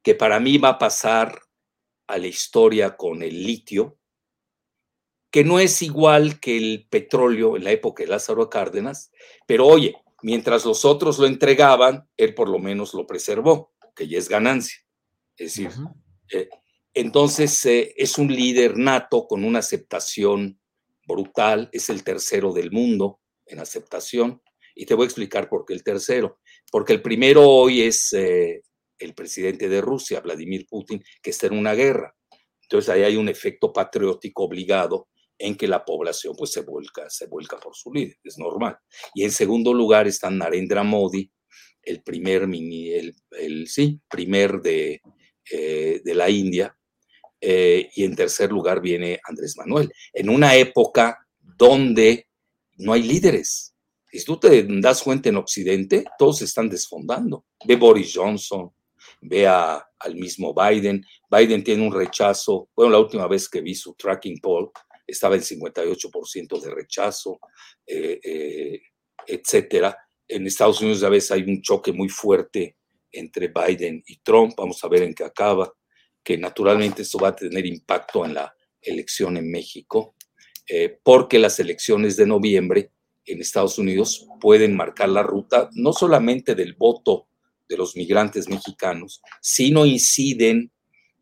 que 0.02 0.14
para 0.14 0.40
mí 0.40 0.56
va 0.56 0.70
a 0.70 0.78
pasar 0.78 1.42
a 2.06 2.16
la 2.16 2.26
historia 2.26 2.96
con 2.96 3.22
el 3.22 3.44
litio, 3.44 3.98
que 5.36 5.44
no 5.44 5.60
es 5.60 5.82
igual 5.82 6.40
que 6.40 6.56
el 6.56 6.86
petróleo 6.88 7.58
en 7.58 7.64
la 7.64 7.70
época 7.70 8.02
de 8.02 8.08
Lázaro 8.08 8.48
Cárdenas, 8.48 9.12
pero 9.46 9.66
oye, 9.66 9.94
mientras 10.22 10.64
los 10.64 10.86
otros 10.86 11.18
lo 11.18 11.26
entregaban, 11.26 12.08
él 12.16 12.32
por 12.32 12.48
lo 12.48 12.58
menos 12.58 12.94
lo 12.94 13.06
preservó, 13.06 13.74
que 13.94 14.08
ya 14.08 14.16
es 14.16 14.30
ganancia. 14.30 14.78
Es 15.36 15.54
decir, 15.54 15.70
entonces 16.94 17.66
eh, 17.66 17.92
es 17.98 18.16
un 18.16 18.28
líder 18.28 18.78
nato 18.78 19.26
con 19.26 19.44
una 19.44 19.58
aceptación 19.58 20.58
brutal, 21.06 21.68
es 21.70 21.90
el 21.90 22.02
tercero 22.02 22.54
del 22.54 22.72
mundo 22.72 23.20
en 23.44 23.58
aceptación. 23.58 24.40
Y 24.74 24.86
te 24.86 24.94
voy 24.94 25.04
a 25.04 25.08
explicar 25.08 25.50
por 25.50 25.66
qué 25.66 25.74
el 25.74 25.84
tercero. 25.84 26.38
Porque 26.72 26.94
el 26.94 27.02
primero 27.02 27.46
hoy 27.46 27.82
es 27.82 28.10
eh, 28.14 28.62
el 28.98 29.12
presidente 29.12 29.68
de 29.68 29.82
Rusia, 29.82 30.20
Vladimir 30.20 30.66
Putin, 30.66 31.04
que 31.20 31.28
está 31.28 31.46
en 31.48 31.58
una 31.58 31.74
guerra. 31.74 32.16
Entonces 32.62 32.88
ahí 32.88 33.02
hay 33.02 33.16
un 33.16 33.28
efecto 33.28 33.70
patriótico 33.70 34.44
obligado 34.44 35.08
en 35.38 35.56
que 35.56 35.68
la 35.68 35.84
población 35.84 36.34
pues 36.36 36.52
se 36.52 36.62
vuelca, 36.62 37.08
se 37.10 37.26
vuelca 37.26 37.58
por 37.58 37.74
su 37.74 37.92
líder, 37.92 38.16
es 38.24 38.38
normal. 38.38 38.76
Y 39.14 39.24
en 39.24 39.30
segundo 39.30 39.72
lugar 39.74 40.06
está 40.06 40.30
Narendra 40.30 40.82
Modi, 40.82 41.30
el 41.82 42.02
primer 42.02 42.46
mini, 42.48 42.90
el, 42.90 43.68
sí, 43.68 44.00
primer 44.08 44.60
de, 44.60 45.00
eh, 45.50 46.00
de 46.04 46.14
la 46.14 46.28
India, 46.30 46.76
eh, 47.40 47.90
y 47.94 48.04
en 48.04 48.16
tercer 48.16 48.50
lugar 48.50 48.80
viene 48.80 49.20
Andrés 49.24 49.56
Manuel, 49.56 49.92
en 50.12 50.30
una 50.30 50.56
época 50.56 51.18
donde 51.38 52.28
no 52.78 52.92
hay 52.92 53.02
líderes. 53.02 53.74
Si 54.10 54.24
tú 54.24 54.38
te 54.38 54.66
das 54.80 55.02
cuenta 55.02 55.28
en 55.28 55.36
Occidente, 55.36 56.04
todos 56.18 56.40
están 56.42 56.68
desfondando. 56.68 57.44
Ve 57.66 57.76
Boris 57.76 58.12
Johnson, 58.14 58.72
ve 59.20 59.46
al 59.46 60.14
mismo 60.14 60.54
Biden. 60.54 61.04
Biden 61.30 61.62
tiene 61.62 61.86
un 61.86 61.92
rechazo. 61.92 62.70
Bueno, 62.74 62.92
la 62.92 62.98
última 62.98 63.26
vez 63.28 63.48
que 63.48 63.60
vi 63.60 63.74
su 63.74 63.94
tracking 63.94 64.38
poll 64.40 64.70
estaba 65.06 65.36
en 65.36 65.42
58% 65.42 66.60
de 66.60 66.70
rechazo, 66.70 67.38
eh, 67.86 68.20
eh, 68.22 68.80
etcétera. 69.26 69.96
En 70.28 70.46
Estados 70.46 70.80
Unidos 70.80 71.02
a 71.04 71.08
veces 71.08 71.30
hay 71.30 71.42
un 71.42 71.62
choque 71.62 71.92
muy 71.92 72.08
fuerte 72.08 72.76
entre 73.12 73.48
Biden 73.48 74.02
y 74.06 74.18
Trump. 74.18 74.54
Vamos 74.56 74.82
a 74.82 74.88
ver 74.88 75.02
en 75.02 75.14
qué 75.14 75.24
acaba 75.24 75.72
que 76.22 76.36
naturalmente 76.36 77.02
esto 77.02 77.18
va 77.18 77.28
a 77.28 77.36
tener 77.36 77.64
impacto 77.64 78.24
en 78.24 78.34
la 78.34 78.52
elección 78.82 79.36
en 79.36 79.48
México, 79.50 80.16
eh, 80.68 80.98
porque 81.02 81.38
las 81.38 81.60
elecciones 81.60 82.16
de 82.16 82.26
noviembre 82.26 82.90
en 83.24 83.40
Estados 83.40 83.78
Unidos 83.78 84.26
pueden 84.40 84.74
marcar 84.74 85.08
la 85.08 85.22
ruta 85.22 85.70
no 85.74 85.92
solamente 85.92 86.54
del 86.54 86.74
voto 86.74 87.28
de 87.68 87.76
los 87.76 87.96
migrantes 87.96 88.48
mexicanos, 88.48 89.22
sino 89.40 89.86
inciden 89.86 90.72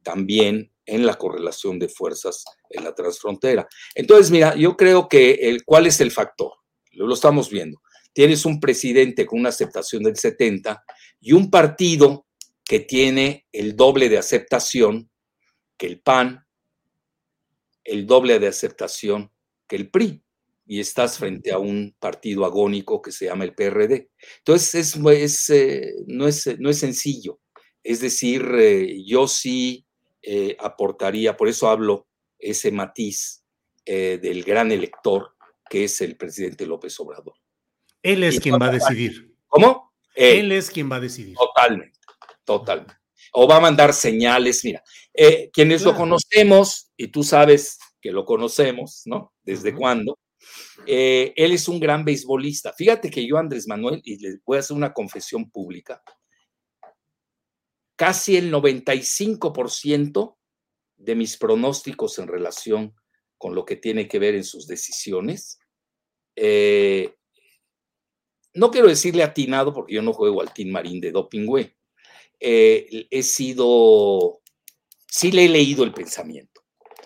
también 0.03 0.71
en 0.87 1.07
la 1.07 1.15
correlación 1.15 1.79
de 1.79 1.89
fuerzas 1.89 2.45
en 2.75 2.85
la 2.85 2.95
transfrontera. 2.95 3.67
Entonces, 3.95 4.31
mira, 4.31 4.55
yo 4.55 4.77
creo 4.77 5.09
que 5.09 5.33
el, 5.33 5.65
¿cuál 5.65 5.87
es 5.87 6.01
el 6.01 6.11
factor? 6.11 6.53
Lo, 6.93 7.13
estamos 7.13 7.51
viendo. 7.51 7.81
Tienes 8.13 8.45
un 8.45 8.61
presidente 8.61 9.27
con 9.27 9.41
una 9.41 9.49
aceptación 9.49 10.03
del 10.03 10.17
70 10.17 10.85
y 11.21 11.33
un 11.33 11.51
partido 11.51 12.27
que 12.65 12.81
tiene 12.81 13.47
el 13.53 13.77
doble 13.77 14.09
de 14.09 14.19
aceptación 14.19 15.11
que 15.77 15.87
el 15.87 16.01
PAN, 16.01 16.47
el 17.83 18.07
doble 18.07 18.39
de 18.39 18.47
aceptación 18.47 19.31
que 19.67 19.77
el 19.77 19.91
PRI, 19.91 20.23
y 20.67 20.81
estás 20.81 21.19
frente 21.19 21.53
a 21.53 21.59
un 21.59 21.95
partido 21.99 22.45
agónico 22.45 23.03
que 23.03 23.13
se 23.13 23.27
llama 23.27 23.45
el 23.45 23.55
PRD. 23.55 24.11
Entonces, 24.39 24.97
es, 24.97 25.51
eh, 25.51 25.93
no, 26.07 26.27
es, 26.27 26.59
no 26.59 26.71
es 26.71 26.79
sencillo. 26.79 27.41
Es 27.83 28.01
decir, 28.01 28.47
eh, 28.59 29.05
yo 29.05 29.29
sí 29.29 29.85
eh, 30.23 30.57
aportaría, 30.59 31.37
por 31.37 31.49
eso 31.49 31.69
hablo 31.69 32.07
ese 32.51 32.71
matiz 32.71 33.45
del 33.87 34.43
gran 34.45 34.73
elector 34.73 35.35
que 35.69 35.85
es 35.85 36.01
el 36.01 36.17
presidente 36.17 36.67
López 36.67 36.99
Obrador. 37.01 37.35
Él 38.03 38.23
es 38.23 38.39
quien 38.41 38.57
va 38.61 38.67
a 38.67 38.71
decidir. 38.71 39.35
¿Cómo? 39.47 39.93
Él 40.15 40.53
es 40.53 40.71
quien 40.71 40.91
va 40.91 40.97
a 40.97 41.01
decidir. 41.01 41.35
Totalmente. 41.35 41.99
Totalmente. 42.45 42.95
O 43.33 43.49
va 43.49 43.57
a 43.57 43.61
mandar 43.61 43.93
señales, 43.93 44.65
mira, 44.65 44.83
eh, 45.13 45.51
quienes 45.53 45.83
lo 45.83 45.95
conocemos, 45.97 46.93
y 46.97 47.09
tú 47.09 47.25
sabes 47.25 47.79
que 48.01 48.13
lo 48.13 48.25
conocemos, 48.25 49.03
¿no? 49.07 49.33
¿Desde 49.43 49.75
cuándo? 49.75 50.19
Eh, 50.87 51.33
él 51.35 51.53
es 51.53 51.67
un 51.67 51.81
gran 51.81 52.05
beisbolista. 52.05 52.73
Fíjate 52.73 53.11
que 53.11 53.27
yo, 53.27 53.39
Andrés 53.39 53.67
Manuel, 53.67 54.01
y 54.05 54.19
les 54.19 54.45
voy 54.45 54.59
a 54.59 54.61
hacer 54.61 54.77
una 54.77 54.93
confesión 54.93 55.51
pública, 55.51 56.03
casi 57.97 58.37
el 58.37 58.53
95% 58.53 60.37
de 60.97 61.15
mis 61.15 61.37
pronósticos 61.37 62.19
en 62.19 62.29
relación 62.29 62.95
con 63.39 63.55
lo 63.55 63.65
que 63.65 63.77
tiene 63.77 64.09
que 64.09 64.19
ver 64.19 64.35
en 64.35 64.45
sus 64.45 64.67
decisiones, 64.67 65.59
eh, 66.37 67.15
no 68.55 68.71
quiero 68.71 68.89
decirle 68.89 69.23
atinado 69.23 69.73
porque 69.75 69.95
yo 69.95 70.03
no 70.03 70.13
juego 70.13 70.41
al 70.41 70.53
Team 70.53 70.71
Marín 70.71 71.01
de 71.01 71.11
Doping 71.11 71.47
eh, 72.41 73.07
he 73.11 73.23
sido, 73.23 74.41
sí 75.09 75.33
le 75.33 75.47
he 75.47 75.49
leído 75.49 75.85
el 75.85 75.93
pensamiento. 75.93 76.63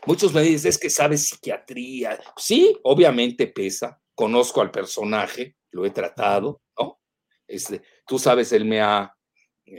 Muchos 0.06 0.32
me 0.32 0.42
dicen, 0.42 0.70
es 0.70 0.78
que 0.78 0.90
sabes 0.90 1.26
psiquiatría. 1.26 2.18
Sí, 2.36 2.76
obviamente 2.82 3.46
pesa. 3.46 4.00
Conozco 4.14 4.60
al 4.60 4.70
personaje, 4.70 5.56
lo 5.70 5.84
he 5.84 5.90
tratado, 5.90 6.62
¿no? 6.78 7.00
Este, 7.46 7.82
tú 8.06 8.18
sabes, 8.18 8.52
él 8.52 8.64
me 8.64 8.80
ha, 8.80 9.14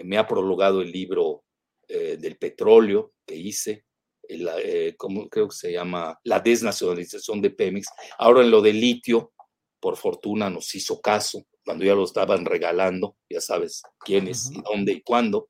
me 0.04 0.18
ha 0.18 0.28
prologado 0.28 0.82
el 0.82 0.92
libro 0.92 1.44
eh, 1.88 2.18
del 2.18 2.38
petróleo 2.38 3.14
que 3.26 3.36
hice. 3.36 3.86
Eh, 4.32 4.94
como 4.96 5.28
creo 5.28 5.48
que 5.48 5.56
se 5.56 5.72
llama, 5.72 6.20
la 6.24 6.40
desnacionalización 6.40 7.42
de 7.42 7.50
Pemex. 7.50 7.88
Ahora 8.20 8.42
en 8.42 8.52
lo 8.52 8.62
del 8.62 8.80
litio, 8.80 9.34
por 9.80 9.98
fortuna 9.98 10.52
nos 10.52 10.76
hizo 10.76 11.02
caso, 11.02 11.48
cuando 11.66 11.84
ya 11.84 11.96
lo 11.96 12.04
estaban 12.04 12.46
regalando, 12.46 13.18
ya 13.28 13.42
sabes 13.42 13.82
quiénes 14.00 14.52
y 14.52 14.62
dónde 14.62 14.94
y 14.94 15.02
cuándo. 15.02 15.50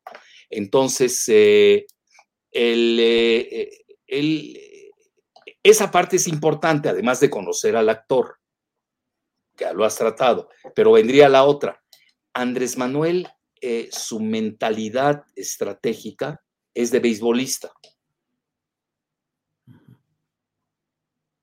Entonces, 0.50 1.22
eh, 1.28 1.88
el, 2.52 3.00
esa 5.62 5.92
parte 5.92 6.16
es 6.16 6.28
importante, 6.28 6.88
además 6.88 7.20
de 7.20 7.30
conocer 7.30 7.76
al 7.76 7.90
actor, 7.90 8.38
que 9.58 9.66
lo 9.74 9.84
has 9.84 9.98
tratado, 9.98 10.48
pero 10.74 10.94
vendría 10.94 11.28
la 11.28 11.44
otra. 11.44 11.84
Andrés 12.34 12.78
Manuel, 12.78 13.28
su 13.92 14.22
mentalidad 14.22 15.24
estratégica 15.36 16.42
es 16.74 16.92
de 16.92 17.02
beisbolista. 17.02 17.74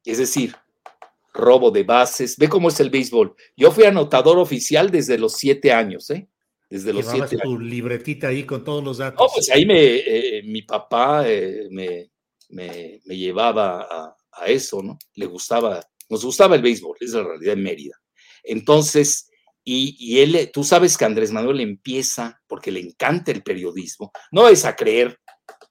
Es 0.07 0.19
decir, 0.19 0.55
robo 1.37 1.71
de 1.71 1.85
bases. 1.85 2.37
Ve 2.37 2.49
cómo 2.49 2.69
es 2.69 2.81
el 2.81 2.91
béisbol. 2.91 3.35
Yo 3.57 3.71
fui 3.71 3.85
anotador 3.85 4.39
oficial 4.39 4.91
desde 4.91 5.19
los 5.19 5.35
siete 5.35 5.73
años, 5.73 6.11
¿eh? 6.11 6.29
Desde 6.69 6.93
los 6.93 7.07
siete 7.07 7.39
tu 7.39 7.61
libretita 7.61 8.29
ahí 8.29 8.45
con 8.45 8.65
todos 8.65 8.83
los 8.83 8.99
datos. 8.99 9.21
No, 9.21 9.33
pues 9.33 9.49
ahí 9.51 9.65
me, 9.65 9.97
eh, 9.97 10.43
mi 10.45 10.63
papá 10.63 11.29
eh, 11.29 11.69
me, 11.71 12.11
me, 12.49 13.01
llevaba 13.05 13.83
a, 13.83 14.17
a, 14.33 14.47
eso, 14.47 14.83
¿no? 14.83 14.99
Le 15.15 15.27
gustaba, 15.27 15.81
nos 16.09 16.25
gustaba 16.25 16.57
el 16.57 16.63
béisbol, 16.63 16.97
es 17.01 17.13
la 17.13 17.23
realidad 17.23 17.53
en 17.53 17.63
Mérida. 17.63 17.95
Entonces, 18.43 19.31
y, 19.63 19.97
y, 19.99 20.21
él, 20.21 20.51
tú 20.53 20.65
sabes 20.65 20.99
que 20.99 21.05
Andrés 21.05 21.31
Manuel 21.31 21.61
empieza, 21.61 22.41
porque 22.49 22.73
le 22.73 22.81
encanta 22.81 23.31
el 23.31 23.45
periodismo, 23.45 24.11
no 24.33 24.49
es 24.49 24.65
a 24.65 24.75
creer 24.75 25.21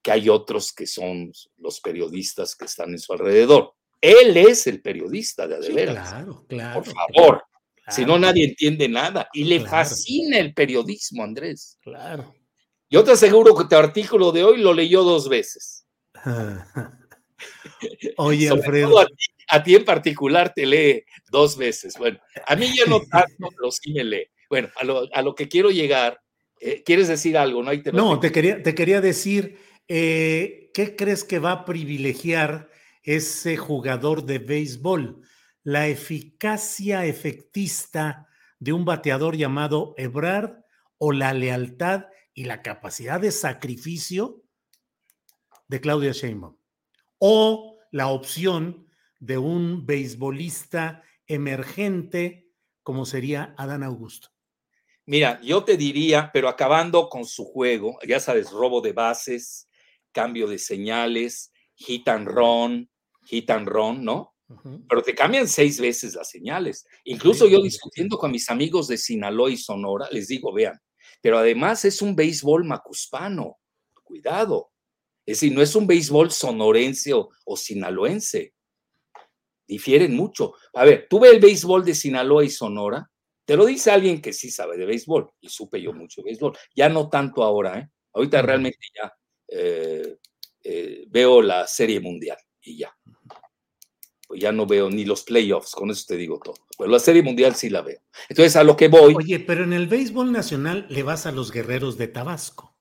que 0.02 0.12
hay 0.12 0.30
otros 0.30 0.72
que 0.72 0.88
son 0.88 1.32
los 1.58 1.82
periodistas 1.82 2.56
que 2.56 2.66
están 2.66 2.92
en 2.92 3.00
su 3.00 3.12
alrededor. 3.12 3.74
Él 4.02 4.38
es 4.38 4.68
el 4.68 4.82
periodista 4.82 5.48
de 5.48 5.72
veras. 5.72 6.10
claro, 6.10 6.46
claro. 6.48 6.84
Por 6.84 6.94
favor. 6.94 7.44
Si 7.88 8.06
no, 8.06 8.18
nadie 8.18 8.46
entiende 8.46 8.90
nada. 8.90 9.30
Y 9.34 9.44
le 9.44 9.60
fascina 9.60 10.40
el 10.40 10.54
periodismo, 10.54 11.24
Andrés. 11.24 11.78
Claro. 11.82 12.34
Yo 12.90 13.04
te 13.04 13.12
aseguro 13.12 13.56
que 13.56 13.66
tu 13.66 13.76
artículo 13.76 14.32
de 14.32 14.44
hoy 14.44 14.60
lo 14.60 14.74
leyó 14.74 15.04
dos 15.04 15.30
veces. 15.30 15.86
Oye, 18.18 18.50
Alfredo. 18.50 19.06
A 19.48 19.64
ti, 19.64 19.76
en 19.76 19.86
particular 19.86 20.52
te 20.56 20.66
lee 20.66 21.04
dos 21.30 21.58
veces. 21.58 21.96
Bueno, 21.98 22.20
a 22.48 22.56
mí 22.56 22.68
ya 22.76 22.86
no 22.86 23.02
tanto, 23.02 23.50
pero 23.56 23.72
sí 23.72 23.94
me 23.94 24.04
lee. 24.04 24.28
Bueno, 24.50 24.70
a 24.76 25.22
lo, 25.22 25.36
que 25.36 25.48
quiero 25.48 25.70
llegar, 25.70 26.20
eh, 26.60 26.82
¿quieres 26.84 27.08
decir 27.08 27.38
algo? 27.38 27.62
No, 27.62 27.72
te, 27.82 27.92
no 27.92 28.20
te, 28.20 28.32
quería, 28.32 28.64
te 28.64 28.74
quería 28.74 29.02
decir, 29.02 29.60
eh, 29.88 30.72
¿qué 30.74 30.96
crees 30.96 31.24
que 31.24 31.40
va 31.40 31.52
a 31.52 31.66
privilegiar 31.66 32.70
ese 33.06 33.56
jugador 33.56 34.26
de 34.26 34.40
béisbol, 34.40 35.22
la 35.64 35.88
eficacia 35.88 37.06
efectista 37.06 38.28
de 38.60 38.74
un 38.74 38.84
bateador 38.84 39.38
llamado 39.38 39.94
Ebrard 39.98 40.64
o 40.98 41.12
la 41.12 41.34
lealtad 41.34 42.06
y 42.34 42.46
la 42.46 42.62
capacidad 42.62 43.20
de 43.20 43.32
sacrificio 43.32 44.44
de 45.68 45.82
Claudia 45.82 46.12
Sheinbaum 46.12 46.58
o 47.20 47.78
la 47.92 48.08
opción 48.08 48.88
de 49.20 49.38
un 49.38 49.86
beisbolista 49.86 51.04
emergente 51.28 52.50
como 52.84 53.06
sería 53.06 53.56
Adán 53.58 53.84
Augusto. 53.84 54.30
Mira, 55.08 55.40
yo 55.42 55.64
te 55.64 55.78
diría, 55.78 56.32
pero 56.34 56.50
acabando 56.50 57.10
con 57.10 57.26
su 57.26 57.46
juego, 57.46 57.98
ya 58.08 58.20
sabes, 58.20 58.52
robo 58.52 58.82
de 58.82 58.94
bases, 58.94 59.70
cambio 60.12 60.48
de 60.48 60.58
señales, 60.58 61.52
hit 61.76 62.08
and 62.08 62.28
run, 62.28 62.90
hit 63.26 63.50
and 63.50 63.68
run, 63.68 64.04
¿no? 64.04 64.34
Pero 64.88 65.02
te 65.02 65.16
cambian 65.16 65.48
seis 65.48 65.80
veces 65.80 66.14
las 66.14 66.30
señales. 66.30 66.86
Incluso 67.06 67.48
yo 67.48 67.62
discutiendo 67.62 68.18
con 68.18 68.32
mis 68.32 68.50
amigos 68.50 68.88
de 68.88 68.98
Sinaloa 68.98 69.50
y 69.50 69.58
Sonora, 69.58 70.08
les 70.12 70.28
digo, 70.28 70.54
vean, 70.54 70.80
pero 71.22 71.40
además 71.40 71.84
es 71.86 72.02
un 72.02 72.16
béisbol 72.16 72.64
macuspano, 72.64 73.58
cuidado. 74.04 74.72
Es 75.26 75.40
decir, 75.40 75.54
no 75.54 75.62
es 75.62 75.76
un 75.76 75.88
béisbol 75.88 76.30
sonorense 76.30 77.12
o, 77.14 77.58
sinaloense. 77.58 78.54
Difieren 79.68 80.16
mucho. 80.16 80.54
A 80.76 80.86
ver, 80.86 81.08
tú 81.10 81.20
ves 81.20 81.34
el 81.34 81.40
béisbol 81.40 81.84
de 81.84 81.96
Sinaloa 81.96 82.46
y 82.46 82.50
Sonora, 82.52 83.10
te 83.46 83.56
lo 83.56 83.66
dice 83.66 83.90
alguien 83.90 84.22
que 84.22 84.34
sí 84.34 84.52
sabe 84.52 84.78
de 84.78 84.86
béisbol, 84.86 85.32
y 85.40 85.50
supe 85.50 85.82
yo 85.82 85.94
mucho 85.94 86.22
de 86.22 86.26
béisbol. 86.26 86.56
Ya 86.76 86.90
no 86.90 87.10
tanto 87.10 87.44
ahora, 87.44 87.80
¿eh? 87.80 87.90
Ahorita 88.14 88.42
realmente 88.42 88.80
ya 88.96 89.14
eh, 89.48 90.18
eh, 90.64 91.06
veo 91.10 91.42
la 91.42 91.68
serie 91.68 92.00
mundial 92.00 92.38
y 92.62 92.78
ya. 92.78 92.96
Pues 94.28 94.42
ya 94.42 94.52
no 94.52 94.66
veo 94.66 94.90
ni 94.90 95.06
los 95.06 95.24
playoffs, 95.24 95.72
con 95.72 95.92
eso 95.92 96.06
te 96.08 96.18
digo 96.18 96.40
todo. 96.40 96.56
Pero 96.78 96.90
la 96.90 97.00
Serie 97.00 97.22
Mundial 97.22 97.56
sí 97.56 97.70
la 97.70 97.82
veo. 97.82 98.00
Entonces, 98.28 98.56
a 98.56 98.64
lo 98.64 98.76
que 98.76 98.88
voy. 98.88 99.14
Oye, 99.16 99.40
pero 99.40 99.64
en 99.64 99.74
el 99.74 99.88
béisbol 99.88 100.32
nacional 100.32 100.88
le 100.90 101.04
vas 101.04 101.26
a 101.26 101.32
los 101.32 101.52
guerreros 101.52 101.98
de 101.98 102.08
Tabasco. 102.08 102.76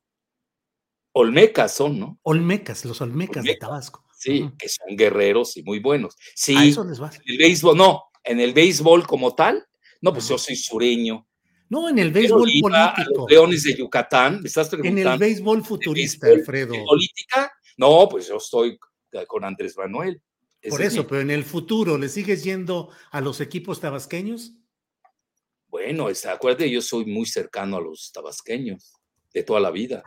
Olmecas 1.12 1.74
son, 1.74 2.00
¿no? 2.00 2.18
Olmecas, 2.22 2.84
los 2.84 3.00
Olmecas, 3.00 3.44
de 3.44 3.56
Tabasco. 3.56 4.04
Sí, 4.16 4.50
que 4.58 4.68
son 4.68 4.96
guerreros 4.96 5.56
y 5.56 5.62
muy 5.62 5.80
buenos. 5.80 6.16
Sí, 6.34 6.56
a 6.56 6.64
eso 6.64 6.82
les 6.82 6.98
vas. 6.98 7.16
En 7.16 7.22
el 7.26 7.38
béisbol, 7.38 7.76
no, 7.76 8.04
en 8.24 8.40
el 8.40 8.52
béisbol 8.52 9.06
como 9.06 9.34
tal, 9.34 9.64
no, 10.00 10.12
pues 10.12 10.28
yo 10.28 10.38
soy 10.38 10.56
sureño. 10.56 11.26
No, 11.68 11.88
en 11.88 11.98
el 11.98 12.10
béisbol 12.10 12.40
político. 12.60 12.68
los 13.14 13.30
Leones 13.30 13.62
de 13.64 13.76
Yucatán, 13.76 14.40
me 14.40 14.48
estás 14.48 14.68
preguntando. 14.68 15.00
En 15.00 15.08
el 15.08 15.18
béisbol 15.18 15.64
futurista, 15.64 16.26
Alfredo. 16.26 16.74
política? 16.84 17.52
No, 17.76 18.08
pues 18.08 18.28
yo 18.28 18.36
estoy 18.36 18.78
con 19.26 19.44
Andrés 19.44 19.76
Manuel. 19.76 20.20
Por 20.68 20.82
eso, 20.82 21.06
pero 21.06 21.20
en 21.20 21.30
el 21.30 21.44
futuro, 21.44 21.98
¿le 21.98 22.08
sigues 22.08 22.42
yendo 22.42 22.90
a 23.10 23.20
los 23.20 23.40
equipos 23.40 23.80
tabasqueños? 23.80 24.52
Bueno, 25.68 26.08
acuérdate, 26.30 26.70
yo 26.70 26.80
soy 26.80 27.04
muy 27.04 27.26
cercano 27.26 27.76
a 27.76 27.80
los 27.80 28.12
tabasqueños 28.12 28.92
de 29.32 29.42
toda 29.42 29.60
la 29.60 29.70
vida. 29.70 30.02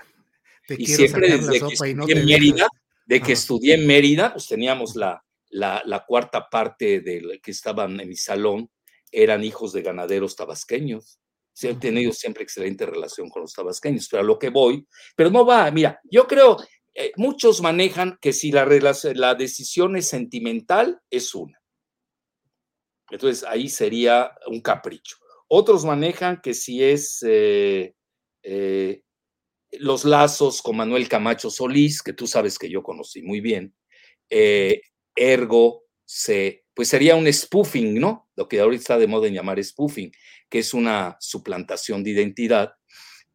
y 0.69 0.85
siempre 0.87 1.37
desde 1.37 1.59
que 1.59 1.73
estudié 1.73 2.15
en 2.17 2.25
Mérida, 2.25 2.67
de 3.05 3.21
que 3.21 3.33
estudié 3.33 3.73
en 3.75 3.85
Mérida, 3.85 4.33
pues 4.33 4.47
teníamos 4.47 4.95
la, 4.95 5.23
la, 5.49 6.05
cuarta 6.07 6.49
parte 6.49 7.01
de 7.01 7.39
que 7.43 7.51
estaban 7.51 7.99
en 7.99 8.07
mi 8.07 8.15
salón, 8.15 8.69
eran 9.11 9.43
hijos 9.43 9.73
de 9.73 9.81
ganaderos 9.81 10.35
tabasqueños. 10.35 11.19
he 11.61 11.73
tenido 11.75 12.13
siempre 12.13 12.43
excelente 12.43 12.85
relación 12.85 13.29
con 13.29 13.41
los 13.41 13.53
tabasqueños, 13.53 14.07
pero 14.09 14.21
a 14.21 14.25
lo 14.25 14.39
que 14.39 14.49
voy, 14.49 14.87
pero 15.15 15.29
no 15.29 15.45
va, 15.45 15.69
mira, 15.71 15.99
yo 16.09 16.27
creo, 16.27 16.57
eh, 16.99 17.11
muchos 17.15 17.61
manejan 17.61 18.17
que 18.19 18.33
si 18.33 18.51
la, 18.51 18.65
decisión 19.35 19.95
es 19.97 20.07
sentimental, 20.07 20.99
es 21.11 21.35
una. 21.35 21.61
Entonces 23.11 23.43
ahí 23.47 23.69
sería 23.69 24.31
un 24.47 24.61
capricho. 24.61 25.17
Otros 25.47 25.85
manejan 25.85 26.41
que 26.41 26.55
si 26.55 26.83
es 26.83 27.23
eh, 27.23 27.93
eh, 28.41 29.03
los 29.73 30.05
lazos 30.05 30.63
con 30.63 30.77
Manuel 30.77 31.07
Camacho 31.07 31.51
Solís, 31.51 32.01
que 32.01 32.13
tú 32.13 32.25
sabes 32.25 32.57
que 32.57 32.67
yo 32.67 32.81
conocí 32.81 33.21
muy 33.21 33.41
bien, 33.41 33.75
ergo 35.15 35.83
se, 36.03 36.65
pues 36.73 36.87
sería 36.89 37.15
un 37.15 37.31
spoofing, 37.31 37.99
¿no? 37.99 38.27
Lo 38.35 38.47
que 38.47 38.59
ahorita 38.59 38.81
está 38.81 38.97
de 38.97 39.05
moda 39.05 39.27
en 39.27 39.35
llamar 39.35 39.63
spoofing, 39.63 40.11
que 40.49 40.59
es 40.59 40.73
una 40.73 41.15
suplantación 41.19 42.03
de 42.03 42.09
identidad, 42.09 42.73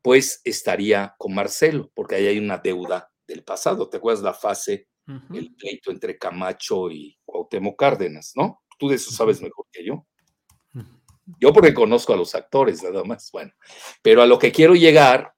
pues 0.03 0.41
estaría 0.43 1.15
con 1.17 1.33
Marcelo, 1.33 1.93
porque 1.95 2.17
ahí 2.17 2.27
hay 2.27 2.39
una 2.41 2.59
deuda 2.59 3.12
del 3.33 3.45
pasado. 3.45 3.89
¿Te 3.89 3.97
acuerdas 3.97 4.23
la 4.23 4.35
fase, 4.35 4.89
el 5.33 5.55
pleito 5.55 5.91
entre 5.91 6.19
Camacho 6.19 6.91
y 6.91 7.19
Cuauhtémoc 7.25 7.79
Cárdenas, 7.79 8.33
no? 8.37 8.63
Tú 8.79 8.89
de 8.89 8.97
eso 8.97 9.11
sabes 9.11 9.41
mejor 9.41 9.67
que 9.71 9.85
yo. 9.85 10.07
Yo 11.39 11.53
porque 11.53 11.73
conozco 11.73 12.13
a 12.13 12.17
los 12.17 12.35
actores, 12.35 12.83
nada 12.83 13.05
más. 13.05 13.31
Bueno, 13.33 13.53
pero 14.03 14.23
a 14.23 14.27
lo 14.27 14.39
que 14.39 14.53
quiero 14.53 14.75
llegar, 14.75 15.35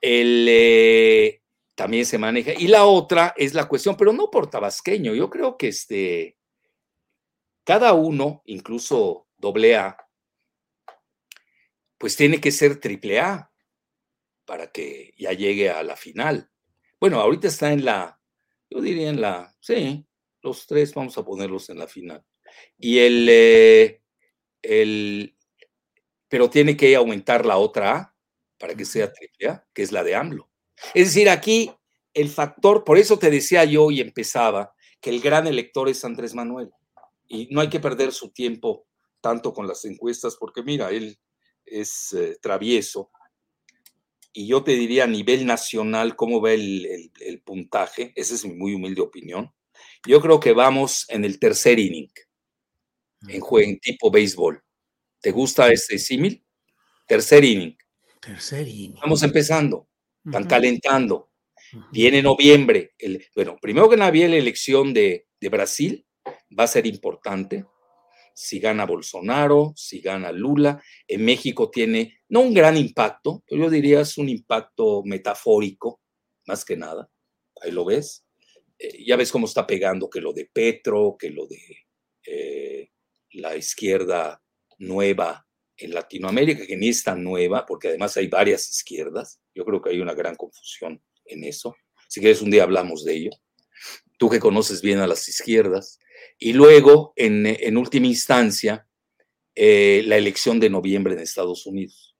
el, 0.00 0.46
eh, 0.48 1.42
también 1.74 2.06
se 2.06 2.18
maneja. 2.18 2.52
Y 2.52 2.68
la 2.68 2.84
otra 2.84 3.34
es 3.36 3.54
la 3.54 3.66
cuestión, 3.66 3.96
pero 3.96 4.12
no 4.12 4.30
por 4.30 4.50
tabasqueño. 4.50 5.14
Yo 5.14 5.30
creo 5.30 5.56
que 5.56 5.68
este, 5.68 6.38
cada 7.64 7.94
uno, 7.94 8.42
incluso 8.44 9.28
doble 9.36 9.76
A, 9.76 9.96
pues 11.98 12.16
tiene 12.16 12.40
que 12.40 12.50
ser 12.50 12.80
triple 12.80 13.20
A 13.20 13.50
para 14.44 14.70
que 14.70 15.14
ya 15.16 15.32
llegue 15.32 15.70
a 15.70 15.82
la 15.82 15.96
final. 15.96 16.50
Bueno, 17.04 17.20
ahorita 17.20 17.48
está 17.48 17.70
en 17.70 17.84
la, 17.84 18.18
yo 18.70 18.80
diría 18.80 19.10
en 19.10 19.20
la, 19.20 19.54
sí, 19.60 20.06
los 20.40 20.66
tres 20.66 20.94
vamos 20.94 21.18
a 21.18 21.22
ponerlos 21.22 21.68
en 21.68 21.78
la 21.78 21.86
final. 21.86 22.24
Y 22.78 23.00
el, 23.00 23.26
eh, 23.28 24.00
el, 24.62 25.36
pero 26.30 26.48
tiene 26.48 26.78
que 26.78 26.96
aumentar 26.96 27.44
la 27.44 27.58
otra 27.58 27.94
A 27.94 28.16
para 28.58 28.74
que 28.74 28.86
sea 28.86 29.12
triple 29.12 29.48
A, 29.48 29.66
que 29.74 29.82
es 29.82 29.92
la 29.92 30.02
de 30.02 30.14
AMLO. 30.14 30.48
Es 30.94 31.08
decir, 31.08 31.28
aquí 31.28 31.70
el 32.14 32.30
factor, 32.30 32.84
por 32.84 32.96
eso 32.96 33.18
te 33.18 33.28
decía 33.28 33.66
yo 33.66 33.90
y 33.90 34.00
empezaba, 34.00 34.74
que 34.98 35.10
el 35.10 35.20
gran 35.20 35.46
elector 35.46 35.90
es 35.90 36.06
Andrés 36.06 36.34
Manuel. 36.34 36.70
Y 37.28 37.48
no 37.50 37.60
hay 37.60 37.68
que 37.68 37.80
perder 37.80 38.12
su 38.12 38.30
tiempo 38.30 38.86
tanto 39.20 39.52
con 39.52 39.68
las 39.68 39.84
encuestas, 39.84 40.36
porque 40.40 40.62
mira, 40.62 40.88
él 40.88 41.18
es 41.66 42.14
eh, 42.14 42.38
travieso 42.40 43.10
y 44.36 44.48
yo 44.48 44.64
te 44.64 44.72
diría 44.72 45.04
a 45.04 45.06
nivel 45.06 45.46
nacional 45.46 46.16
cómo 46.16 46.40
va 46.40 46.52
el, 46.52 47.10
el, 47.20 47.40
puntaje, 47.40 48.12
esa 48.16 48.34
es 48.34 48.44
mi 48.44 48.54
muy 48.54 48.74
humilde 48.74 49.00
opinión. 49.00 49.54
Yo 50.06 50.20
creo 50.20 50.40
que 50.40 50.52
vamos 50.52 51.06
en 51.08 51.24
el 51.24 51.38
tercer 51.38 51.78
inning, 51.78 52.10
en, 53.28 53.40
juego, 53.40 53.70
en 53.70 53.78
tipo 53.78 54.10
béisbol. 54.10 54.60
¿Te 55.20 55.30
gusta 55.30 55.72
este 55.72 55.98
símil? 55.98 56.44
Tercer 57.06 57.44
inning. 57.44 57.76
Tercer 58.20 58.66
inning. 58.66 58.94
Estamos 58.94 59.22
empezando, 59.22 59.88
están 60.24 60.44
calentando. 60.46 61.30
Viene 61.92 62.20
noviembre. 62.20 62.92
El, 62.98 63.24
bueno, 63.36 63.56
primero 63.62 63.88
que 63.88 63.96
nada, 63.96 64.10
viene 64.10 64.30
la 64.30 64.36
elección 64.36 64.92
de, 64.92 65.28
de 65.40 65.48
Brasil, 65.48 66.04
va 66.58 66.64
a 66.64 66.68
ser 66.68 66.86
importante 66.86 67.64
si 68.34 68.58
gana 68.58 68.84
Bolsonaro, 68.84 69.72
si 69.76 70.00
gana 70.00 70.32
Lula. 70.32 70.82
En 71.06 71.24
México 71.24 71.70
tiene 71.70 72.18
no 72.28 72.40
un 72.40 72.52
gran 72.52 72.76
impacto, 72.76 73.42
pero 73.46 73.64
yo 73.64 73.70
diría 73.70 74.00
es 74.00 74.18
un 74.18 74.28
impacto 74.28 75.02
metafórico, 75.04 76.02
más 76.46 76.64
que 76.64 76.76
nada. 76.76 77.08
Ahí 77.62 77.70
lo 77.70 77.84
ves. 77.84 78.26
Eh, 78.78 79.04
ya 79.04 79.16
ves 79.16 79.30
cómo 79.30 79.46
está 79.46 79.66
pegando 79.66 80.10
que 80.10 80.20
lo 80.20 80.32
de 80.32 80.50
Petro, 80.52 81.16
que 81.18 81.30
lo 81.30 81.46
de 81.46 81.60
eh, 82.26 82.90
la 83.30 83.56
izquierda 83.56 84.42
nueva 84.78 85.46
en 85.76 85.94
Latinoamérica, 85.94 86.66
que 86.66 86.76
ni 86.76 86.88
es 86.88 87.02
tan 87.02 87.22
nueva, 87.22 87.64
porque 87.66 87.88
además 87.88 88.16
hay 88.16 88.28
varias 88.28 88.68
izquierdas. 88.68 89.40
Yo 89.54 89.64
creo 89.64 89.80
que 89.80 89.90
hay 89.90 90.00
una 90.00 90.14
gran 90.14 90.34
confusión 90.34 91.02
en 91.24 91.44
eso. 91.44 91.74
Si 92.08 92.20
quieres, 92.20 92.42
un 92.42 92.50
día 92.50 92.64
hablamos 92.64 93.04
de 93.04 93.14
ello. 93.14 93.30
Tú 94.18 94.28
que 94.28 94.38
conoces 94.38 94.82
bien 94.82 94.98
a 95.00 95.06
las 95.06 95.28
izquierdas, 95.28 95.98
y 96.38 96.52
luego, 96.52 97.12
en, 97.16 97.76
última 97.76 98.06
instancia, 98.06 98.86
eh, 99.54 100.02
la 100.06 100.16
elección 100.16 100.58
de 100.60 100.70
noviembre 100.70 101.14
en 101.14 101.20
Estados 101.20 101.66
Unidos, 101.66 102.16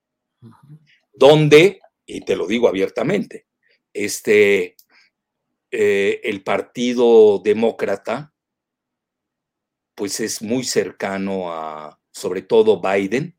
donde, 1.13 1.79
y 2.05 2.21
te 2.21 2.35
lo 2.35 2.47
digo 2.47 2.67
abiertamente, 2.67 3.47
este, 3.93 4.75
eh, 5.71 6.21
el 6.23 6.43
Partido 6.43 7.39
Demócrata, 7.43 8.33
pues 9.95 10.19
es 10.19 10.41
muy 10.41 10.63
cercano 10.63 11.51
a, 11.51 11.99
sobre 12.11 12.41
todo, 12.41 12.81
Biden, 12.81 13.37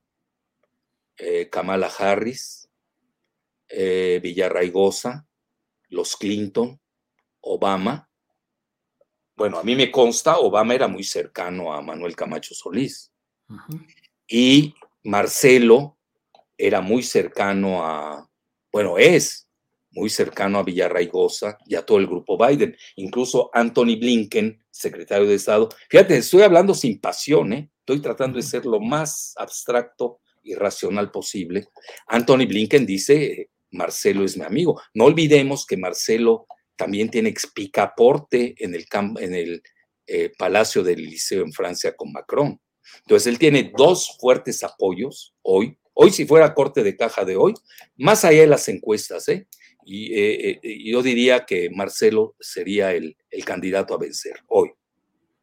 eh, 1.19 1.49
Kamala 1.51 1.89
Harris, 1.89 2.69
Villarraigosa, 3.69 5.27
los 5.89 6.17
Clinton, 6.17 6.81
Obama, 7.41 8.06
bueno, 9.37 9.59
a 9.59 9.63
mí 9.63 9.77
me 9.77 9.91
consta, 9.91 10.39
Obama 10.39 10.75
era 10.75 10.89
muy 10.89 11.05
cercano 11.05 11.73
a 11.73 11.83
Manuel 11.83 12.17
Camacho 12.17 12.55
Solís. 12.55 13.13
Y 14.27 14.75
Marcelo 15.05 15.99
era 16.57 16.81
muy 16.81 17.03
cercano 17.03 17.85
a, 17.85 18.29
bueno, 18.73 18.97
es 18.97 19.49
muy 19.91 20.09
cercano 20.11 20.59
a 20.59 20.63
Villarraigosa 20.63 21.59
y 21.67 21.75
a 21.75 21.85
todo 21.85 21.99
el 21.99 22.07
grupo 22.07 22.39
Biden. 22.39 22.77
Incluso 22.97 23.51
Anthony 23.53 23.97
Blinken, 23.99 24.65
secretario 24.71 25.29
de 25.29 25.35
Estado. 25.35 25.69
Fíjate, 25.89 26.17
estoy 26.17 26.43
hablando 26.43 26.75
sin 26.75 27.01
pasión, 27.01 27.53
¿eh? 27.53 27.71
estoy 27.81 28.01
tratando 28.01 28.37
de 28.37 28.43
ser 28.43 28.65
lo 28.65 28.81
más 28.81 29.35
abstracto 29.37 30.21
y 30.43 30.55
racional 30.55 31.11
posible. 31.11 31.69
Anthony 32.07 32.47
Blinken 32.47 32.87
dice, 32.87 33.51
Marcelo 33.71 34.25
es 34.25 34.37
mi 34.37 34.45
amigo. 34.45 34.81
No 34.95 35.05
olvidemos 35.05 35.67
que 35.67 35.77
Marcelo 35.77 36.47
también 36.77 37.11
tiene 37.11 37.29
expicaporte 37.29 38.55
en 38.59 38.75
el, 38.75 38.87
en 39.19 39.35
el 39.35 39.63
eh, 40.07 40.31
Palacio 40.39 40.85
del 40.85 41.03
Liceo 41.03 41.43
en 41.43 41.53
Francia 41.53 41.97
con 41.97 42.13
Macron. 42.13 42.61
Entonces, 43.01 43.27
él 43.27 43.39
tiene 43.39 43.73
dos 43.77 44.17
fuertes 44.21 44.63
apoyos 44.63 45.35
hoy. 45.43 45.77
Hoy, 45.95 46.11
si 46.11 46.27
fuera 46.27 46.55
corte 46.55 46.83
de 46.85 46.97
caja 46.97 47.25
de 47.25 47.37
hoy, 47.37 47.55
más 47.97 48.25
allá 48.25 48.43
de 48.43 48.47
las 48.47 48.69
encuestas, 48.69 49.29
¿eh? 49.29 49.49
Y 49.85 50.15
eh, 50.15 50.61
yo 50.85 51.03
diría 51.03 51.47
que 51.47 51.71
Marcelo 51.71 52.37
sería 52.39 52.93
el, 52.93 53.17
el, 53.31 53.45
candidato 53.45 53.95
a 53.95 53.99
vencer 53.99 54.35
hoy. 54.49 54.71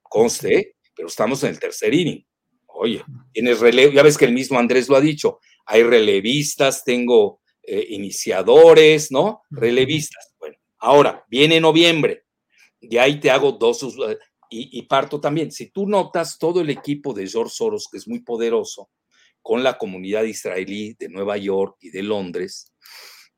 Conste, 0.01 0.75
pero 0.95 1.07
estamos 1.07 1.43
en 1.43 1.49
el 1.49 1.59
tercer 1.59 1.93
inning. 1.93 2.25
Oye, 2.67 3.03
tienes 3.31 3.59
relevo, 3.59 3.93
ya 3.93 4.03
ves 4.03 4.17
que 4.17 4.25
el 4.25 4.33
mismo 4.33 4.59
Andrés 4.59 4.89
lo 4.89 4.95
ha 4.95 5.01
dicho, 5.01 5.39
hay 5.65 5.83
relevistas, 5.83 6.83
tengo 6.83 7.41
iniciadores, 7.65 9.11
¿no? 9.11 9.43
Relevistas. 9.49 10.33
Bueno, 10.37 10.57
Ahora, 10.83 11.25
viene 11.29 11.61
noviembre, 11.61 12.25
de 12.81 12.99
ahí 12.99 13.17
te 13.17 13.31
hago 13.31 13.53
dos 13.53 13.81
eh, 14.09 14.17
y, 14.49 14.81
parto 14.81 15.21
también. 15.21 15.49
Si 15.49 15.71
tú 15.71 15.87
notas 15.87 16.37
todo 16.37 16.59
el 16.59 16.69
equipo 16.69 17.13
de 17.13 17.25
George 17.25 17.55
Soros, 17.55 17.87
que 17.89 17.97
es 17.97 18.05
muy 18.05 18.19
poderoso, 18.19 18.89
con 19.41 19.63
la 19.63 19.77
comunidad 19.77 20.23
israelí 20.23 20.93
de 20.99 21.07
Nueva 21.07 21.37
York 21.37 21.77
y 21.79 21.89
de 21.89 22.03
Londres, 22.03 22.73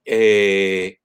eh, 0.03 0.97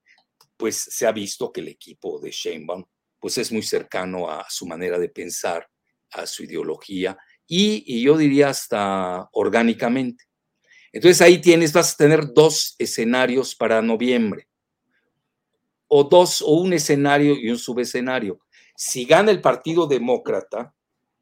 pues 0.57 0.77
se 0.77 1.05
ha 1.05 1.11
visto 1.11 1.51
que 1.51 1.61
el 1.61 1.67
equipo 1.67 2.19
de 2.19 2.31
Sheinbaum 2.31 2.85
pues 3.19 3.37
es 3.37 3.51
muy 3.51 3.61
cercano 3.61 4.27
a 4.27 4.43
su 4.49 4.65
manera 4.65 4.97
de 4.97 5.09
pensar, 5.09 5.69
a 6.09 6.25
su 6.25 6.43
ideología 6.43 7.15
y, 7.45 7.83
y 7.85 8.01
yo 8.01 8.17
diría 8.17 8.49
hasta 8.49 9.29
orgánicamente. 9.33 10.23
Entonces 10.91 11.21
ahí 11.21 11.39
tienes, 11.39 11.71
vas 11.71 11.93
a 11.93 11.97
tener 11.97 12.33
dos 12.33 12.73
escenarios 12.79 13.53
para 13.53 13.83
noviembre 13.83 14.47
o 15.93 16.05
dos 16.05 16.41
o 16.41 16.53
un 16.53 16.71
escenario 16.71 17.35
y 17.35 17.49
un 17.49 17.57
subescenario. 17.57 18.39
Si 18.77 19.03
gana 19.03 19.29
el 19.29 19.41
Partido 19.41 19.87
Demócrata, 19.87 20.73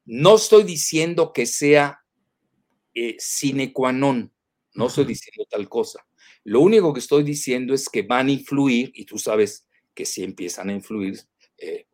no 0.04 0.36
estoy 0.36 0.62
diciendo 0.62 1.32
que 1.32 1.44
sea 1.44 2.04
eh, 2.94 3.16
sine 3.18 3.72
qua 3.72 3.90
non, 3.90 4.32
no 4.74 4.86
estoy 4.86 5.06
diciendo 5.06 5.44
tal 5.50 5.68
cosa. 5.68 6.06
Lo 6.44 6.60
único 6.60 6.92
que 6.92 7.00
estoy 7.00 7.24
diciendo 7.24 7.74
es 7.74 7.88
que 7.88 8.02
van 8.02 8.28
a 8.28 8.32
influir, 8.32 8.92
y 8.94 9.04
tú 9.04 9.18
sabes 9.18 9.66
que 9.92 10.06
si 10.06 10.22
empiezan 10.22 10.68
a 10.68 10.72
influir, 10.72 11.18
eh, 11.58 11.86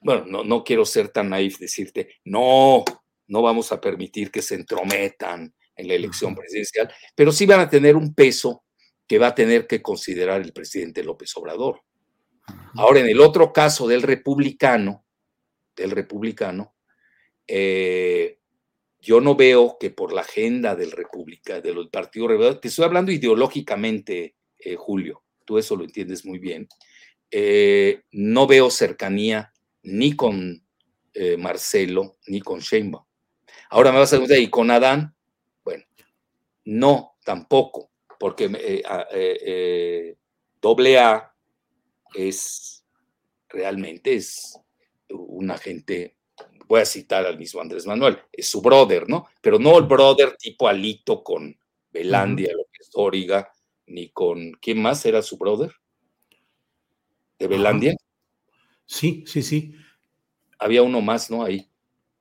bueno, 0.00 0.26
no, 0.26 0.42
no 0.42 0.64
quiero 0.64 0.84
ser 0.84 1.10
tan 1.10 1.30
naif 1.30 1.58
decirte, 1.58 2.16
no, 2.24 2.84
no 3.28 3.42
vamos 3.42 3.70
a 3.70 3.80
permitir 3.80 4.32
que 4.32 4.42
se 4.42 4.56
entrometan 4.56 5.54
en 5.76 5.88
la 5.88 5.94
elección 5.94 6.34
presidencial, 6.34 6.92
pero 7.14 7.30
sí 7.30 7.46
van 7.46 7.60
a 7.60 7.70
tener 7.70 7.94
un 7.94 8.12
peso 8.12 8.64
que 9.06 9.20
va 9.20 9.28
a 9.28 9.34
tener 9.36 9.68
que 9.68 9.80
considerar 9.80 10.40
el 10.42 10.52
presidente 10.52 11.04
López 11.04 11.36
Obrador. 11.36 11.80
Ahora, 12.76 13.00
en 13.00 13.08
el 13.08 13.20
otro 13.20 13.52
caso 13.52 13.86
del 13.86 14.02
republicano, 14.02 15.04
del 15.76 15.92
republicano, 15.92 16.74
eh, 17.46 18.38
yo 19.00 19.20
no 19.20 19.36
veo 19.36 19.76
que 19.78 19.90
por 19.90 20.12
la 20.12 20.22
agenda 20.22 20.74
del 20.74 20.90
República, 20.90 21.60
del 21.60 21.88
Partido 21.88 22.26
Republicano, 22.26 22.58
te 22.58 22.68
estoy 22.68 22.84
hablando 22.84 23.12
ideológicamente, 23.12 24.34
eh, 24.58 24.76
Julio, 24.76 25.22
tú 25.44 25.58
eso 25.58 25.76
lo 25.76 25.84
entiendes 25.84 26.24
muy 26.24 26.38
bien, 26.38 26.68
eh, 27.30 28.02
no 28.12 28.46
veo 28.46 28.70
cercanía 28.70 29.52
ni 29.82 30.14
con 30.14 30.62
Marcelo 31.38 32.16
ni 32.26 32.40
con 32.40 32.58
Sheinbaum. 32.58 33.04
Ahora 33.70 33.92
me 33.92 33.98
vas 34.00 34.12
a 34.12 34.16
preguntar, 34.16 34.38
¿y 34.38 34.50
con 34.50 34.68
Adán? 34.72 35.14
Bueno, 35.62 35.84
no, 36.64 37.18
tampoco, 37.24 37.92
porque 38.18 38.82
doble 40.60 40.98
A 40.98 41.33
es 42.14 42.84
realmente 43.48 44.14
es 44.14 44.58
un 45.10 45.50
agente, 45.50 46.16
voy 46.66 46.80
a 46.80 46.86
citar 46.86 47.24
al 47.26 47.38
mismo 47.38 47.60
Andrés 47.60 47.86
Manuel, 47.86 48.18
es 48.32 48.48
su 48.48 48.60
brother, 48.60 49.08
¿no? 49.08 49.26
Pero 49.40 49.58
no 49.58 49.78
el 49.78 49.84
brother 49.84 50.36
tipo 50.36 50.66
Alito 50.66 51.22
con 51.22 51.56
Belandia, 51.92 52.52
lo 52.52 52.64
que 52.64 52.78
es 52.80 52.90
Dóriga, 52.90 53.52
ni 53.86 54.08
con, 54.10 54.52
¿quién 54.54 54.82
más 54.82 55.04
era 55.06 55.22
su 55.22 55.38
brother? 55.38 55.72
¿De 57.38 57.46
Belandia? 57.46 57.94
Sí, 58.86 59.24
sí, 59.26 59.42
sí. 59.42 59.74
Había 60.58 60.82
uno 60.82 61.00
más, 61.00 61.30
¿no? 61.30 61.44
Ahí. 61.44 61.70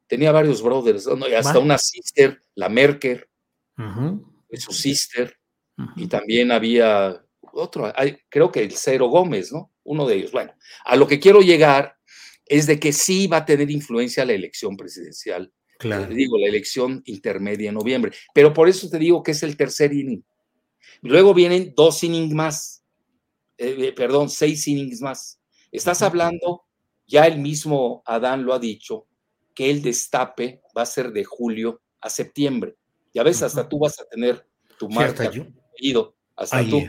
Tenía 0.05 0.31
varios 0.31 0.61
brothers, 0.61 1.07
hasta 1.07 1.57
una 1.57 1.77
sister, 1.79 2.43
la 2.53 2.69
Merker, 2.69 3.27
su 4.51 4.71
sister, 4.71 5.39
y 5.95 6.07
también 6.07 6.51
había 6.51 7.25
otro, 7.41 7.91
creo 8.29 8.51
que 8.51 8.61
el 8.61 8.73
Cero 8.73 9.07
Gómez, 9.07 9.51
¿no? 9.51 9.71
Uno 9.83 10.07
de 10.07 10.15
ellos. 10.15 10.31
Bueno, 10.31 10.53
a 10.85 10.95
lo 10.95 11.07
que 11.07 11.19
quiero 11.19 11.41
llegar 11.41 11.97
es 12.45 12.67
de 12.67 12.79
que 12.79 12.93
sí 12.93 13.27
va 13.27 13.37
a 13.37 13.45
tener 13.45 13.69
influencia 13.71 14.25
la 14.25 14.33
elección 14.33 14.77
presidencial. 14.77 15.51
Claro. 15.79 16.07
Te 16.07 16.13
digo, 16.13 16.37
la 16.37 16.47
elección 16.47 17.01
intermedia 17.05 17.69
en 17.69 17.75
noviembre. 17.75 18.11
Pero 18.33 18.53
por 18.53 18.69
eso 18.69 18.89
te 18.89 18.99
digo 18.99 19.23
que 19.23 19.31
es 19.31 19.43
el 19.43 19.57
tercer 19.57 19.93
inning. 19.93 20.23
Luego 21.01 21.33
vienen 21.33 21.73
dos 21.75 22.03
innings 22.03 22.33
más. 22.33 22.83
Eh, 23.57 23.75
eh, 23.79 23.93
perdón, 23.93 24.29
seis 24.29 24.67
innings 24.67 25.01
más. 25.01 25.39
Estás 25.71 26.01
hablando, 26.01 26.63
ya 27.07 27.25
el 27.25 27.39
mismo 27.39 28.03
Adán 28.05 28.45
lo 28.45 28.53
ha 28.53 28.59
dicho, 28.59 29.07
que 29.55 29.69
el 29.69 29.81
destape 29.81 30.61
va 30.77 30.83
a 30.83 30.85
ser 30.85 31.11
de 31.11 31.23
julio 31.23 31.81
a 31.99 32.09
septiembre. 32.09 32.75
Ya 33.13 33.23
ves, 33.23 33.41
hasta 33.41 33.67
tú 33.67 33.79
vas 33.79 33.99
a 33.99 34.05
tener 34.05 34.47
tu 34.77 34.89
marca, 34.89 35.31
hasta 36.35 36.63
tú. 36.67 36.87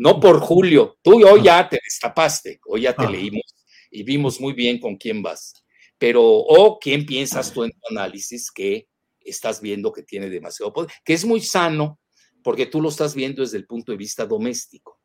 No 0.00 0.18
por 0.18 0.40
Julio, 0.40 0.96
tú 1.02 1.22
hoy 1.28 1.42
ya 1.42 1.68
te 1.68 1.78
destapaste, 1.84 2.58
hoy 2.66 2.80
ya 2.82 2.96
te 2.96 3.06
leímos 3.06 3.54
y 3.90 4.02
vimos 4.02 4.40
muy 4.40 4.54
bien 4.54 4.80
con 4.80 4.96
quién 4.96 5.20
vas. 5.20 5.52
Pero, 5.98 6.24
o 6.24 6.78
quién 6.78 7.04
piensas 7.04 7.52
tú 7.52 7.64
en 7.64 7.70
tu 7.70 7.80
análisis 7.90 8.50
que 8.50 8.88
estás 9.20 9.60
viendo 9.60 9.92
que 9.92 10.02
tiene 10.02 10.30
demasiado 10.30 10.72
poder, 10.72 10.90
que 11.04 11.12
es 11.12 11.26
muy 11.26 11.42
sano 11.42 12.00
porque 12.42 12.64
tú 12.64 12.80
lo 12.80 12.88
estás 12.88 13.14
viendo 13.14 13.42
desde 13.42 13.58
el 13.58 13.66
punto 13.66 13.92
de 13.92 13.98
vista 13.98 14.24
doméstico. 14.24 14.98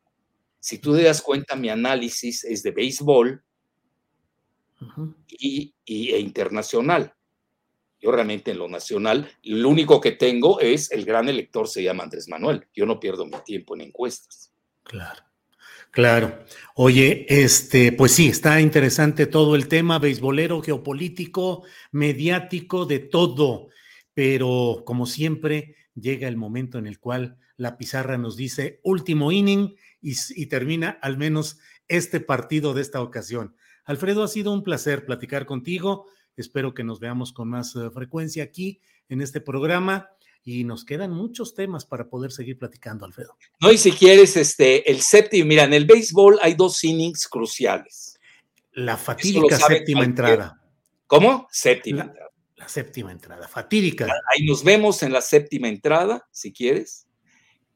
Si 0.62 0.80
tú 0.80 0.96
te 0.96 1.04
das 1.04 1.22
cuenta, 1.22 1.58
mi 1.58 1.68
análisis 1.68 2.46
es 2.46 2.64
de 2.64 2.72
béisbol 2.72 3.44
y, 5.28 5.76
e 5.86 6.20
internacional. 6.20 7.14
Yo 8.00 8.14
realmente 8.14 8.52
en 8.52 8.60
lo 8.60 8.70
nacional, 8.70 9.30
lo 9.44 9.68
único 9.68 10.00
que 10.00 10.14
tengo 10.14 10.62
es 10.62 10.90
el 10.92 11.04
gran 11.04 11.28
elector 11.28 11.68
se 11.68 11.84
llama 11.84 12.04
Andrés 12.04 12.30
Manuel. 12.30 12.66
Yo 12.74 12.86
no 12.86 12.98
pierdo 12.98 13.26
mi 13.26 13.38
tiempo 13.44 13.76
en 13.76 13.82
encuestas. 13.82 14.55
Claro. 14.86 15.22
Claro. 15.92 16.44
Oye, 16.76 17.26
este, 17.30 17.94
pues 17.94 18.12
sí, 18.12 18.28
está 18.28 18.60
interesante 18.60 19.28
todo 19.28 19.56
el 19.56 19.70
tema 19.70 19.98
beisbolero, 19.98 20.62
geopolítico, 20.62 21.64
mediático, 21.92 22.86
de 22.86 23.00
todo. 23.00 23.70
Pero 24.14 24.84
como 24.86 25.06
siempre, 25.06 25.76
llega 25.96 26.28
el 26.28 26.36
momento 26.36 26.78
en 26.78 26.88
el 26.88 27.00
cual 27.00 27.38
la 27.56 27.78
pizarra 27.78 28.18
nos 28.18 28.36
dice 28.36 28.82
último 28.84 29.32
inning 29.32 29.76
y, 30.02 30.46
termina 30.48 31.00
al 31.02 31.18
menos 31.18 31.60
este 31.88 32.20
partido 32.20 32.74
de 32.74 32.82
esta 32.82 33.02
ocasión. 33.02 33.56
Alfredo, 33.86 34.24
ha 34.24 34.28
sido 34.28 34.52
un 34.52 34.64
placer 34.64 35.06
platicar 35.06 35.46
contigo. 35.46 36.08
Espero 36.36 36.74
que 36.74 36.84
nos 36.84 37.00
veamos 37.00 37.32
con 37.32 37.48
más 37.48 37.74
eh, 37.76 37.90
frecuencia 37.90 38.44
aquí 38.44 38.82
en 39.08 39.22
este 39.22 39.40
programa 39.40 40.10
y 40.48 40.64
nos 40.64 40.86
quedan 40.86 41.12
muchos 41.12 41.56
temas 41.56 41.86
para 41.86 42.08
poder 42.08 42.32
seguir 42.32 42.60
platicando, 42.60 43.04
Alfredo. 43.04 43.36
No, 43.60 43.72
y 43.72 43.80
si 43.80 43.92
quieres, 43.92 44.38
este, 44.38 44.90
el 44.90 45.02
séptimo, 45.02 45.48
mira, 45.48 45.64
en 45.64 45.74
el 45.74 45.86
béisbol 45.86 46.38
hay 46.40 46.54
dos 46.54 46.84
innings 46.84 47.28
cruciales. 47.28 48.20
La 48.74 48.96
fatídica 48.96 49.58
séptima 49.58 50.04
entrada. 50.04 50.62
¿Cómo? 51.08 51.48
Séptima 51.52 51.98
la, 51.98 52.04
entrada. 52.12 52.30
La 52.58 52.70
séptima 52.70 53.12
entrada, 53.12 53.48
fatídica. 53.48 54.06
Ahí 54.06 54.46
nos 54.46 54.64
vemos 54.64 55.02
en 55.02 55.14
la 55.14 55.22
séptima 55.22 55.68
entrada, 55.68 56.28
si 56.32 56.54
quieres. 56.54 57.08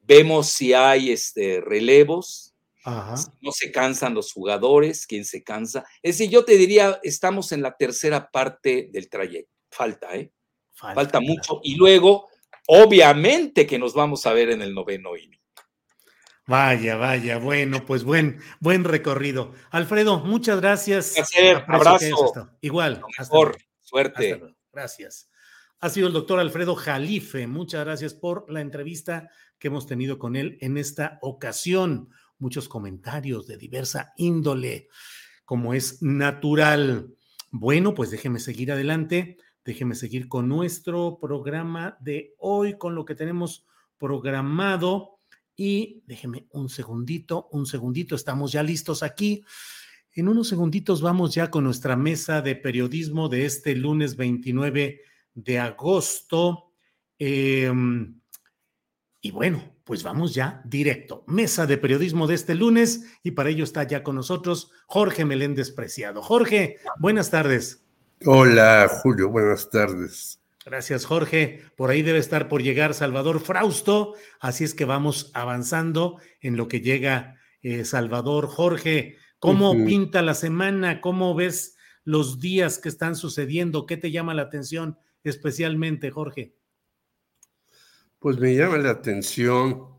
Vemos 0.02 0.48
si 0.48 0.72
hay 0.72 1.10
este, 1.10 1.60
relevos, 1.60 2.54
no 2.84 3.50
se 3.52 3.72
cansan 3.72 4.14
los 4.14 4.32
jugadores, 4.32 5.08
quién 5.08 5.24
se 5.24 5.42
cansa. 5.42 5.84
Es 6.02 6.18
decir, 6.18 6.30
yo 6.30 6.44
te 6.44 6.56
diría, 6.56 7.00
estamos 7.02 7.50
en 7.50 7.62
la 7.62 7.76
tercera 7.76 8.30
parte 8.30 8.90
del 8.92 9.08
trayecto. 9.08 9.50
Falta, 9.70 10.14
¿eh? 10.16 10.32
Falta, 10.72 11.20
mucho. 11.20 11.60
Y 11.62 11.74
luego 11.74 12.29
obviamente 12.66 13.66
que 13.66 13.78
nos 13.78 13.94
vamos 13.94 14.26
a 14.26 14.32
ver 14.32 14.50
en 14.50 14.62
el 14.62 14.74
noveno 14.74 15.16
inning. 15.16 15.40
Vaya, 16.46 16.96
vaya, 16.96 17.38
bueno, 17.38 17.86
pues 17.86 18.02
buen, 18.02 18.40
buen 18.58 18.82
recorrido. 18.82 19.52
Alfredo, 19.70 20.18
muchas 20.18 20.60
gracias. 20.60 21.14
Un 21.38 21.74
abrazo. 21.74 22.50
Igual. 22.60 23.02
Mejor, 23.16 23.56
suerte. 23.78 24.42
Gracias. 24.72 25.30
Ha 25.78 25.88
sido 25.88 26.08
el 26.08 26.12
doctor 26.12 26.40
Alfredo 26.40 26.74
Jalife. 26.74 27.46
Muchas 27.46 27.84
gracias 27.84 28.14
por 28.14 28.50
la 28.50 28.60
entrevista 28.60 29.30
que 29.60 29.68
hemos 29.68 29.86
tenido 29.86 30.18
con 30.18 30.34
él 30.34 30.58
en 30.60 30.76
esta 30.76 31.18
ocasión. 31.22 32.10
Muchos 32.38 32.68
comentarios 32.68 33.46
de 33.46 33.56
diversa 33.56 34.12
índole, 34.16 34.88
como 35.44 35.72
es 35.72 36.02
natural. 36.02 37.14
Bueno, 37.50 37.94
pues 37.94 38.10
déjeme 38.10 38.40
seguir 38.40 38.72
adelante. 38.72 39.38
Déjeme 39.70 39.94
seguir 39.94 40.26
con 40.26 40.48
nuestro 40.48 41.20
programa 41.20 41.96
de 42.00 42.34
hoy, 42.38 42.76
con 42.76 42.96
lo 42.96 43.04
que 43.04 43.14
tenemos 43.14 43.68
programado. 43.98 45.20
Y 45.54 46.02
déjeme 46.08 46.48
un 46.50 46.68
segundito, 46.68 47.48
un 47.52 47.66
segundito, 47.66 48.16
estamos 48.16 48.50
ya 48.50 48.64
listos 48.64 49.04
aquí. 49.04 49.44
En 50.12 50.26
unos 50.26 50.48
segunditos 50.48 51.00
vamos 51.02 51.36
ya 51.36 51.52
con 51.52 51.62
nuestra 51.62 51.94
mesa 51.94 52.42
de 52.42 52.56
periodismo 52.56 53.28
de 53.28 53.44
este 53.44 53.76
lunes 53.76 54.16
29 54.16 55.02
de 55.34 55.58
agosto. 55.60 56.72
Em, 57.16 58.20
y 59.20 59.30
bueno, 59.30 59.62
pues 59.84 60.02
vamos 60.02 60.34
ya 60.34 60.62
directo. 60.64 61.22
Mesa 61.28 61.64
de 61.68 61.78
periodismo 61.78 62.26
de 62.26 62.34
este 62.34 62.56
lunes 62.56 63.04
y 63.22 63.30
para 63.30 63.50
ello 63.50 63.62
está 63.62 63.84
ya 63.84 64.02
con 64.02 64.16
nosotros 64.16 64.72
Jorge 64.88 65.24
Meléndez 65.24 65.70
Preciado. 65.70 66.22
Jorge, 66.22 66.78
buenas 66.98 67.30
tardes. 67.30 67.79
Hola, 68.26 68.86
Julio, 69.02 69.30
buenas 69.30 69.70
tardes. 69.70 70.42
Gracias, 70.66 71.06
Jorge. 71.06 71.64
Por 71.74 71.88
ahí 71.88 72.02
debe 72.02 72.18
estar 72.18 72.48
por 72.48 72.62
llegar 72.62 72.92
Salvador 72.92 73.40
Frausto, 73.40 74.14
así 74.40 74.62
es 74.62 74.74
que 74.74 74.84
vamos 74.84 75.30
avanzando 75.32 76.18
en 76.42 76.58
lo 76.58 76.68
que 76.68 76.82
llega 76.82 77.40
eh, 77.62 77.86
Salvador. 77.86 78.46
Jorge, 78.46 79.16
¿cómo 79.38 79.72
pinta 79.86 80.20
la 80.20 80.34
semana? 80.34 81.00
¿Cómo 81.00 81.34
ves 81.34 81.76
los 82.04 82.40
días 82.40 82.78
que 82.78 82.90
están 82.90 83.16
sucediendo? 83.16 83.86
¿Qué 83.86 83.96
te 83.96 84.10
llama 84.10 84.34
la 84.34 84.42
atención 84.42 84.98
especialmente, 85.24 86.10
Jorge? 86.10 86.54
Pues 88.18 88.38
me 88.38 88.54
llama 88.54 88.76
la 88.76 88.90
atención 88.90 89.98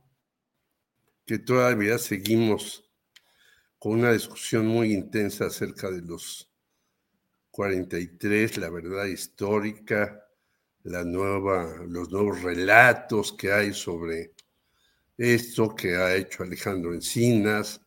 que 1.25 1.39
todavía 1.39 1.97
seguimos 1.97 2.87
con 3.79 3.93
una 3.93 4.11
discusión 4.11 4.67
muy 4.67 4.93
intensa 4.93 5.47
acerca 5.47 5.89
de 5.89 6.03
los 6.03 6.50
43, 7.51 8.57
la 8.57 8.69
verdad 8.69 9.05
histórica, 9.05 10.25
la 10.83 11.03
nueva, 11.03 11.83
los 11.87 12.09
nuevos 12.09 12.41
relatos 12.41 13.33
que 13.33 13.51
hay 13.51 13.73
sobre 13.73 14.33
esto 15.17 15.75
que 15.75 15.95
ha 15.95 16.15
hecho 16.15 16.43
Alejandro 16.43 16.93
Encinas, 16.93 17.81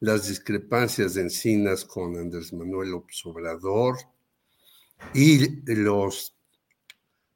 las 0.00 0.28
discrepancias 0.28 1.14
de 1.14 1.22
Encinas 1.22 1.84
con 1.84 2.16
Andrés 2.16 2.52
Manuel 2.52 2.90
López 2.90 3.20
Obrador 3.24 3.96
y 5.14 5.64
los, 5.74 6.36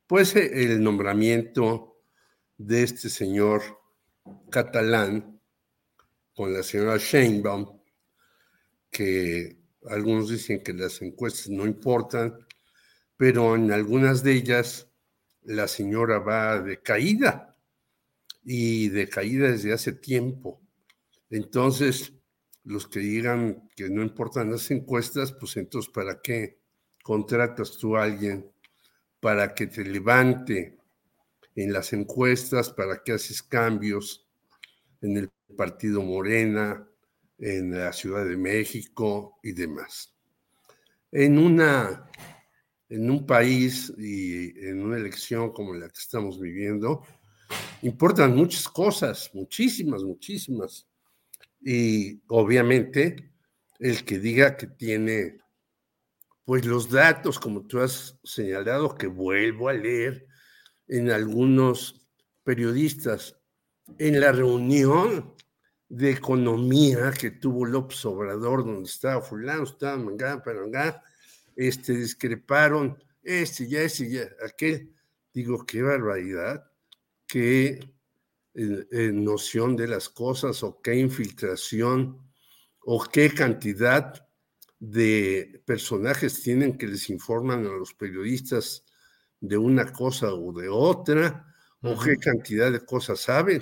pues 0.06 0.36
el 0.36 0.82
nombramiento 0.82 1.96
de 2.56 2.84
este 2.84 3.08
señor 3.08 3.62
catalán 4.50 5.40
con 6.34 6.52
la 6.52 6.62
señora 6.62 6.96
Sheinbaum, 6.98 7.80
que 8.90 9.61
algunos 9.88 10.28
dicen 10.28 10.62
que 10.62 10.72
las 10.72 11.02
encuestas 11.02 11.48
no 11.50 11.66
importan, 11.66 12.38
pero 13.16 13.54
en 13.56 13.72
algunas 13.72 14.22
de 14.22 14.32
ellas 14.32 14.88
la 15.42 15.68
señora 15.68 16.18
va 16.18 16.60
de 16.60 16.80
caída 16.82 17.56
y 18.44 18.88
de 18.88 19.08
caída 19.08 19.50
desde 19.50 19.72
hace 19.72 19.92
tiempo. 19.92 20.60
Entonces, 21.30 22.12
los 22.64 22.86
que 22.86 23.00
digan 23.00 23.68
que 23.76 23.90
no 23.90 24.02
importan 24.02 24.50
las 24.50 24.70
encuestas, 24.70 25.32
pues 25.32 25.56
entonces, 25.56 25.90
¿para 25.92 26.20
qué 26.20 26.60
contratas 27.02 27.76
tú 27.78 27.96
a 27.96 28.04
alguien 28.04 28.50
para 29.20 29.54
que 29.54 29.66
te 29.66 29.84
levante 29.84 30.78
en 31.56 31.72
las 31.72 31.92
encuestas? 31.92 32.70
¿Para 32.72 33.02
qué 33.02 33.12
haces 33.12 33.42
cambios 33.42 34.28
en 35.00 35.16
el 35.16 35.30
partido 35.56 36.02
Morena? 36.02 36.88
En 37.42 37.72
la 37.72 37.92
Ciudad 37.92 38.24
de 38.24 38.36
México 38.36 39.40
y 39.42 39.52
demás. 39.52 40.14
En, 41.10 41.38
una, 41.38 42.08
en 42.88 43.10
un 43.10 43.26
país 43.26 43.92
y 43.98 44.56
en 44.64 44.80
una 44.80 44.96
elección 44.96 45.52
como 45.52 45.74
la 45.74 45.88
que 45.88 45.98
estamos 45.98 46.40
viviendo, 46.40 47.02
importan 47.82 48.36
muchas 48.36 48.68
cosas, 48.68 49.28
muchísimas, 49.34 50.04
muchísimas. 50.04 50.88
Y 51.60 52.22
obviamente 52.28 53.32
el 53.80 54.04
que 54.04 54.20
diga 54.20 54.56
que 54.56 54.68
tiene, 54.68 55.38
pues 56.44 56.64
los 56.64 56.90
datos, 56.90 57.40
como 57.40 57.66
tú 57.66 57.80
has 57.80 58.20
señalado, 58.22 58.94
que 58.94 59.08
vuelvo 59.08 59.68
a 59.68 59.72
leer 59.72 60.28
en 60.86 61.10
algunos 61.10 62.06
periodistas, 62.44 63.36
en 63.98 64.20
la 64.20 64.30
reunión 64.30 65.34
de 65.92 66.10
economía 66.10 67.12
que 67.12 67.32
tuvo 67.32 67.66
López 67.66 68.02
Obrador, 68.06 68.64
donde 68.64 68.88
estaba 68.88 69.20
fulano, 69.20 69.64
estaba 69.64 69.98
mangá, 69.98 70.42
perangá, 70.42 71.02
este, 71.54 71.94
discreparon, 71.94 72.96
este, 73.22 73.68
ya, 73.68 73.82
ese, 73.82 74.10
ya, 74.10 74.22
aquel. 74.42 74.90
Digo, 75.34 75.66
qué 75.66 75.82
barbaridad, 75.82 76.64
qué 77.26 77.66
eh, 78.54 78.86
eh, 78.90 79.10
noción 79.12 79.76
de 79.76 79.86
las 79.86 80.08
cosas 80.08 80.62
o 80.62 80.80
qué 80.80 80.94
infiltración 80.96 82.18
o 82.80 83.04
qué 83.04 83.28
cantidad 83.28 84.26
de 84.78 85.62
personajes 85.66 86.42
tienen 86.42 86.78
que 86.78 86.86
les 86.86 87.10
informan 87.10 87.66
a 87.66 87.70
los 87.70 87.92
periodistas 87.92 88.86
de 89.40 89.58
una 89.58 89.92
cosa 89.92 90.32
o 90.32 90.54
de 90.54 90.70
otra, 90.70 91.54
o 91.82 92.00
qué 92.00 92.16
cantidad 92.16 92.72
de 92.72 92.80
cosas 92.80 93.20
saben. 93.20 93.60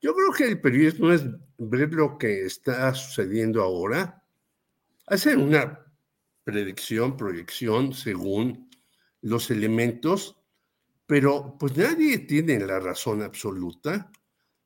Yo 0.00 0.14
creo 0.14 0.32
que 0.32 0.44
el 0.44 0.60
periodismo 0.60 1.12
es 1.12 1.24
ver 1.58 1.92
lo 1.92 2.18
que 2.18 2.46
está 2.46 2.94
sucediendo 2.94 3.62
ahora, 3.62 4.24
hacer 5.06 5.38
una 5.38 5.84
predicción, 6.44 7.16
proyección 7.16 7.92
según 7.92 8.70
los 9.22 9.50
elementos, 9.50 10.36
pero 11.06 11.56
pues 11.58 11.76
nadie 11.76 12.18
tiene 12.18 12.60
la 12.60 12.78
razón 12.78 13.22
absoluta, 13.22 14.12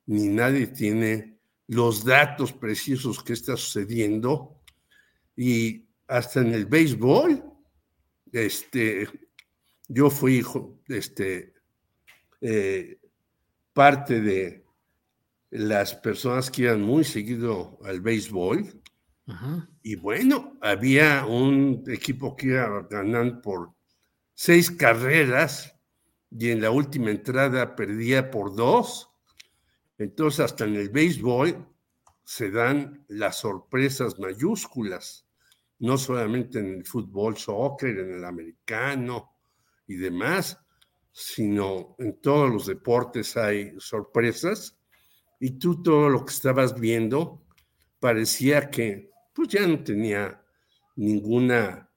ni 0.07 0.29
nadie 0.29 0.67
tiene 0.67 1.39
los 1.69 2.05
datos 2.05 2.53
precisos 2.53 3.23
que 3.25 3.33
está 3.33 3.57
sucediendo, 3.57 4.61
y 5.35 5.89
hasta 6.09 6.41
en 6.41 6.53
el 6.53 6.67
béisbol, 6.67 7.43
este, 8.33 9.09
yo 9.89 10.11
fui 10.11 10.45
este, 10.89 11.55
eh, 12.41 12.99
parte 13.73 14.21
de 14.21 14.62
las 15.53 15.95
personas 15.95 16.51
que 16.51 16.63
iban 16.63 16.81
muy 16.81 17.05
seguido 17.05 17.79
al 17.85 18.01
béisbol. 18.01 18.83
Y 19.83 19.97
bueno, 19.97 20.59
había 20.63 21.27
un 21.27 21.85
equipo 21.89 22.35
que 22.35 22.49
iba 22.49 22.87
ganando 22.91 23.41
por 23.43 23.75
seis 24.35 24.71
carreras 24.71 25.79
y 26.31 26.51
en 26.51 26.63
la 26.63 26.71
última 26.71 27.11
entrada 27.11 27.77
perdía 27.77 28.31
por 28.31 28.57
dos. 28.57 29.11
Entonces, 29.99 30.41
hasta 30.41 30.65
en 30.65 30.77
el 30.77 30.89
béisbol 30.89 31.69
se 32.25 32.51
dan 32.51 33.05
las 33.09 33.41
sorpresas 33.41 34.19
mayúsculas, 34.19 35.27
no 35.81 35.99
solamente 35.99 36.61
en 36.61 36.79
el 36.79 36.87
fútbol, 36.87 37.37
soccer, 37.37 37.99
en 37.99 38.15
el 38.15 38.25
americano 38.25 39.37
y 39.87 39.97
demás, 39.97 40.59
sino 41.13 41.95
en 41.99 42.21
todos 42.23 42.51
los 42.51 42.67
deportes 42.67 43.37
hay 43.37 43.75
sorpresas. 43.79 44.79
Y 45.45 45.59
tú 45.59 45.83
todo 45.83 46.09
lo 46.09 46.25
que 46.25 46.33
estabas 46.33 46.79
viendo 46.79 47.43
parecía 47.99 48.71
que 48.71 49.11
pues 49.35 49.49
ya 49.49 49.67
no 49.67 49.83
tenía 49.83 50.41
ninguna 50.95 51.91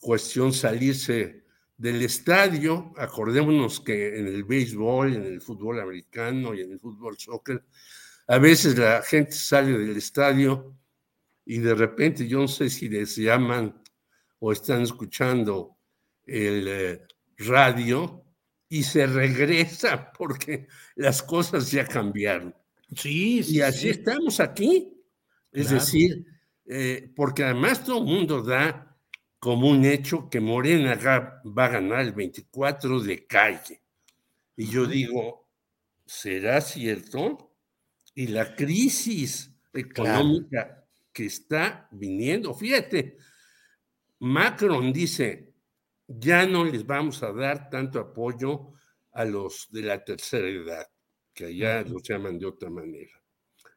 cuestión 0.00 0.52
salirse 0.52 1.42
del 1.76 2.00
estadio. 2.02 2.94
Acordémonos 2.96 3.80
que 3.80 4.16
en 4.20 4.28
el 4.28 4.44
béisbol, 4.44 5.16
en 5.16 5.24
el 5.24 5.40
fútbol 5.40 5.80
americano 5.80 6.54
y 6.54 6.60
en 6.60 6.70
el 6.70 6.78
fútbol 6.78 7.18
soccer, 7.18 7.64
a 8.28 8.38
veces 8.38 8.78
la 8.78 9.02
gente 9.02 9.32
sale 9.32 9.76
del 9.76 9.96
estadio 9.96 10.72
y 11.44 11.58
de 11.58 11.74
repente, 11.74 12.28
yo 12.28 12.38
no 12.38 12.46
sé 12.46 12.70
si 12.70 12.88
les 12.88 13.16
llaman 13.16 13.82
o 14.38 14.52
están 14.52 14.82
escuchando 14.82 15.76
el 16.24 16.68
eh, 16.68 17.02
radio 17.38 18.22
y 18.68 18.84
se 18.84 19.08
regresa 19.08 20.12
porque 20.16 20.68
las 20.94 21.20
cosas 21.20 21.68
ya 21.72 21.84
cambiaron. 21.84 22.54
Sí, 22.94 23.42
Y 23.48 23.60
así 23.60 23.88
estamos 23.88 24.40
aquí. 24.40 24.92
Es 25.52 25.70
decir, 25.70 26.24
eh, 26.66 27.10
porque 27.14 27.44
además 27.44 27.84
todo 27.84 27.98
el 27.98 28.04
mundo 28.04 28.42
da 28.42 28.96
como 29.38 29.70
un 29.70 29.84
hecho 29.84 30.28
que 30.28 30.40
Morena 30.40 30.94
va 30.96 31.64
a 31.64 31.68
ganar 31.68 32.00
el 32.00 32.12
24 32.12 33.00
de 33.00 33.26
calle. 33.26 33.82
Y 34.56 34.68
yo 34.68 34.86
digo, 34.86 35.48
¿será 36.04 36.60
cierto? 36.60 37.54
Y 38.14 38.28
la 38.28 38.54
crisis 38.54 39.54
económica 39.72 40.84
que 41.12 41.26
está 41.26 41.88
viniendo, 41.92 42.54
fíjate, 42.54 43.18
Macron 44.20 44.92
dice, 44.92 45.54
ya 46.06 46.46
no 46.46 46.64
les 46.64 46.86
vamos 46.86 47.22
a 47.22 47.32
dar 47.32 47.68
tanto 47.68 47.98
apoyo 47.98 48.72
a 49.12 49.24
los 49.24 49.68
de 49.70 49.82
la 49.82 50.04
tercera 50.04 50.48
edad, 50.48 50.86
que 51.36 51.46
allá 51.46 51.82
los 51.82 52.02
llaman 52.02 52.40
de 52.40 52.46
otra 52.46 52.70
manera. 52.70 53.12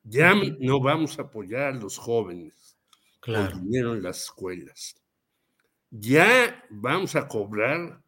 Ya 0.03 0.34
no 0.60 0.81
vamos 0.81 1.19
a 1.19 1.23
apoyar 1.23 1.64
a 1.64 1.72
los 1.73 1.98
jóvenes 1.99 2.77
Claro. 3.19 3.52
con 3.52 3.65
dinero 3.65 3.94
en 3.95 4.03
las 4.03 4.23
escuelas. 4.23 4.95
Ya 5.91 6.64
vamos 6.69 7.15
a 7.15 7.27
cobrar 7.27 8.03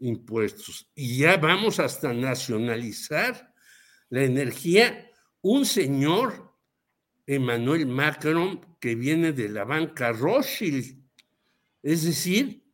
impuestos 0.00 0.90
y 0.94 1.18
ya 1.18 1.36
vamos 1.36 1.78
hasta 1.78 2.12
nacionalizar 2.12 3.54
la 4.10 4.24
energía. 4.24 5.10
Un 5.42 5.66
señor, 5.66 6.54
Emmanuel 7.26 7.86
Macron, 7.86 8.76
que 8.80 8.96
viene 8.96 9.32
de 9.32 9.48
la 9.50 9.64
banca 9.64 10.12
Rothschild. 10.12 10.98
Es 11.82 12.04
decir, 12.04 12.64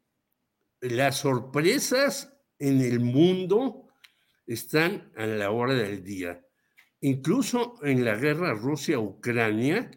las 0.81 1.19
sorpresas 1.19 2.33
en 2.59 2.81
el 2.81 3.01
mundo 3.01 3.86
están 4.47 5.13
a 5.17 5.27
la 5.27 5.51
hora 5.51 5.75
del 5.75 6.03
día. 6.03 6.43
Incluso 7.01 7.79
en 7.83 8.05
la 8.05 8.17
guerra 8.17 8.55
Rusia-Ucrania, 8.55 9.91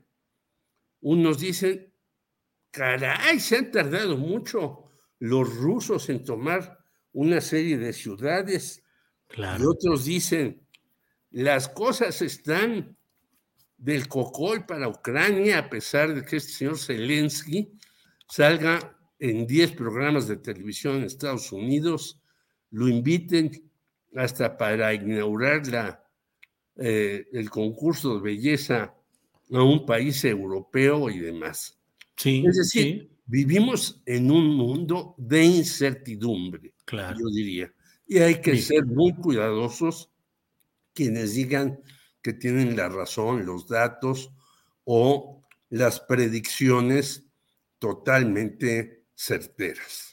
unos 1.01 1.39
dicen, 1.39 1.93
caray, 2.71 3.39
se 3.39 3.57
han 3.57 3.71
tardado 3.71 4.17
mucho 4.17 4.89
los 5.19 5.55
rusos 5.55 6.09
en 6.09 6.23
tomar 6.23 6.79
una 7.13 7.41
serie 7.41 7.77
de 7.77 7.93
ciudades. 7.93 8.83
Y 9.35 9.63
otros 9.63 10.05
dicen, 10.05 10.67
las 11.31 11.69
cosas 11.69 12.21
están 12.21 12.97
del 13.77 14.07
cocol 14.07 14.65
para 14.65 14.89
Ucrania, 14.89 15.59
a 15.59 15.69
pesar 15.69 16.13
de 16.13 16.25
que 16.25 16.37
este 16.37 16.51
señor 16.51 16.77
Zelensky 16.77 17.77
salga 18.27 18.97
en 19.19 19.47
10 19.47 19.71
programas 19.73 20.27
de 20.27 20.37
televisión 20.37 20.97
en 20.97 21.03
Estados 21.03 21.51
Unidos, 21.51 22.21
lo 22.71 22.87
inviten 22.87 23.68
hasta 24.15 24.57
para 24.57 24.93
inaugurar 24.93 25.67
la, 25.67 26.03
eh, 26.77 27.27
el 27.31 27.49
concurso 27.49 28.15
de 28.15 28.21
belleza 28.21 28.95
a 29.51 29.63
un 29.63 29.85
país 29.85 30.23
europeo 30.25 31.09
y 31.09 31.19
demás. 31.19 31.77
Sí, 32.15 32.43
es 32.47 32.57
decir, 32.57 33.09
vivimos 33.25 34.01
en 34.05 34.31
un 34.31 34.55
mundo 34.55 35.15
de 35.17 35.43
incertidumbre, 35.43 36.73
yo 36.91 37.29
diría. 37.33 37.73
Y 38.07 38.17
hay 38.19 38.41
que 38.41 38.57
ser 38.57 38.85
muy 38.85 39.13
cuidadosos 39.13 40.11
quienes 40.93 41.35
digan 41.35 41.81
que 42.21 42.33
tienen 42.33 42.75
la 42.75 42.89
razón, 42.89 43.45
los 43.45 43.67
datos 43.67 44.31
o 44.83 45.43
las 45.69 45.99
predicciones 45.99 47.25
totalmente 47.77 49.05
certeras. 49.15 50.08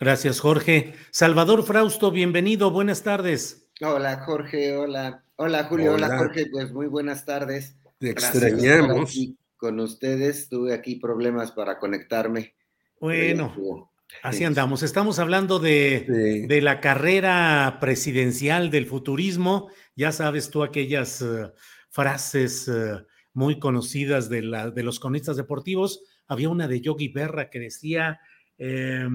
Gracias, 0.00 0.40
Jorge. 0.40 0.94
Salvador 1.10 1.62
Frausto, 1.62 2.10
bienvenido, 2.10 2.70
buenas 2.70 3.02
tardes. 3.02 3.70
Hola, 3.82 4.22
Jorge, 4.24 4.74
hola. 4.74 5.22
Hola, 5.36 5.64
Julio, 5.64 5.92
hola, 5.92 6.06
Hola. 6.06 6.16
Jorge, 6.16 6.46
pues 6.50 6.72
muy 6.72 6.86
buenas 6.86 7.26
tardes. 7.26 7.76
Te 7.98 8.08
extrañamos. 8.08 9.10
aquí 9.10 9.36
Con 9.58 9.78
ustedes 9.78 10.48
tuve 10.48 10.72
aquí 10.72 10.96
problemas 10.96 11.52
para 11.52 11.78
conectarme. 11.78 12.54
Bueno, 12.98 13.52
Pero 13.54 13.90
así 14.22 14.38
sí. 14.38 14.44
andamos. 14.44 14.82
Estamos 14.82 15.18
hablando 15.18 15.58
de, 15.58 16.46
de 16.48 16.62
la 16.62 16.80
carrera 16.80 17.76
presidencial 17.78 18.70
del 18.70 18.86
futurismo. 18.86 19.68
Ya 19.96 20.12
sabes 20.12 20.48
tú 20.48 20.62
aquellas 20.62 21.20
eh, 21.20 21.52
frases 21.90 22.68
eh, 22.68 23.04
muy 23.34 23.58
conocidas 23.58 24.30
de, 24.30 24.40
la, 24.40 24.70
de 24.70 24.82
los 24.82 24.98
cronistas 24.98 25.36
deportivos. 25.36 26.02
Había 26.26 26.48
una 26.48 26.68
de 26.68 26.80
Yogi 26.80 27.08
Berra 27.08 27.50
que 27.50 27.58
decía, 27.58 28.18
eh, 28.62 29.08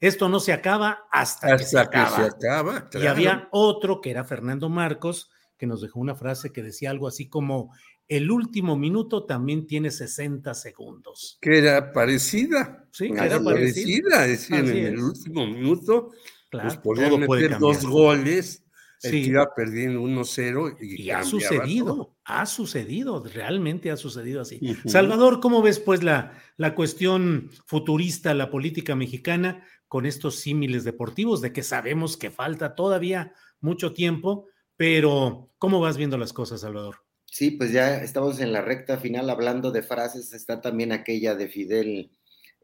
esto 0.00 0.28
no 0.28 0.38
se 0.40 0.52
acaba 0.52 1.00
hasta, 1.10 1.56
que 1.56 1.64
se 1.64 1.76
que 1.76 1.82
acaba. 1.82 2.16
se 2.16 2.22
acaba, 2.24 2.88
Y 2.88 2.90
claro. 2.98 3.10
había 3.10 3.48
otro 3.50 4.00
que 4.00 4.10
era 4.12 4.24
Fernando 4.24 4.68
Marcos, 4.68 5.30
que 5.58 5.66
nos 5.66 5.80
dejó 5.82 6.00
una 6.00 6.14
frase 6.14 6.52
que 6.52 6.62
decía 6.62 6.90
algo 6.90 7.06
así 7.08 7.28
como, 7.28 7.72
el 8.08 8.30
último 8.30 8.76
minuto 8.76 9.24
también 9.26 9.66
tiene 9.66 9.90
60 9.90 10.54
segundos. 10.54 11.38
Que 11.40 11.58
era 11.58 11.92
parecida. 11.92 12.86
Sí, 12.92 13.08
que 13.08 13.14
Era 13.14 13.26
era 13.26 13.42
parecida. 13.42 14.08
parecida. 14.10 14.26
Es 14.26 14.30
decir, 14.40 14.54
Así 14.56 14.70
en 14.72 14.76
es. 14.78 14.92
el 14.92 14.98
último 15.00 15.46
minuto, 15.46 16.10
Claro, 16.50 16.68
pues 16.68 16.78
podían 16.78 17.20
meter 17.20 17.58
dos 17.58 17.84
goles, 17.86 18.61
Sí. 19.10 19.22
que 19.22 19.28
iba 19.30 19.54
perdiendo 19.54 20.00
1-0 20.00 20.76
y, 20.80 21.02
Y 21.02 21.10
ha 21.10 21.24
sucedido, 21.24 21.86
todo. 21.94 22.16
ha 22.24 22.46
sucedido, 22.46 23.24
realmente 23.24 23.90
ha 23.90 23.96
sucedido 23.96 24.40
así. 24.40 24.60
Salvador, 24.86 25.40
¿cómo 25.40 25.60
ves 25.62 25.80
pues 25.80 26.02
la, 26.02 26.38
la 26.56 26.74
cuestión 26.74 27.50
futurista, 27.66 28.32
la 28.34 28.50
política 28.50 28.94
mexicana 28.94 29.66
con 29.88 30.06
estos 30.06 30.36
símiles 30.36 30.84
deportivos 30.84 31.40
de 31.40 31.52
que 31.52 31.62
sabemos 31.62 32.16
que 32.16 32.30
falta 32.30 32.74
todavía 32.74 33.34
mucho 33.60 33.92
tiempo, 33.92 34.46
pero 34.76 35.50
¿cómo 35.58 35.80
vas 35.80 35.96
viendo 35.96 36.16
las 36.16 36.32
cosas, 36.32 36.60
Salvador? 36.62 36.96
Sí, 37.26 37.50
pues 37.52 37.72
ya 37.72 38.02
estamos 38.02 38.40
en 38.40 38.52
la 38.52 38.62
recta 38.62 38.98
final 38.98 39.30
hablando 39.30 39.70
de 39.70 39.82
frases. 39.82 40.32
Está 40.32 40.60
también 40.60 40.92
aquella 40.92 41.34
de 41.34 41.48
Fidel 41.48 42.10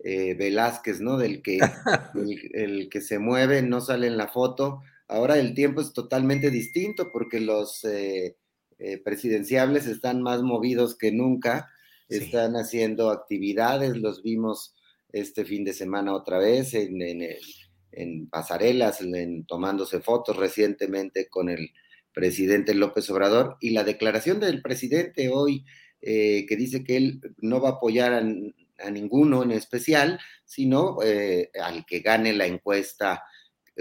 eh, 0.05 0.35
Velázquez, 0.35 1.01
¿no? 1.01 1.16
Del 1.19 1.43
que 1.43 1.59
el, 2.15 2.51
el 2.55 2.89
que 2.89 3.01
se 3.01 3.19
mueve 3.19 3.62
no 3.62 3.81
sale 3.81 4.06
en 4.06 4.16
la 4.16 4.28
foto. 4.28 4.81
Ahora 5.09 5.39
el 5.39 5.55
tiempo 5.55 5.80
es 5.80 5.93
totalmente 5.93 6.51
distinto 6.51 7.10
porque 7.12 7.40
los 7.40 7.85
eh, 7.85 8.36
eh, 8.78 8.98
presidenciables 9.02 9.86
están 9.86 10.22
más 10.22 10.43
movidos 10.43 10.97
que 10.97 11.12
nunca. 11.12 11.68
Están 12.09 12.55
haciendo 12.56 13.10
actividades, 13.10 13.97
los 13.97 14.22
vimos 14.22 14.74
este 15.10 15.44
fin 15.44 15.64
de 15.64 15.72
semana 15.74 16.14
otra 16.14 16.39
vez 16.39 16.74
en, 16.74 17.01
en, 17.02 17.22
el- 17.22 17.39
en 17.93 18.28
pasarelas, 18.28 19.01
en- 19.01 19.44
tomándose 19.47 20.01
fotos 20.01 20.36
recientemente 20.36 21.28
con 21.28 21.48
el 21.48 21.70
presidente 22.12 22.74
López 22.74 23.09
Obrador 23.10 23.56
y 23.60 23.70
la 23.70 23.85
declaración 23.85 24.40
del 24.40 24.62
presidente 24.62 25.28
hoy 25.30 25.64
eh, 26.01 26.47
que 26.47 26.56
dice 26.56 26.85
que 26.85 26.97
él 26.97 27.20
no 27.39 27.60
va 27.60 27.70
a 27.70 27.72
apoyar 27.72 28.12
a, 28.12 28.18
a 28.18 28.90
ninguno 28.90 29.43
en 29.43 29.51
especial, 29.52 30.18
sino 30.44 30.98
eh, 31.02 31.51
al 31.62 31.85
que 31.86 32.01
gane 32.01 32.32
la 32.32 32.47
encuesta 32.47 33.22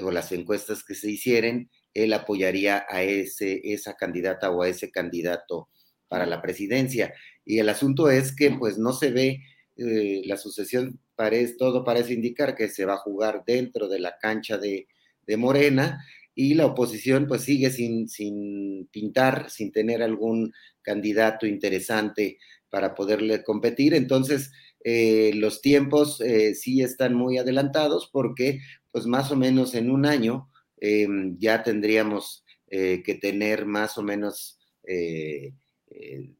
o 0.02 0.12
las 0.12 0.32
encuestas 0.32 0.84
que 0.84 0.96
se 0.96 1.10
hicieren, 1.10 1.70
él 1.94 2.14
apoyaría 2.14 2.86
a 2.90 3.04
ese, 3.04 3.62
esa 3.64 3.96
candidata 3.96 4.52
o 4.52 4.62
a 4.62 4.70
ese 4.70 4.92
candidato 4.92 5.70
para 6.08 6.26
la 6.26 6.42
presidencia. 6.42 7.14
Y 7.46 7.60
el 7.60 7.70
asunto 7.70 8.10
es 8.10 8.36
que 8.36 8.52
pues 8.52 8.78
no 8.78 8.94
se 8.94 9.12
ve 9.12 9.42
eh, 9.78 10.22
la 10.26 10.38
sucesión, 10.38 11.00
parece, 11.16 11.56
todo 11.58 11.84
parece 11.84 12.14
indicar 12.14 12.56
que 12.56 12.70
se 12.70 12.86
va 12.86 12.96
a 12.96 13.00
jugar 13.00 13.44
dentro 13.46 13.88
de 13.88 14.00
la 14.00 14.18
cancha 14.20 14.58
de, 14.58 14.88
de 15.26 15.38
Morena 15.38 16.04
y 16.34 16.54
la 16.54 16.68
oposición 16.68 17.28
pues 17.28 17.42
sigue 17.42 17.72
sin, 17.72 18.08
sin 18.08 18.88
pintar, 18.92 19.50
sin 19.50 19.72
tener 19.72 20.04
algún 20.04 20.54
candidato 20.82 21.48
interesante 21.48 22.38
para 22.70 22.96
poderle 22.96 23.44
competir. 23.44 23.94
Entonces, 23.94 24.52
eh, 24.84 25.32
los 25.36 25.62
tiempos 25.62 26.22
eh, 26.22 26.56
sí 26.56 26.82
están 26.82 27.14
muy 27.14 27.38
adelantados 27.38 28.10
porque 28.12 28.60
pues 28.92 29.06
más 29.06 29.32
o 29.32 29.36
menos 29.36 29.76
en 29.76 29.90
un 29.90 30.06
año 30.06 30.50
em, 30.80 31.38
ya 31.40 31.64
tendríamos 31.64 32.46
eh, 32.68 33.02
que 33.04 33.16
tener 33.16 33.66
más 33.66 33.98
o 33.98 34.04
menos 34.04 34.54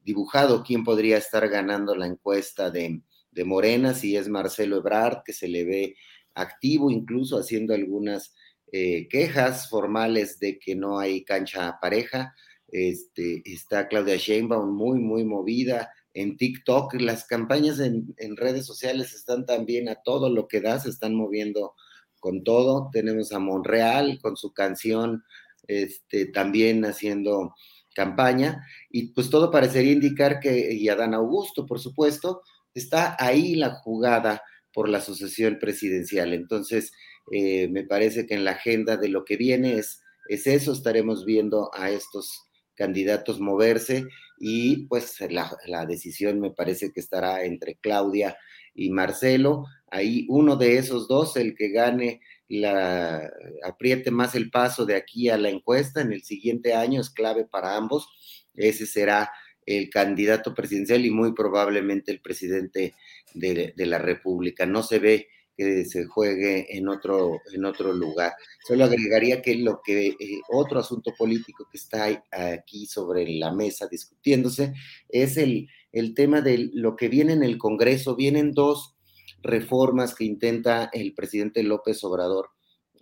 dibujado 0.02 0.64
quién 0.64 0.82
podría 0.82 1.18
estar 1.18 1.46
ganando 1.50 1.94
la 1.94 2.06
encuesta 2.06 2.70
de, 2.70 3.02
de 3.30 3.44
Morena, 3.44 3.92
si 3.92 4.16
es 4.16 4.26
Marcelo 4.26 4.78
Ebrard, 4.78 5.22
que 5.22 5.34
se 5.34 5.48
le 5.48 5.66
ve 5.66 5.96
activo, 6.34 6.90
incluso 6.90 7.38
haciendo 7.38 7.74
algunas 7.74 8.34
quejas 8.72 9.68
formales 9.68 10.38
de 10.38 10.58
que 10.58 10.74
no 10.74 10.98
hay 10.98 11.24
cancha 11.24 11.76
pareja. 11.78 12.32
Este, 12.68 13.42
está 13.44 13.86
Claudia 13.86 14.16
Sheinbaum 14.16 14.74
muy, 14.74 14.98
muy 14.98 15.24
movida 15.24 15.90
en 16.18 16.36
TikTok. 16.36 16.94
Las 16.94 17.24
campañas 17.24 17.78
en, 17.78 18.36
redes 18.36 18.66
sociales 18.66 19.14
están 19.14 19.46
también 19.46 19.88
a 19.88 19.96
todo 20.02 20.30
lo 20.30 20.48
que 20.48 20.60
da, 20.60 20.80
se 20.80 20.90
están 20.90 21.14
moviendo 21.14 21.74
con 22.18 22.42
todo. 22.42 22.90
Tenemos 22.92 23.32
a 23.32 23.38
Monreal 23.38 24.18
con 24.20 24.36
su 24.36 24.52
canción 24.52 25.24
este, 25.68 26.26
también 26.26 26.84
haciendo 26.84 27.54
campaña 27.94 28.64
y 28.90 29.12
pues 29.12 29.30
todo 29.30 29.50
parecería 29.50 29.92
indicar 29.92 30.40
que, 30.40 30.72
y 30.72 30.88
Adán 30.88 31.14
Augusto, 31.14 31.66
por 31.66 31.78
supuesto, 31.78 32.42
está 32.74 33.16
ahí 33.18 33.54
la 33.54 33.70
jugada 33.70 34.42
por 34.72 34.88
la 34.88 35.00
sucesión 35.00 35.58
presidencial. 35.60 36.32
Entonces, 36.32 36.92
eh, 37.32 37.68
me 37.68 37.84
parece 37.84 38.26
que 38.26 38.34
en 38.34 38.44
la 38.44 38.52
agenda 38.52 38.96
de 38.96 39.08
lo 39.08 39.24
que 39.24 39.36
viene 39.36 39.74
es, 39.78 40.02
es 40.28 40.46
eso, 40.48 40.72
estaremos 40.72 41.24
viendo 41.24 41.70
a 41.74 41.90
estos 41.90 42.47
candidatos 42.78 43.40
moverse 43.40 44.06
y 44.38 44.86
pues 44.86 45.16
la, 45.28 45.84
decisión 45.86 46.38
me 46.40 46.52
parece 46.52 46.92
que 46.92 47.00
estará 47.00 47.44
entre 47.44 47.74
Claudia 47.74 48.38
y 48.72 48.90
Marcelo. 48.90 49.64
Ahí 49.90 50.26
uno 50.28 50.54
de 50.56 50.78
esos 50.78 51.08
dos, 51.08 51.36
el 51.36 51.56
que 51.56 51.70
gane, 51.70 52.20
la, 52.48 53.28
apriete 53.64 54.12
más 54.12 54.36
el 54.36 54.50
paso 54.50 54.86
de 54.86 54.94
aquí 54.94 55.28
a 55.28 55.36
la 55.36 55.50
encuesta 55.50 56.00
en 56.00 56.12
el 56.12 56.22
siguiente 56.22 56.74
año 56.74 57.00
es 57.00 57.10
clave 57.10 57.44
para 57.44 57.76
ambos. 57.76 58.46
Ese 58.54 58.86
será 58.86 59.30
el 59.66 59.90
candidato 59.90 60.54
presidencial 60.54 61.04
y 61.04 61.10
muy 61.10 61.34
probablemente 61.34 62.12
el 62.12 62.20
presidente 62.20 62.94
de, 63.34 63.74
de 63.76 63.86
la 63.86 63.98
República. 63.98 64.66
No 64.66 64.84
se 64.84 65.00
ve 65.00 65.28
que 65.58 65.84
se 65.84 66.04
juegue 66.06 66.78
en 66.78 66.88
otro, 66.88 67.40
en 67.52 67.64
otro 67.64 67.92
lugar. 67.92 68.32
Solo 68.64 68.84
agregaría 68.84 69.42
que 69.42 69.56
lo 69.56 69.80
que 69.84 70.10
eh, 70.10 70.40
otro 70.50 70.78
asunto 70.78 71.12
político 71.18 71.66
que 71.68 71.78
está 71.78 72.06
aquí 72.30 72.86
sobre 72.86 73.28
la 73.28 73.52
mesa 73.52 73.88
discutiéndose 73.90 74.72
es 75.08 75.36
el, 75.36 75.68
el 75.90 76.14
tema 76.14 76.42
de 76.42 76.70
lo 76.72 76.94
que 76.94 77.08
viene 77.08 77.32
en 77.32 77.42
el 77.42 77.58
Congreso. 77.58 78.14
Vienen 78.14 78.52
dos 78.52 78.94
reformas 79.42 80.14
que 80.14 80.24
intenta 80.24 80.90
el 80.92 81.12
presidente 81.12 81.64
López 81.64 82.04
Obrador 82.04 82.50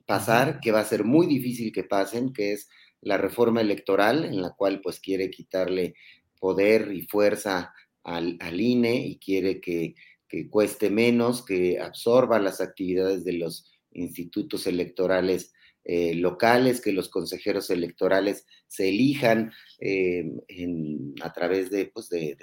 pasar, 0.06 0.60
que 0.60 0.72
va 0.72 0.80
a 0.80 0.84
ser 0.84 1.04
muy 1.04 1.26
difícil 1.26 1.72
que 1.72 1.84
pasen, 1.84 2.32
que 2.32 2.52
es 2.52 2.70
la 3.02 3.18
reforma 3.18 3.60
electoral, 3.60 4.24
en 4.24 4.40
la 4.40 4.54
cual 4.56 4.80
pues 4.80 4.98
quiere 4.98 5.30
quitarle 5.30 5.94
poder 6.40 6.92
y 6.92 7.02
fuerza 7.02 7.74
al, 8.02 8.38
al 8.40 8.58
INE 8.58 8.94
y 8.94 9.18
quiere 9.18 9.60
que 9.60 9.94
que 10.28 10.48
cueste 10.50 10.90
menos, 10.90 11.44
que 11.44 11.80
absorba 11.80 12.38
las 12.38 12.60
actividades 12.60 13.24
de 13.24 13.34
los 13.34 13.70
institutos 13.92 14.66
electorales 14.66 15.52
eh, 15.88 16.14
locales, 16.16 16.80
que 16.80 16.90
los 16.90 17.08
consejeros 17.08 17.70
electorales 17.70 18.44
se 18.66 18.88
elijan 18.88 19.52
eh, 19.78 20.24
a 21.22 21.32
través 21.32 21.70
de, 21.70 21.86
pues 21.86 22.08
de, 22.08 22.36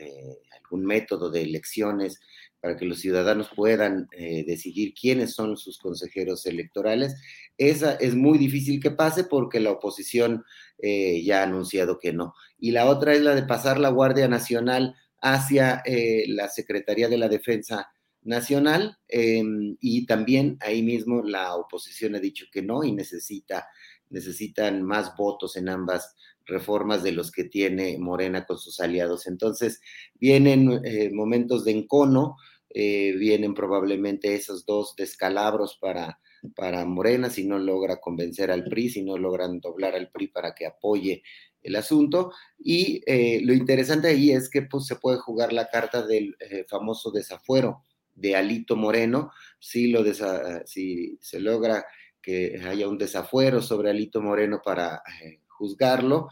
algún 0.58 0.86
método 0.86 1.30
de 1.30 1.42
elecciones 1.42 2.22
para 2.62 2.78
que 2.78 2.86
los 2.86 3.00
ciudadanos 3.00 3.50
puedan 3.54 4.08
eh, 4.14 4.46
decidir 4.48 4.94
quiénes 4.94 5.34
son 5.34 5.58
sus 5.58 5.78
consejeros 5.78 6.46
electorales. 6.46 7.16
Esa 7.58 7.96
es 7.96 8.16
muy 8.16 8.38
difícil 8.38 8.80
que 8.82 8.92
pase 8.92 9.26
porque 9.26 9.60
la 9.60 9.72
oposición 9.72 10.46
ya 10.82 11.42
ha 11.42 11.44
anunciado 11.44 12.00
que 12.00 12.12
no. 12.12 12.34
Y 12.58 12.72
la 12.72 12.86
otra 12.86 13.14
es 13.14 13.22
la 13.22 13.36
de 13.36 13.44
pasar 13.44 13.80
la 13.80 13.90
Guardia 13.90 14.28
Nacional 14.28 14.96
hacia 15.24 15.82
eh, 15.86 16.26
la 16.28 16.50
Secretaría 16.50 17.08
de 17.08 17.18
la 17.18 17.30
Defensa 17.30 17.90
Nacional 18.24 18.98
em, 19.08 19.78
y 19.80 20.06
también 20.06 20.58
ahí 20.60 20.84
mismo 20.84 21.22
la 21.24 21.56
oposición 21.56 22.16
ha 22.16 22.20
dicho 22.20 22.46
que 22.52 22.62
no 22.62 22.84
y 22.84 22.92
necesita, 22.92 23.68
necesitan 24.10 24.84
más 24.84 25.16
votos 25.16 25.56
en 25.56 25.70
ambas 25.70 26.14
reformas 26.46 27.04
de 27.04 27.14
los 27.14 27.32
que 27.32 27.46
tiene 27.46 27.98
Morena 27.98 28.46
con 28.46 28.58
sus 28.58 28.82
aliados. 28.82 29.26
Entonces, 29.28 29.80
vienen 30.16 30.82
eh, 30.84 31.10
momentos 31.10 31.64
de 31.64 31.72
encono, 31.72 32.36
eh, 32.70 33.14
vienen 33.18 33.54
probablemente 33.54 34.36
esos 34.36 34.66
dos 34.66 34.94
descalabros 34.98 35.78
para, 35.80 36.20
para 36.54 36.84
Morena 36.84 37.30
si 37.30 37.46
no 37.46 37.60
logra 37.60 38.02
convencer 38.02 38.52
al 38.52 38.66
PRI, 38.66 38.90
si 38.90 39.04
no 39.04 39.18
logran 39.18 39.62
doblar 39.62 39.96
al 39.96 40.12
PRI 40.12 40.28
para 40.28 40.54
que 40.54 40.66
apoye 40.66 41.24
el 41.64 41.76
asunto. 41.76 42.32
Y 42.60 43.02
eh, 43.06 43.42
lo 43.44 43.54
interesante 43.54 44.10
ahí 44.10 44.32
es 44.32 44.50
que 44.50 44.64
pues, 44.64 44.86
se 44.86 44.98
puede 44.98 45.18
jugar 45.18 45.54
la 45.54 45.68
carta 45.68 46.06
del 46.06 46.36
eh, 46.40 46.66
famoso 46.70 47.12
desafuero 47.12 47.84
de 48.16 48.36
Alito 48.36 48.76
Moreno, 48.76 49.32
si, 49.58 49.88
lo 49.88 50.04
si 50.66 51.18
se 51.20 51.40
logra 51.40 51.84
que 52.22 52.62
haya 52.64 52.88
un 52.88 53.00
desafuero 53.00 53.62
sobre 53.62 53.90
Alito 53.90 54.22
Moreno 54.22 54.62
para 54.64 55.02
eh, 55.24 55.40
juzgarlo, 55.48 56.30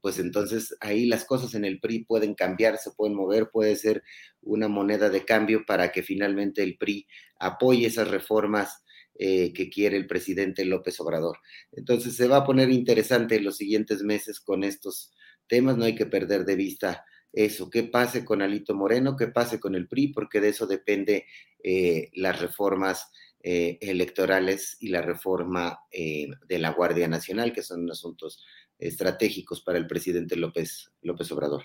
pues 0.00 0.20
entonces 0.20 0.76
ahí 0.80 1.06
las 1.06 1.24
cosas 1.24 1.54
en 1.54 1.64
el 1.64 1.80
PRI 1.80 2.04
pueden 2.04 2.34
cambiar, 2.34 2.78
se 2.78 2.92
pueden 2.92 3.16
mover, 3.16 3.50
puede 3.50 3.74
ser 3.74 4.04
una 4.42 4.68
moneda 4.68 5.08
de 5.10 5.24
cambio 5.24 5.64
para 5.66 5.90
que 5.90 6.04
finalmente 6.04 6.62
el 6.62 6.76
PRI 6.76 7.08
apoye 7.40 7.86
esas 7.88 8.08
reformas 8.08 8.84
eh, 9.22 9.52
que 9.52 9.68
quiere 9.68 9.98
el 9.98 10.06
presidente 10.06 10.64
López 10.64 10.98
Obrador. 10.98 11.40
Entonces 11.72 12.16
se 12.16 12.26
va 12.26 12.38
a 12.38 12.44
poner 12.46 12.70
interesante 12.70 13.36
en 13.36 13.44
los 13.44 13.58
siguientes 13.58 14.02
meses 14.02 14.40
con 14.40 14.64
estos 14.64 15.12
temas, 15.46 15.76
no 15.76 15.84
hay 15.84 15.94
que 15.94 16.06
perder 16.06 16.46
de 16.46 16.56
vista 16.56 17.04
eso, 17.30 17.68
qué 17.68 17.82
pase 17.82 18.24
con 18.24 18.40
Alito 18.40 18.74
Moreno, 18.74 19.16
qué 19.16 19.26
pase 19.26 19.60
con 19.60 19.74
el 19.74 19.88
PRI, 19.88 20.08
porque 20.14 20.40
de 20.40 20.48
eso 20.48 20.66
depende 20.66 21.26
eh, 21.62 22.08
las 22.14 22.40
reformas 22.40 23.10
eh, 23.42 23.76
electorales 23.82 24.78
y 24.80 24.88
la 24.88 25.02
reforma 25.02 25.80
de 25.92 26.58
la 26.58 26.70
Guardia 26.70 27.06
Nacional, 27.06 27.52
que 27.52 27.62
son 27.62 27.90
asuntos 27.90 28.42
estratégicos 28.78 29.60
para 29.60 29.76
el 29.76 29.86
presidente 29.86 30.34
López, 30.34 30.92
López 31.02 31.30
Obrador. 31.30 31.64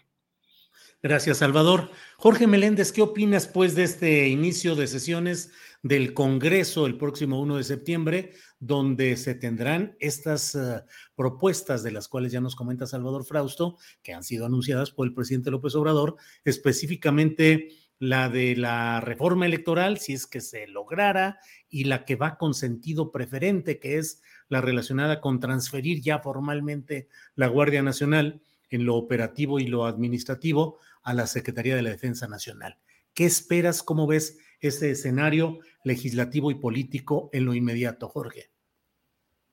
Gracias, 1.06 1.38
Salvador. 1.38 1.92
Jorge 2.18 2.48
Meléndez, 2.48 2.92
¿qué 2.92 3.04
opinas 3.04 3.48
pues 3.48 3.76
de 3.76 3.84
este 3.84 4.28
inicio 4.28 4.74
de 4.74 4.88
sesiones 4.88 5.52
del 5.84 6.16
Congreso 6.16 6.88
el 6.88 6.98
próximo 6.98 7.40
1 7.42 7.58
de 7.58 7.64
septiembre, 7.64 8.34
donde 8.60 9.16
se 9.16 9.36
tendrán 9.36 9.96
estas 10.00 10.56
uh, 10.56 10.82
propuestas 11.16 11.84
de 11.84 11.92
las 11.92 12.08
cuales 12.08 12.32
ya 12.32 12.42
nos 12.42 12.56
comenta 12.56 12.88
Salvador 12.88 13.24
Frausto, 13.24 13.78
que 14.02 14.16
han 14.16 14.24
sido 14.24 14.48
anunciadas 14.48 14.90
por 14.90 15.06
el 15.06 15.14
presidente 15.14 15.52
López 15.52 15.76
Obrador, 15.76 16.16
específicamente 16.44 17.70
la 18.00 18.28
de 18.28 18.56
la 18.56 19.00
reforma 19.00 19.46
electoral, 19.46 20.00
si 20.00 20.14
es 20.14 20.26
que 20.26 20.42
se 20.42 20.66
lograra, 20.66 21.38
y 21.70 21.84
la 21.84 22.04
que 22.04 22.16
va 22.16 22.40
con 22.40 22.56
sentido 22.56 23.12
preferente, 23.12 23.78
que 23.78 24.00
es 24.00 24.24
la 24.50 24.60
relacionada 24.60 25.22
con 25.22 25.40
transferir 25.40 26.02
ya 26.02 26.18
formalmente 26.18 27.10
la 27.36 27.46
Guardia 27.46 27.84
Nacional 27.84 28.42
en 28.72 28.86
lo 28.86 28.96
operativo 28.96 29.60
y 29.60 29.68
lo 29.68 29.86
administrativo 29.86 30.80
a 31.06 31.14
la 31.14 31.28
Secretaría 31.28 31.76
de 31.76 31.84
la 31.84 31.92
Defensa 31.92 32.28
Nacional. 32.28 32.78
¿Qué 33.14 33.26
esperas? 33.26 33.82
¿Cómo 33.82 34.08
ves 34.08 34.38
este 34.60 34.92
escenario 34.92 35.60
legislativo 35.84 36.52
y 36.52 36.56
político 36.56 37.30
en 37.32 37.46
lo 37.46 37.54
inmediato, 37.54 38.10
Jorge? 38.10 38.52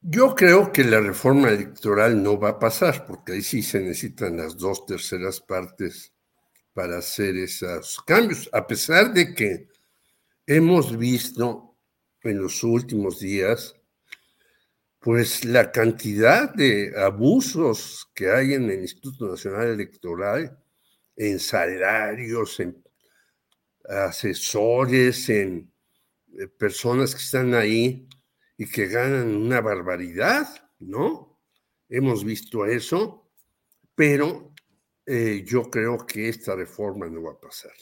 Yo 0.01 0.35
creo 0.35 0.73
que 0.73 0.83
la 0.83 0.99
reforma 0.99 1.51
electoral 1.51 2.21
no 2.21 2.41
va 2.41 2.49
a 2.51 2.59
pasar, 2.59 3.07
porque 3.07 3.35
ahí 3.35 3.43
sí 3.43 3.63
se 3.63 3.79
necesitan 3.79 4.37
las 4.37 4.57
dos 4.57 4.85
terceras 4.85 5.41
partes 5.41 6.13
para 6.73 6.99
hacer 6.99 7.37
esos 7.37 8.03
cambios, 8.05 8.49
a 8.53 8.67
pesar 8.67 9.13
de 9.13 9.35
que 9.35 9.69
hemos 10.47 10.97
visto 10.97 11.77
en 12.23 12.39
los 12.39 12.65
últimos 12.65 13.21
días, 13.21 13.77
pues 14.99 15.45
la 15.45 15.71
cantidad 15.71 16.53
de 16.55 16.95
abusos 16.97 18.09
que 18.15 18.31
hay 18.31 18.55
en 18.55 18.71
el 18.71 18.81
Instituto 18.81 19.29
Nacional 19.29 19.69
Electoral, 19.69 20.62
en 21.17 21.39
salarios, 21.39 22.61
en 22.61 22.83
asesores, 23.85 25.29
en 25.29 25.73
eh, 26.39 26.47
personas 26.49 27.15
que 27.15 27.23
están 27.23 27.55
ahí 27.55 28.09
y 28.57 28.67
que 28.67 28.87
ganan 28.87 29.35
una 29.35 29.61
barbaridad, 29.61 30.49
¿no? 30.79 31.41
Hemos 31.89 32.25
visto 32.25 32.65
eso, 32.65 33.31
pero 33.95 34.55
eh, 35.05 35.45
yo 35.47 35.71
creo 35.71 36.07
que 36.07 36.29
esta 36.29 36.55
reforma 36.55 37.07
no 37.09 37.23
va 37.23 37.33
a 37.33 37.41
pasar. 37.41 37.73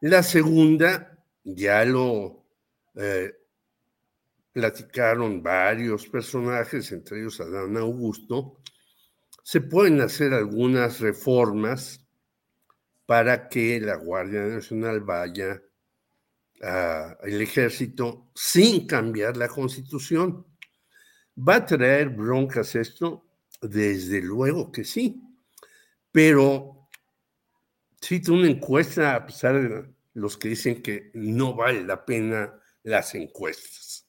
La 0.00 0.22
segunda, 0.22 1.24
ya 1.42 1.84
lo 1.84 2.44
eh, 2.94 3.32
platicaron 4.52 5.42
varios 5.42 6.06
personajes, 6.06 6.92
entre 6.92 7.20
ellos 7.20 7.40
Adán 7.40 7.76
Augusto, 7.76 8.60
se 9.42 9.60
pueden 9.60 10.00
hacer 10.00 10.32
algunas 10.32 11.00
reformas 11.00 12.05
para 13.06 13.48
que 13.48 13.80
la 13.80 13.96
Guardia 13.96 14.42
Nacional 14.42 15.00
vaya 15.00 15.62
al 16.60 17.40
ejército 17.40 18.30
sin 18.34 18.86
cambiar 18.86 19.36
la 19.36 19.48
constitución. 19.48 20.46
¿Va 21.36 21.56
a 21.56 21.66
traer 21.66 22.10
broncas 22.10 22.74
esto? 22.74 23.26
Desde 23.60 24.20
luego 24.20 24.70
que 24.70 24.84
sí, 24.84 25.22
pero 26.12 26.88
si 28.00 28.22
una 28.30 28.48
encuesta, 28.48 29.14
a 29.14 29.26
pesar 29.26 29.60
de 29.60 29.94
los 30.14 30.36
que 30.36 30.50
dicen 30.50 30.82
que 30.82 31.10
no 31.14 31.54
vale 31.54 31.82
la 31.84 32.04
pena 32.04 32.58
las 32.82 33.14
encuestas. 33.14 34.06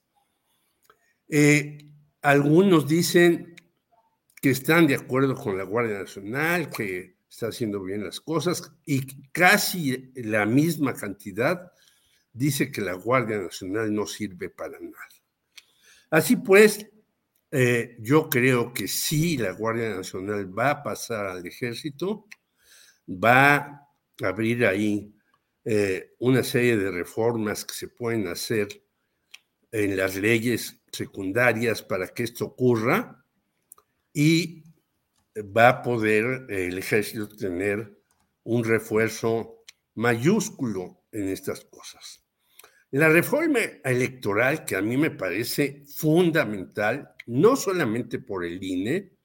Eh, 1.28 1.78
algunos 2.22 2.88
dicen 2.88 3.56
que 4.42 4.52
están 4.52 4.88
de 4.88 4.96
acuerdo 4.96 5.36
con 5.36 5.58
la 5.58 5.64
Guardia 5.64 6.00
Nacional, 6.00 6.70
que 6.70 7.17
está 7.38 7.50
haciendo 7.50 7.84
bien 7.84 8.04
las 8.04 8.20
cosas, 8.20 8.74
y 8.84 9.06
casi 9.32 10.12
la 10.16 10.48
misma 10.48 10.96
cantidad 10.96 11.72
dice 12.34 12.72
que 12.72 12.82
la 12.82 12.94
Guardia 12.94 13.38
Nacional 13.38 13.94
no 13.94 14.08
sirve 14.08 14.50
para 14.50 14.80
nada. 14.80 15.08
Así 16.10 16.38
pues, 16.38 16.88
eh, 17.52 17.96
yo 18.00 18.28
creo 18.28 18.74
que 18.74 18.88
sí, 18.88 19.38
la 19.38 19.52
Guardia 19.52 19.96
Nacional 19.96 20.58
va 20.58 20.72
a 20.72 20.84
pasar 20.84 21.28
al 21.28 21.46
ejército, 21.46 22.26
va 23.08 23.56
a 23.56 23.88
abrir 24.24 24.66
ahí 24.66 25.14
eh, 25.64 26.16
una 26.18 26.42
serie 26.42 26.76
de 26.76 26.90
reformas 26.90 27.66
que 27.66 27.76
se 27.76 27.88
pueden 27.88 28.28
hacer 28.30 28.68
en 29.72 29.96
las 29.96 30.16
leyes 30.16 30.82
secundarias 30.92 31.84
para 31.84 32.08
que 32.08 32.24
esto 32.24 32.46
ocurra 32.46 33.24
y 34.12 34.64
va 35.44 35.70
a 35.70 35.82
poder 35.82 36.46
el 36.50 36.78
ejército 36.78 37.28
tener 37.28 37.98
un 38.44 38.64
refuerzo 38.64 39.64
mayúsculo 39.96 41.04
en 41.12 41.30
estas 41.30 41.66
cosas. 41.66 42.24
La 42.92 43.10
reforma 43.10 43.60
electoral, 43.84 44.64
que 44.64 44.76
a 44.76 44.82
mí 44.82 44.96
me 44.96 45.12
parece 45.12 45.84
fundamental, 45.88 47.14
no 47.26 47.56
solamente 47.56 48.20
por 48.20 48.46
el 48.46 48.64
INE, 48.64 49.18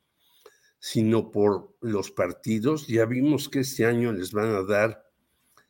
sino 0.80 1.30
por 1.30 1.76
los 1.80 2.10
partidos, 2.10 2.88
ya 2.88 3.04
vimos 3.04 3.48
que 3.48 3.60
este 3.60 3.86
año 3.86 4.12
les 4.12 4.32
van 4.32 4.50
a 4.50 4.64
dar 4.64 5.04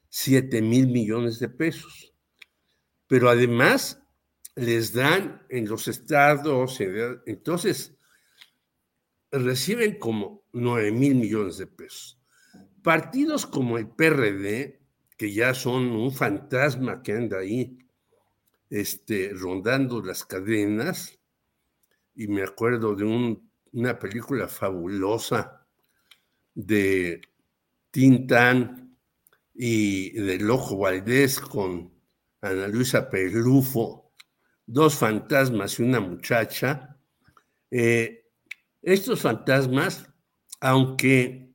7 0.08 0.62
mil 0.62 0.88
millones 0.88 1.38
de 1.38 1.50
pesos. 1.50 2.14
Pero 3.06 3.28
además 3.28 4.02
les 4.54 4.94
dan 4.94 5.44
en 5.50 5.68
los 5.68 5.88
estados, 5.88 6.78
entonces 7.26 7.94
reciben 9.32 9.98
como 9.98 10.44
9 10.52 10.92
mil 10.92 11.14
millones 11.14 11.58
de 11.58 11.66
pesos. 11.66 12.20
Partidos 12.82 13.46
como 13.46 13.78
el 13.78 13.88
PRD, 13.88 14.80
que 15.16 15.32
ya 15.32 15.54
son 15.54 15.90
un 15.90 16.12
fantasma 16.12 17.02
que 17.02 17.12
anda 17.12 17.38
ahí 17.38 17.78
este, 18.70 19.30
rondando 19.34 20.02
las 20.02 20.24
cadenas, 20.24 21.18
y 22.14 22.28
me 22.28 22.42
acuerdo 22.42 22.94
de 22.94 23.04
una 23.72 23.98
película 23.98 24.48
fabulosa 24.48 25.66
de 26.54 27.22
Tintán 27.90 28.98
y 29.54 30.10
de 30.10 30.38
Lojo 30.38 30.78
Valdés 30.78 31.40
con 31.40 31.92
Ana 32.42 32.68
Luisa 32.68 33.08
Pelufo, 33.08 34.12
dos 34.66 34.96
fantasmas 34.96 35.78
y 35.78 35.84
una 35.84 36.00
muchacha. 36.00 36.98
Eh, 37.70 38.21
estos 38.82 39.20
fantasmas, 39.20 40.06
aunque 40.60 41.54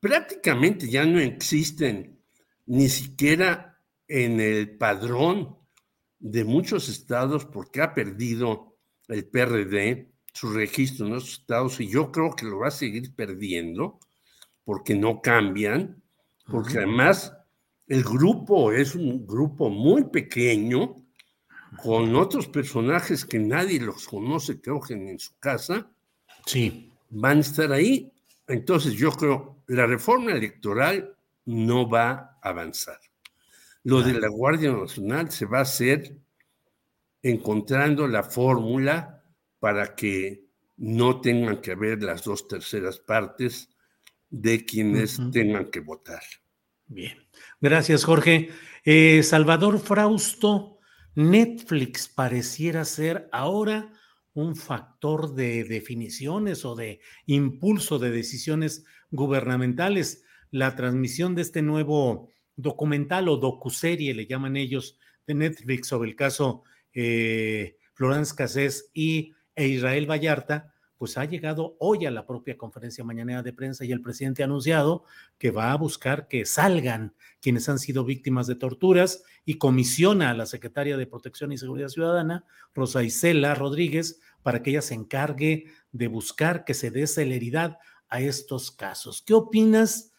prácticamente 0.00 0.88
ya 0.88 1.04
no 1.04 1.18
existen 1.18 2.22
ni 2.66 2.88
siquiera 2.88 3.78
en 4.08 4.40
el 4.40 4.76
padrón 4.76 5.56
de 6.18 6.44
muchos 6.44 6.88
estados 6.88 7.44
porque 7.44 7.82
ha 7.82 7.94
perdido 7.94 8.76
el 9.08 9.26
PRD 9.26 10.12
su 10.32 10.52
registro 10.52 11.06
en 11.06 11.14
esos 11.14 11.40
estados 11.40 11.80
y 11.80 11.88
yo 11.88 12.12
creo 12.12 12.34
que 12.34 12.46
lo 12.46 12.60
va 12.60 12.68
a 12.68 12.72
seguir 12.72 13.14
perdiendo 13.14 13.98
porque 14.64 14.94
no 14.94 15.20
cambian, 15.20 16.02
porque 16.46 16.78
además 16.78 17.32
el 17.86 18.04
grupo 18.04 18.72
es 18.72 18.94
un 18.94 19.26
grupo 19.26 19.68
muy 19.68 20.04
pequeño 20.04 20.94
con 21.82 22.14
otros 22.14 22.46
personajes 22.46 23.24
que 23.24 23.38
nadie 23.38 23.80
los 23.80 24.06
conoce, 24.06 24.60
creo 24.60 24.80
que 24.80 24.94
en 24.94 25.18
su 25.18 25.36
casa. 25.38 25.90
Sí. 26.46 26.92
Van 27.10 27.38
a 27.38 27.40
estar 27.40 27.72
ahí. 27.72 28.12
Entonces 28.46 28.94
yo 28.94 29.12
creo 29.12 29.60
la 29.70 29.86
reforma 29.86 30.32
electoral 30.32 31.16
no 31.44 31.88
va 31.88 32.10
a 32.42 32.48
avanzar. 32.48 32.98
Lo 33.84 34.02
de 34.02 34.20
la 34.20 34.28
Guardia 34.28 34.72
Nacional 34.72 35.30
se 35.30 35.46
va 35.46 35.58
a 35.58 35.62
hacer 35.62 36.16
encontrando 37.22 38.08
la 38.08 38.24
fórmula 38.24 39.22
para 39.60 39.94
que 39.94 40.44
no 40.76 41.20
tengan 41.20 41.60
que 41.60 41.72
haber 41.72 42.02
las 42.02 42.24
dos 42.24 42.48
terceras 42.48 42.98
partes 42.98 43.68
de 44.28 44.64
quienes 44.64 45.20
tengan 45.32 45.70
que 45.70 45.80
votar. 45.80 46.22
Bien, 46.86 47.16
gracias 47.60 48.04
Jorge. 48.04 48.50
Eh, 48.84 49.22
Salvador 49.22 49.78
Frausto, 49.78 50.78
Netflix 51.14 52.08
pareciera 52.08 52.84
ser 52.84 53.28
ahora 53.30 53.92
un 54.34 54.56
factor 54.56 55.34
de 55.34 55.64
definiciones 55.64 56.64
o 56.64 56.74
de 56.74 57.00
impulso 57.26 57.98
de 57.98 58.10
decisiones 58.10 58.84
gubernamentales. 59.10 60.24
La 60.50 60.76
transmisión 60.76 61.34
de 61.34 61.42
este 61.42 61.62
nuevo 61.62 62.28
documental 62.56 63.28
o 63.28 63.36
docuserie, 63.36 64.14
le 64.14 64.26
llaman 64.26 64.56
ellos, 64.56 64.98
de 65.26 65.34
Netflix 65.34 65.88
sobre 65.88 66.10
el 66.10 66.16
caso 66.16 66.64
eh, 66.92 67.76
Florence 67.94 68.34
Cassés 68.34 68.90
y 68.94 69.32
e 69.54 69.68
Israel 69.68 70.10
Vallarta, 70.10 70.74
pues 71.00 71.16
ha 71.16 71.24
llegado 71.24 71.76
hoy 71.78 72.04
a 72.04 72.10
la 72.10 72.26
propia 72.26 72.58
conferencia 72.58 73.02
mañanera 73.02 73.42
de 73.42 73.54
prensa 73.54 73.86
y 73.86 73.90
el 73.90 74.02
presidente 74.02 74.42
ha 74.42 74.44
anunciado 74.44 75.04
que 75.38 75.50
va 75.50 75.72
a 75.72 75.76
buscar 75.78 76.28
que 76.28 76.44
salgan 76.44 77.14
quienes 77.40 77.70
han 77.70 77.78
sido 77.78 78.04
víctimas 78.04 78.46
de 78.46 78.54
torturas 78.54 79.24
y 79.46 79.54
comisiona 79.54 80.28
a 80.28 80.34
la 80.34 80.44
secretaria 80.44 80.98
de 80.98 81.06
Protección 81.06 81.52
y 81.52 81.56
Seguridad 81.56 81.88
Ciudadana, 81.88 82.44
Rosa 82.74 83.02
Isela 83.02 83.54
Rodríguez, 83.54 84.20
para 84.42 84.62
que 84.62 84.72
ella 84.72 84.82
se 84.82 84.92
encargue 84.92 85.68
de 85.90 86.06
buscar 86.08 86.66
que 86.66 86.74
se 86.74 86.90
dé 86.90 87.06
celeridad 87.06 87.78
a 88.10 88.20
estos 88.20 88.70
casos. 88.70 89.22
¿Qué 89.22 89.32
opinas 89.32 90.12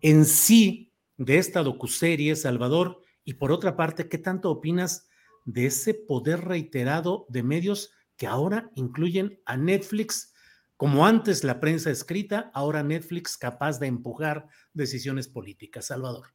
en 0.00 0.24
sí 0.24 0.90
de 1.16 1.38
esta 1.38 1.62
docuserie, 1.62 2.34
Salvador? 2.34 3.02
Y 3.22 3.34
por 3.34 3.52
otra 3.52 3.76
parte, 3.76 4.08
¿qué 4.08 4.18
tanto 4.18 4.50
opinas 4.50 5.06
de 5.44 5.66
ese 5.66 5.94
poder 5.94 6.40
reiterado 6.44 7.24
de 7.28 7.44
medios 7.44 7.92
que 8.16 8.26
ahora 8.26 8.70
incluyen 8.74 9.40
a 9.44 9.56
Netflix, 9.56 10.32
como 10.76 11.06
antes 11.06 11.44
la 11.44 11.60
prensa 11.60 11.90
escrita, 11.90 12.50
ahora 12.54 12.82
Netflix 12.82 13.36
capaz 13.36 13.78
de 13.78 13.86
empujar 13.86 14.46
decisiones 14.72 15.28
políticas. 15.28 15.86
Salvador. 15.86 16.28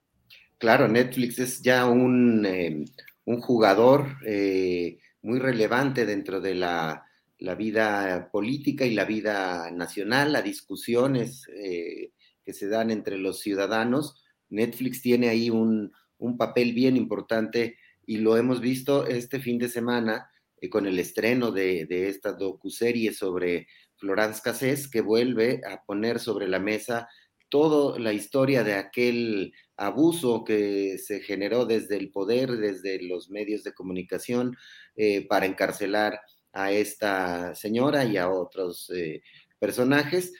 Claro, 0.57 0.87
Netflix 0.87 1.39
es 1.39 1.61
ya 1.61 1.85
un, 1.85 2.45
eh, 2.45 2.85
un 3.25 3.41
jugador 3.41 4.17
eh, 4.25 4.99
muy 5.21 5.39
relevante 5.39 6.05
dentro 6.05 6.41
de 6.41 6.55
la, 6.55 7.05
la, 7.37 7.55
vida 7.55 8.29
política 8.31 8.85
y 8.85 8.93
la 8.93 9.05
vida 9.05 9.71
nacional, 9.71 10.33
las 10.33 10.43
discusiones 10.43 11.47
eh, 11.55 12.11
que 12.43 12.53
se 12.53 12.67
dan 12.67 12.91
entre 12.91 13.17
los 13.17 13.39
ciudadanos. 13.39 14.21
Netflix 14.49 15.01
tiene 15.01 15.29
ahí 15.29 15.49
un, 15.49 15.93
un 16.17 16.37
papel 16.37 16.73
bien 16.73 16.97
importante 16.97 17.77
y 18.05 18.17
lo 18.17 18.35
hemos 18.35 18.59
visto 18.59 19.07
este 19.07 19.39
fin 19.39 19.57
de 19.59 19.69
semana 19.69 20.29
eh, 20.61 20.69
con 20.69 20.85
el 20.85 20.99
estreno 20.99 21.51
de, 21.51 21.87
esta 22.09 22.33
docuserie 22.33 23.13
sobre 23.13 23.67
Florence 23.97 24.41
Cassés, 24.43 24.89
que 24.89 25.01
vuelve 25.01 25.61
a 25.69 25.83
poner 25.83 26.19
sobre 26.19 26.47
la 26.47 26.59
mesa 26.59 27.07
toda 27.49 27.97
la 27.99 28.13
historia 28.13 28.63
de 28.63 28.73
aquel 28.73 29.53
abuso 29.75 30.43
que 30.43 30.97
se 30.97 31.21
generó 31.21 31.65
desde 31.65 31.97
el 31.97 32.11
poder, 32.11 32.51
desde 32.51 33.01
los 33.01 33.29
medios 33.29 33.63
de 33.63 33.73
comunicación, 33.73 34.55
eh, 34.95 35.27
para 35.27 35.45
encarcelar 35.45 36.19
a 36.53 36.71
esta 36.71 37.55
señora 37.55 38.05
y 38.05 38.17
a 38.17 38.29
otros 38.29 38.91
eh, 38.95 39.21
personajes, 39.59 40.33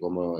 como 0.00 0.38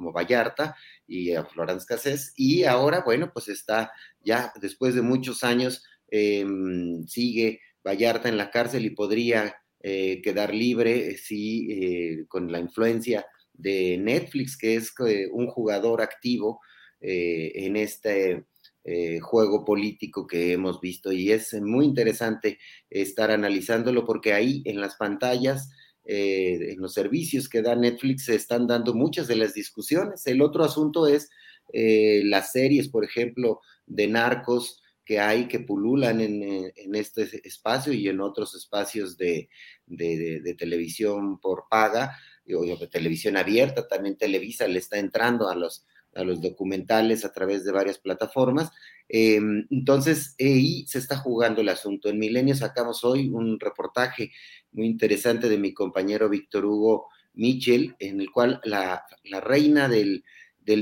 como 0.00 0.12
Vallarta 0.12 0.74
y 1.06 1.34
a 1.34 1.44
Florence 1.44 1.86
Cassés. 1.86 2.32
Y 2.36 2.64
ahora, 2.64 3.02
bueno, 3.04 3.30
pues 3.32 3.48
está 3.48 3.92
ya 4.20 4.52
después 4.60 4.94
de 4.94 5.02
muchos 5.02 5.44
años, 5.44 5.84
em, 6.08 7.06
sigue 7.06 7.60
Vallarta 7.84 8.28
en 8.28 8.36
la 8.36 8.50
cárcel 8.50 8.84
y 8.84 8.90
podría 8.90 9.54
eh, 9.82 10.20
quedar 10.22 10.54
libre 10.54 11.16
si 11.16 11.72
eh, 11.72 12.24
con 12.28 12.50
la 12.52 12.60
influencia 12.60 13.26
de 13.52 13.98
Netflix, 13.98 14.56
que 14.56 14.76
es 14.76 14.92
eh, 15.06 15.28
un 15.32 15.46
jugador 15.48 16.02
activo 16.02 16.60
en 17.02 17.76
este 17.76 18.44
eh, 18.82 19.20
juego 19.20 19.62
político 19.62 20.26
que 20.26 20.52
hemos 20.52 20.80
visto 20.80 21.12
y 21.12 21.32
es 21.32 21.52
muy 21.60 21.84
interesante 21.84 22.58
estar 22.88 23.30
analizándolo 23.30 24.06
porque 24.06 24.32
ahí 24.32 24.62
en 24.64 24.80
las 24.80 24.96
pantallas, 24.96 25.70
eh, 26.06 26.72
en 26.72 26.80
los 26.80 26.94
servicios 26.94 27.50
que 27.50 27.60
da 27.60 27.76
Netflix 27.76 28.24
se 28.24 28.36
están 28.36 28.66
dando 28.66 28.94
muchas 28.94 29.28
de 29.28 29.36
las 29.36 29.52
discusiones. 29.52 30.26
El 30.26 30.40
otro 30.40 30.64
asunto 30.64 31.06
es 31.06 31.28
eh, 31.74 32.22
las 32.24 32.52
series, 32.52 32.88
por 32.88 33.04
ejemplo, 33.04 33.60
de 33.84 34.08
narcos 34.08 34.79
que 35.10 35.18
hay 35.18 35.48
que 35.48 35.58
pululan 35.58 36.20
en, 36.20 36.94
este 36.94 37.28
espacio 37.42 37.92
y 37.92 38.06
en 38.06 38.20
otros 38.20 38.54
espacios 38.54 39.16
de, 39.16 39.48
de 39.88 40.54
televisión 40.56 41.40
por 41.40 41.64
paga 41.68 42.16
o 42.56 42.62
de 42.64 42.86
televisión 42.86 43.36
abierta, 43.36 43.88
también 43.88 44.16
Televisa 44.16 44.68
le 44.68 44.78
está 44.78 44.98
entrando 44.98 45.48
a 45.48 45.56
los 45.56 45.84
a 46.14 46.22
los 46.24 46.40
documentales 46.40 47.24
a 47.24 47.32
través 47.32 47.64
de 47.64 47.72
varias 47.72 47.98
plataformas. 47.98 48.70
Em, 49.08 49.66
entonces, 49.70 50.34
ahí 50.38 50.86
se 50.86 50.98
está 50.98 51.16
jugando 51.16 51.60
el 51.60 51.68
asunto. 51.68 52.08
En 52.08 52.18
Milenio 52.18 52.54
sacamos 52.54 53.04
hoy 53.04 53.28
un 53.28 53.58
reportaje 53.58 54.32
muy 54.72 54.86
interesante 54.86 55.48
de 55.48 55.58
mi 55.58 55.74
compañero 55.74 56.28
Víctor 56.28 56.64
Hugo 56.64 57.08
Mitchell, 57.34 57.96
en 57.98 58.20
el 58.20 58.30
cual 58.30 58.60
la, 58.64 59.04
reina 59.40 59.88
del, 59.88 60.22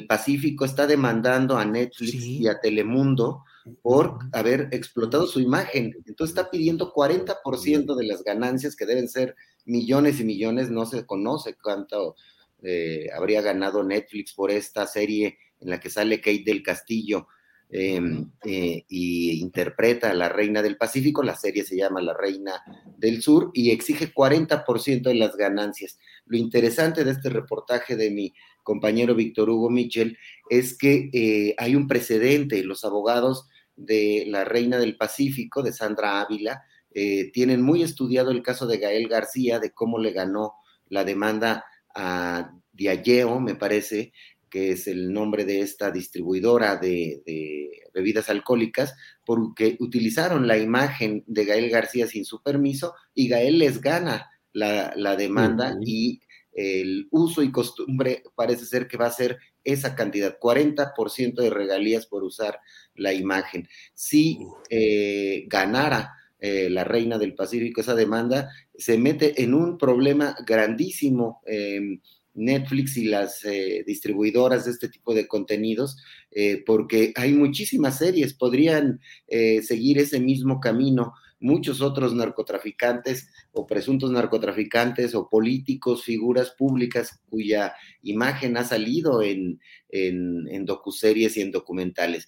Pacífico 0.06 0.66
está 0.66 0.86
demandando 0.86 1.56
a 1.56 1.64
Netflix 1.64 2.22
y 2.22 2.46
a 2.46 2.60
Telemundo 2.60 3.44
por 3.82 4.18
haber 4.32 4.68
explotado 4.72 5.26
su 5.26 5.40
imagen. 5.40 5.94
Entonces 6.06 6.36
está 6.36 6.50
pidiendo 6.50 6.92
40% 6.92 7.94
de 7.94 8.06
las 8.06 8.22
ganancias 8.22 8.76
que 8.76 8.86
deben 8.86 9.08
ser 9.08 9.34
millones 9.64 10.20
y 10.20 10.24
millones, 10.24 10.70
no 10.70 10.86
se 10.86 11.04
conoce 11.06 11.56
cuánto 11.62 12.16
eh, 12.62 13.08
habría 13.14 13.40
ganado 13.40 13.84
Netflix 13.84 14.32
por 14.32 14.50
esta 14.50 14.86
serie 14.86 15.38
en 15.60 15.70
la 15.70 15.78
que 15.78 15.90
sale 15.90 16.20
Kate 16.20 16.42
del 16.44 16.62
Castillo 16.62 17.28
em, 17.70 18.30
eh, 18.44 18.84
y 18.88 19.40
interpreta 19.40 20.10
a 20.10 20.14
la 20.14 20.28
Reina 20.28 20.62
del 20.62 20.76
Pacífico. 20.76 21.22
La 21.22 21.36
serie 21.36 21.64
se 21.64 21.76
llama 21.76 22.00
La 22.00 22.14
Reina 22.14 22.62
del 22.96 23.22
Sur 23.22 23.50
y 23.54 23.70
exige 23.70 24.12
40% 24.12 25.02
de 25.02 25.14
las 25.14 25.36
ganancias. 25.36 25.98
Lo 26.26 26.36
interesante 26.36 27.04
de 27.04 27.12
este 27.12 27.28
reportaje 27.28 27.96
de 27.96 28.10
mi 28.10 28.34
compañero 28.62 29.14
Víctor 29.14 29.50
Hugo 29.50 29.70
Mitchell 29.70 30.16
es 30.50 30.76
que 30.76 31.10
eh, 31.12 31.54
hay 31.58 31.74
un 31.74 31.86
precedente. 31.86 32.62
Los 32.64 32.84
abogados 32.84 33.48
de 33.78 34.24
la 34.26 34.44
Reina 34.44 34.78
del 34.78 34.96
Pacífico, 34.96 35.62
de 35.62 35.72
Sandra 35.72 36.20
Ávila, 36.20 36.62
tienen 37.32 37.62
muy 37.62 37.84
estudiado 37.84 38.32
el 38.32 38.42
caso 38.42 38.66
de 38.66 38.78
Gael 38.78 39.08
García, 39.08 39.60
de 39.60 39.70
cómo 39.70 39.98
le 39.98 40.10
ganó 40.10 40.54
la 40.88 41.04
demanda 41.04 41.64
a 41.94 42.52
Diageo, 42.72 43.40
me 43.40 43.54
parece, 43.54 44.12
que 44.48 44.72
es 44.72 44.86
el 44.86 45.12
nombre 45.12 45.44
de 45.44 45.60
esta 45.60 45.90
distribuidora 45.90 46.76
de, 46.76 47.22
bebidas 47.92 48.28
alcohólicas, 48.28 48.94
porque 49.24 49.76
utilizaron 49.80 50.46
la 50.46 50.58
imagen 50.58 51.24
de 51.26 51.44
Gael 51.44 51.70
García 51.70 52.06
sin 52.06 52.24
su 52.24 52.42
permiso 52.42 52.94
y 53.14 53.28
Gael 53.28 53.58
les 53.58 53.80
gana 53.80 54.30
la, 54.52 55.16
demanda 55.16 55.76
y 55.84 56.20
el 56.52 57.08
uso 57.10 57.42
y 57.42 57.50
costumbre 57.52 58.22
parece 58.34 58.66
ser 58.66 58.88
que 58.88 58.96
va 58.96 59.06
a 59.06 59.12
ser 59.12 59.38
esa 59.72 59.94
cantidad, 59.94 60.38
40% 60.38 61.42
de 61.42 61.50
regalías 61.50 62.06
por 62.06 62.24
usar 62.24 62.60
la 62.94 63.12
imagen. 63.12 63.68
Si 63.94 64.38
eh, 64.70 65.44
ganara 65.46 66.14
eh, 66.40 66.70
la 66.70 66.84
reina 66.84 67.18
del 67.18 67.34
Pacífico 67.34 67.80
esa 67.80 67.96
demanda, 67.96 68.50
se 68.76 68.96
mete 68.96 69.42
en 69.42 69.54
un 69.54 69.76
problema 69.76 70.36
grandísimo. 70.46 71.42
Em, 71.46 72.00
Netflix 72.34 72.96
y 72.96 73.06
las 73.06 73.44
eh, 73.44 73.82
distribuidoras 73.84 74.64
de 74.64 74.70
este 74.70 74.88
tipo 74.88 75.12
de 75.12 75.26
contenidos, 75.26 75.96
eh, 76.30 76.62
porque 76.64 77.12
hay 77.16 77.32
muchísimas 77.32 77.98
series, 77.98 78.32
podrían 78.32 79.00
seguir 79.26 79.98
ese 79.98 80.20
mismo 80.20 80.60
camino. 80.60 81.14
Muchos 81.40 81.80
otros 81.80 82.14
narcotraficantes 82.14 83.30
o 83.52 83.66
presuntos 83.66 84.10
narcotraficantes 84.10 85.14
o 85.14 85.28
políticos, 85.28 86.04
figuras 86.04 86.50
públicas 86.50 87.20
cuya 87.28 87.74
imagen 88.02 88.56
ha 88.56 88.64
salido 88.64 89.22
en, 89.22 89.60
en, 89.88 90.64
docuseries 90.64 91.36
y 91.36 91.42
en 91.42 91.52
documentales. 91.52 92.26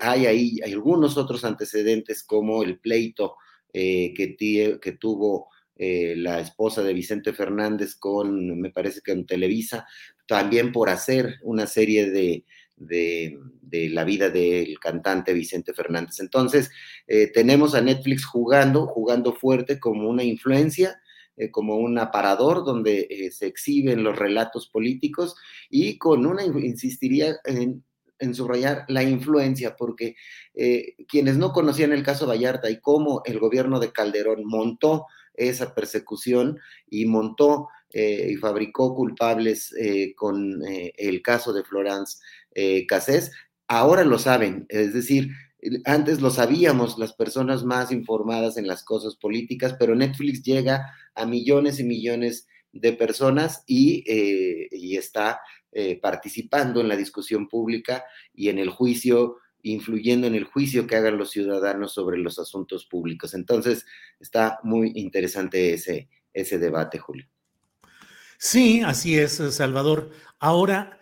hay 0.00 0.26
ahí 0.26 0.60
algunos 0.64 1.16
otros 1.16 1.44
antecedentes 1.44 2.22
como 2.22 2.62
el 2.62 2.78
pleito 2.78 3.36
que, 3.72 4.36
que 4.80 4.92
tuvo 4.92 5.48
eh, 5.82 6.14
la 6.14 6.40
esposa 6.40 6.82
de 6.82 6.92
Vicente 6.92 7.32
Fernández 7.32 7.94
con, 7.94 8.60
me 8.60 8.68
parece 8.68 9.00
que 9.02 9.12
en 9.12 9.24
Televisa, 9.24 9.86
también 10.26 10.72
por 10.72 10.90
hacer 10.90 11.36
una 11.42 11.66
serie 11.66 12.10
de, 12.10 12.44
de, 12.80 13.38
la 13.70 14.04
vida 14.04 14.30
del 14.30 14.78
cantante 14.80 15.32
Vicente 15.32 15.72
Fernández. 15.72 16.18
Entonces, 16.18 16.70
eh, 17.06 17.28
tenemos 17.28 17.74
a 17.74 17.80
Netflix 17.80 18.24
jugando, 18.24 18.86
jugando 18.86 19.32
fuerte 19.32 19.78
como 19.78 20.08
una 20.08 20.24
influencia, 20.24 21.00
eh, 21.36 21.50
como 21.50 21.76
un 21.76 21.98
aparador 21.98 22.64
donde 22.64 23.30
se 23.32 23.46
exhiben 23.46 24.02
los 24.02 24.18
relatos 24.18 24.68
políticos 24.68 25.36
y 25.68 25.98
con 25.98 26.26
una, 26.26 26.44
insistiría 26.44 27.36
en, 27.44 27.84
subrayar 28.34 28.84
la 28.88 29.02
influencia, 29.02 29.76
porque 29.76 30.14
quienes 31.08 31.38
no 31.38 31.52
conocían 31.54 31.92
el 31.92 32.02
caso 32.02 32.26
Vallarta 32.26 32.70
y 32.70 32.78
cómo 32.78 33.22
el 33.24 33.38
gobierno 33.38 33.80
de 33.80 33.92
Calderón 33.92 34.44
montó 34.44 35.06
esa 35.32 35.74
persecución 35.74 36.58
y 36.90 37.06
montó 37.06 37.68
eh, 37.92 38.28
y 38.30 38.36
fabricó 38.36 38.94
culpables 38.94 39.72
eh, 39.72 40.14
con 40.14 40.64
eh, 40.64 40.92
el 40.96 41.22
caso 41.22 41.52
de 41.52 41.64
Florence 41.64 42.18
Cassés. 42.88 43.32
Ahora 43.68 44.04
lo 44.04 44.18
saben, 44.18 44.66
es 44.68 44.92
decir, 44.92 45.30
antes 45.84 46.20
lo 46.20 46.30
sabíamos 46.30 46.98
las 46.98 47.12
personas 47.12 47.64
más 47.64 47.92
informadas 47.92 48.56
en 48.56 48.66
las 48.66 48.82
cosas 48.82 49.16
políticas, 49.16 49.76
pero 49.78 49.94
Netflix 49.94 50.42
llega 50.42 50.92
a 51.14 51.26
millones 51.26 51.78
y 51.78 51.84
millones 51.84 52.48
de 52.72 52.92
personas 52.92 53.62
y, 53.66 54.04
y 54.72 54.96
está 54.96 55.40
participando 56.02 56.80
en 56.80 56.88
la 56.88 56.96
discusión 56.96 57.46
pública 57.46 58.04
y 58.34 58.48
en 58.48 58.58
el 58.58 58.70
juicio 58.70 59.36
influyendo 59.62 60.26
en 60.26 60.34
el 60.34 60.44
juicio 60.44 60.86
que 60.86 60.96
hagan 60.96 61.18
los 61.18 61.30
ciudadanos 61.30 61.92
sobre 61.92 62.18
los 62.18 62.38
asuntos 62.38 62.86
públicos. 62.86 63.34
Entonces, 63.34 63.84
está 64.18 64.58
muy 64.62 64.92
interesante 64.94 65.74
ese, 65.74 66.08
ese 66.32 66.58
debate, 66.58 66.98
Julio. 66.98 67.28
Sí, 68.38 68.82
así 68.84 69.18
es, 69.18 69.32
Salvador. 69.50 70.10
Ahora, 70.38 70.99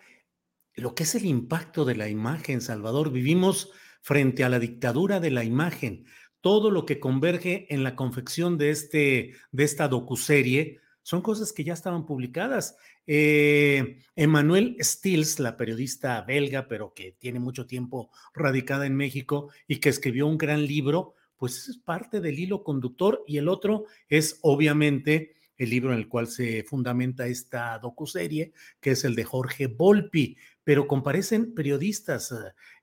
lo 0.79 0.95
que 0.95 1.03
es 1.03 1.15
el 1.15 1.25
impacto 1.25 1.85
de 1.85 1.95
la 1.95 2.09
imagen, 2.09 2.61
Salvador, 2.61 3.11
vivimos 3.11 3.71
frente 4.01 4.43
a 4.43 4.49
la 4.49 4.59
dictadura 4.59 5.19
de 5.19 5.31
la 5.31 5.43
imagen. 5.43 6.05
Todo 6.41 6.71
lo 6.71 6.85
que 6.85 6.99
converge 6.99 7.67
en 7.73 7.83
la 7.83 7.95
confección 7.95 8.57
de, 8.57 8.69
este, 8.71 9.33
de 9.51 9.63
esta 9.63 9.87
docuserie 9.87 10.79
son 11.03 11.21
cosas 11.21 11.53
que 11.53 11.63
ya 11.63 11.73
estaban 11.73 12.05
publicadas. 12.05 12.77
Eh, 13.07 13.97
Emmanuel 14.15 14.77
Stills, 14.79 15.39
la 15.39 15.57
periodista 15.57 16.21
belga, 16.21 16.67
pero 16.67 16.93
que 16.93 17.13
tiene 17.13 17.39
mucho 17.39 17.65
tiempo 17.65 18.11
radicada 18.33 18.85
en 18.85 18.95
México 18.95 19.49
y 19.67 19.77
que 19.77 19.89
escribió 19.89 20.27
un 20.27 20.37
gran 20.37 20.65
libro, 20.65 21.15
pues 21.35 21.67
es 21.67 21.77
parte 21.77 22.21
del 22.21 22.37
hilo 22.37 22.63
conductor 22.63 23.23
y 23.25 23.37
el 23.37 23.47
otro 23.47 23.85
es 24.07 24.37
obviamente 24.41 25.35
el 25.59 25.69
libro 25.69 25.91
en 25.91 25.99
el 25.99 26.07
cual 26.07 26.27
se 26.27 26.63
fundamenta 26.63 27.27
esta 27.27 27.77
docuserie, 27.79 28.53
que 28.79 28.91
es 28.91 29.03
el 29.03 29.13
de 29.15 29.25
Jorge 29.25 29.67
Volpi, 29.67 30.37
pero 30.63 30.87
comparecen 30.87 31.53
periodistas, 31.53 32.33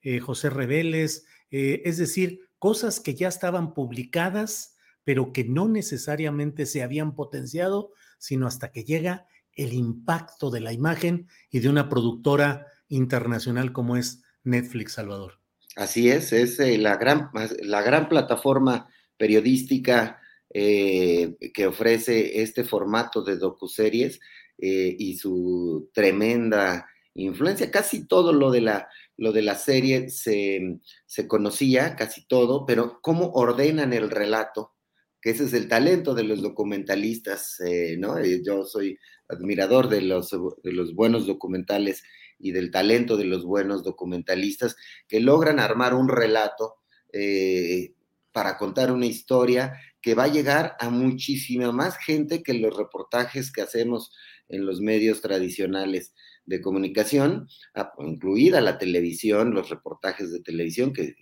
eh, 0.03 0.19
José 0.19 0.51
Reveles, 0.51 1.27
eh, 1.51 1.83
es 1.85 1.99
decir, 1.99 2.41
cosas 2.59 3.01
que 3.01 3.15
ya 3.15 3.29
estaban 3.29 3.75
publicadas, 3.75 4.77
pero 5.05 5.33
que 5.33 5.45
no 5.45 5.69
necesariamente 5.69 6.67
se 6.67 6.83
habían 6.83 7.15
potenciado, 7.15 7.93
sino 8.19 8.47
hasta 8.47 8.73
que 8.73 8.85
llega 8.85 9.27
el 9.53 9.73
impacto 9.73 10.51
de 10.51 10.61
la 10.61 10.73
imagen 10.73 11.29
y 11.51 11.61
de 11.61 11.69
una 11.69 11.89
productora 11.89 12.67
internacional 12.89 13.73
como 13.73 13.97
es 13.97 14.23
Netflix, 14.43 14.95
Salvador. 14.95 15.41
Así 15.77 16.11
es, 16.11 16.33
es 16.33 16.59
eh, 16.59 16.79
la, 16.79 16.97
gran, 16.97 17.31
la 17.63 17.83
gran 17.83 18.09
plataforma 18.09 18.89
periodística 19.17 20.21
que 20.49 21.67
ofrece 21.67 22.41
este 22.41 22.65
formato 22.65 23.23
de 23.23 23.37
docuseries 23.37 24.21
y 24.57 25.17
su 25.19 25.91
tremenda 25.93 26.87
influencia. 27.23 27.71
Casi 27.71 28.07
todo 28.07 28.33
lo 28.33 28.51
de 28.51 28.61
la, 28.61 28.89
lo 29.17 29.33
de 29.33 29.43
la 29.43 29.55
serie 29.57 30.09
se, 30.11 30.79
se 31.07 31.29
conocía, 31.29 31.97
casi 31.97 32.27
todo, 32.27 32.67
pero 32.67 33.01
cómo 33.03 33.31
ordenan 33.33 33.93
el 33.93 34.11
relato, 34.11 34.75
que 35.21 35.31
ese 35.31 35.45
es 35.45 35.53
el 35.55 35.69
talento 35.69 36.15
de 36.15 36.25
los 36.25 36.43
documentalistas, 36.43 37.59
¿no? 37.99 38.23
Yo 38.25 38.65
soy 38.65 38.99
admirador 39.29 39.89
de 39.89 40.03
los, 40.03 40.31
de 40.31 40.73
los 40.73 40.95
buenos 40.95 41.27
documentales 41.27 42.03
y 42.39 42.53
del 42.53 42.71
talento 42.71 43.17
de 43.17 43.25
los 43.25 43.45
buenos 43.45 43.83
documentalistas 43.83 44.77
que 45.09 45.21
logran 45.21 45.59
armar 45.59 45.95
un 45.95 46.09
relato 46.09 46.77
eh, 47.13 47.95
para 48.33 48.59
contar 48.59 48.93
una 48.93 49.07
historia 49.07 49.81
que 50.03 50.15
va 50.15 50.25
a 50.25 50.33
llegar 50.33 50.77
a 50.79 50.91
muchísima 50.91 51.73
más 51.73 51.97
gente 51.97 52.43
que 52.43 52.55
los 52.55 52.77
reportajes 52.77 53.51
que 53.51 53.63
hacemos 53.63 54.13
en 54.49 54.67
los 54.67 54.81
medios 54.81 55.23
tradicionales. 55.23 56.15
De 56.47 56.61
comunicación, 56.61 57.49
incluida 57.99 58.61
la 58.61 58.79
televisión, 58.79 59.53
los 59.53 59.69
reportajes 59.69 60.33
de 60.33 60.41
televisión 60.41 60.93
que 60.93 61.15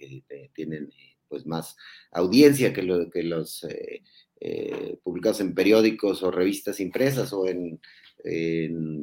tienen 0.54 0.90
pues 1.28 1.46
más 1.46 1.76
audiencia 2.12 2.72
que, 2.72 2.82
lo, 2.82 3.08
los 3.12 3.66
publicados 5.02 5.40
en 5.40 5.54
periódicos 5.54 6.22
o 6.22 6.30
revistas 6.30 6.78
impresas 6.78 7.32
o 7.32 7.48
en 7.48 7.80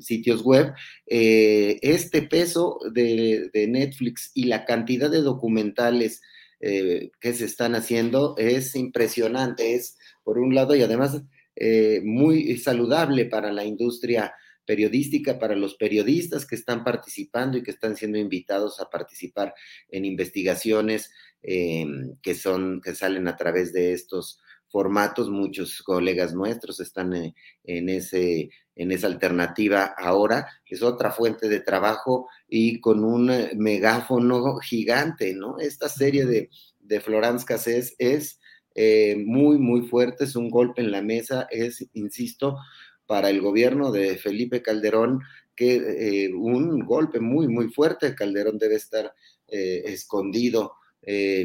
sitios 0.02 0.42
web, 0.44 0.74
eh, 1.08 1.78
este 1.82 2.24
peso 2.24 2.80
de, 2.92 3.50
Netflix 3.54 4.32
y 4.34 4.46
la 4.46 4.66
cantidad 4.66 5.10
de 5.10 5.22
documentales 5.22 6.22
eh, 6.60 7.12
que 7.20 7.34
se 7.34 7.46
están 7.46 7.76
haciendo 7.76 8.36
es 8.38 8.76
impresionante, 8.76 9.76
es 9.76 9.98
por 10.24 10.40
un 10.40 10.56
lado 10.56 10.76
y 10.76 10.82
además 10.82 11.22
eh, 11.56 12.02
muy 12.04 12.58
saludable 12.58 13.26
para 13.26 13.52
la 13.52 13.66
industria 13.66 14.34
periodística, 14.66 15.40
para 15.40 15.56
los 15.56 15.76
periodistas 15.76 16.46
que 16.46 16.56
están 16.56 16.84
participando 16.84 17.58
y 17.58 17.64
que 17.64 17.72
están 17.72 17.96
siendo 17.96 18.18
invitados 18.18 18.80
a 18.80 18.90
participar 18.90 19.54
en 19.90 20.06
investigaciones 20.06 21.12
que 21.42 22.36
son, 22.36 22.82
que 22.82 22.94
salen 22.94 23.28
a 23.28 23.36
través 23.36 23.74
de 23.74 23.94
estos 23.94 24.40
formatos, 24.72 25.30
muchos 25.30 25.82
colegas 25.84 26.34
nuestros 26.34 26.80
están 26.80 27.14
en, 27.64 27.90
ese, 27.90 28.50
en 28.76 28.92
esa 28.92 29.08
alternativa 29.08 29.94
ahora, 29.98 30.48
es 30.66 30.82
otra 30.82 31.12
fuente 31.12 31.50
de 31.50 31.60
trabajo 31.60 32.30
y 32.48 32.80
con 32.80 33.04
un 33.04 33.30
eh, 33.30 33.52
megáfono 33.56 34.56
gigante, 34.58 35.34
¿no? 35.34 35.60
Esta 35.60 35.90
serie 35.90 36.26
de, 36.26 36.50
de 36.80 37.02
Florence 37.02 37.46
Cassés 37.46 37.96
es 38.00 38.40
eh, 38.74 39.18
muy, 39.18 39.58
muy 39.58 39.82
fuerte, 39.82 40.24
es 40.24 40.38
un 40.38 40.50
golpe 40.50 40.82
en 40.82 40.92
la 40.92 41.02
mesa, 41.02 41.48
es, 41.52 41.86
insisto, 41.94 42.58
para 43.12 43.30
el 43.30 43.42
gobierno 43.42 43.92
de 43.92 44.16
Felipe 44.16 44.62
Calderón, 44.62 45.20
que 45.54 45.76
eh, 46.26 46.34
un 46.34 46.80
golpe 46.86 47.20
muy, 47.20 47.50
muy 47.50 47.68
fuerte, 47.68 48.16
Calderón 48.16 48.58
debe 48.58 48.76
estar 48.76 49.14
escondido, 49.54 50.76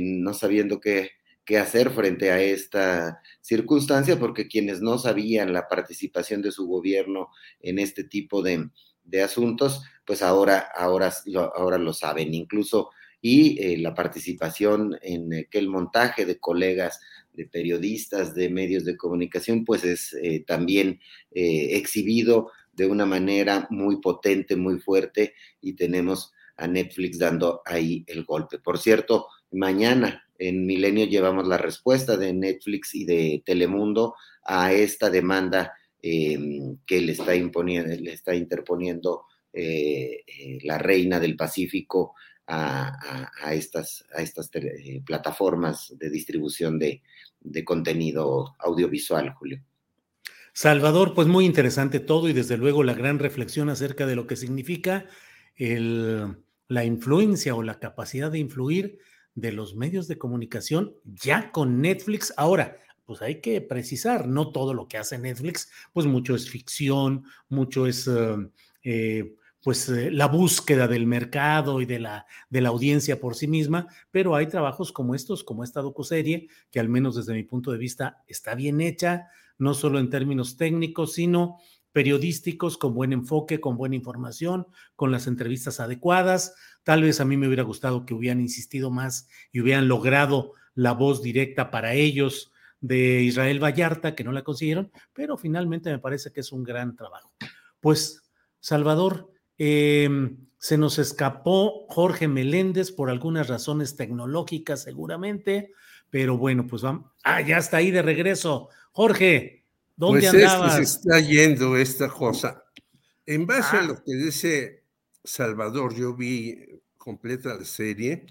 no 0.01 0.33
sabiendo 0.33 0.79
qué 0.79 1.11
qué 1.47 1.59
hacer 1.59 1.91
frente 1.91 2.33
a 2.33 2.43
esta 2.43 3.23
circunstancia, 3.41 4.19
porque 4.19 4.49
quienes 4.49 4.83
no 4.83 4.99
sabían 4.99 5.53
la 5.53 5.69
participación 5.69 6.43
de 6.43 6.51
su 6.51 6.67
gobierno 6.67 7.29
en 7.61 7.79
este 7.79 8.03
tipo 8.03 8.43
de, 8.43 8.69
asuntos, 9.23 9.83
pues 10.05 10.21
ahora, 10.23 10.69
ahora, 10.77 11.15
ahora 11.55 11.79
lo 11.79 11.93
saben, 11.93 12.35
incluso 12.35 12.91
y 13.23 13.63
eh, 13.63 13.79
la 13.79 13.95
participación 13.95 14.99
en 15.01 15.33
aquel 15.33 15.69
montaje 15.69 16.27
de 16.27 16.39
colegas, 16.39 17.01
de 17.37 17.47
periodistas, 17.47 18.35
de 18.35 18.49
medios 18.49 18.85
de 18.85 18.97
comunicación, 18.97 19.65
pues 19.65 19.85
es 19.85 20.15
eh, 20.15 20.45
también 20.47 21.01
eh, 21.31 21.77
exhibido 21.77 22.51
de 22.73 22.87
una 22.87 23.07
manera 23.07 23.67
muy 23.71 24.01
potente, 24.01 24.57
muy 24.57 24.79
fuerte, 24.79 25.35
y 25.61 25.75
tenemos 25.75 26.33
a 26.57 26.67
Netflix 26.67 27.19
dando 27.19 27.63
ahí 27.65 28.05
el 28.07 28.25
golpe. 28.25 28.59
Por 28.59 28.79
cierto, 28.79 29.29
mañana 29.51 30.27
en 30.39 30.67
Milenio 30.67 31.07
llevamos 31.07 31.47
la 31.47 31.59
respuesta 31.59 32.17
de 32.17 32.33
Netflix 32.33 32.95
y 32.95 33.05
de 33.05 33.43
Telemundo 33.45 34.15
a 34.43 34.73
esta 34.73 35.11
demanda 35.11 35.75
em, 36.03 36.79
que 36.87 37.01
le 37.01 37.13
está, 37.13 37.35
imponiendo, 37.35 37.95
le 37.95 38.13
está 38.13 38.35
interponiendo 38.35 39.25
eh, 39.53 40.25
la 40.63 40.79
reina 40.79 41.19
del 41.19 41.37
Pacífico 41.37 42.15
a, 42.47 43.53
estas, 43.53 44.05
a 44.15 44.23
estas 44.23 44.51
eh, 44.55 45.03
plataformas 45.05 45.95
de 45.99 46.11
distribución 46.11 46.79
de, 46.79 47.03
de 47.41 47.65
contenido 47.65 48.55
audiovisual, 48.59 49.35
Julio. 49.35 49.63
Salvador, 50.53 51.13
pues 51.15 51.29
muy 51.29 51.45
interesante 51.45 52.01
todo 52.01 52.29
y 52.29 52.33
desde 52.33 52.57
luego 52.57 52.83
la 52.83 52.95
gran 52.95 53.19
reflexión 53.19 53.69
acerca 53.69 54.07
de 54.07 54.17
lo 54.17 54.27
que 54.27 54.37
significa 54.37 55.07
el, 55.57 56.37
la 56.69 56.85
influencia 56.85 57.55
o 57.55 57.63
la 57.63 57.79
capacidad 57.79 58.31
de 58.31 58.39
influir 58.39 58.99
de 59.35 59.53
los 59.53 59.77
medios 59.77 60.09
de 60.09 60.17
comunicación 60.17 60.95
ya 61.05 61.53
con 61.53 61.83
Netflix. 61.83 62.33
Ahora, 62.39 62.79
pues 63.05 63.23
hay 63.23 63.41
que 63.41 63.61
precisar, 63.61 64.27
no 64.27 64.51
todo 64.51 64.73
lo 64.73 64.89
que 64.89 64.97
hace 64.97 65.19
Netflix, 65.19 65.71
pues 65.93 66.07
mucho 66.07 66.35
es 66.35 66.49
ficción, 66.49 67.25
mucho 67.49 67.87
es 67.87 68.07
um, 68.07 68.51
eh, 68.83 69.35
pues 69.67 69.89
eh, 69.89 70.13
la 70.13 70.29
búsqueda 70.29 70.87
del 70.87 71.09
mercado 71.09 71.81
y 71.81 71.87
de 71.87 71.99
la, 71.99 72.27
de 72.51 72.61
la 72.61 72.69
audiencia 72.69 73.19
por 73.19 73.35
sí 73.35 73.49
misma, 73.49 73.89
pero 74.13 74.37
hay 74.37 74.47
trabajos 74.47 74.93
como 74.93 75.17
estos, 75.17 75.43
como 75.43 75.65
esta 75.65 75.81
docuserie, 75.81 76.47
que 76.71 76.79
al 76.79 76.89
menos 76.89 77.17
desde 77.17 77.35
mi 77.35 77.43
punto 77.43 77.73
de 77.73 77.79
vista 77.79 78.23
está 78.29 78.55
bien 78.55 78.81
hecha, 78.81 79.27
no 79.59 79.75
solo 79.75 79.99
en 79.99 80.09
términos 80.09 80.57
técnicos, 80.57 81.15
sino 81.15 81.59
periodísticos 81.91 82.79
con 82.79 82.95
buen 82.95 83.13
enfoque, 83.13 83.59
con 83.59 83.77
buena 83.77 83.97
información, 83.97 84.69
con 84.95 85.11
las 85.11 85.27
entrevistas 85.27 85.81
adecuadas. 85.81 86.55
Tal 86.85 87.03
vez 87.03 87.21
a 87.21 87.25
mí 87.25 87.37
me 87.37 87.49
hubiera 87.49 87.65
gustado 87.65 88.07
que 88.07 88.15
hubieran 88.15 88.41
insistido 88.41 88.93
más 88.93 89.29
y 89.51 89.63
hubieran 89.63 89.89
logrado 89.89 90.53
la 90.77 90.93
voz 90.93 91.25
directa 91.25 91.73
para 91.73 91.93
ellos 91.93 92.53
de 92.81 93.23
Israel 93.23 93.61
Vallarta, 93.61 94.15
que 94.15 94.23
no 94.23 94.31
la 94.31 94.45
consiguieron, 94.45 94.93
pero 95.13 95.37
finalmente 95.37 95.91
me 95.91 95.99
parece 95.99 96.31
que 96.31 96.39
es 96.39 96.53
un 96.53 96.63
gran 96.63 96.95
trabajo. 96.95 97.33
Pues, 97.81 98.31
Salvador, 98.61 99.33
em, 99.59 100.37
se 100.59 100.79
nos 100.79 100.99
escapó 100.99 101.87
Jorge 101.89 102.29
Meléndez 102.29 102.91
por 102.91 103.11
algunas 103.11 103.49
razones 103.49 103.97
tecnológicas 103.97 104.83
seguramente, 104.83 105.73
pero 106.11 106.39
bueno, 106.39 106.67
pues 106.67 106.83
vamos. 106.83 107.11
Ah, 107.25 107.41
ya 107.41 107.59
está 107.59 107.79
ahí 107.79 107.91
de 107.91 108.03
regreso. 108.03 108.69
Jorge, 108.93 109.65
¿Dónde 109.97 110.29
pues 110.31 110.75
se 110.75 110.83
está 110.83 111.21
yendo 111.21 111.77
esta 111.77 112.09
cosa. 112.09 112.65
En 113.25 113.47
base 113.47 113.77
a 113.77 113.81
ah. 113.81 113.83
lo 113.83 114.05
que 114.05 114.15
dice 114.15 114.85
Salvador, 115.25 115.95
yo 115.95 116.15
vi 116.15 116.55
completa 116.99 117.55
la 117.55 117.65
serie 117.65 118.27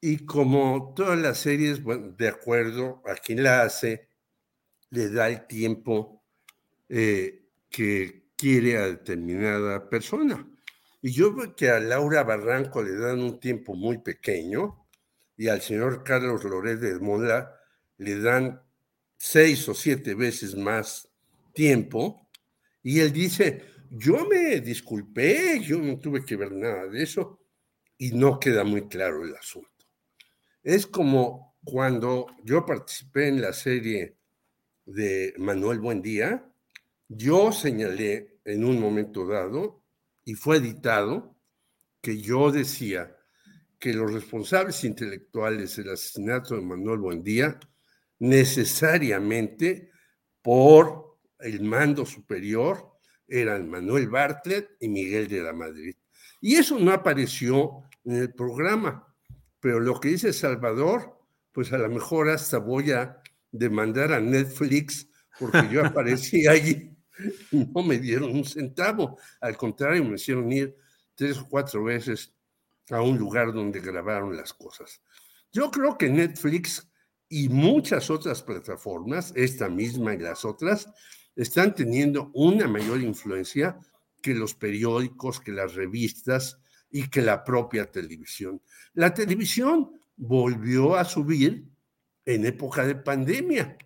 y 0.00 0.26
como 0.26 0.94
todas 0.96 1.18
las 1.18 1.38
series, 1.38 1.80
bueno, 1.82 2.08
de 2.18 2.26
acuerdo 2.26 3.02
a 3.06 3.14
quien 3.14 3.44
la 3.44 3.62
hace, 3.62 4.08
le 4.90 5.08
da 5.10 5.28
el 5.28 5.46
tiempo 5.46 6.24
eh, 6.88 7.46
que 7.70 8.21
quiere 8.42 8.76
a 8.76 8.88
determinada 8.88 9.88
persona. 9.88 10.44
Y 11.00 11.12
yo 11.12 11.32
veo 11.32 11.54
que 11.54 11.70
a 11.70 11.78
Laura 11.78 12.24
Barranco 12.24 12.82
le 12.82 12.96
dan 12.96 13.20
un 13.20 13.38
tiempo 13.38 13.76
muy 13.76 13.98
pequeño 13.98 14.84
y 15.36 15.46
al 15.46 15.60
señor 15.60 16.02
Carlos 16.02 16.42
Loret 16.42 16.80
de 16.80 16.98
Mola 16.98 17.54
le 17.98 18.18
dan 18.18 18.60
seis 19.16 19.68
o 19.68 19.74
siete 19.74 20.16
veces 20.16 20.56
más 20.56 21.08
tiempo, 21.54 22.28
y 22.82 22.98
él 22.98 23.12
dice, 23.12 23.62
yo 23.90 24.26
me 24.26 24.60
disculpé, 24.60 25.60
yo 25.60 25.78
no 25.78 26.00
tuve 26.00 26.24
que 26.24 26.34
ver 26.34 26.50
nada 26.50 26.88
de 26.88 27.04
eso, 27.04 27.38
y 27.96 28.10
no 28.10 28.40
queda 28.40 28.64
muy 28.64 28.88
claro 28.88 29.24
el 29.24 29.36
asunto. 29.36 29.86
Es 30.64 30.88
como 30.88 31.54
cuando 31.62 32.26
yo 32.42 32.66
participé 32.66 33.28
en 33.28 33.40
la 33.40 33.52
serie 33.52 34.16
de 34.84 35.32
Manuel 35.38 35.78
Buendía, 35.78 36.44
yo 37.08 37.52
señalé 37.52 38.31
en 38.44 38.64
un 38.64 38.80
momento 38.80 39.26
dado, 39.26 39.82
y 40.24 40.34
fue 40.34 40.56
editado, 40.58 41.36
que 42.00 42.20
yo 42.20 42.50
decía 42.50 43.16
que 43.78 43.92
los 43.92 44.12
responsables 44.12 44.84
intelectuales 44.84 45.76
del 45.76 45.90
asesinato 45.90 46.54
de 46.54 46.62
Manuel 46.62 46.98
Buendía 46.98 47.58
necesariamente 48.18 49.90
por 50.40 51.18
el 51.40 51.62
mando 51.62 52.06
superior 52.06 52.92
eran 53.26 53.68
Manuel 53.68 54.08
Bartlett 54.08 54.76
y 54.80 54.88
Miguel 54.88 55.26
de 55.28 55.42
la 55.42 55.52
Madrid. 55.52 55.96
Y 56.40 56.56
eso 56.56 56.78
no 56.78 56.92
apareció 56.92 57.82
en 58.04 58.16
el 58.16 58.34
programa, 58.34 59.06
pero 59.58 59.80
lo 59.80 59.98
que 59.98 60.10
dice 60.10 60.32
Salvador, 60.32 61.18
pues 61.52 61.72
a 61.72 61.78
lo 61.78 61.88
mejor 61.88 62.30
hasta 62.30 62.58
voy 62.58 62.92
a 62.92 63.20
demandar 63.50 64.12
a 64.12 64.20
Netflix 64.20 65.08
porque 65.38 65.68
yo 65.70 65.84
aparecí 65.86 66.46
allí 66.46 66.91
no 67.52 67.82
me 67.82 67.98
dieron 67.98 68.30
un 68.32 68.44
centavo. 68.44 69.18
Al 69.40 69.56
contrario, 69.56 70.04
me 70.04 70.16
hicieron 70.16 70.50
ir 70.50 70.76
tres 71.14 71.38
o 71.38 71.48
cuatro 71.48 71.84
veces 71.84 72.34
a 72.90 73.00
un 73.00 73.18
lugar 73.18 73.52
donde 73.52 73.80
grabaron 73.80 74.36
las 74.36 74.52
cosas. 74.52 75.00
Yo 75.52 75.70
creo 75.70 75.96
que 75.96 76.08
Netflix 76.08 76.88
y 77.28 77.48
muchas 77.48 78.10
otras 78.10 78.42
plataformas, 78.42 79.32
esta 79.34 79.68
misma 79.68 80.14
y 80.14 80.18
las 80.18 80.44
otras, 80.44 80.88
están 81.34 81.74
teniendo 81.74 82.30
una 82.34 82.68
mayor 82.68 83.00
influencia 83.00 83.78
que 84.20 84.34
los 84.34 84.54
periódicos, 84.54 85.40
que 85.40 85.52
las 85.52 85.74
revistas 85.74 86.58
y 86.90 87.08
que 87.08 87.22
la 87.22 87.42
propia 87.42 87.90
televisión. 87.90 88.60
La 88.94 89.14
televisión 89.14 89.92
volvió 90.16 90.94
a 90.94 91.04
subir 91.04 91.66
en 92.24 92.46
época 92.46 92.86
de 92.86 92.94
pandemia, 92.94 93.76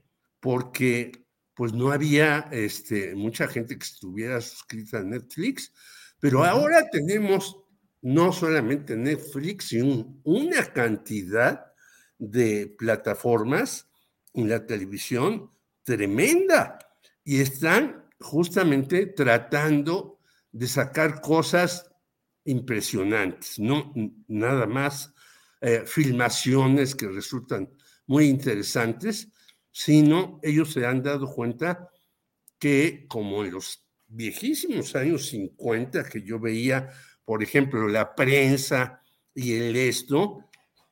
porque 0.40 1.26
pues 1.57 1.73
no 1.73 1.91
había 1.91 2.49
este, 2.53 3.15
mucha 3.15 3.49
gente 3.49 3.78
que 3.78 3.85
estuviera 3.85 4.43
suscrita 4.43 4.99
a 4.99 5.03
Netflix, 5.03 5.73
pero 6.20 6.45
ahora 6.45 6.87
tenemos 6.91 7.57
no 8.03 8.31
solamente 8.31 8.95
Netflix, 8.95 9.69
sino 9.69 10.20
una 10.24 10.66
cantidad 10.74 11.73
de 12.19 12.74
plataformas 12.78 13.89
en 14.35 14.51
la 14.51 14.66
televisión 14.66 15.51
tremenda 15.83 16.78
y 17.24 17.41
están 17.41 18.05
justamente 18.20 19.07
tratando 19.07 20.20
de 20.53 20.69
sacar 20.69 21.23
cosas 21.23 21.91
impresionantes, 22.45 23.59
no 23.59 23.95
nada 24.28 24.66
más 24.66 25.15
eh, 25.62 25.85
filmaciones 25.87 26.95
que 26.95 27.09
resultan 27.09 27.70
muy 28.07 28.27
interesantes, 28.27 29.28
sino 29.78 30.40
ellos 30.43 30.73
se 30.73 30.86
han 30.86 31.03
dado 31.03 31.31
cuenta 31.31 31.90
que 32.59 33.05
como 33.09 33.44
en 33.44 33.53
los 33.53 33.86
viejísimos 34.07 34.97
años 34.97 35.27
50 35.27 36.09
que 36.09 36.23
yo 36.23 36.40
veía, 36.40 36.89
por 37.27 37.43
ejemplo, 37.43 37.86
la 37.86 38.15
prensa 38.15 39.03
y 39.35 39.53
el 39.53 39.77
esto, 39.77 40.39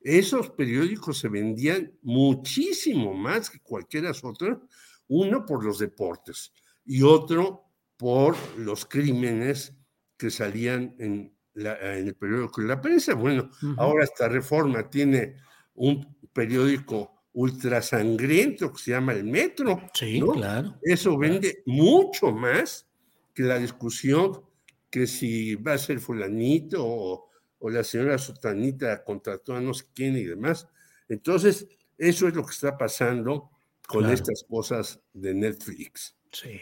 esos 0.03 0.51
periódicos 0.51 1.19
se 1.19 1.31
vendían 1.31 1.99
muchísimo 2.03 3.15
más 3.15 3.49
que 3.49 3.59
cualquiera 3.61 4.13
otro, 4.23 4.69
uno 5.09 5.47
por 5.47 5.65
los 5.65 5.79
deportes 5.79 6.53
y 6.85 7.01
otro 7.01 7.65
por 7.97 8.37
los 8.59 8.85
crímenes 8.85 9.75
que 10.19 10.29
salían 10.29 10.95
en, 10.99 11.35
el 11.55 12.15
periódico 12.17 12.61
la 12.61 12.83
prensa. 12.83 13.15
Bueno, 13.15 13.49
ahora 13.79 14.05
esta 14.05 14.29
reforma 14.29 14.91
tiene 14.91 15.37
un 15.73 16.19
periódico 16.35 17.14
ultra 17.35 17.83
sangriento 17.83 18.73
que 18.73 18.79
se 18.79 18.91
llama 18.93 19.13
el 19.13 19.25
Metro. 19.25 19.91
Sí, 19.93 20.21
claro. 20.33 20.79
Eso 20.83 21.19
vende 21.19 21.63
mucho 21.67 22.33
más 22.33 22.87
que 23.35 23.43
la 23.43 23.59
discusión 23.59 24.41
que 24.89 25.07
si 25.07 25.57
va 25.57 25.75
a 25.75 25.79
ser 25.79 25.99
fulanito 25.99 26.79
o, 26.81 27.31
la 27.69 27.83
señora 27.83 28.19
Sotanita 28.19 29.03
contrató 29.03 29.57
a 29.57 29.61
no 29.61 29.73
sé 29.73 29.87
quién 29.95 30.17
y 30.17 30.25
demás. 30.25 30.69
Entonces, 31.09 31.67
eso 31.97 32.29
es 32.29 32.35
lo 32.35 32.45
que 32.45 32.53
está 32.53 32.77
pasando 32.77 33.51
con 33.87 34.11
estas 34.11 34.45
cosas 34.49 35.01
de 35.15 35.35
Netflix. 35.35 36.15
Sí. 36.31 36.61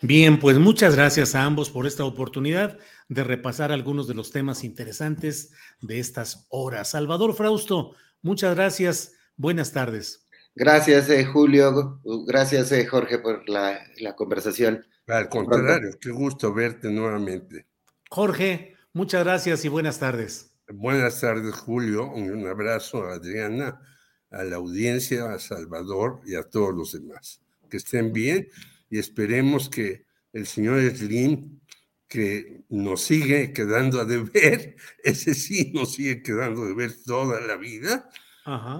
Bien, 0.00 0.38
pues 0.40 0.58
muchas 0.58 0.96
gracias 0.96 1.34
a 1.34 1.44
ambos 1.44 1.70
por 1.70 1.86
esta 1.86 2.04
oportunidad 2.04 2.78
de 3.08 3.24
repasar 3.24 3.72
algunos 3.72 4.08
de 4.08 4.14
los 4.14 4.32
temas 4.32 4.64
interesantes 4.64 5.52
de 5.80 6.00
estas 6.00 6.46
horas. 6.50 6.90
Salvador 6.90 7.34
Frausto, 7.34 7.94
muchas 8.20 8.54
gracias. 8.54 9.14
Buenas 9.36 9.72
tardes. 9.72 10.26
Gracias, 10.54 11.08
eh, 11.08 11.24
Julio. 11.24 12.00
Gracias, 12.26 12.72
eh, 12.72 12.86
Jorge, 12.86 13.18
por 13.18 13.48
la, 13.48 13.80
la 13.98 14.14
conversación. 14.14 14.84
Al 15.06 15.28
contrario, 15.28 15.90
qué 16.00 16.10
gusto 16.10 16.52
verte 16.52 16.90
nuevamente. 16.90 17.66
Jorge, 18.10 18.76
muchas 18.92 19.24
gracias 19.24 19.64
y 19.64 19.68
buenas 19.68 19.98
tardes. 19.98 20.52
Buenas 20.68 21.20
tardes, 21.20 21.54
Julio. 21.54 22.10
Un 22.10 22.46
abrazo 22.46 23.06
a 23.06 23.14
Adriana, 23.14 23.80
a 24.30 24.44
la 24.44 24.56
audiencia, 24.56 25.32
a 25.32 25.38
Salvador 25.38 26.20
y 26.26 26.34
a 26.34 26.42
todos 26.42 26.74
los 26.74 26.92
demás. 26.92 27.40
Que 27.68 27.78
estén 27.78 28.12
bien 28.12 28.48
y 28.90 28.98
esperemos 28.98 29.68
que 29.68 30.04
el 30.32 30.46
señor 30.46 30.80
Slim, 30.94 31.60
que 32.06 32.62
nos 32.68 33.02
sigue 33.02 33.52
quedando 33.52 34.00
a 34.00 34.04
deber, 34.04 34.76
ese 35.04 35.34
sí 35.34 35.72
nos 35.74 35.94
sigue 35.94 36.22
quedando 36.22 36.62
a 36.62 36.66
deber 36.68 36.92
toda 37.04 37.40
la 37.40 37.56
vida, 37.56 38.08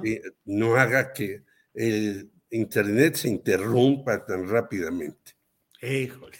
eh, 0.04 0.20
no 0.44 0.76
haga 0.76 1.12
que 1.12 1.44
el 1.74 2.30
Internet 2.50 3.14
se 3.16 3.28
interrumpa 3.28 4.24
tan 4.24 4.48
rápidamente. 4.48 5.32
Híjole. 5.80 6.38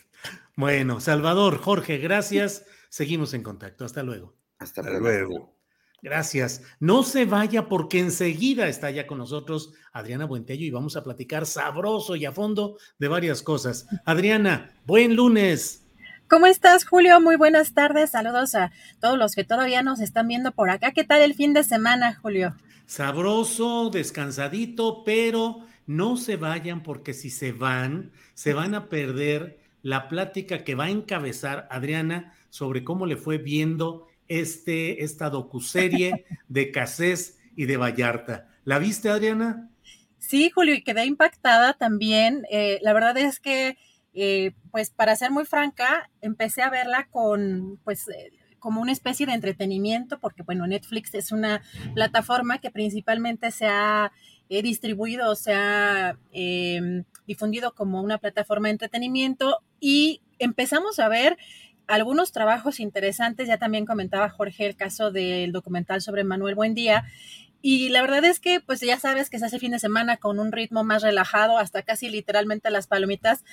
Bueno, 0.56 1.00
Salvador, 1.00 1.58
Jorge, 1.58 1.98
gracias. 1.98 2.66
Seguimos 2.88 3.32
en 3.34 3.42
contacto. 3.42 3.84
Hasta 3.84 4.02
luego. 4.02 4.36
Hasta, 4.58 4.82
luego. 4.82 5.58
Gracias. 6.02 6.62
No 6.78 7.02
se 7.02 7.24
vaya 7.24 7.68
porque 7.68 8.00
enseguida 8.00 8.68
está 8.68 8.90
ya 8.90 9.06
con 9.06 9.18
nosotros 9.18 9.72
Adriana 9.92 10.26
Buentello 10.26 10.64
y 10.64 10.70
vamos 10.70 10.96
a 10.96 11.02
platicar 11.02 11.46
sabroso 11.46 12.16
y 12.16 12.26
a 12.26 12.32
fondo 12.32 12.76
de 12.98 13.08
varias 13.08 13.42
cosas. 13.42 13.86
Adriana, 14.04 14.70
buen 14.84 15.16
lunes. 15.16 15.82
¿Cómo 16.28 16.46
estás, 16.46 16.84
Julio? 16.84 17.20
Muy 17.20 17.36
buenas 17.36 17.74
tardes. 17.74 18.10
Saludos 18.10 18.54
a 18.54 18.72
todos 19.00 19.18
los 19.18 19.34
que 19.34 19.44
todavía 19.44 19.82
nos 19.82 20.00
están 20.00 20.28
viendo 20.28 20.52
por 20.52 20.70
acá. 20.70 20.92
¿Qué 20.92 21.04
tal 21.04 21.22
el 21.22 21.34
fin 21.34 21.54
de 21.54 21.64
semana, 21.64 22.18
Julio? 22.20 22.54
Sabroso, 22.92 23.88
descansadito, 23.88 25.02
pero 25.02 25.64
no 25.86 26.18
se 26.18 26.36
vayan 26.36 26.82
porque 26.82 27.14
si 27.14 27.30
se 27.30 27.50
van, 27.50 28.12
se 28.34 28.52
van 28.52 28.74
a 28.74 28.90
perder 28.90 29.60
la 29.80 30.10
plática 30.10 30.62
que 30.62 30.74
va 30.74 30.84
a 30.84 30.90
encabezar 30.90 31.66
Adriana 31.70 32.34
sobre 32.50 32.84
cómo 32.84 33.06
le 33.06 33.16
fue 33.16 33.38
viendo 33.38 34.08
este, 34.28 35.04
esta 35.04 35.30
docuserie 35.30 36.26
de 36.48 36.70
Casés 36.70 37.38
y 37.56 37.64
de 37.64 37.78
Vallarta. 37.78 38.50
¿La 38.64 38.78
viste, 38.78 39.08
Adriana? 39.08 39.70
Sí, 40.18 40.50
Julio, 40.50 40.74
y 40.74 40.84
quedé 40.84 41.06
impactada 41.06 41.72
también. 41.72 42.44
Eh, 42.50 42.78
la 42.82 42.92
verdad 42.92 43.16
es 43.16 43.40
que, 43.40 43.78
eh, 44.12 44.52
pues, 44.70 44.90
para 44.90 45.16
ser 45.16 45.30
muy 45.30 45.46
franca, 45.46 46.10
empecé 46.20 46.60
a 46.60 46.68
verla 46.68 47.08
con, 47.10 47.80
pues, 47.84 48.06
eh, 48.08 48.32
como 48.62 48.80
una 48.80 48.92
especie 48.92 49.26
de 49.26 49.32
entretenimiento, 49.32 50.20
porque, 50.20 50.44
bueno, 50.44 50.66
Netflix 50.68 51.14
es 51.14 51.32
una 51.32 51.62
plataforma 51.94 52.58
que 52.58 52.70
principalmente 52.70 53.50
se 53.50 53.66
ha 53.66 54.12
he 54.48 54.62
distribuido, 54.62 55.34
se 55.34 55.54
ha 55.54 56.16
em, 56.30 57.04
difundido 57.26 57.74
como 57.74 58.02
una 58.02 58.18
plataforma 58.18 58.68
de 58.68 58.72
entretenimiento 58.72 59.58
y 59.80 60.20
empezamos 60.38 60.98
a 60.98 61.08
ver 61.08 61.38
algunos 61.86 62.32
trabajos 62.32 62.78
interesantes. 62.78 63.48
Ya 63.48 63.58
también 63.58 63.86
comentaba 63.86 64.28
Jorge 64.28 64.66
el 64.66 64.76
caso 64.76 65.10
del 65.10 65.52
documental 65.52 66.02
sobre 66.02 66.22
Manuel 66.22 66.54
Buendía. 66.54 67.04
Y 67.62 67.88
la 67.88 68.02
verdad 68.02 68.24
es 68.24 68.40
que, 68.40 68.60
pues 68.60 68.80
ya 68.80 68.98
sabes 68.98 69.30
que 69.30 69.38
se 69.38 69.46
hace 69.46 69.58
fin 69.58 69.72
de 69.72 69.78
semana 69.78 70.18
con 70.18 70.38
un 70.38 70.52
ritmo 70.52 70.84
más 70.84 71.02
relajado, 71.02 71.58
hasta 71.58 71.82
casi 71.82 72.10
literalmente 72.10 72.70
las 72.70 72.86
palomitas. 72.86 73.44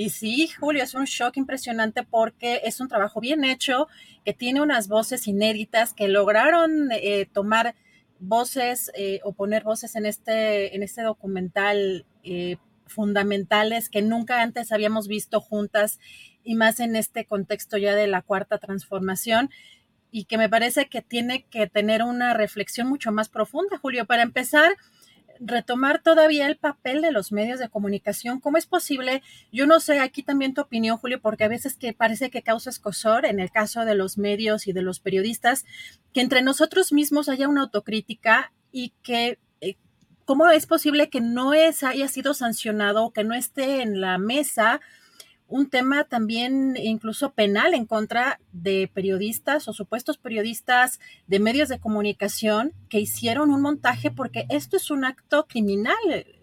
Y 0.00 0.10
sí, 0.10 0.46
Julio, 0.46 0.84
es 0.84 0.94
un 0.94 1.06
shock 1.06 1.38
impresionante 1.38 2.04
porque 2.04 2.60
es 2.62 2.78
un 2.78 2.86
trabajo 2.86 3.20
bien 3.20 3.42
hecho, 3.42 3.88
que 4.24 4.32
tiene 4.32 4.60
unas 4.60 4.86
voces 4.86 5.26
inéditas 5.26 5.92
que 5.92 6.06
lograron 6.06 6.92
eh, 6.92 7.26
tomar 7.32 7.74
voces 8.20 8.92
eh, 8.94 9.18
o 9.24 9.32
poner 9.32 9.64
voces 9.64 9.96
en 9.96 10.06
este, 10.06 10.76
en 10.76 10.84
este 10.84 11.02
documental 11.02 12.06
eh, 12.22 12.58
fundamentales 12.86 13.90
que 13.90 14.00
nunca 14.00 14.40
antes 14.40 14.70
habíamos 14.70 15.08
visto 15.08 15.40
juntas 15.40 15.98
y 16.44 16.54
más 16.54 16.78
en 16.78 16.94
este 16.94 17.24
contexto 17.24 17.76
ya 17.76 17.96
de 17.96 18.06
la 18.06 18.22
cuarta 18.22 18.58
transformación 18.58 19.50
y 20.12 20.26
que 20.26 20.38
me 20.38 20.48
parece 20.48 20.88
que 20.88 21.02
tiene 21.02 21.44
que 21.50 21.66
tener 21.66 22.04
una 22.04 22.34
reflexión 22.34 22.86
mucho 22.86 23.10
más 23.10 23.28
profunda, 23.28 23.78
Julio. 23.78 24.06
Para 24.06 24.22
empezar, 24.22 24.76
retomar 25.40 26.02
todavía 26.02 26.46
el 26.46 26.56
papel 26.56 27.02
de 27.02 27.12
los 27.12 27.32
medios 27.32 27.58
de 27.58 27.68
comunicación. 27.68 28.40
¿Cómo 28.40 28.56
es 28.56 28.66
posible? 28.66 29.22
Yo 29.52 29.66
no 29.66 29.80
sé, 29.80 30.00
aquí 30.00 30.22
también 30.22 30.54
tu 30.54 30.60
opinión, 30.60 30.98
Julio, 30.98 31.20
porque 31.20 31.44
a 31.44 31.48
veces 31.48 31.76
que 31.76 31.92
parece 31.92 32.30
que 32.30 32.42
causa 32.42 32.70
escosor 32.70 33.26
en 33.26 33.40
el 33.40 33.50
caso 33.50 33.84
de 33.84 33.94
los 33.94 34.18
medios 34.18 34.66
y 34.66 34.72
de 34.72 34.82
los 34.82 35.00
periodistas, 35.00 35.64
que 36.12 36.20
entre 36.20 36.42
nosotros 36.42 36.92
mismos 36.92 37.28
haya 37.28 37.48
una 37.48 37.62
autocrítica 37.62 38.52
y 38.72 38.92
que 39.02 39.38
eh, 39.60 39.76
¿cómo 40.24 40.48
es 40.48 40.66
posible 40.66 41.10
que 41.10 41.20
no 41.20 41.54
es, 41.54 41.82
haya 41.82 42.08
sido 42.08 42.34
sancionado, 42.34 43.12
que 43.12 43.24
no 43.24 43.34
esté 43.34 43.82
en 43.82 44.00
la 44.00 44.18
mesa 44.18 44.80
un 45.48 45.70
tema 45.70 46.04
también 46.04 46.76
incluso 46.76 47.32
penal 47.32 47.74
en 47.74 47.86
contra 47.86 48.38
de 48.52 48.90
periodistas 48.92 49.66
o 49.66 49.72
supuestos 49.72 50.18
periodistas 50.18 51.00
de 51.26 51.40
medios 51.40 51.68
de 51.70 51.80
comunicación 51.80 52.72
que 52.90 53.00
hicieron 53.00 53.50
un 53.50 53.62
montaje 53.62 54.10
porque 54.10 54.46
esto 54.50 54.76
es 54.76 54.90
un 54.90 55.04
acto 55.04 55.46
criminal. 55.46 55.96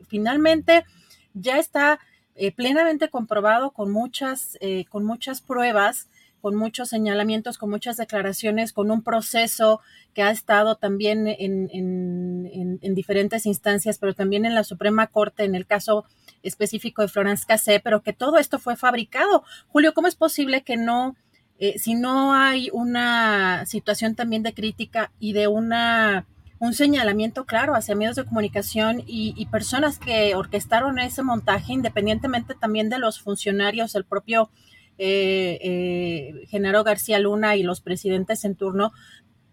Finalmente 0.08 0.86
ya 1.34 1.60
está 1.60 2.00
eh, 2.36 2.52
plenamente 2.52 3.10
comprobado 3.10 3.72
con 3.72 3.92
muchas, 3.92 4.58
eh, 4.60 4.86
con 4.90 5.06
muchas 5.06 5.40
pruebas 5.42 6.10
con 6.46 6.56
muchos 6.56 6.90
señalamientos, 6.90 7.58
con 7.58 7.72
muchas 7.72 7.98
declaraciones, 7.98 8.72
con 8.72 8.92
un 8.92 9.02
proceso 9.02 9.82
que 10.14 10.22
ha 10.22 10.30
estado 10.30 10.76
también 10.76 11.28
en, 11.28 11.72
en, 11.74 12.94
diferentes 12.94 13.48
instancias, 13.48 13.98
pero 13.98 14.14
también 14.14 14.46
en 14.46 14.54
la 14.54 14.64
Suprema 14.64 15.08
Corte, 15.08 15.44
en 15.44 15.56
el 15.56 15.66
caso 15.66 16.06
específico 16.46 17.02
de 17.02 17.08
Florence 17.08 17.46
Cassé, 17.48 17.80
pero 17.80 18.02
que 18.02 18.14
todo 18.14 18.38
esto 18.38 18.60
fue 18.60 18.76
fabricado. 18.76 19.44
Julio, 19.68 19.94
¿cómo 19.94 20.08
es 20.08 20.16
posible 20.16 20.64
que 20.64 20.78
no, 20.78 21.16
eh, 21.60 21.78
si 21.78 21.96
no 21.96 22.34
hay 22.34 22.70
una 22.74 23.66
situación 23.66 24.16
también 24.16 24.44
de 24.44 24.54
crítica 24.54 25.12
y 25.20 25.34
de 25.34 25.48
una 25.48 26.26
un 26.60 26.74
señalamiento 26.74 27.46
claro 27.46 27.76
hacia 27.76 27.96
medios 27.96 28.16
de 28.16 28.26
comunicación 28.26 29.04
y, 29.06 29.46
personas 29.52 30.00
que 30.00 30.36
orquestaron 30.36 31.00
ese 31.00 31.22
montaje, 31.22 31.74
independientemente 31.74 32.56
también 32.56 32.90
de 32.90 32.98
los 32.98 33.22
funcionarios, 33.22 33.96
el 33.96 34.06
propio 34.06 34.50
eh, 34.98 35.60
eh, 35.62 36.46
Genaro 36.48 36.84
García 36.84 37.20
Luna 37.20 37.56
y 37.56 37.64
los 37.64 37.82
presidentes 37.82 38.46
en 38.46 38.56
turno, 38.56 38.92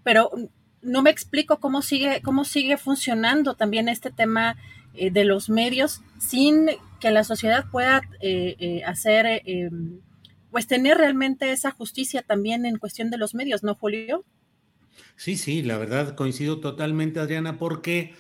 pero 0.03 0.31
no 0.81 1.03
me 1.03 1.11
explico 1.11 1.59
cómo 1.59 1.83
sigue, 1.83 2.23
cómo 2.23 2.45
sigue 2.45 2.77
funcionando 2.77 3.55
también 3.55 3.89
este 3.89 4.11
tema 4.11 4.57
eh, 4.95 5.11
de 5.11 5.25
los 5.25 5.49
medios 5.49 6.03
sin 6.19 6.67
que 7.01 7.11
la 7.11 7.25
sociedad 7.25 7.67
pueda 7.71 8.03
eh, 8.21 8.83
hacer, 8.87 9.43
pues 10.51 10.67
tener 10.67 10.99
realmente 10.99 11.51
esa 11.51 11.73
justicia 11.73 12.23
también 12.23 12.65
en 12.65 12.79
cuestión 12.79 13.11
de 13.11 13.19
los 13.19 13.35
medios, 13.35 13.63
¿no, 13.63 13.75
Julio? 13.75 14.25
Sí, 15.17 15.37
sí, 15.37 15.63
la 15.63 15.79
verdad 15.79 16.15
coincido 16.15 16.61
totalmente, 16.61 17.21
Adriana, 17.21 17.59
porque 17.59 18.15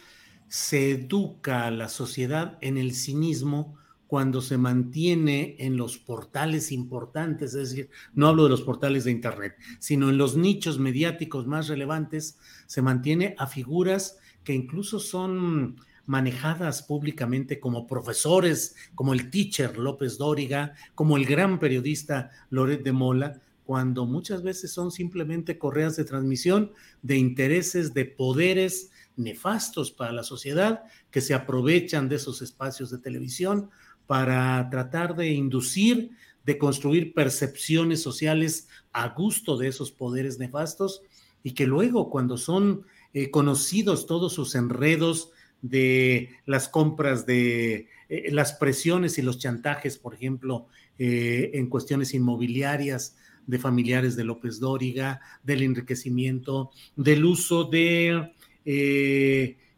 se 0.48 0.90
educa 0.90 1.66
a 1.66 1.70
la 1.70 1.88
sociedad 1.88 2.58
en 2.60 2.76
el 2.76 2.94
cinismo 2.94 3.78
cuando 4.12 4.42
se 4.42 4.58
mantiene 4.58 5.56
en 5.58 5.78
los 5.78 5.96
portales 5.96 6.70
importantes, 6.70 7.54
es 7.54 7.70
decir, 7.70 7.88
no 8.12 8.28
hablo 8.28 8.44
de 8.44 8.50
los 8.50 8.60
portales 8.60 9.04
de 9.04 9.10
Internet, 9.10 9.54
sino 9.78 10.10
en 10.10 10.18
los 10.18 10.36
nichos 10.36 10.78
mediáticos 10.78 11.46
más 11.46 11.68
relevantes, 11.68 12.38
se 12.66 12.82
mantiene 12.82 13.34
a 13.38 13.46
figuras 13.46 14.18
que 14.44 14.52
incluso 14.52 14.98
son 14.98 15.76
manejadas 16.06 16.82
públicamente 16.82 17.60
como 17.60 17.86
profesores, 17.86 18.74
como 18.94 19.12
el 19.12 19.30
teacher 19.30 19.78
López 19.78 20.18
Dóriga, 20.18 20.74
como 20.94 21.16
el 21.16 21.24
gran 21.24 21.58
periodista 21.58 22.30
Loret 22.50 22.82
de 22.82 22.92
Mola, 22.92 23.40
cuando 23.64 24.06
muchas 24.06 24.42
veces 24.42 24.72
son 24.72 24.90
simplemente 24.90 25.58
correas 25.58 25.96
de 25.96 26.04
transmisión 26.04 26.72
de 27.02 27.16
intereses, 27.16 27.94
de 27.94 28.04
poderes 28.04 28.90
nefastos 29.16 29.90
para 29.90 30.12
la 30.12 30.24
sociedad 30.24 30.82
que 31.10 31.20
se 31.20 31.34
aprovechan 31.34 32.08
de 32.08 32.16
esos 32.16 32.42
espacios 32.42 32.90
de 32.90 32.98
televisión 32.98 33.70
para 34.06 34.68
tratar 34.70 35.14
de 35.14 35.30
inducir, 35.30 36.10
de 36.44 36.58
construir 36.58 37.14
percepciones 37.14 38.02
sociales 38.02 38.68
a 38.92 39.08
gusto 39.10 39.56
de 39.56 39.68
esos 39.68 39.92
poderes 39.92 40.38
nefastos 40.38 41.02
y 41.42 41.52
que 41.52 41.66
luego 41.66 42.10
cuando 42.10 42.36
son 42.36 42.84
eh, 43.14 43.30
conocidos 43.30 44.06
todos 44.06 44.32
sus 44.32 44.54
enredos 44.54 45.30
de 45.62 46.30
las 46.44 46.68
compras 46.68 47.24
de 47.24 47.88
eh, 48.08 48.30
las 48.30 48.52
presiones 48.52 49.16
y 49.16 49.22
los 49.22 49.38
chantajes, 49.38 49.96
por 49.96 50.14
ejemplo, 50.14 50.66
eh, 50.98 51.52
en 51.54 51.68
cuestiones 51.68 52.12
inmobiliarias 52.12 53.16
de 53.46 53.58
familiares 53.58 54.14
de 54.16 54.24
López 54.24 54.60
Dóriga, 54.60 55.20
del 55.42 55.62
enriquecimiento, 55.62 56.70
del 56.94 57.24
uso 57.24 57.64
de 57.64 58.34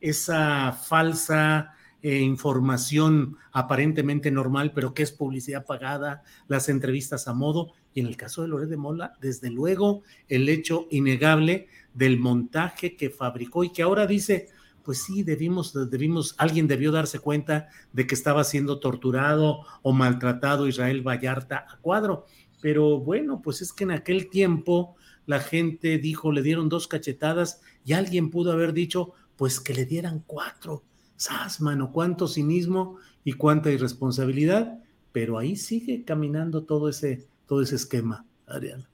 esa 0.01 0.73
falsa 0.73 1.74
eh, 2.05 2.20
información 2.20 3.39
aparentemente 3.51 4.31
normal, 4.31 4.73
pero 4.74 4.93
que 4.93 5.02
es 5.02 5.11
publicidad 5.11 5.65
pagada, 5.65 6.23
las 6.48 6.69
entrevistas 6.69 7.28
a 7.28 7.32
modo, 7.32 7.73
y 7.94 8.01
en 8.01 8.06
el 8.06 8.19
caso 8.19 8.43
de 8.43 8.48
Loret 8.48 8.69
de 8.69 8.77
Mola, 8.77 9.15
desde 9.23 9.48
luego, 9.48 10.02
el 10.28 10.51
hecho 10.51 10.86
innegable 10.90 11.66
del 11.94 12.19
montaje 12.19 12.94
que 12.94 13.09
fabricó 13.09 13.65
y 13.65 13.73
que 13.73 13.81
ahora 13.81 14.06
dice, 14.06 14.51
pues 14.85 15.02
sí, 15.02 15.23
debimos, 15.23 15.73
debimos, 15.90 16.35
alguien 16.39 16.69
debió 16.69 16.93
darse 16.93 17.19
cuenta 17.19 17.69
de 17.93 18.06
que 18.06 18.15
estaba 18.15 18.44
siendo 18.44 18.78
torturado 18.81 19.61
o 19.82 19.93
maltratado 19.93 20.69
Israel 20.69 21.02
Vallarta 21.02 21.66
a 21.69 21.78
cuadro. 21.78 22.27
Pero 22.61 23.01
bueno, 23.01 23.40
pues 23.43 23.62
es 23.62 23.73
que 23.73 23.85
en 23.85 23.90
aquel 23.90 24.28
tiempo 24.28 24.97
la 25.27 25.40
gente 25.40 25.98
dijo, 25.98 26.32
le 26.32 26.43
dieron 26.43 26.69
dos 26.69 26.86
cachetadas 26.86 27.61
y 27.85 27.94
alguien 27.94 28.31
pudo 28.31 28.52
haber 28.52 28.73
dicho, 28.73 29.12
pues 29.36 29.59
que 29.59 29.74
le 29.74 29.86
dieran 29.86 30.23
cuatro 30.27 30.85
¡Sas, 31.16 31.61
mano! 31.61 31.93
Cuánto 31.93 32.27
cinismo 32.27 32.98
y 33.24 33.35
cuánta 33.35 33.70
irresponsabilidad, 33.70 34.81
pero 35.12 35.39
ahí 35.39 35.56
sigue 35.56 36.05
caminando 36.05 36.65
todo 36.65 36.89
ese, 36.89 37.27
todo 37.47 37.62
ese 37.62 37.77
esquema, 37.77 38.27
Adriana. 38.47 38.89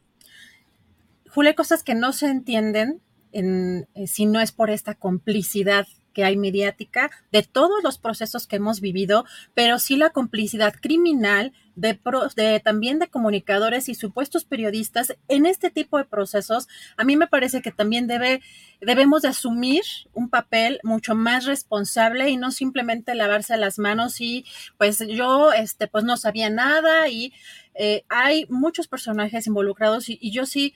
Julio, 1.30 1.54
cosas 1.54 1.82
que 1.82 1.94
no 1.94 2.12
se 2.12 2.28
entienden 2.28 3.00
en, 3.32 3.88
eh, 3.94 4.06
si 4.06 4.26
no 4.26 4.40
es 4.40 4.52
por 4.52 4.70
esta 4.70 4.94
complicidad 4.94 5.86
que 6.12 6.24
hay 6.24 6.36
mediática 6.36 7.10
de 7.32 7.42
todos 7.42 7.82
los 7.82 7.98
procesos 7.98 8.46
que 8.46 8.56
hemos 8.56 8.80
vivido, 8.80 9.24
pero 9.54 9.78
sí 9.78 9.96
la 9.96 10.10
complicidad 10.10 10.74
criminal 10.80 11.52
de, 11.76 11.98
de, 12.36 12.60
también 12.60 12.98
de 12.98 13.08
comunicadores 13.08 13.88
y 13.88 13.94
supuestos 13.94 14.44
periodistas 14.44 15.16
en 15.28 15.46
este 15.46 15.70
tipo 15.70 15.98
de 15.98 16.04
procesos. 16.04 16.68
A 16.96 17.04
mí 17.04 17.16
me 17.16 17.26
parece 17.26 17.62
que 17.62 17.70
también 17.70 18.06
debe, 18.06 18.42
debemos 18.80 19.22
de 19.22 19.28
asumir 19.28 19.82
un 20.12 20.28
papel 20.28 20.80
mucho 20.82 21.14
más 21.14 21.46
responsable 21.46 22.28
y 22.28 22.36
no 22.36 22.50
simplemente 22.50 23.14
lavarse 23.14 23.56
las 23.56 23.78
manos 23.78 24.20
y 24.20 24.44
pues 24.78 24.98
yo 25.08 25.52
este 25.52 25.86
pues 25.86 26.04
no 26.04 26.16
sabía 26.16 26.50
nada 26.50 27.08
y 27.08 27.32
eh, 27.74 28.04
hay 28.08 28.46
muchos 28.50 28.88
personajes 28.88 29.46
involucrados 29.46 30.08
y 30.08 30.30
yo 30.32 30.44
sí 30.44 30.74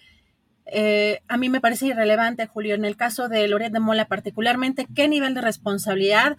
eh, 0.67 1.21
a 1.29 1.37
mí 1.37 1.49
me 1.49 1.61
parece 1.61 1.87
irrelevante, 1.87 2.47
Julio, 2.47 2.75
en 2.75 2.85
el 2.85 2.97
caso 2.97 3.29
de 3.29 3.47
Loret 3.49 3.73
de 3.73 3.81
Mola 3.81 4.07
particularmente, 4.07 4.87
qué 4.95 5.09
nivel 5.09 5.35
de 5.35 5.43
responsabilidad 5.43 6.37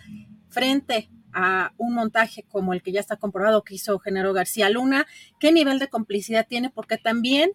frente 0.49 1.09
a 1.31 1.73
un 1.77 1.93
montaje 1.93 2.43
como 2.43 2.73
el 2.73 2.81
que 2.81 2.93
ya 2.93 3.01
está 3.01 3.17
comprobado 3.17 3.63
que 3.63 3.75
hizo 3.75 3.99
Genaro 3.99 4.33
García 4.33 4.69
Luna, 4.69 5.05
qué 5.39 5.51
nivel 5.51 5.79
de 5.79 5.89
complicidad 5.89 6.47
tiene, 6.47 6.69
porque 6.69 6.97
también 6.97 7.51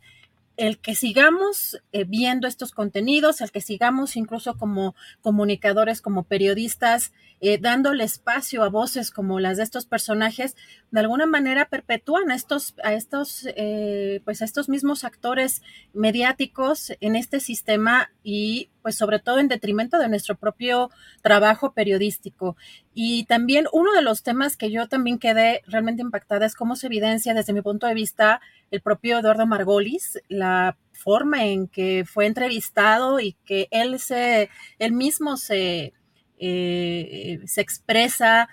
el 0.60 0.78
que 0.78 0.94
sigamos 0.94 1.80
eh, 1.92 2.04
viendo 2.04 2.46
estos 2.46 2.72
contenidos, 2.72 3.40
el 3.40 3.50
que 3.50 3.62
sigamos 3.62 4.14
incluso 4.14 4.58
como 4.58 4.94
comunicadores, 5.22 6.02
como 6.02 6.24
periodistas, 6.24 7.14
eh, 7.40 7.56
dándole 7.56 8.04
espacio 8.04 8.62
a 8.62 8.68
voces 8.68 9.10
como 9.10 9.40
las 9.40 9.56
de 9.56 9.62
estos 9.62 9.86
personajes, 9.86 10.56
de 10.90 11.00
alguna 11.00 11.24
manera 11.24 11.70
perpetúan 11.70 12.30
a 12.30 12.34
estos, 12.34 12.74
a 12.84 12.92
estos, 12.92 13.48
eh, 13.56 14.20
pues 14.26 14.42
a 14.42 14.44
estos 14.44 14.68
mismos 14.68 15.04
actores 15.04 15.62
mediáticos 15.94 16.92
en 17.00 17.16
este 17.16 17.40
sistema 17.40 18.10
y 18.22 18.68
pues 18.82 18.96
sobre 18.96 19.18
todo 19.18 19.38
en 19.38 19.48
detrimento 19.48 19.98
de 19.98 20.10
nuestro 20.10 20.36
propio 20.36 20.90
trabajo 21.22 21.72
periodístico. 21.72 22.56
Y 22.92 23.24
también 23.24 23.66
uno 23.72 23.92
de 23.92 24.02
los 24.02 24.22
temas 24.22 24.56
que 24.56 24.70
yo 24.70 24.88
también 24.88 25.18
quedé 25.18 25.62
realmente 25.66 26.02
impactada 26.02 26.46
es 26.46 26.54
cómo 26.54 26.74
se 26.74 26.86
evidencia 26.86 27.34
desde 27.34 27.52
mi 27.52 27.62
punto 27.62 27.86
de 27.86 27.94
vista 27.94 28.40
el 28.70 28.80
propio 28.80 29.18
Eduardo 29.18 29.46
Margolis, 29.46 30.18
la 30.28 30.76
forma 30.92 31.44
en 31.46 31.68
que 31.68 32.04
fue 32.04 32.26
entrevistado 32.26 33.20
y 33.20 33.34
que 33.44 33.68
él 33.70 33.98
se, 34.00 34.50
él 34.78 34.92
mismo 34.92 35.36
se, 35.36 35.92
eh, 36.38 37.40
se 37.46 37.60
expresa, 37.60 38.48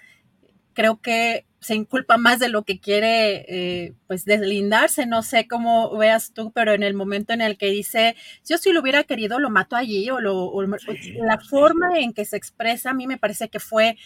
creo 0.74 1.02
que 1.02 1.46
se 1.60 1.76
inculpa 1.76 2.18
más 2.18 2.40
de 2.40 2.50
lo 2.50 2.64
que 2.64 2.80
quiere, 2.80 3.46
eh, 3.50 3.94
pues, 4.08 4.26
deslindarse. 4.26 5.06
No 5.06 5.24
sé 5.24 5.48
cómo 5.48 5.98
veas 5.98 6.32
tú, 6.32 6.52
pero 6.52 6.74
en 6.74 6.84
el 6.84 6.94
momento 6.94 7.34
en 7.34 7.42
el 7.42 7.58
que 7.58 7.68
dice, 7.72 8.16
yo 8.48 8.58
si 8.58 8.72
lo 8.72 8.82
hubiera 8.82 9.04
querido, 9.04 9.40
lo 9.40 9.50
mato 9.50 9.76
allí, 9.76 10.10
o, 10.10 10.22
lo, 10.22 10.54
la 10.62 11.40
forma 11.40 12.00
en 12.00 12.14
que 12.14 12.26
se 12.26 12.38
expresa, 12.38 12.92
a 12.92 12.94
mí 12.94 13.08
me 13.08 13.18
parece 13.18 13.50
que 13.50 13.60
fue 13.60 13.98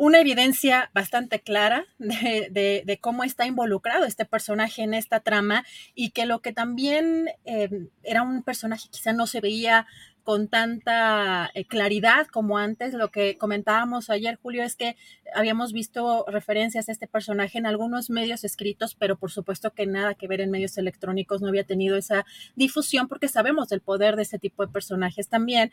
una 0.00 0.18
evidencia 0.18 0.90
bastante 0.94 1.40
clara 1.40 1.84
de, 1.98 2.98
cómo 3.02 3.22
está 3.22 3.44
involucrado 3.44 4.06
este 4.06 4.24
personaje 4.24 4.80
en 4.80 4.94
esta 4.94 5.20
trama 5.20 5.66
y 5.94 6.12
que 6.12 6.24
lo 6.24 6.40
que 6.40 6.54
también 6.54 7.28
eh, 7.44 7.68
era 8.02 8.22
un 8.22 8.42
personaje 8.42 8.88
quizá 8.90 9.12
no 9.12 9.26
se 9.26 9.42
veía 9.42 9.86
con 10.22 10.48
tanta 10.48 11.50
eh, 11.52 11.66
claridad 11.66 12.28
como 12.28 12.56
antes. 12.56 12.94
Lo 12.94 13.10
que 13.10 13.36
comentábamos 13.36 14.08
ayer, 14.08 14.38
Julio, 14.40 14.62
es 14.62 14.74
que 14.74 14.96
habíamos 15.34 15.74
visto 15.74 16.24
referencias 16.28 16.88
a 16.88 16.92
este 16.92 17.06
personaje 17.06 17.58
en 17.58 17.66
algunos 17.66 18.08
medios 18.08 18.42
escritos, 18.42 18.94
pero 18.94 19.18
por 19.18 19.30
supuesto 19.30 19.74
que 19.74 19.84
nada 19.84 20.14
que 20.14 20.28
ver 20.28 20.40
en 20.40 20.50
medios 20.50 20.78
electrónicos, 20.78 21.42
no 21.42 21.48
había 21.48 21.64
tenido 21.64 21.98
esa 21.98 22.24
difusión 22.56 23.06
porque 23.06 23.28
sabemos 23.28 23.68
del 23.68 23.82
poder 23.82 24.16
de 24.16 24.22
ese 24.22 24.38
tipo 24.38 24.64
de 24.64 24.72
personajes 24.72 25.28
también 25.28 25.72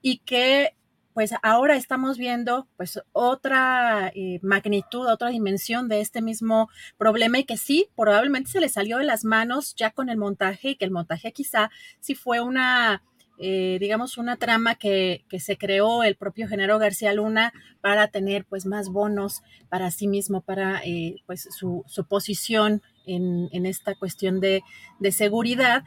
y 0.00 0.20
que 0.20 0.72
pues 1.16 1.32
ahora 1.42 1.76
estamos 1.76 2.18
viendo 2.18 2.68
pues 2.76 3.00
otra 3.12 4.12
eh, 4.14 4.38
magnitud, 4.42 5.06
otra 5.06 5.30
dimensión 5.30 5.88
de 5.88 6.02
este 6.02 6.20
mismo 6.20 6.68
problema 6.98 7.38
y 7.38 7.44
que 7.44 7.56
sí, 7.56 7.88
probablemente 7.96 8.50
se 8.50 8.60
le 8.60 8.68
salió 8.68 8.98
de 8.98 9.04
las 9.04 9.24
manos 9.24 9.74
ya 9.76 9.92
con 9.92 10.10
el 10.10 10.18
montaje 10.18 10.68
y 10.68 10.76
que 10.76 10.84
el 10.84 10.90
montaje 10.90 11.32
quizá 11.32 11.70
sí 12.00 12.14
fue 12.14 12.42
una 12.42 13.02
eh, 13.38 13.78
digamos, 13.80 14.18
una 14.18 14.36
trama 14.36 14.74
que, 14.74 15.24
se 15.38 15.56
creó 15.56 16.02
el 16.02 16.16
propio 16.16 16.48
Genaro 16.48 16.78
García 16.78 17.14
Luna 17.14 17.54
para 17.80 18.08
tener 18.08 18.44
pues 18.44 18.66
más 18.66 18.90
bonos 18.90 19.40
para 19.70 19.90
sí 19.90 20.08
mismo, 20.08 20.42
para 20.42 20.82
eh, 20.84 21.16
pues 21.24 21.48
su, 21.50 21.82
posición 22.10 22.82
en, 23.06 23.48
en, 23.52 23.64
esta 23.64 23.94
cuestión 23.94 24.38
de, 24.40 24.60
de 25.00 25.12
seguridad 25.12 25.82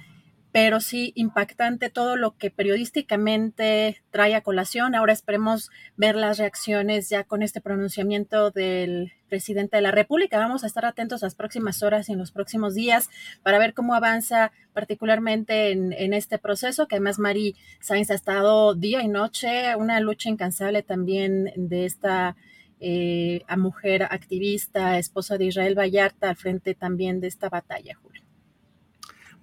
pero 0.61 0.81
sí 0.81 1.13
impactante 1.15 1.89
todo 1.89 2.17
lo 2.17 2.35
que 2.35 2.51
periodísticamente 2.51 4.01
trae 4.11 4.35
a 4.35 4.41
colación. 4.41 4.93
Ahora 4.93 5.13
esperemos 5.13 5.69
ver 5.95 6.15
las 6.15 6.37
reacciones 6.37 7.07
ya 7.07 7.23
con 7.23 7.43
este 7.43 7.61
pronunciamiento 7.61 8.51
del 8.51 9.13
presidente 9.29 9.77
de 9.77 9.81
la 9.81 9.91
República. 9.91 10.37
Vamos 10.37 10.65
a 10.65 10.67
estar 10.67 10.83
atentos 10.83 11.21
las 11.21 11.33
próximas 11.33 11.81
horas 11.81 12.09
y 12.09 12.11
en 12.11 12.19
los 12.19 12.33
próximos 12.33 12.75
días 12.75 13.09
para 13.41 13.57
ver 13.57 13.73
cómo 13.73 13.95
avanza 13.95 14.51
particularmente 14.73 15.71
en, 15.71 16.13
este 16.13 16.39
proceso, 16.39 16.89
que 16.89 16.95
además 16.95 17.19
Mari 17.19 17.55
Sainz 17.79 18.11
ha 18.11 18.15
estado 18.15 18.75
día 18.75 19.01
y 19.01 19.07
noche, 19.07 19.77
una 19.77 20.01
lucha 20.01 20.27
incansable 20.27 20.83
también 20.83 21.53
de 21.55 21.85
esta 21.85 22.35
eh, 22.81 23.45
mujer 23.57 24.03
activista, 24.03 24.97
esposa 24.97 25.37
de 25.37 25.45
Israel 25.45 25.79
Vallarta, 25.79 26.27
al 26.27 26.35
frente 26.35 26.75
también 26.75 27.21
de 27.21 27.27
esta 27.27 27.47
batalla. 27.47 27.97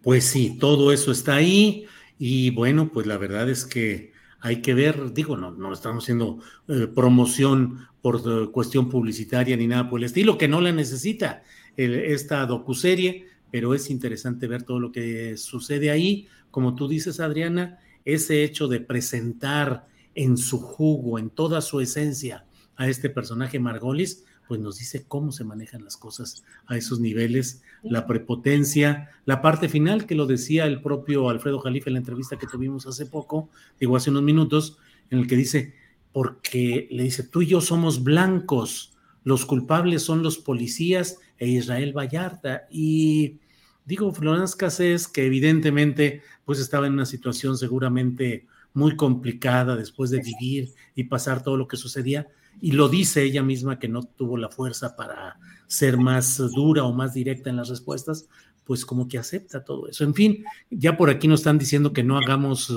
Pues 0.06 0.22
sí, 0.22 0.56
todo 0.60 0.92
eso 0.92 1.10
está 1.10 1.34
ahí 1.34 1.84
y 2.16 2.50
bueno, 2.50 2.92
pues 2.92 3.08
la 3.08 3.18
verdad 3.18 3.50
es 3.50 3.64
que 3.64 4.12
hay 4.38 4.62
que 4.62 4.72
ver, 4.72 5.12
digo, 5.12 5.36
no, 5.36 5.50
no 5.50 5.72
estamos 5.72 6.04
haciendo 6.04 6.38
eh, 6.68 6.86
promoción 6.86 7.88
por 8.02 8.22
eh, 8.24 8.48
cuestión 8.52 8.88
publicitaria 8.88 9.56
ni 9.56 9.66
nada 9.66 9.90
por 9.90 9.98
el 9.98 10.04
estilo, 10.04 10.38
que 10.38 10.46
no 10.46 10.60
la 10.60 10.70
necesita 10.70 11.42
esta 11.76 12.46
docuserie, 12.46 13.26
pero 13.50 13.74
es 13.74 13.90
interesante 13.90 14.46
ver 14.46 14.62
todo 14.62 14.78
lo 14.78 14.92
que 14.92 15.36
sucede 15.36 15.90
ahí. 15.90 16.28
Como 16.52 16.76
tú 16.76 16.86
dices, 16.86 17.18
Adriana, 17.18 17.80
ese 18.04 18.44
hecho 18.44 18.68
de 18.68 18.78
presentar 18.78 19.88
en 20.14 20.36
su 20.36 20.60
jugo, 20.60 21.18
en 21.18 21.30
toda 21.30 21.60
su 21.60 21.80
esencia, 21.80 22.46
a 22.76 22.86
este 22.86 23.10
personaje 23.10 23.58
Margolis, 23.58 24.24
pues 24.46 24.60
nos 24.60 24.78
dice 24.78 25.04
cómo 25.06 25.32
se 25.32 25.44
manejan 25.44 25.84
las 25.84 25.96
cosas 25.96 26.44
a 26.66 26.76
esos 26.76 27.00
niveles, 27.00 27.62
la 27.82 28.06
prepotencia, 28.06 29.10
la 29.24 29.42
parte 29.42 29.68
final 29.68 30.06
que 30.06 30.14
lo 30.14 30.26
decía 30.26 30.66
el 30.66 30.82
propio 30.82 31.28
Alfredo 31.28 31.58
Jalife 31.58 31.90
en 31.90 31.94
la 31.94 32.00
entrevista 32.00 32.38
que 32.38 32.46
tuvimos 32.46 32.86
hace 32.86 33.06
poco, 33.06 33.48
digo 33.78 33.96
hace 33.96 34.10
unos 34.10 34.22
minutos, 34.22 34.78
en 35.10 35.20
el 35.20 35.26
que 35.26 35.36
dice, 35.36 35.74
porque 36.12 36.88
le 36.90 37.02
dice, 37.04 37.22
tú 37.22 37.42
y 37.42 37.46
yo 37.46 37.60
somos 37.60 38.02
blancos, 38.02 38.96
los 39.22 39.44
culpables 39.44 40.02
son 40.02 40.22
los 40.22 40.38
policías 40.38 41.18
e 41.38 41.48
Israel 41.48 41.92
Vallarta. 41.92 42.66
Y 42.70 43.40
digo, 43.84 44.12
Florence 44.12 44.56
Cassés, 44.56 45.08
que 45.08 45.26
evidentemente 45.26 46.22
pues 46.44 46.60
estaba 46.60 46.86
en 46.86 46.92
una 46.92 47.06
situación 47.06 47.58
seguramente 47.58 48.46
muy 48.76 48.94
complicada 48.94 49.74
después 49.74 50.10
de 50.10 50.20
vivir 50.20 50.74
y 50.94 51.04
pasar 51.04 51.42
todo 51.42 51.56
lo 51.56 51.66
que 51.66 51.78
sucedía, 51.78 52.28
y 52.60 52.72
lo 52.72 52.90
dice 52.90 53.22
ella 53.22 53.42
misma 53.42 53.78
que 53.78 53.88
no 53.88 54.02
tuvo 54.02 54.36
la 54.36 54.50
fuerza 54.50 54.96
para 54.96 55.38
ser 55.66 55.96
más 55.96 56.36
dura 56.36 56.84
o 56.84 56.92
más 56.92 57.14
directa 57.14 57.48
en 57.48 57.56
las 57.56 57.70
respuestas, 57.70 58.28
pues 58.64 58.84
como 58.84 59.08
que 59.08 59.16
acepta 59.16 59.64
todo 59.64 59.88
eso. 59.88 60.04
En 60.04 60.12
fin, 60.12 60.44
ya 60.70 60.98
por 60.98 61.08
aquí 61.08 61.26
nos 61.26 61.40
están 61.40 61.56
diciendo 61.56 61.94
que 61.94 62.02
no 62.02 62.18
hagamos, 62.18 62.70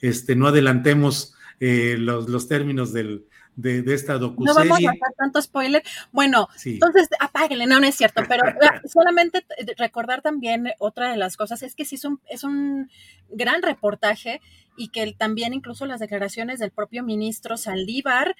este, 0.00 0.36
no 0.36 0.46
adelantemos 0.46 1.34
eh, 1.58 1.96
los, 1.98 2.28
los, 2.28 2.46
términos 2.46 2.92
del, 2.92 3.26
de, 3.56 3.82
de, 3.82 3.94
esta 3.94 4.18
docuserie. 4.18 4.68
No 4.68 4.70
vamos 4.70 4.86
a 4.86 4.90
hacer 4.90 5.14
tanto 5.18 5.42
spoiler. 5.42 5.82
Bueno, 6.12 6.48
sí. 6.56 6.74
entonces 6.74 7.08
apáguenle, 7.18 7.66
no, 7.66 7.80
no 7.80 7.86
es 7.86 7.96
cierto, 7.96 8.22
pero 8.28 8.44
solamente 8.88 9.44
recordar 9.76 10.22
también 10.22 10.70
otra 10.78 11.10
de 11.10 11.16
las 11.16 11.36
cosas 11.36 11.62
es 11.64 11.74
que 11.74 11.84
sí 11.84 11.96
es 11.96 12.04
un, 12.04 12.20
es 12.28 12.44
un 12.44 12.88
gran 13.30 13.62
reportaje 13.62 14.40
y 14.80 14.88
que 14.88 15.12
también 15.12 15.52
incluso 15.54 15.86
las 15.86 16.00
declaraciones 16.00 16.58
del 16.58 16.70
propio 16.70 17.02
ministro 17.02 17.56
Saldívar 17.56 18.34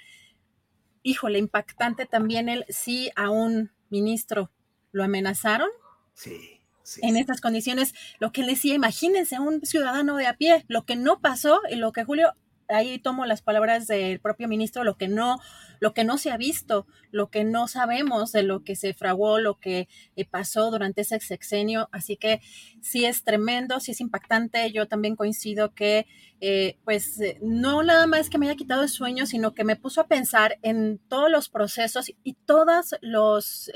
híjole, 1.03 1.39
impactante 1.39 2.07
también 2.07 2.49
el 2.49 2.65
sí 2.69 3.11
a 3.17 3.31
un 3.31 3.73
ministro 3.89 4.51
lo 4.93 5.05
amenazaron. 5.05 5.69
Sí. 6.15 6.61
sí 6.83 7.01
en 7.03 7.17
estas 7.17 7.41
condiciones, 7.41 7.95
lo 8.19 8.33
que 8.33 8.43
le 8.43 8.53
decía, 8.53 8.75
imagínense 8.75 9.39
un 9.39 9.65
ciudadano 9.65 10.17
de 10.17 10.27
a 10.27 10.37
pie, 10.37 10.65
lo 10.69 10.85
que 10.85 10.97
no 10.97 11.21
pasó 11.21 11.61
y 11.71 11.77
lo 11.77 11.93
que 11.93 12.05
Julio 12.05 12.35
ahí 12.71 12.99
tomo 12.99 13.27
las 13.27 13.43
palabras 13.43 13.87
del 13.87 14.21
propio 14.21 14.49
ministro, 14.49 14.85
lo 14.85 14.97
que 14.97 15.09
no, 15.09 15.41
lo 15.81 15.95
que 15.95 16.05
no 16.05 16.19
se 16.19 16.31
ha 16.31 16.37
visto, 16.37 16.87
lo 17.11 17.31
que 17.31 17.45
no 17.45 17.69
sabemos 17.69 18.33
de 18.33 18.43
lo 18.43 18.65
que 18.65 18.77
se 18.77 18.95
fraguó, 18.95 19.39
lo 19.39 19.59
que 19.59 19.89
eh, 20.17 20.25
pasó 20.25 20.71
durante 20.71 21.03
ese 21.03 21.21
sexenio. 21.21 21.89
Así 21.93 22.17
que 22.17 22.41
sí 22.81 23.05
es 23.05 23.25
tremendo, 23.25 23.81
sí 23.81 23.93
es 23.93 24.01
impactante. 24.01 24.71
Yo 24.73 24.89
también 24.89 25.17
coincido 25.17 25.75
que, 25.75 26.07
eh, 26.41 26.79
pues, 26.85 27.21
eh, 27.21 27.39
no 27.43 27.83
nada 27.83 28.07
más 28.07 28.31
que 28.31 28.39
me 28.39 28.47
haya 28.47 28.57
quitado 28.57 28.83
el 28.83 28.89
sueño, 28.89 29.27
sino 29.27 29.55
que 29.55 29.65
me 29.65 29.77
puso 29.77 30.01
a 30.01 30.09
pensar 30.09 30.59
en 30.63 30.99
todos 31.09 31.31
los 31.31 31.49
procesos 31.49 32.13
y 32.23 32.35
todas 32.35 32.95
los, 33.01 33.71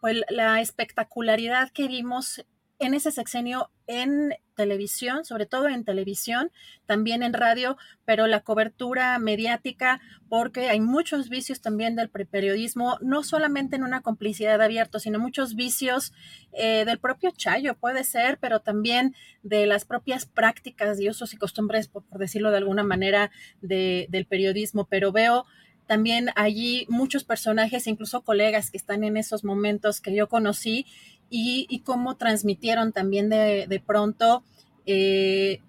pues, 0.00 0.16
la 0.30 0.60
espectacularidad 0.60 1.70
que 1.70 1.88
vimos 1.88 2.44
en 2.78 2.94
ese 2.94 3.10
sexenio 3.10 3.70
en 3.86 4.34
televisión, 4.54 5.24
sobre 5.24 5.46
todo 5.46 5.68
en 5.68 5.84
televisión, 5.84 6.50
también 6.86 7.22
en 7.22 7.32
radio, 7.32 7.76
pero 8.04 8.26
la 8.26 8.40
cobertura 8.40 9.18
mediática, 9.18 10.00
porque 10.28 10.68
hay 10.68 10.80
muchos 10.80 11.28
vicios 11.28 11.60
también 11.60 11.96
del 11.96 12.08
periodismo, 12.10 12.98
no 13.00 13.22
solamente 13.22 13.76
en 13.76 13.84
una 13.84 14.00
complicidad 14.00 14.60
abierta, 14.60 15.00
sino 15.00 15.18
muchos 15.18 15.54
vicios 15.54 16.12
eh, 16.52 16.84
del 16.84 16.98
propio 16.98 17.30
Chayo, 17.30 17.74
puede 17.74 18.04
ser, 18.04 18.38
pero 18.38 18.60
también 18.60 19.14
de 19.42 19.66
las 19.66 19.84
propias 19.84 20.26
prácticas 20.26 21.00
y 21.00 21.08
usos 21.08 21.32
y 21.34 21.36
costumbres, 21.36 21.88
por, 21.88 22.04
por 22.04 22.18
decirlo 22.18 22.50
de 22.50 22.58
alguna 22.58 22.82
manera, 22.82 23.30
de, 23.60 24.06
del 24.10 24.26
periodismo. 24.26 24.86
Pero 24.86 25.12
veo 25.12 25.46
también 25.88 26.28
allí 26.36 26.84
muchos 26.90 27.24
personajes, 27.24 27.86
incluso 27.86 28.20
colegas 28.20 28.70
que 28.70 28.76
están 28.76 29.04
en 29.04 29.16
esos 29.16 29.42
momentos 29.42 30.02
que 30.02 30.14
yo 30.14 30.28
conocí 30.28 30.86
y, 31.30 31.82
cómo 31.84 32.16
transmitieron 32.16 32.92
también 32.92 33.28
de, 33.28 33.66
de 33.68 33.80
pronto. 33.80 34.42
Eh, 34.86 35.60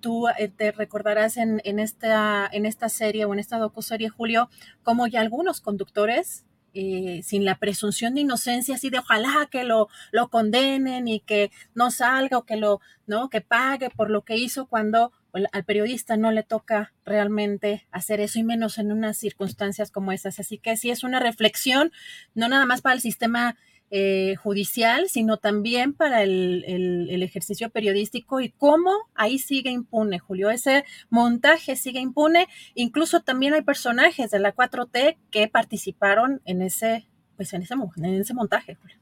tú 0.00 0.28
eh, 0.28 0.48
te 0.48 0.72
recordarás 0.72 1.36
en, 1.36 1.60
en, 1.64 1.78
esta, 1.78 2.48
en 2.50 2.66
esta 2.66 2.88
serie 2.88 3.24
o 3.24 3.32
en 3.32 3.40
esta 3.40 3.58
docuserie, 3.58 4.08
Julio, 4.08 4.48
como 4.82 5.06
ya 5.06 5.20
algunos 5.20 5.60
conductores 5.60 6.46
eh, 6.78 7.22
sin 7.22 7.46
la 7.46 7.58
presunción 7.58 8.14
de 8.14 8.20
inocencia, 8.20 8.74
así 8.74 8.90
de 8.90 8.98
ojalá 8.98 9.48
que 9.50 9.64
lo, 9.64 9.88
lo 10.12 10.28
condenen 10.28 11.08
y 11.08 11.20
que 11.20 11.50
no 11.74 11.90
salga 11.90 12.36
o 12.36 12.44
que 12.44 12.56
lo, 12.56 12.82
¿no? 13.06 13.30
Que 13.30 13.40
pague 13.40 13.88
por 13.88 14.10
lo 14.10 14.26
que 14.26 14.36
hizo 14.36 14.66
cuando 14.66 15.10
al 15.52 15.64
periodista 15.64 16.18
no 16.18 16.32
le 16.32 16.42
toca 16.42 16.92
realmente 17.06 17.86
hacer 17.90 18.20
eso 18.20 18.38
y 18.38 18.42
menos 18.42 18.76
en 18.76 18.92
unas 18.92 19.16
circunstancias 19.16 19.90
como 19.90 20.12
esas. 20.12 20.38
Así 20.38 20.58
que 20.58 20.76
sí 20.76 20.90
es 20.90 21.02
una 21.02 21.18
reflexión, 21.18 21.92
no 22.34 22.46
nada 22.48 22.66
más 22.66 22.82
para 22.82 22.94
el 22.94 23.00
sistema 23.00 23.56
eh, 23.90 24.34
judicial, 24.42 25.06
sino 25.08 25.36
también 25.36 25.92
para 25.92 26.22
el, 26.22 26.64
el, 26.66 27.22
ejercicio 27.22 27.70
periodístico 27.70 28.40
y 28.40 28.50
cómo 28.50 28.90
ahí 29.14 29.38
sigue 29.38 29.70
impune, 29.70 30.18
Julio. 30.18 30.50
Ese 30.50 30.84
montaje 31.08 31.76
sigue 31.76 32.00
impune. 32.00 32.48
Incluso 32.74 33.20
también 33.20 33.54
hay 33.54 33.62
personajes 33.62 34.30
de 34.30 34.40
la 34.40 34.54
4T 34.54 35.16
que 35.30 35.48
participaron 35.48 36.40
en 36.44 36.62
ese, 36.62 37.06
pues 37.36 37.52
en 37.52 37.62
ese, 37.62 37.74
en 37.74 38.14
ese 38.14 38.34
montaje, 38.34 38.74
Julio. 38.74 38.96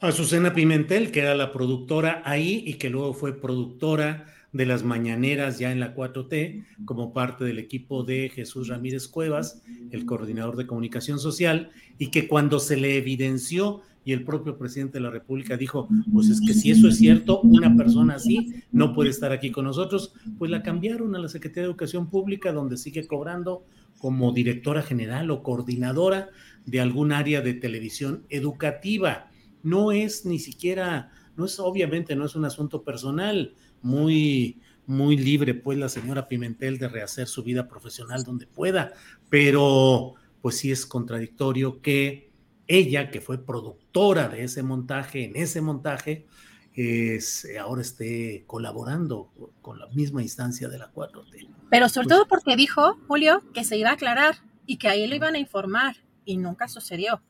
Azucena 0.00 0.54
Pimentel, 0.54 1.10
que 1.10 1.20
era 1.20 1.34
la 1.34 1.50
productora 1.50 2.22
ahí 2.24 2.62
y 2.64 2.74
que 2.74 2.90
luego 2.90 3.14
fue 3.14 3.40
productora 3.40 4.26
de 4.52 4.66
las 4.66 4.82
mañaneras 4.82 5.58
ya 5.58 5.72
en 5.72 5.80
la 5.80 5.94
4T, 5.94 6.64
como 6.84 7.12
parte 7.12 7.44
del 7.44 7.58
equipo 7.58 8.04
de 8.04 8.30
Jesús 8.32 8.68
Ramírez 8.68 9.08
Cuevas, 9.08 9.62
el 9.90 10.06
coordinador 10.06 10.56
de 10.56 10.66
comunicación 10.66 11.18
social, 11.18 11.70
y 11.98 12.10
que 12.10 12.28
cuando 12.28 12.60
se 12.60 12.76
le 12.76 12.96
evidenció 12.96 13.82
y 14.08 14.12
el 14.14 14.24
propio 14.24 14.56
presidente 14.56 14.94
de 14.94 15.02
la 15.02 15.10
República 15.10 15.58
dijo, 15.58 15.86
pues 16.10 16.30
es 16.30 16.40
que 16.40 16.54
si 16.54 16.70
eso 16.70 16.88
es 16.88 16.96
cierto, 16.96 17.42
una 17.42 17.76
persona 17.76 18.14
así 18.14 18.54
no 18.72 18.94
puede 18.94 19.10
estar 19.10 19.32
aquí 19.32 19.50
con 19.50 19.66
nosotros, 19.66 20.14
pues 20.38 20.50
la 20.50 20.62
cambiaron 20.62 21.14
a 21.14 21.18
la 21.18 21.28
Secretaría 21.28 21.64
de 21.64 21.68
Educación 21.68 22.08
Pública, 22.08 22.50
donde 22.50 22.78
sigue 22.78 23.06
cobrando 23.06 23.66
como 23.98 24.32
directora 24.32 24.80
general 24.80 25.30
o 25.30 25.42
coordinadora 25.42 26.30
de 26.64 26.80
algún 26.80 27.12
área 27.12 27.42
de 27.42 27.52
televisión 27.52 28.24
educativa. 28.30 29.30
No 29.62 29.92
es 29.92 30.24
ni 30.24 30.38
siquiera, 30.38 31.12
no 31.36 31.44
es 31.44 31.60
obviamente, 31.60 32.16
no 32.16 32.24
es 32.24 32.34
un 32.34 32.46
asunto 32.46 32.84
personal, 32.84 33.52
muy, 33.82 34.58
muy 34.86 35.18
libre, 35.18 35.52
pues 35.52 35.76
la 35.76 35.90
señora 35.90 36.28
Pimentel 36.28 36.78
de 36.78 36.88
rehacer 36.88 37.26
su 37.26 37.42
vida 37.42 37.68
profesional 37.68 38.24
donde 38.24 38.46
pueda, 38.46 38.94
pero 39.28 40.14
pues 40.40 40.56
sí 40.56 40.70
es 40.70 40.86
contradictorio 40.86 41.82
que 41.82 42.27
ella, 42.68 43.10
que 43.10 43.20
fue 43.20 43.44
productora 43.44 44.28
de 44.28 44.44
ese 44.44 44.62
montaje, 44.62 45.24
en 45.24 45.36
ese 45.36 45.60
montaje, 45.60 46.26
es, 46.74 47.46
ahora 47.60 47.82
esté 47.82 48.44
colaborando 48.46 49.32
con 49.62 49.80
la 49.80 49.88
misma 49.88 50.22
instancia 50.22 50.68
de 50.68 50.78
la 50.78 50.92
4T. 50.92 51.48
Pero 51.70 51.88
sobre 51.88 52.06
pues, 52.06 52.16
todo 52.16 52.28
porque 52.28 52.54
dijo, 52.54 52.98
Julio, 53.08 53.42
que 53.52 53.64
se 53.64 53.76
iba 53.76 53.90
a 53.90 53.94
aclarar 53.94 54.36
y 54.66 54.76
que 54.76 54.88
ahí 54.88 55.06
lo 55.06 55.16
iban 55.16 55.34
a 55.34 55.38
informar 55.38 55.96
y 56.24 56.36
nunca 56.36 56.68
sucedió. 56.68 57.22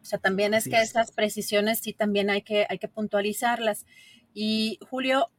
O 0.00 0.04
sea, 0.06 0.18
también 0.18 0.54
es 0.54 0.64
que 0.64 0.76
es. 0.76 0.90
esas 0.90 1.12
precisiones 1.12 1.80
sí 1.80 1.92
también 1.92 2.30
hay 2.30 2.42
que, 2.42 2.66
hay 2.68 2.78
que 2.78 2.88
puntualizarlas. 2.88 3.84
Y 4.32 4.78
Julio, 4.88 5.30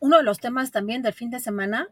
uno 0.00 0.16
de 0.16 0.22
los 0.24 0.38
temas 0.38 0.72
también 0.72 1.02
del 1.02 1.12
fin 1.12 1.30
de 1.30 1.38
semana 1.38 1.88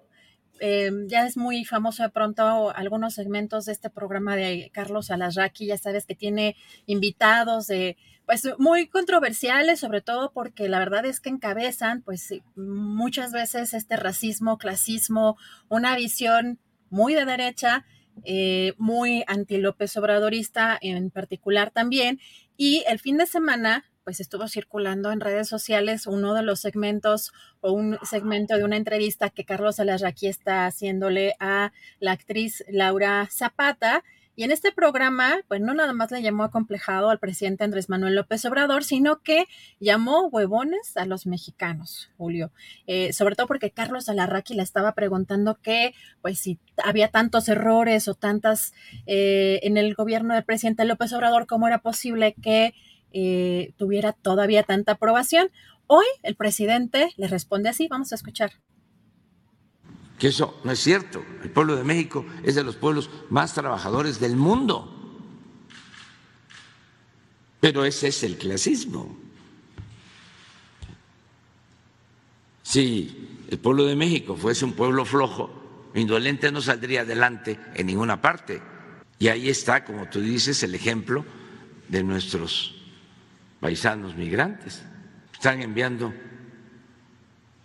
eh, 0.60 0.90
ya 1.06 1.26
es 1.26 1.36
muy 1.36 1.64
famoso 1.64 2.02
de 2.02 2.10
pronto 2.10 2.70
algunos 2.70 3.14
segmentos 3.14 3.64
de 3.64 3.72
este 3.72 3.90
programa 3.90 4.36
de 4.36 4.70
Carlos 4.72 5.10
Alarraqui, 5.10 5.66
ya 5.66 5.78
sabes 5.78 6.06
que 6.06 6.14
tiene 6.14 6.55
invitados 6.86 7.66
de, 7.66 7.97
pues 8.26 8.47
muy 8.58 8.86
controversiales, 8.86 9.80
sobre 9.80 10.02
todo 10.02 10.32
porque 10.32 10.68
la 10.68 10.78
verdad 10.78 11.05
es 11.06 11.18
que 11.18 11.30
encabezan, 11.30 12.02
pues 12.02 12.32
muchas 12.55 13.32
veces 13.32 13.74
este 13.74 13.97
racismo, 13.97 14.58
clasismo, 14.58 15.36
una 15.68 15.97
visión 15.97 16.58
muy 16.90 17.14
de 17.14 17.24
derecha, 17.24 17.84
eh, 18.24 18.74
muy 18.76 19.24
anti 19.26 19.56
López 19.56 19.97
Obradorista 19.97 20.78
en 20.80 21.10
particular 21.10 21.70
también. 21.70 22.20
Y 22.56 22.84
el 22.86 22.98
fin 22.98 23.16
de 23.16 23.26
semana 23.26 23.84
pues 24.10 24.18
estuvo 24.18 24.48
circulando 24.48 25.12
en 25.12 25.20
redes 25.20 25.48
sociales 25.48 26.08
uno 26.08 26.34
de 26.34 26.42
los 26.42 26.58
segmentos 26.58 27.32
o 27.60 27.70
un 27.70 27.97
segmento 28.02 28.56
de 28.56 28.64
una 28.64 28.76
entrevista 28.76 29.30
que 29.30 29.44
Carlos 29.44 29.78
Alarraqui 29.78 30.26
está 30.26 30.66
haciéndole 30.66 31.36
a 31.39 31.70
la 32.00 32.10
actriz 32.10 32.64
Laura 32.68 33.28
Zapata. 33.30 34.02
Y 34.34 34.42
en 34.42 34.50
este 34.50 34.72
programa, 34.72 35.39
pues 35.47 35.60
no 35.60 35.74
nada 35.74 35.92
más 35.92 36.10
le 36.10 36.22
llamó 36.22 36.42
acomplejado 36.42 37.10
al 37.10 37.20
presidente 37.20 37.62
Andrés 37.62 37.89
Manuel 37.89 38.16
López 38.16 38.44
Obrador, 38.47 38.82
sino 38.82 39.20
que 39.22 39.44
llamó 39.78 40.26
huevones 40.26 40.97
a 40.97 41.06
los 41.06 41.26
mexicanos, 41.26 42.10
Julio. 42.16 42.50
Eh, 42.89 43.12
sobre 43.12 43.36
todo 43.36 43.47
porque 43.47 43.70
Carlos 43.70 44.08
Alarraqui 44.08 44.55
le 44.55 44.64
estaba 44.64 44.97
preguntando 44.97 45.60
que, 45.62 45.94
pues 46.20 46.40
si 46.40 46.58
había 46.82 47.12
tantos 47.12 47.48
errores 47.48 48.08
o 48.08 48.14
tantas 48.14 48.72
eh, 49.06 49.60
en 49.62 49.76
el 49.76 49.94
gobierno 49.94 50.34
del 50.34 50.42
presidente 50.42 50.84
López 50.84 51.12
Obrador, 51.12 51.47
¿cómo 51.47 51.68
era 51.68 51.78
posible 51.78 52.34
que 52.42 52.74
eh, 53.12 53.72
tuviera 53.76 54.12
todavía 54.12 54.62
tanta 54.62 54.92
aprobación. 54.92 55.50
Hoy 55.86 56.06
el 56.22 56.36
presidente 56.36 57.12
le 57.16 57.28
responde 57.28 57.68
así, 57.68 57.89
vamos 57.89 58.12
a 58.12 58.14
escuchar. 58.14 58.52
Que 60.18 60.28
eso 60.28 60.60
no 60.64 60.72
es 60.72 60.78
cierto. 60.78 61.24
El 61.42 61.50
pueblo 61.50 61.76
de 61.76 61.84
México 61.84 62.24
es 62.42 62.55
de 62.55 62.62
los 62.62 62.76
pueblos 62.76 63.10
más 63.30 63.55
trabajadores 63.55 64.20
del 64.20 64.36
mundo. 64.36 64.97
Pero 67.58 67.84
ese 67.84 68.08
es 68.08 68.22
el 68.22 68.36
clasismo. 68.36 69.18
Si 72.62 73.44
el 73.48 73.58
pueblo 73.58 73.84
de 73.84 73.97
México 73.97 74.36
fuese 74.36 74.64
un 74.64 74.74
pueblo 74.74 75.05
flojo, 75.05 75.90
indolente 75.94 76.52
no 76.52 76.60
saldría 76.60 77.00
adelante 77.00 77.58
en 77.74 77.86
ninguna 77.86 78.20
parte. 78.20 78.62
Y 79.18 79.28
ahí 79.28 79.48
está, 79.48 79.84
como 79.84 80.08
tú 80.08 80.20
dices, 80.20 80.62
el 80.62 80.74
ejemplo 80.74 81.24
de 81.89 82.05
nuestros 82.05 82.80
paisanos 83.60 84.16
migrantes. 84.16 84.82
Están 85.32 85.62
enviando, 85.62 86.12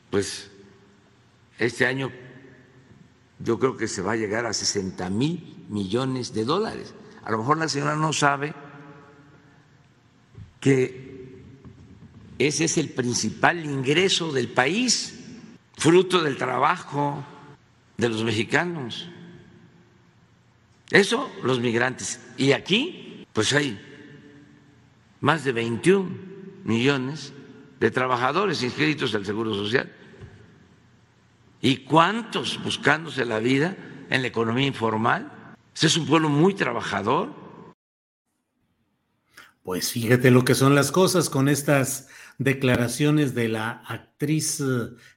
pues, 0.09 0.51
este 1.57 1.85
año 1.85 2.11
yo 3.39 3.59
creo 3.59 3.75
que 3.75 3.87
se 3.87 4.01
va 4.01 4.13
a 4.13 4.15
llegar 4.15 4.45
a 4.45 4.53
60 4.53 5.09
mil 5.09 5.65
millones 5.69 6.33
de 6.33 6.45
dólares. 6.45 6.93
A 7.23 7.31
lo 7.31 7.39
mejor 7.39 7.57
la 7.57 7.67
señora 7.67 7.95
no 7.95 8.13
sabe 8.13 8.53
que 10.59 11.43
ese 12.37 12.65
es 12.65 12.77
el 12.77 12.89
principal 12.89 13.65
ingreso 13.65 14.31
del 14.31 14.49
país, 14.49 15.19
fruto 15.77 16.21
del 16.21 16.37
trabajo 16.37 17.25
de 17.97 18.09
los 18.09 18.23
mexicanos. 18.23 19.09
Eso 20.89 21.31
los 21.43 21.59
migrantes. 21.59 22.19
Y 22.37 22.51
aquí, 22.51 23.25
pues 23.33 23.53
hay 23.53 23.79
más 25.25 25.43
de 25.43 25.53
21 25.53 26.07
millones 26.65 27.33
de 27.79 27.89
trabajadores 27.89 28.61
inscritos 28.61 29.15
al 29.15 29.25
Seguro 29.25 29.55
Social. 29.55 29.91
¿Y 31.61 31.77
cuántos 31.77 32.63
buscándose 32.63 33.25
la 33.25 33.39
vida 33.39 33.75
en 34.11 34.21
la 34.21 34.27
economía 34.27 34.67
informal? 34.67 35.55
Ese 35.75 35.87
es 35.87 35.97
un 35.97 36.05
pueblo 36.05 36.29
muy 36.29 36.53
trabajador. 36.53 37.33
Pues 39.63 39.91
fíjate 39.91 40.29
lo 40.29 40.45
que 40.45 40.53
son 40.53 40.75
las 40.75 40.91
cosas 40.91 41.31
con 41.31 41.49
estas 41.49 42.07
declaraciones 42.37 43.33
de 43.33 43.47
la 43.49 43.81
actriz, 43.87 44.63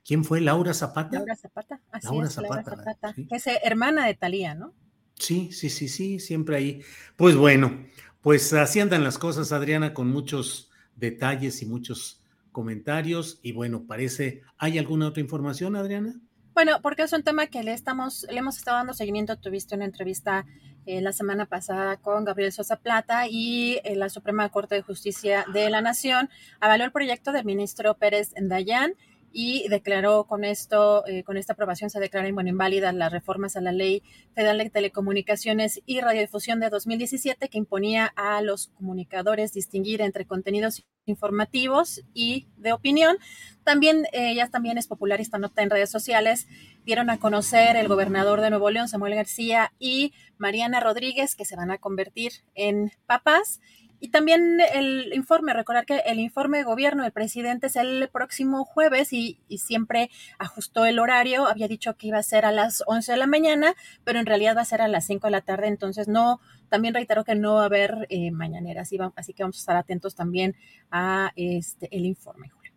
¿quién 0.06 0.24
fue? 0.24 0.40
Laura 0.40 0.72
Zapata. 0.72 1.18
Laura 1.18 1.36
Zapata, 1.36 1.82
así 1.92 2.06
Laura 2.06 2.28
es, 2.28 2.32
Zapata, 2.32 2.54
Laura 2.54 2.64
Zapata, 2.64 3.14
que 3.14 3.36
es 3.36 3.46
hermana 3.62 4.06
de 4.06 4.14
Talía, 4.14 4.54
¿no? 4.54 4.72
Sí, 5.18 5.52
sí, 5.52 5.68
sí, 5.68 5.86
sí, 5.86 6.18
siempre 6.18 6.56
ahí. 6.56 6.82
Pues 7.16 7.36
bueno, 7.36 7.84
pues 8.20 8.52
así 8.52 8.80
andan 8.80 9.04
las 9.04 9.18
cosas, 9.18 9.52
Adriana, 9.52 9.94
con 9.94 10.10
muchos 10.10 10.70
detalles 10.96 11.62
y 11.62 11.66
muchos 11.66 12.22
comentarios. 12.52 13.38
Y 13.42 13.52
bueno, 13.52 13.86
parece, 13.86 14.42
¿hay 14.58 14.78
alguna 14.78 15.08
otra 15.08 15.20
información, 15.20 15.76
Adriana? 15.76 16.20
Bueno, 16.54 16.80
porque 16.82 17.02
es 17.02 17.12
un 17.12 17.22
tema 17.22 17.46
que 17.46 17.62
le 17.62 17.72
estamos, 17.72 18.26
le 18.30 18.38
hemos 18.38 18.58
estado 18.58 18.78
dando 18.78 18.92
seguimiento. 18.92 19.36
Tuviste 19.36 19.76
una 19.76 19.84
entrevista 19.84 20.44
eh, 20.86 21.00
la 21.00 21.12
semana 21.12 21.46
pasada 21.46 21.98
con 21.98 22.24
Gabriel 22.24 22.50
Sosa 22.50 22.76
Plata 22.76 23.28
y 23.28 23.78
eh, 23.84 23.94
la 23.94 24.08
Suprema 24.08 24.48
Corte 24.48 24.74
de 24.74 24.82
Justicia 24.82 25.44
de 25.52 25.70
la 25.70 25.82
Nación 25.82 26.30
avaló 26.60 26.84
el 26.84 26.92
proyecto 26.92 27.30
del 27.30 27.44
ministro 27.44 27.94
Pérez 27.98 28.32
Dayan 28.40 28.94
y 29.32 29.68
declaró 29.68 30.24
con 30.24 30.44
esto, 30.44 31.06
eh, 31.06 31.22
con 31.22 31.36
esta 31.36 31.52
aprobación 31.52 31.90
se 31.90 32.00
declaran 32.00 32.34
bueno, 32.34 32.50
inválidas 32.50 32.94
las 32.94 33.12
reformas 33.12 33.56
a 33.56 33.60
la 33.60 33.72
Ley 33.72 34.02
Federal 34.34 34.58
de 34.58 34.70
Telecomunicaciones 34.70 35.80
y 35.86 36.00
Radiodifusión 36.00 36.60
de 36.60 36.70
2017 36.70 37.48
que 37.48 37.58
imponía 37.58 38.12
a 38.16 38.40
los 38.42 38.68
comunicadores 38.68 39.52
distinguir 39.52 40.00
entre 40.00 40.26
contenidos 40.26 40.84
informativos 41.06 42.02
y 42.14 42.46
de 42.56 42.72
opinión. 42.72 43.16
También, 43.64 44.06
eh, 44.12 44.34
ya 44.34 44.48
también 44.48 44.78
es 44.78 44.86
popular 44.86 45.20
esta 45.20 45.38
nota 45.38 45.62
en 45.62 45.70
redes 45.70 45.90
sociales, 45.90 46.46
dieron 46.84 47.10
a 47.10 47.18
conocer 47.18 47.76
el 47.76 47.88
gobernador 47.88 48.40
de 48.40 48.50
Nuevo 48.50 48.70
León, 48.70 48.88
Samuel 48.88 49.14
García, 49.14 49.72
y 49.78 50.12
Mariana 50.38 50.80
Rodríguez, 50.80 51.34
que 51.34 51.44
se 51.44 51.56
van 51.56 51.70
a 51.70 51.78
convertir 51.78 52.32
en 52.54 52.92
papás. 53.06 53.60
Y 54.00 54.08
también 54.10 54.58
el 54.74 55.12
informe, 55.12 55.52
recordar 55.52 55.84
que 55.84 55.98
el 56.06 56.20
informe 56.20 56.58
de 56.58 56.64
gobierno 56.64 57.02
del 57.02 57.12
presidente 57.12 57.66
es 57.66 57.76
el 57.76 58.08
próximo 58.12 58.64
jueves 58.64 59.12
y, 59.12 59.38
siempre 59.58 60.10
ajustó 60.38 60.84
el 60.84 60.98
horario, 60.98 61.46
había 61.46 61.66
dicho 61.66 61.96
que 61.96 62.08
iba 62.08 62.18
a 62.18 62.22
ser 62.22 62.44
a 62.44 62.52
las 62.52 62.84
11 62.86 63.12
de 63.12 63.18
la 63.18 63.26
mañana, 63.26 63.74
pero 64.04 64.20
en 64.20 64.26
realidad 64.26 64.56
va 64.56 64.60
a 64.60 64.64
ser 64.64 64.80
a 64.80 64.88
las 64.88 65.06
5 65.06 65.26
de 65.26 65.30
la 65.32 65.40
tarde, 65.40 65.66
entonces 65.66 66.06
no, 66.06 66.40
también 66.68 66.94
reitero 66.94 67.24
que 67.24 67.34
no 67.34 67.54
va 67.54 67.62
a 67.62 67.66
haber 67.66 68.06
eh, 68.08 68.30
mañaneras, 68.30 68.90
así 69.16 69.32
que 69.32 69.42
vamos 69.42 69.56
a 69.56 69.60
estar 69.60 69.76
atentos 69.76 70.14
también 70.14 70.54
a 70.90 71.32
este, 71.34 71.88
el 71.90 72.06
informe, 72.06 72.50
Julio. 72.50 72.72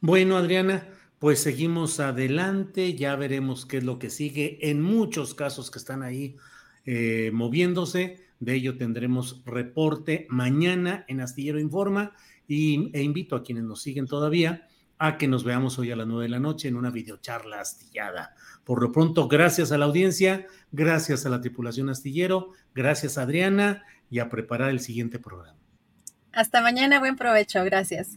Bueno, 0.00 0.36
Adriana, 0.36 0.86
pues 1.18 1.40
seguimos 1.40 1.98
adelante, 1.98 2.94
ya 2.94 3.16
veremos 3.16 3.66
qué 3.66 3.78
es 3.78 3.84
lo 3.84 3.98
que 3.98 4.10
sigue 4.10 4.70
en 4.70 4.80
muchos 4.80 5.34
casos 5.34 5.70
que 5.70 5.78
están 5.78 6.02
ahí 6.02 6.36
eh, 6.84 7.30
moviéndose 7.32 8.23
de 8.44 8.54
ello 8.54 8.76
tendremos 8.76 9.42
reporte 9.44 10.26
mañana 10.28 11.04
en 11.08 11.20
Astillero 11.20 11.58
Informa 11.58 12.12
y, 12.46 12.90
e 12.92 13.02
invito 13.02 13.36
a 13.36 13.42
quienes 13.42 13.64
nos 13.64 13.82
siguen 13.82 14.06
todavía 14.06 14.68
a 14.98 15.18
que 15.18 15.28
nos 15.28 15.44
veamos 15.44 15.78
hoy 15.78 15.90
a 15.90 15.96
las 15.96 16.06
nueve 16.06 16.24
de 16.24 16.28
la 16.30 16.38
noche 16.38 16.68
en 16.68 16.76
una 16.76 16.90
videocharla 16.90 17.60
astillada. 17.60 18.34
Por 18.64 18.80
lo 18.80 18.92
pronto, 18.92 19.28
gracias 19.28 19.72
a 19.72 19.78
la 19.78 19.86
audiencia, 19.86 20.46
gracias 20.72 21.26
a 21.26 21.28
la 21.28 21.40
tripulación 21.40 21.90
astillero, 21.90 22.52
gracias 22.74 23.18
Adriana 23.18 23.82
y 24.08 24.20
a 24.20 24.28
preparar 24.28 24.70
el 24.70 24.80
siguiente 24.80 25.18
programa. 25.18 25.58
Hasta 26.32 26.60
mañana, 26.62 27.00
buen 27.00 27.16
provecho, 27.16 27.64
gracias. 27.64 28.16